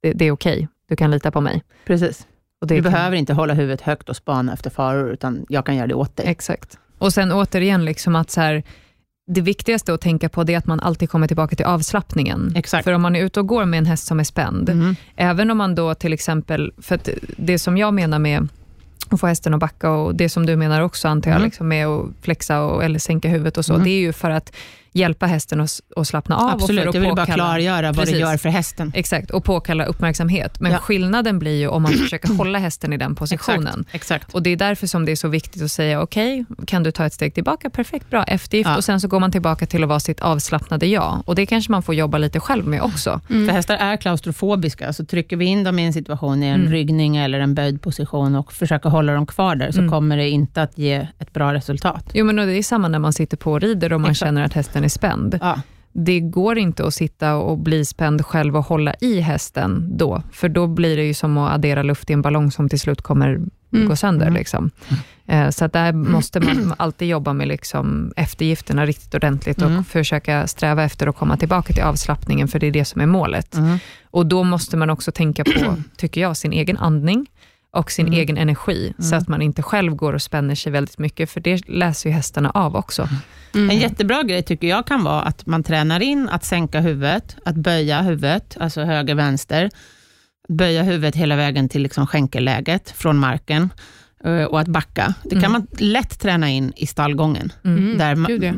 det, 0.02 0.14
det 0.14 0.26
är 0.26 0.32
okej. 0.32 0.68
Du 0.88 0.96
kan 0.96 1.12
lita 1.12 1.32
på 1.32 1.42
mig. 1.42 1.64
Precis. 1.86 2.28
Du 2.62 2.76
kan, 2.84 2.92
behöver 2.92 3.18
inte 3.18 3.34
hålla 3.34 3.54
huvudet 3.54 3.82
högt 3.82 4.10
och 4.10 4.16
spana 4.16 4.54
efter 4.54 4.70
faror, 4.70 5.12
utan 5.14 5.46
jag 5.50 5.66
kan 5.66 5.76
göra 5.76 5.88
det 5.88 5.94
åt 5.94 6.16
dig. 6.16 6.26
Exakt. 6.28 6.78
Och 6.98 7.14
sen 7.14 7.32
återigen, 7.32 7.86
liksom 7.86 8.16
att 8.16 8.32
så 8.32 8.42
här, 8.42 8.64
det 9.28 9.42
viktigaste 9.42 9.94
att 9.94 10.02
tänka 10.02 10.30
på 10.30 10.44
det 10.44 10.54
är 10.54 10.58
att 10.58 10.66
man 10.68 10.80
alltid 10.80 11.10
kommer 11.10 11.28
tillbaka 11.28 11.56
till 11.56 11.66
avslappningen. 11.66 12.54
Exakt. 12.56 12.84
För 12.84 12.94
om 12.94 13.02
man 13.02 13.16
är 13.16 13.24
ute 13.26 13.40
och 13.40 13.48
går 13.48 13.66
med 13.66 13.78
en 13.78 13.86
häst 13.86 14.08
som 14.08 14.20
är 14.20 14.24
spänd, 14.24 14.70
Mhm. 14.70 14.96
Även 15.16 15.52
om 15.52 15.58
man 15.58 15.76
då 15.76 15.96
till 15.96 16.14
exempel, 16.14 16.74
för 16.78 16.96
att 16.96 17.10
det 17.38 17.60
som 17.60 17.78
jag 17.78 17.94
menar 17.94 18.20
med 18.20 18.48
att 19.10 19.20
få 19.20 19.28
hästen 19.28 19.54
att 19.54 19.60
backa 19.60 19.92
och 19.92 20.16
det 20.16 20.30
som 20.30 20.46
du 20.46 20.56
menar 20.56 20.82
också 20.82 21.08
antar 21.08 21.30
jag, 21.32 21.36
Mm. 21.38 21.46
liksom 21.48 21.68
med 21.68 21.88
att 21.88 22.06
flexa 22.22 22.62
och, 22.62 22.84
eller 22.84 23.00
sänka 23.00 23.30
huvudet 23.30 23.58
och 23.58 23.66
så, 23.66 23.74
Mm. 23.74 23.84
det 23.86 23.90
är 23.90 24.00
ju 24.00 24.14
för 24.14 24.30
att 24.30 24.56
hjälpa 24.96 25.26
hästen 25.26 25.62
att, 25.62 25.80
att 25.96 26.08
slappna 26.08 26.36
av. 26.38 26.44
och 26.46 26.52
Absolut, 26.52 26.82
för 26.82 26.90
att 26.90 26.96
jag 26.96 27.02
vill 27.02 27.10
bara 27.16 27.26
påkalla- 27.26 27.34
klargöra 27.44 27.88
vad 27.88 27.96
Precis. 27.96 28.14
det 28.14 28.20
gör 28.20 28.38
för 28.38 28.50
hästen. 28.50 28.92
Exakt, 28.96 29.32
och 29.32 29.44
påkalla 29.44 29.86
uppmärksamhet. 29.86 30.60
Men 30.60 30.72
Ja. 30.72 30.78
skillnaden 30.78 31.40
blir 31.40 31.60
ju 31.60 31.68
om 31.68 31.84
man 31.84 31.92
försöker 32.04 32.34
hålla 32.34 32.60
hästen 32.60 32.94
i 32.94 32.98
den 32.98 33.16
positionen. 33.16 33.86
Exakt. 33.92 33.96
Exakt. 33.96 34.34
Och 34.36 34.44
Det 34.44 34.50
är 34.50 34.56
därför 34.56 34.88
som 34.88 35.06
det 35.06 35.12
är 35.12 35.16
så 35.16 35.28
viktigt 35.28 35.62
att 35.62 35.72
säga, 35.72 36.02
okej, 36.02 36.46
kan 36.68 36.84
du 36.84 36.92
ta 36.92 37.06
ett 37.06 37.14
steg 37.14 37.34
tillbaka? 37.34 37.70
Perfekt, 37.70 38.10
bra, 38.10 38.24
eftergift. 38.24 38.70
Ja. 38.70 38.78
Och 38.78 38.84
sen 38.84 39.02
så 39.02 39.08
går 39.08 39.20
man 39.20 39.32
tillbaka 39.32 39.66
till 39.66 39.84
att 39.84 39.90
vara 39.90 40.00
sitt 40.00 40.22
avslappnade 40.22 40.86
jag. 40.88 41.24
Och 41.26 41.36
Det 41.36 41.46
kanske 41.46 41.72
man 41.72 41.84
får 41.84 41.96
jobba 41.96 42.18
lite 42.18 42.40
själv 42.40 42.68
med 42.68 42.82
också. 42.82 43.22
För 43.28 43.52
hästar 43.52 43.76
är 43.76 43.98
klaustrofobiska, 43.98 44.94
så 44.94 45.06
trycker 45.06 45.38
vi 45.38 45.46
in 45.46 45.64
dem 45.64 45.80
i 45.80 45.86
en 45.86 45.94
situation 45.94 46.44
i 46.44 46.48
en 46.48 46.56
Mm. 46.60 46.72
ryggning 46.72 47.18
eller 47.18 47.40
en 47.40 47.56
böjd 47.56 47.82
position 47.82 48.36
och 48.36 48.54
försöker 48.54 48.90
hålla 48.90 49.14
dem 49.14 49.26
kvar 49.26 49.56
där, 49.56 49.72
så 49.72 49.80
Mm. 49.80 49.92
kommer 49.92 50.18
det 50.18 50.30
inte 50.30 50.62
att 50.62 50.78
ge 50.78 51.08
ett 51.20 51.34
bra 51.34 51.54
resultat. 51.54 52.06
Jo, 52.14 52.26
men 52.26 52.40
och 52.40 52.46
det 52.46 52.54
är 52.58 52.64
samma 52.64 52.88
när 52.88 53.00
man 53.00 53.14
sitter 53.14 53.38
på 53.38 53.52
och 53.52 53.62
rider 53.62 53.94
och 53.94 54.02
man 54.02 54.12
Exakt. 54.12 54.28
känner 54.28 54.44
att 54.46 54.54
hästen 54.54 54.85
är 54.86 54.90
spänd. 54.90 55.38
Ja. 55.42 55.62
det 55.94 56.20
går 56.20 56.58
inte 56.58 56.86
att 56.88 56.94
sitta 56.94 57.36
och 57.36 57.58
bli 57.58 57.86
spänd 57.86 58.26
själv 58.26 58.58
och 58.58 58.66
hålla 58.66 58.94
i 59.02 59.20
hästen 59.20 59.98
då, 59.98 60.22
för 60.32 60.50
då 60.50 60.68
blir 60.68 60.98
det 60.98 61.04
ju 61.04 61.14
som 61.14 61.38
att 61.38 61.52
addera 61.56 61.84
luft 61.84 62.10
i 62.10 62.14
en 62.14 62.22
ballong 62.22 62.52
som 62.52 62.70
till 62.70 62.80
slut 62.80 63.02
kommer 63.02 63.40
Mm. 63.74 63.88
gå 63.88 63.96
sönder. 63.96 64.26
Mm. 64.28 64.38
Liksom. 64.38 64.72
Eh, 65.26 65.50
Så 65.50 65.66
att 65.66 65.74
där 65.74 65.94
måste 65.94 66.40
man 66.40 66.74
alltid 66.78 67.08
jobba 67.08 67.34
med 67.34 67.48
liksom 67.48 68.14
eftergifterna 68.16 68.86
riktigt 68.86 69.14
ordentligt 69.16 69.62
och 69.62 69.70
Mm. 69.70 69.84
försöka 69.84 70.48
sträva 70.48 70.84
efter 70.84 71.08
att 71.08 71.16
komma 71.16 71.38
tillbaka 71.38 71.74
till 71.74 71.84
avslappningen, 71.84 72.48
för 72.48 72.60
det 72.60 72.68
är 72.68 72.72
det 72.72 72.86
som 72.86 73.02
är 73.02 73.06
målet. 73.06 73.56
Mm. 73.56 73.78
Och 74.12 74.26
då 74.26 74.44
måste 74.44 74.78
man 74.78 74.90
också 74.90 75.12
tänka 75.12 75.44
på, 75.44 75.76
tycker 75.98 76.22
jag, 76.22 76.38
sin 76.38 76.54
egen 76.54 76.78
andning 76.78 77.28
och 77.76 77.92
sin 77.92 78.08
Mm. 78.08 78.20
egen 78.20 78.38
energi, 78.38 78.94
så 79.00 79.06
Mm. 79.08 79.18
att 79.22 79.28
man 79.28 79.42
inte 79.42 79.62
själv 79.62 79.96
går 79.96 80.14
och 80.14 80.22
spänner 80.22 80.56
sig 80.56 80.72
väldigt 80.72 80.98
mycket, 80.98 81.30
för 81.30 81.40
det 81.40 81.70
läser 81.70 82.10
ju 82.10 82.16
hästarna 82.16 82.50
av 82.50 82.76
också. 82.76 83.10
Mm. 83.56 83.70
En 83.70 83.78
jättebra 83.80 84.24
grej 84.24 84.44
tycker 84.44 84.68
jag 84.68 84.88
kan 84.88 85.04
vara 85.04 85.22
att 85.22 85.46
man 85.46 85.64
tränar 85.64 86.00
in 86.00 86.30
att 86.30 86.44
sänka 86.44 86.80
huvudet, 86.80 87.36
att 87.46 87.56
böja 87.56 88.02
huvudet, 88.02 88.58
alltså 88.60 88.82
höger, 88.84 89.16
vänster. 89.16 89.70
Böja 90.50 90.84
huvudet 90.84 91.16
hela 91.16 91.36
vägen 91.36 91.70
till 91.70 91.82
liksom 91.82 92.08
skänkelläget 92.08 92.92
från 92.98 93.18
marken 93.18 93.70
eh, 94.26 94.44
och 94.44 94.60
att 94.60 94.68
backa. 94.68 95.14
Det 95.24 95.30
kan 95.30 95.40
Mm. 95.40 95.52
man 95.52 95.68
lätt 95.78 96.20
träna 96.20 96.50
in 96.50 96.74
i 96.76 96.88
stallgången. 96.88 97.52
Mm. 97.66 97.98
Där 97.98 98.16
man, 98.16 98.28
Gud, 98.32 98.44
ja. 98.44 98.52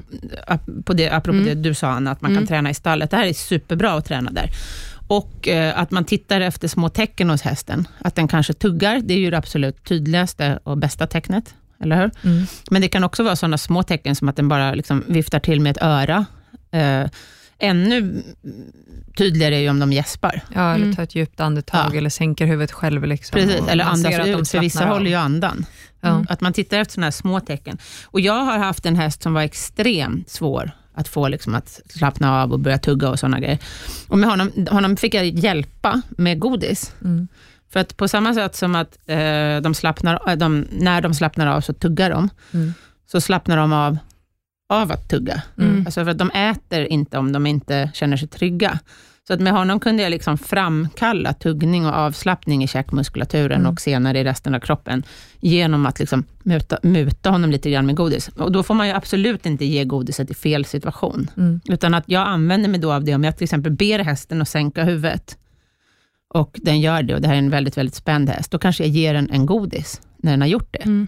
ap- 0.47 0.84
på 0.86 0.93
det, 0.93 1.09
apropå 1.09 1.38
Mm. 1.38 1.45
det 1.45 1.55
du 1.55 1.74
sa, 1.74 1.88
Anna, 1.88 2.11
att 2.11 2.22
man 2.22 2.32
Mm. 2.32 2.41
kan 2.43 2.47
träna 2.47 2.70
i 2.70 2.74
stallet. 2.74 3.11
Det 3.11 3.18
här 3.18 3.26
är 3.26 3.34
superbra 3.34 3.91
att 3.93 4.05
träna 4.05 4.32
där. 4.32 4.49
Och 5.08 5.47
eh, 5.47 5.80
att 5.80 5.91
man 5.91 6.05
tittar 6.05 6.41
efter 6.41 6.68
små 6.68 6.89
tecken 6.89 7.30
hos 7.30 7.41
hästen. 7.41 7.88
Att 7.99 8.16
den 8.16 8.28
kanske 8.28 8.53
tuggar, 8.53 9.01
det 9.03 9.14
är 9.14 9.18
ju 9.20 9.30
det 9.32 9.38
absolut 9.38 9.84
tydligaste 9.84 10.60
och 10.64 10.78
bästa 10.78 11.08
tecknet. 11.08 11.55
Eller 11.84 11.95
hur? 12.01 12.12
Mm. 12.32 12.45
Men 12.72 12.82
det 12.82 12.88
kan 12.88 13.03
också 13.03 13.24
vara 13.24 13.36
sådana 13.36 13.58
små 13.58 13.84
tecken 13.84 14.16
som 14.16 14.30
att 14.30 14.36
den 14.36 14.47
bara 14.49 14.74
liksom 14.74 15.03
viftar 15.08 15.39
till 15.39 15.62
med 15.62 15.72
ett 15.78 15.82
öra. 15.84 16.26
Eh, 16.72 17.10
ännu 17.60 18.24
tydligare 19.18 19.55
är 19.55 19.60
ju 19.60 19.70
om 19.70 19.80
de 19.80 19.93
gäspar. 19.93 20.41
Ja, 20.55 20.74
eller 20.74 20.84
Mm. 20.84 20.95
ta 20.95 21.03
ett 21.03 21.16
djupt 21.16 21.39
andetag 21.39 21.89
Ja. 21.93 21.97
eller 21.97 22.10
sänker 22.10 22.45
huvudet 22.45 22.72
själv. 22.72 23.03
Liksom, 23.05 23.34
Precis, 23.36 23.68
eller 23.70 23.84
andas 23.86 24.16
att 24.16 24.26
de 24.26 24.32
ut, 24.32 24.49
för 24.49 24.60
vissa 24.60 24.84
av. 24.84 24.89
håller 24.89 25.10
ju 25.10 25.16
andan. 25.16 25.66
Ja. 26.01 26.26
Att 26.30 26.41
man 26.41 26.53
tittar 26.53 26.78
efter 26.80 26.93
sådana 26.93 27.05
här 27.05 27.12
små 27.12 27.39
tecken. 27.39 27.78
Och 28.05 28.20
jag 28.22 28.43
har 28.43 28.58
haft 28.58 28.86
en 28.86 28.95
häst 28.95 29.24
som 29.24 29.34
var 29.34 29.41
extremt 29.41 30.30
svår 30.30 30.72
att 30.98 31.08
få 31.08 31.28
liksom 31.28 31.56
att 31.56 31.82
slappna 31.89 32.41
av 32.41 32.52
och 32.54 32.60
börja 32.60 32.78
tugga 32.78 33.10
och 33.10 33.20
sådana 33.20 33.39
grejer. 33.39 33.60
Och 34.08 34.18
med 34.18 34.30
honom, 34.30 34.52
honom 34.70 34.98
fick 34.98 35.14
jag 35.14 35.26
hjälpa 35.26 36.02
med 36.10 36.39
godis. 36.39 36.93
Mm. 37.04 37.28
För 37.70 37.80
att 37.80 37.98
på 37.98 38.08
samma 38.08 38.34
sätt 38.34 38.56
som 38.56 38.76
att 38.76 38.98
eh, 39.06 39.58
de 39.64 39.74
slappnar, 39.74 40.30
eh, 40.30 40.36
de, 40.36 40.68
när 40.72 41.02
de 41.02 41.14
slappnar 41.14 41.48
av 41.48 41.62
så 41.62 41.74
tuggar 41.74 42.10
de, 42.10 42.30
Mm. 42.52 42.74
så 43.12 43.22
slappnar 43.22 43.58
de 43.58 43.74
av 43.74 43.98
av 44.70 44.91
att 44.91 45.10
tugga. 45.10 45.41
Mm. 45.58 45.86
Alltså 45.86 46.04
för 46.04 46.12
att 46.12 46.18
de 46.18 46.32
äter 46.32 46.86
inte 46.86 47.18
om 47.18 47.32
de 47.32 47.45
inte 47.45 47.91
känner 47.93 48.18
sig 48.18 48.28
trygga. 48.28 48.80
Så 49.28 49.34
att 49.34 49.39
med 49.39 49.53
honom 49.53 49.80
kunde 49.80 50.03
jag 50.03 50.09
liksom 50.09 50.38
framkalla 50.38 51.34
tuggning 51.34 51.86
och 51.86 51.93
avslappning 51.93 52.63
i 52.63 52.67
käkmuskulaturen 52.67 53.59
Mm. 53.59 53.71
och 53.71 53.82
senare 53.82 54.19
i 54.19 54.23
resten 54.23 54.55
av 54.55 54.59
kroppen, 54.59 55.03
genom 55.39 55.86
att 55.86 55.99
liksom 55.99 56.23
muta, 56.43 56.80
muta 56.84 57.30
honom 57.30 57.51
lite 57.51 57.71
grann 57.71 57.86
med 57.86 57.95
godis. 57.95 58.28
Och 58.28 58.51
då 58.51 58.63
får 58.63 58.73
man 58.73 58.88
ju 58.88 58.93
absolut 58.93 59.45
inte 59.45 59.65
ge 59.65 59.84
godiset 59.84 60.32
i 60.32 60.34
fel 60.34 60.65
situation. 60.65 61.30
Mm. 61.38 61.61
Utan 61.65 61.93
att 61.93 62.03
jag 62.07 62.28
använder 62.28 62.69
mig 62.69 62.80
då 62.80 62.93
av 62.93 63.03
det, 63.03 63.15
om 63.15 63.23
jag 63.23 63.38
till 63.38 63.43
exempel 63.43 63.71
ber 63.71 63.99
hästen 63.99 64.41
att 64.41 64.49
sänka 64.49 64.84
huvudet, 64.84 65.38
och 66.34 66.59
den 66.61 66.82
gör 66.82 67.03
det, 67.03 67.15
och 67.15 67.21
det 67.21 67.28
här 67.28 67.36
är 67.36 67.39
en 67.39 67.49
väldigt, 67.49 67.78
väldigt 67.78 67.95
spänd 67.95 68.30
häst, 68.30 68.51
då 68.51 68.57
kanske 68.57 68.84
jag 68.84 68.91
ger 68.91 69.13
den 69.13 69.30
en 69.32 69.45
godis, 69.45 70.01
när 70.17 70.32
den 70.32 70.41
har 70.41 70.47
gjort 70.47 70.73
det. 70.73 70.86
Mm. 70.86 71.07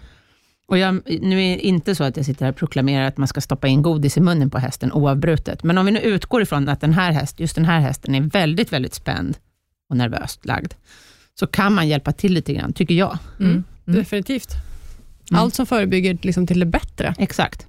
Och 0.70 0.78
jag, 0.78 1.02
nu 1.22 1.44
är 1.44 1.58
det 1.58 1.66
inte 1.66 1.96
så 1.96 2.04
att 2.04 2.18
jag 2.18 2.26
sitter 2.26 2.46
här 2.46 2.52
och 2.52 2.58
proklamerar 2.58 3.08
att 3.08 3.18
man 3.18 3.28
ska 3.28 3.42
stoppa 3.42 3.68
in 3.68 3.82
godis 3.82 4.18
i 4.18 4.22
munnen 4.22 4.50
på 4.50 4.58
hästen 4.58 4.92
oavbrutet, 4.92 5.64
men 5.64 5.78
om 5.78 5.86
vi 5.86 5.92
nu 5.92 6.00
utgår 6.00 6.42
ifrån 6.42 6.70
att 6.70 6.82
den 6.82 6.94
här 6.94 7.12
häst, 7.12 7.40
just 7.40 7.56
den 7.56 7.66
här 7.66 7.80
hästen 7.80 8.16
är 8.16 8.22
väldigt, 8.22 8.74
väldigt 8.74 8.94
spänd 8.94 9.38
och 9.90 9.98
nervöst 9.98 10.46
lagd, 10.46 10.74
så 11.40 11.48
kan 11.48 11.74
man 11.74 11.88
hjälpa 11.88 12.12
till 12.12 12.34
lite 12.34 12.54
grann, 12.54 12.74
tycker 12.74 12.96
jag. 12.96 13.18
Mm. 13.40 13.52
Mm. 13.52 13.64
Definitivt. 14.00 14.52
Mm. 15.32 15.42
Allt 15.42 15.54
som 15.56 15.66
förebygger 15.66 16.18
liksom 16.22 16.48
till 16.48 16.60
det 16.60 16.66
bättre. 16.66 17.16
Exakt. 17.18 17.68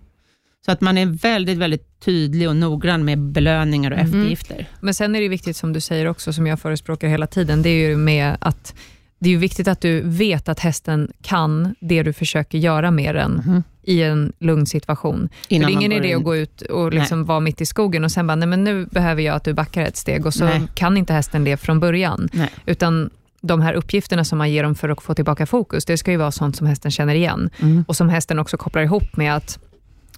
Så 0.65 0.73
att 0.73 0.81
man 0.81 0.99
är 0.99 1.07
väldigt, 1.07 1.59
väldigt 1.59 2.01
tydlig 2.01 2.49
och 2.49 2.57
noggrann 2.57 3.05
med 3.05 3.19
belöningar 3.19 3.91
och 3.91 3.99
Mm. 3.99 4.09
eftergifter. 4.11 4.69
Men 4.81 4.95
sen 4.95 5.17
är 5.17 5.21
det 5.21 5.29
viktigt, 5.29 5.57
som 5.57 5.73
du 5.73 5.81
säger 5.81 6.07
också, 6.07 6.33
som 6.33 6.47
jag 6.47 6.61
förespråkar 6.61 7.09
hela 7.09 7.27
tiden, 7.27 7.63
det 7.63 7.69
är 7.69 7.89
ju 7.89 7.97
med 7.97 8.37
att 8.41 8.75
det 9.23 9.29
är 9.29 9.31
ju 9.33 9.37
viktigt 9.39 9.69
att 9.69 9.81
du 9.81 10.01
vet 10.05 10.49
att 10.49 10.61
hästen 10.61 11.13
kan 11.23 11.75
det 11.81 12.03
du 12.03 12.13
försöker 12.13 12.59
göra 12.59 12.91
med 12.91 13.15
den 13.15 13.33
Mhm. 13.47 13.63
i 13.83 14.03
en 14.03 14.33
lugn 14.39 14.67
situation. 14.67 15.29
För 15.49 15.55
Innan 15.55 15.67
det 15.67 15.73
är 15.73 15.75
ingen 15.75 15.93
idé 15.93 16.09
in. 16.09 16.17
att 16.17 16.23
gå 16.25 16.37
ut 16.37 16.63
och 16.63 16.93
liksom 16.93 17.25
vara 17.25 17.41
mitt 17.41 17.61
i 17.61 17.67
skogen 17.67 18.05
och 18.05 18.11
sen 18.13 18.27
bara, 18.27 18.35
nej 18.35 18.49
men 18.49 18.65
nu 18.65 18.87
behöver 18.87 19.23
jag 19.23 19.37
att 19.37 19.45
du 19.45 19.53
backar 19.53 19.83
ett 19.83 19.97
steg 19.97 20.27
och 20.27 20.35
så 20.35 20.45
Nej. 20.45 20.63
kan 20.75 20.97
inte 20.97 21.13
hästen 21.13 21.45
det 21.45 21.57
från 21.57 21.81
början. 21.81 22.29
Nej. 22.33 22.49
Utan 22.67 23.11
de 23.41 23.61
här 23.61 23.75
uppgifterna 23.75 24.25
som 24.25 24.39
man 24.39 24.51
ger 24.51 24.63
dem 24.63 24.75
för 24.75 24.89
att 24.89 25.03
få 25.03 25.15
tillbaka 25.15 25.47
fokus, 25.47 25.85
det 25.85 25.97
ska 25.99 26.11
ju 26.11 26.17
vara 26.17 26.31
sånt 26.31 26.57
som 26.57 26.67
hästen 26.67 26.91
känner 26.91 27.15
igen. 27.15 27.51
Mm. 27.63 27.85
Och 27.89 27.97
som 27.97 28.09
hästen 28.09 28.39
också 28.39 28.57
kopplar 28.57 28.83
ihop 28.83 29.17
med 29.17 29.35
att, 29.37 29.59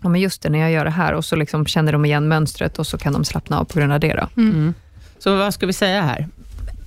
ja 0.03 0.09
men 0.09 0.21
just 0.21 0.43
det, 0.43 0.51
när 0.51 0.59
jag 0.59 0.71
gör 0.73 0.85
det 0.85 0.91
här, 0.91 1.13
och 1.13 1.25
så 1.25 1.37
liksom 1.37 1.67
känner 1.67 1.93
de 1.93 2.05
igen 2.05 2.29
mönstret 2.29 2.79
och 2.79 2.87
så 2.87 2.99
kan 2.99 3.13
de 3.13 3.25
slappna 3.25 3.59
av 3.61 3.65
på 3.65 3.79
grund 3.79 3.93
av 3.93 4.01
det. 4.01 4.15
Då. 4.35 4.43
Mm. 4.43 4.75
Så 5.19 5.37
vad 5.37 5.55
ska 5.55 5.67
vi 5.67 5.73
säga 5.73 6.03
här? 6.03 6.29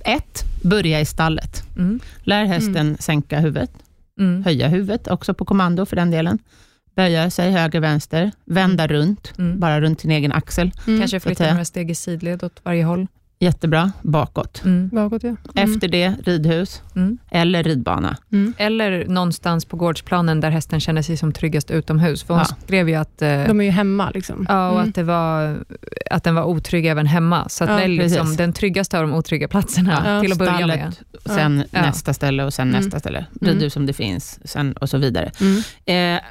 Ett, 0.06 0.44
börja 0.62 1.00
i 1.00 1.04
stallet. 1.04 1.62
Mm. 1.76 2.00
Lär 2.22 2.44
hästen 2.44 2.96
sänka 3.00 3.40
huvudet, 3.40 3.70
Mm. 4.18 4.44
höja 4.44 4.68
huvudet, 4.68 5.08
också 5.08 5.34
på 5.34 5.44
kommando 5.44 5.86
för 5.86 5.96
den 5.96 6.10
delen. 6.10 6.38
Böja 6.96 7.30
sig 7.30 7.50
höger, 7.50 7.80
vänster, 7.80 8.32
vända 8.44 8.86
runt, 8.86 9.32
Mm. 9.38 9.60
bara 9.60 9.80
runt 9.80 10.00
sin 10.00 10.10
egen 10.10 10.32
axel. 10.32 10.72
Mm. 10.86 11.00
Kanske 11.00 11.20
flytta 11.20 11.50
några 11.50 11.64
steg 11.64 11.90
i 11.90 11.94
sidled 11.94 12.44
åt 12.44 12.60
varje 12.62 12.84
håll. 12.84 13.06
Jättebra, 13.38 13.92
bakåt. 14.02 14.62
Mm. 14.64 14.88
Bakåt, 14.88 15.22
ja. 15.22 15.28
Mm. 15.56 15.72
Efter 15.72 15.88
det, 15.88 16.14
ridhus 16.24 16.82
Mm. 16.96 17.18
eller 17.30 17.62
ridbana. 17.62 18.16
Mm. 18.32 18.54
Eller 18.58 19.06
någonstans 19.08 19.64
på 19.64 19.76
gårdsplanen 19.76 20.40
där 20.40 20.50
hästen 20.50 20.80
känner 20.80 21.02
sig 21.02 21.16
som 21.16 21.32
tryggast 21.32 21.70
utomhus. 21.70 22.22
För 22.22 22.34
hon 22.34 22.44
Ja. 22.48 22.56
skrev 22.64 22.88
ju 22.88 22.94
att, 22.94 23.22
eh, 23.22 23.44
De 23.46 23.60
är 23.60 23.64
ju 23.64 23.70
hemma. 23.70 24.10
Liksom. 24.14 24.46
ja, 24.48 24.68
och 24.70 24.76
Mm. 24.76 24.88
att, 24.88 24.94
det 24.94 25.02
var, 25.02 25.64
att 26.10 26.24
den 26.24 26.34
var 26.34 26.44
otrygg 26.44 26.86
även 26.86 27.06
hemma. 27.06 27.48
Så 27.48 27.64
att 27.64 27.70
Ja, 27.70 27.76
välj 27.76 27.96
liksom 27.98 28.36
den 28.36 28.52
tryggaste 28.52 28.98
av 28.98 29.08
de 29.08 29.14
otrygga 29.16 29.48
platserna 29.48 30.02
Ja, 30.06 30.20
till 30.22 30.32
att 30.32 30.38
börja 30.38 30.66
med. 30.66 30.94
Stallet, 31.20 31.24
sen 31.24 31.64
Ja. 31.70 31.82
nästa 31.82 32.14
ställe 32.14 32.44
och 32.44 32.54
sen 32.54 32.68
Mm. 32.68 32.80
nästa 32.82 33.00
ställe. 33.00 33.26
Mm. 33.40 33.54
Ridhus 33.54 33.76
om 33.76 33.86
det 33.86 33.92
finns, 33.92 34.38
sen 34.44 34.72
och 34.72 34.90
så 34.90 34.98
vidare. 34.98 35.30
Mm. 35.40 36.16
Eh, 36.16 36.22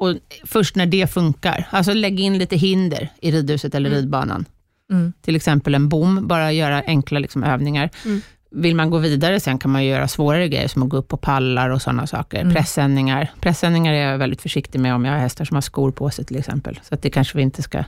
och 0.00 0.14
först 0.46 0.76
när 0.76 0.86
det 0.86 1.10
funkar, 1.12 1.68
alltså 1.70 1.92
lägg 1.92 2.20
in 2.20 2.38
lite 2.38 2.56
hinder 2.56 3.08
i 3.20 3.30
ridhuset 3.30 3.74
eller 3.74 3.90
Mm. 3.90 4.00
ridbanan. 4.00 4.44
Mm. 4.92 5.12
Till 5.22 5.36
exempel 5.36 5.74
en 5.74 5.88
bom, 5.88 6.26
bara 6.26 6.52
göra 6.52 6.82
enkla 6.86 7.18
liksom, 7.18 7.44
övningar. 7.44 7.90
Mm. 8.04 8.20
Vill 8.50 8.74
man 8.76 8.90
gå 8.90 8.98
vidare 8.98 9.40
sen 9.40 9.58
kan 9.58 9.70
man 9.70 9.84
göra 9.84 10.08
svårare 10.08 10.48
grejer, 10.48 10.68
som 10.68 10.82
att 10.82 10.88
gå 10.88 10.96
upp 10.96 11.08
på 11.08 11.16
pallar 11.16 11.70
och 11.70 11.82
sådana 11.82 12.06
saker. 12.06 12.40
Mm. 12.40 12.54
Pressändningar. 12.54 13.30
Pressändningar 13.40 13.92
är 13.92 14.10
jag 14.10 14.18
väldigt 14.18 14.42
försiktig 14.42 14.80
med 14.80 14.94
om 14.94 15.04
jag 15.04 15.12
har 15.12 15.18
hästar 15.18 15.44
som 15.44 15.54
har 15.54 15.62
skor 15.62 15.90
på 15.90 16.10
sig 16.10 16.24
till 16.24 16.36
exempel. 16.36 16.80
Så 16.82 16.96
det 17.02 17.10
kanske 17.10 17.36
vi 17.36 17.42
inte 17.42 17.62
ska... 17.62 17.84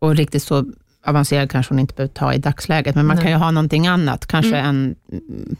Och 0.00 0.16
riktigt 0.16 0.42
så 0.42 0.64
avancerad 1.06 1.50
kanske 1.50 1.74
hon 1.74 1.78
inte 1.80 1.94
behöver 1.94 2.14
ta 2.14 2.34
i 2.34 2.38
dagsläget, 2.38 2.94
men 2.94 3.06
man 3.06 3.16
Nej. 3.16 3.22
kan 3.22 3.32
ju 3.32 3.38
ha 3.38 3.50
någonting 3.50 3.86
annat. 3.86 4.26
Kanske 4.26 4.56
Mm. 4.58 4.68
en, 4.68 4.94
mm, 5.12 5.56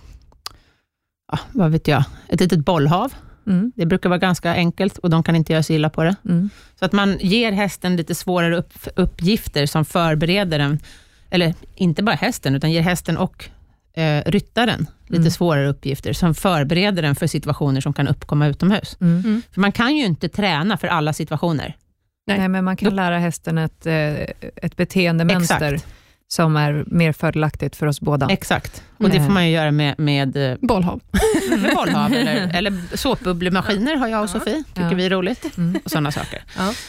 ja, 1.33 1.39
vad 1.53 1.71
vet 1.71 1.89
jag, 1.89 2.05
ett 2.29 2.41
litet 2.41 2.65
bollhav. 2.65 3.13
Mm. 3.49 3.73
Det 3.77 3.87
brukar 3.87 4.09
vara 4.09 4.19
ganska 4.19 4.53
enkelt 4.55 4.99
och 4.99 5.11
de 5.11 5.23
kan 5.23 5.37
inte 5.37 5.53
göra 5.53 5.63
sig 5.63 5.77
illa 5.77 5.91
på 5.91 6.05
det. 6.05 6.17
Mm. 6.25 6.51
Så 6.79 6.85
att 6.85 6.93
man 6.93 7.19
ger 7.21 7.53
hästen 7.53 7.97
lite 7.97 8.15
svårare 8.15 8.57
upp, 8.57 8.73
uppgifter 8.97 9.67
som 9.67 9.85
förbereder 9.85 10.59
den, 10.59 10.79
eller 11.31 11.55
inte 11.75 12.03
bara 12.03 12.17
hästen, 12.17 12.55
utan 12.55 12.73
ger 12.73 12.81
hästen 12.83 13.17
och 13.17 13.49
eh, 13.95 14.23
ryttaren 14.27 14.87
lite 15.07 15.21
Mm. 15.21 15.31
svårare 15.31 15.69
uppgifter, 15.69 16.13
som 16.13 16.35
förbereder 16.35 17.03
den 17.03 17.15
för 17.15 17.27
situationer 17.27 17.81
som 17.81 17.93
kan 17.93 18.09
uppkomma 18.09 18.47
utomhus. 18.47 18.97
Mm. 19.01 19.19
Mm. 19.25 19.43
För 19.53 19.61
man 19.61 19.73
kan 19.73 19.97
ju 19.97 20.05
inte 20.05 20.29
träna 20.29 20.77
för 20.77 20.89
alla 20.89 21.13
situationer. 21.13 21.77
Nej. 22.27 22.39
Nej. 22.39 22.49
men 22.49 22.65
man 22.65 22.77
kan 22.77 22.91
Då- 22.91 22.95
lära 22.97 23.19
hästen 23.19 23.59
ett, 23.59 23.87
eh, 23.87 23.95
ett 24.57 24.77
beteendemönster 24.77 25.73
Exakt. 25.75 25.95
som 26.29 26.57
är 26.57 26.85
mer 26.87 27.13
fördelaktigt 27.13 27.77
för 27.77 27.87
oss 27.87 28.01
båda. 28.01 28.29
Exakt. 28.31 28.83
Och 28.99 29.11
det 29.11 29.17
Mm. 29.17 29.27
får 29.27 29.35
man 29.35 29.47
ju 29.47 29.53
göra 29.53 29.71
med, 29.71 29.95
med, 29.99 30.37
eh, 30.51 30.57
Bollhav. 30.61 31.01
med 31.51 31.75
bollhav, 31.75 32.13
eller, 32.15 32.51
eller 32.55 32.97
såpbubblemaskiner 32.97 33.97
har 33.97 34.09
jag 34.09 34.23
och 34.23 34.31
Sofie, 34.31 34.65
tycker 34.75 34.95
vi 34.95 35.05
är 35.07 35.11
roligt. 35.11 35.57
Mm. 35.59 35.81
Och 35.85 35.91
sådana 35.91 36.13
saker. 36.13 36.43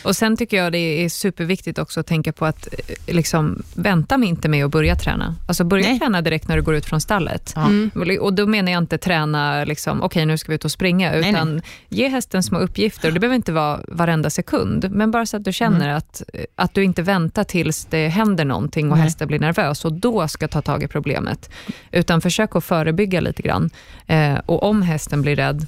Och 0.03 0.15
Sen 0.15 0.37
tycker 0.37 0.57
jag 0.57 0.71
det 0.71 0.77
är 1.05 1.09
superviktigt 1.09 1.79
också 1.79 1.99
att 1.99 2.07
tänka 2.07 2.33
på 2.33 2.45
att 2.45 2.67
eh, 3.07 3.15
liksom, 3.15 3.63
vänta 3.75 4.17
med 4.17 4.29
inte 4.29 4.49
med 4.49 4.65
att 4.65 4.71
börja 4.71 4.95
träna. 4.95 5.35
Alltså 5.47 5.63
börja 5.63 5.87
Nej. 5.89 5.99
träna 5.99 6.21
direkt 6.21 6.47
när 6.47 6.55
du 6.55 6.61
går 6.63 6.75
ut 6.75 6.85
från 6.85 7.01
stallet. 7.01 7.53
Ja. 7.55 7.65
Mm. 7.65 7.91
Och 8.21 8.33
Då 8.33 8.47
menar 8.47 8.71
jag 8.71 8.83
inte 8.83 8.97
träna, 8.97 9.63
liksom, 9.65 10.01
okej 10.03 10.25
nu 10.25 10.37
ska 10.37 10.51
vi 10.51 10.55
ut 10.55 10.65
och 10.65 10.71
springa, 10.71 11.11
Nej, 11.11 11.29
utan 11.29 11.61
ge 11.89 12.07
hästen 12.07 12.43
små 12.43 12.59
uppgifter. 12.59 13.11
Det 13.11 13.19
behöver 13.19 13.35
inte 13.35 13.51
vara 13.51 13.79
varenda 13.87 14.29
sekund, 14.29 14.91
men 14.91 15.11
bara 15.11 15.25
så 15.25 15.37
att 15.37 15.43
du 15.43 15.53
känner 15.53 15.85
Mm. 15.85 15.97
att, 15.97 16.21
att 16.55 16.73
du 16.73 16.83
inte 16.83 17.01
väntar 17.01 17.43
tills 17.43 17.85
det 17.85 18.07
händer 18.07 18.45
någonting 18.45 18.91
och 18.91 18.97
Nej. 18.97 19.03
hästen 19.05 19.27
blir 19.27 19.39
nervös 19.39 19.85
och 19.85 19.93
då 19.93 20.27
ska 20.27 20.47
ta 20.47 20.61
tag 20.61 20.83
i 20.83 20.87
problemet. 20.87 21.49
Utan 21.99 22.21
försök 22.21 22.55
att 22.55 22.63
förebygga 22.63 23.19
lite 23.19 23.41
grann. 23.41 23.69
Eh, 24.07 24.37
och 24.45 24.63
om 24.63 24.81
hästen 24.81 25.21
blir 25.21 25.35
rädd, 25.35 25.67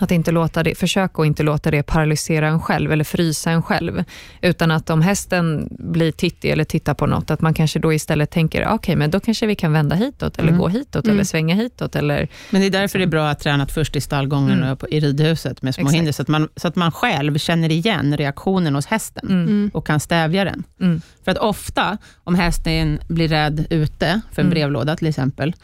att 0.00 0.10
inte 0.10 0.30
låta 0.32 0.62
det, 0.62 0.74
försök 0.74 1.18
att 1.18 1.26
inte 1.26 1.42
låta 1.42 1.70
det 1.70 1.82
paralysera 1.82 2.48
en 2.48 2.60
själv 2.60 2.92
eller 2.92 3.04
frysa 3.04 3.50
en 3.50 3.62
själv. 3.62 4.04
Utan 4.42 4.70
att 4.70 4.90
om 4.90 5.02
hästen 5.02 5.68
blir 5.70 6.12
tittig 6.12 6.50
eller 6.50 6.64
tittar 6.64 6.94
på 6.94 7.06
något, 7.06 7.30
att 7.30 7.40
man 7.40 7.54
kanske 7.54 7.78
då 7.78 7.92
istället 7.92 8.30
tänker, 8.30 8.62
okej, 8.62 8.74
okay, 8.74 8.96
men 8.96 9.10
då 9.10 9.20
kanske 9.20 9.46
vi 9.46 9.54
kan 9.54 9.72
vända 9.72 9.96
hitåt, 9.96 10.38
eller 10.38 10.48
Mm. 10.48 10.60
gå 10.60 10.68
hitåt, 10.68 11.04
Mm. 11.04 11.16
eller 11.16 11.24
svänga 11.24 11.54
hitåt. 11.54 11.96
Eller, 11.96 12.28
Men 12.50 12.60
det 12.60 12.66
är 12.66 12.70
därför 12.70 12.98
det 12.98 13.04
är 13.04 13.06
bra 13.06 13.28
att 13.28 13.40
träna 13.40 13.66
först 13.66 13.96
i 13.96 14.00
stallgången 14.00 14.58
Mm. 14.58 14.72
och 14.72 14.78
på- 14.78 14.88
i 14.88 15.00
ridhuset 15.00 15.62
med 15.62 15.74
små 15.74 15.82
Exakt. 15.82 15.96
hinder, 15.96 16.12
så 16.12 16.22
att, 16.22 16.28
man, 16.28 16.48
så 16.56 16.68
att 16.68 16.76
man 16.76 16.92
själv 16.92 17.38
känner 17.38 17.70
igen 17.70 18.16
reaktionen 18.16 18.74
hos 18.74 18.86
hästen 18.86 19.28
mm, 19.28 19.42
Mm. 19.48 19.70
och 19.74 19.86
kan 19.86 20.00
stävja 20.00 20.44
den. 20.44 20.64
mm, 20.80 21.00
För 21.24 21.30
att 21.32 21.38
ofta, 21.38 21.98
om 22.24 22.34
hästen 22.34 22.98
blir 23.08 23.28
rädd 23.28 23.66
ute, 23.70 24.20
för 24.32 24.42
en 24.42 24.46
Mm. 24.46 24.50
brevlåda 24.54 24.96
till 24.96 25.06
exempel, 25.06 25.54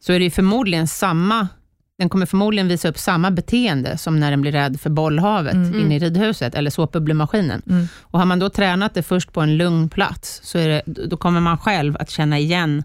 så 0.00 0.12
är 0.12 0.18
det 0.18 0.24
ju 0.24 0.30
förmodligen 0.30 0.88
samma, 0.88 1.48
den 2.02 2.08
kommer 2.08 2.26
förmodligen 2.26 2.68
visa 2.68 2.88
upp 2.88 2.98
samma 2.98 3.30
beteende 3.30 3.98
som 3.98 4.20
när 4.20 4.30
den 4.30 4.40
blir 4.40 4.52
rädd 4.52 4.80
för 4.80 4.90
bollhavet 4.90 5.54
Mm. 5.54 5.80
inne 5.80 5.96
i 5.96 5.98
ridhuset, 5.98 6.54
eller 6.54 6.70
såpbubblemaskinen. 6.70 7.62
mm, 7.70 7.86
Och 8.00 8.18
har 8.18 8.26
man 8.26 8.38
då 8.38 8.48
tränat 8.50 8.94
det 8.94 9.02
först 9.02 9.32
på 9.32 9.40
en 9.40 9.56
lugn 9.56 9.88
plats, 9.88 10.40
så 10.44 10.58
är 10.58 10.68
det, 10.68 10.82
då 10.86 11.16
kommer 11.16 11.40
man 11.40 11.58
själv 11.58 11.96
att 12.00 12.10
känna 12.10 12.38
igen 12.38 12.82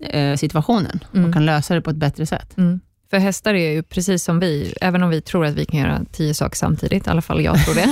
eh, 0.00 0.36
situationen 0.36 1.00
Mm. 1.14 1.26
och 1.26 1.32
kan 1.32 1.44
lösa 1.46 1.74
det 1.74 1.80
på 1.82 1.90
ett 1.90 1.96
bättre 1.96 2.26
sätt. 2.26 2.56
mm. 2.58 2.80
För 3.10 3.18
hästar 3.18 3.54
är 3.54 3.72
ju 3.72 3.82
precis 3.82 4.24
som 4.24 4.40
vi, 4.40 4.74
även 4.80 5.02
om 5.02 5.10
vi 5.10 5.20
tror 5.20 5.46
att 5.46 5.54
vi 5.54 5.64
kan 5.64 5.80
göra 5.80 6.00
tio 6.12 6.34
saker 6.34 6.56
samtidigt, 6.56 7.06
i 7.06 7.10
alla 7.10 7.22
fall 7.22 7.42
jag 7.44 7.64
tror 7.64 7.74
det, 7.74 7.88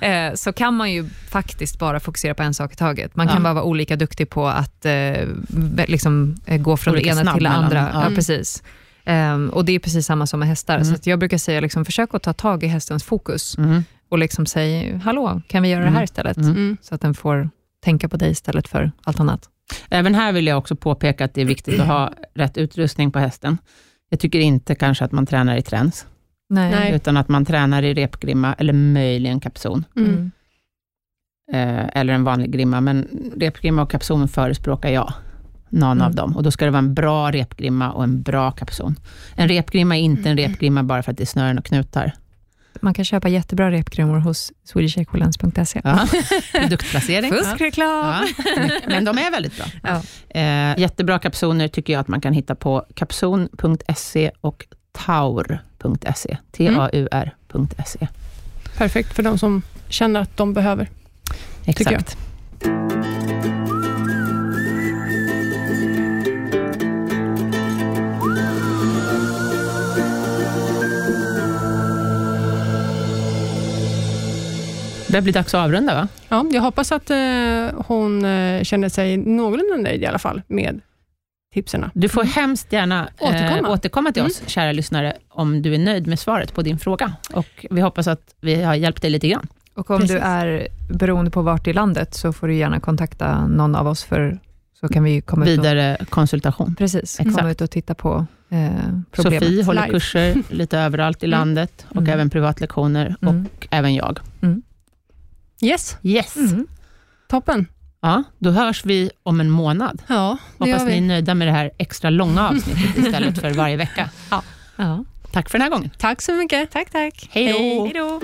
eh, 0.06 0.34
så 0.34 0.52
kan 0.52 0.74
man 0.74 0.92
ju 0.92 1.04
faktiskt 1.30 1.78
bara 1.78 2.00
fokusera 2.00 2.34
på 2.34 2.42
en 2.42 2.54
sak 2.54 2.72
i 2.72 2.76
taget. 2.76 3.16
Man 3.16 3.26
kan 3.28 3.36
Ja. 3.36 3.42
bara 3.42 3.54
vara 3.54 3.64
olika 3.64 3.96
duktig 3.96 4.30
på 4.30 4.46
att 4.48 4.84
eh, 4.86 5.28
liksom, 5.88 6.36
gå 6.58 6.76
från 6.76 6.94
Olika 6.94 7.14
det 7.14 7.20
ena 7.20 7.34
till 7.34 7.44
det 7.44 7.50
andra. 7.50 7.90
ja. 7.94 8.04
Ja. 8.08 8.14
precis. 8.14 8.62
Ehm, 9.04 9.50
och 9.50 9.64
Det 9.64 9.72
är 9.72 9.78
precis 9.78 10.06
samma 10.06 10.26
som 10.26 10.40
med 10.40 10.48
hästar. 10.48 10.74
Mm. 10.74 10.84
Så 10.84 10.94
att 10.94 11.06
jag 11.06 11.18
brukar 11.18 11.38
säga, 11.38 11.60
liksom, 11.60 11.84
försök 11.84 12.14
att 12.14 12.22
ta 12.22 12.32
tag 12.32 12.64
i 12.64 12.66
hästens 12.66 13.04
fokus 13.04 13.58
Mm. 13.58 13.84
och 14.08 14.18
liksom 14.18 14.46
säga, 14.46 14.98
hallå, 14.98 15.40
kan 15.46 15.62
vi 15.62 15.68
göra 15.68 15.80
det 15.80 15.86
Mm. 15.86 15.96
här 15.96 16.04
istället? 16.04 16.36
Mm. 16.36 16.50
Mm. 16.50 16.76
Så 16.82 16.94
att 16.94 17.00
den 17.00 17.14
får 17.14 17.50
tänka 17.84 18.08
på 18.08 18.16
dig 18.16 18.30
istället 18.30 18.68
för 18.68 18.92
allt 19.04 19.20
annat. 19.20 19.48
Även 19.88 20.14
här 20.14 20.32
vill 20.32 20.46
jag 20.46 20.58
också 20.58 20.76
påpeka 20.76 21.24
att 21.24 21.34
det 21.34 21.40
är 21.40 21.44
viktigt 21.44 21.80
att 21.80 21.86
ha 21.86 22.12
rätt 22.34 22.56
utrustning 22.58 23.10
på 23.12 23.18
hästen. 23.18 23.58
Jag 24.10 24.20
tycker 24.20 24.38
inte 24.40 24.74
kanske 24.74 25.04
att 25.04 25.12
man 25.12 25.26
tränar 25.26 25.56
i 25.56 25.62
träns, 25.62 26.06
Nej. 26.48 26.92
utan 26.94 27.16
att 27.16 27.28
man 27.28 27.44
tränar 27.44 27.82
i 27.82 27.94
repgrimma 27.94 28.54
eller 28.54 28.72
möjligen 28.72 29.40
kapson. 29.40 29.84
Mm. 29.96 30.30
eh, 31.52 31.86
eller 32.00 32.12
en 32.14 32.24
vanlig 32.24 32.50
grimma, 32.52 32.80
men 32.80 33.08
repgrimma 33.36 33.82
och 33.82 33.90
kapson 33.90 34.28
förespråkar 34.28 34.88
jag. 34.90 35.12
Någon 35.74 35.92
Mm. 35.98 36.02
av 36.06 36.14
dem. 36.14 36.36
Och 36.36 36.42
då 36.42 36.50
ska 36.50 36.64
det 36.64 36.70
vara 36.70 36.78
en 36.78 36.94
bra 36.94 37.30
repgrimma 37.30 37.90
och 37.92 38.04
en 38.04 38.22
bra 38.22 38.50
kapson. 38.50 38.96
En 39.36 39.48
repgrimma 39.48 39.96
är 39.96 40.00
inte 40.00 40.30
en 40.30 40.36
repgrimma 40.36 40.82
bara 40.82 41.02
för 41.02 41.10
att 41.12 41.16
det 41.18 41.24
är 41.24 41.26
snören 41.26 41.58
och 41.58 41.64
knutar. 41.64 42.12
Man 42.80 42.94
kan 42.94 43.04
köpa 43.04 43.28
jättebra 43.28 43.70
repgrimmor 43.70 44.18
hos 44.18 44.52
swedishequilence.se. 44.64 45.80
Ja. 45.84 46.06
Produktplacering. 46.60 47.30
Fuskreklam! 47.32 48.26
Ja. 48.56 48.68
Men 48.86 49.04
de 49.04 49.18
är 49.18 49.30
väldigt 49.30 49.56
bra. 49.56 49.66
Ja. 49.82 50.02
Eh, 50.40 50.78
jättebra 50.80 51.18
kapsoner 51.18 51.68
tycker 51.68 51.92
jag 51.92 52.00
att 52.00 52.08
man 52.08 52.20
kan 52.20 52.32
hitta 52.32 52.54
på 52.54 52.84
kapson.se 52.94 54.30
och 54.40 54.66
taur.se. 54.92 56.36
T-A-U-R.se. 56.52 58.08
Perfekt 58.76 59.12
för 59.14 59.22
de 59.22 59.38
som 59.38 59.62
känner 59.88 60.20
att 60.20 60.36
de 60.36 60.54
behöver. 60.54 60.88
Tycker 61.64 61.92
jag. 61.92 62.00
Exakt. 62.00 63.21
Det 75.12 75.14
börjar 75.14 75.22
bli 75.22 75.32
dags 75.32 75.54
att 75.54 75.64
avrunda, 75.64 75.94
va? 75.94 76.08
Ja, 76.28 76.44
jag 76.52 76.62
hoppas 76.62 76.92
att 76.92 77.10
eh, 77.10 77.16
hon 77.86 78.24
eh, 78.24 78.62
känner 78.62 78.88
sig 78.88 79.16
någorlunda 79.16 79.76
nöjd 79.76 80.02
i 80.02 80.06
alla 80.06 80.18
fall 80.18 80.42
med 80.48 80.80
tipsen. 81.54 81.90
Du 81.94 82.08
får 82.08 82.24
hemskt 82.24 82.72
gärna 82.72 83.08
eh, 83.20 83.28
Återkomma. 83.28 83.68
återkomma 83.68 84.12
till 84.12 84.22
oss, 84.22 84.42
kära 84.46 84.72
lyssnare, 84.72 85.16
om 85.28 85.62
du 85.62 85.74
är 85.74 85.78
nöjd 85.78 86.06
med 86.06 86.18
svaret 86.18 86.54
på 86.54 86.62
din 86.62 86.78
fråga. 86.78 87.12
Och 87.32 87.66
Vi 87.70 87.80
hoppas 87.80 88.06
att 88.06 88.34
vi 88.40 88.62
har 88.62 88.74
hjälpt 88.74 89.02
dig 89.02 89.10
lite 89.10 89.28
grann. 89.28 89.46
Och 89.74 89.90
om 89.90 90.00
Precis. 90.00 90.16
du 90.16 90.22
är 90.22 90.68
beroende 90.88 91.30
på 91.30 91.42
vart 91.42 91.66
i 91.66 91.72
landet, 91.72 92.14
så 92.14 92.32
får 92.32 92.46
du 92.48 92.54
gärna 92.54 92.80
kontakta 92.80 93.46
någon 93.46 93.74
av 93.74 93.86
oss, 93.88 94.04
för 94.04 94.38
så 94.80 94.88
kan 94.88 95.04
vi 95.04 95.20
komma 95.20 95.44
ut 95.46 95.58
och, 95.58 95.64
Vidare 95.64 95.96
konsultation. 96.10 96.74
precis, 96.74 97.20
Exakt. 97.20 97.36
komma 97.36 97.50
ut 97.50 97.60
och 97.60 97.70
titta 97.70 97.94
på 97.94 98.26
eh, 98.50 98.68
problemet. 99.12 99.42
Sofie 99.42 99.64
håller 99.64 99.82
Live. 99.82 99.92
kurser 99.92 100.34
lite 100.50 100.78
överallt 100.78 101.22
i 101.22 101.26
Mm. 101.26 101.38
landet 101.38 101.86
och 101.88 101.96
Mm. 101.96 102.10
även 102.12 102.30
privatlektioner 102.30 103.16
Mm. 103.22 103.46
och 103.46 103.66
även 103.70 103.94
jag. 103.94 104.18
Yes, 105.62 105.96
Yes! 106.02 106.36
Mm. 106.36 106.66
toppen. 107.28 107.66
Ja, 108.00 108.22
då 108.38 108.50
hörs 108.50 108.84
vi 108.84 109.10
om 109.22 109.40
en 109.40 109.50
månad. 109.50 110.02
Ja, 110.06 110.36
det 110.58 110.64
Hoppas 110.64 110.82
gör 110.82 110.88
ni 110.90 110.96
är 110.96 111.00
nöjda 111.00 111.34
med 111.34 111.48
det 111.48 111.52
här 111.52 111.70
extra 111.78 112.10
långa 112.10 112.48
avsnittet 112.48 112.96
istället 112.98 113.38
för 113.40 113.50
varje 113.50 113.76
vecka. 113.76 114.10
Ja, 114.30 114.42
Ja. 114.76 115.04
tack 115.32 115.50
för 115.50 115.58
den 115.58 115.62
här 115.62 115.70
gången. 115.70 115.90
Tack 115.98 116.22
så 116.22 116.32
mycket. 116.32 116.70
Tack, 116.70 116.90
tack. 116.90 117.28
Hej 117.30 117.92
då! 117.94 118.20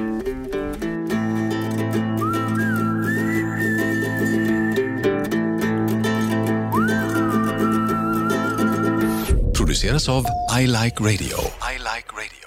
produceras 9.55 10.09
av 10.09 10.25
I 10.61 10.67
Like 10.67 11.01
Radio. 11.01 11.39
I 11.73 11.79
like 11.79 12.09
radio. 12.13 12.38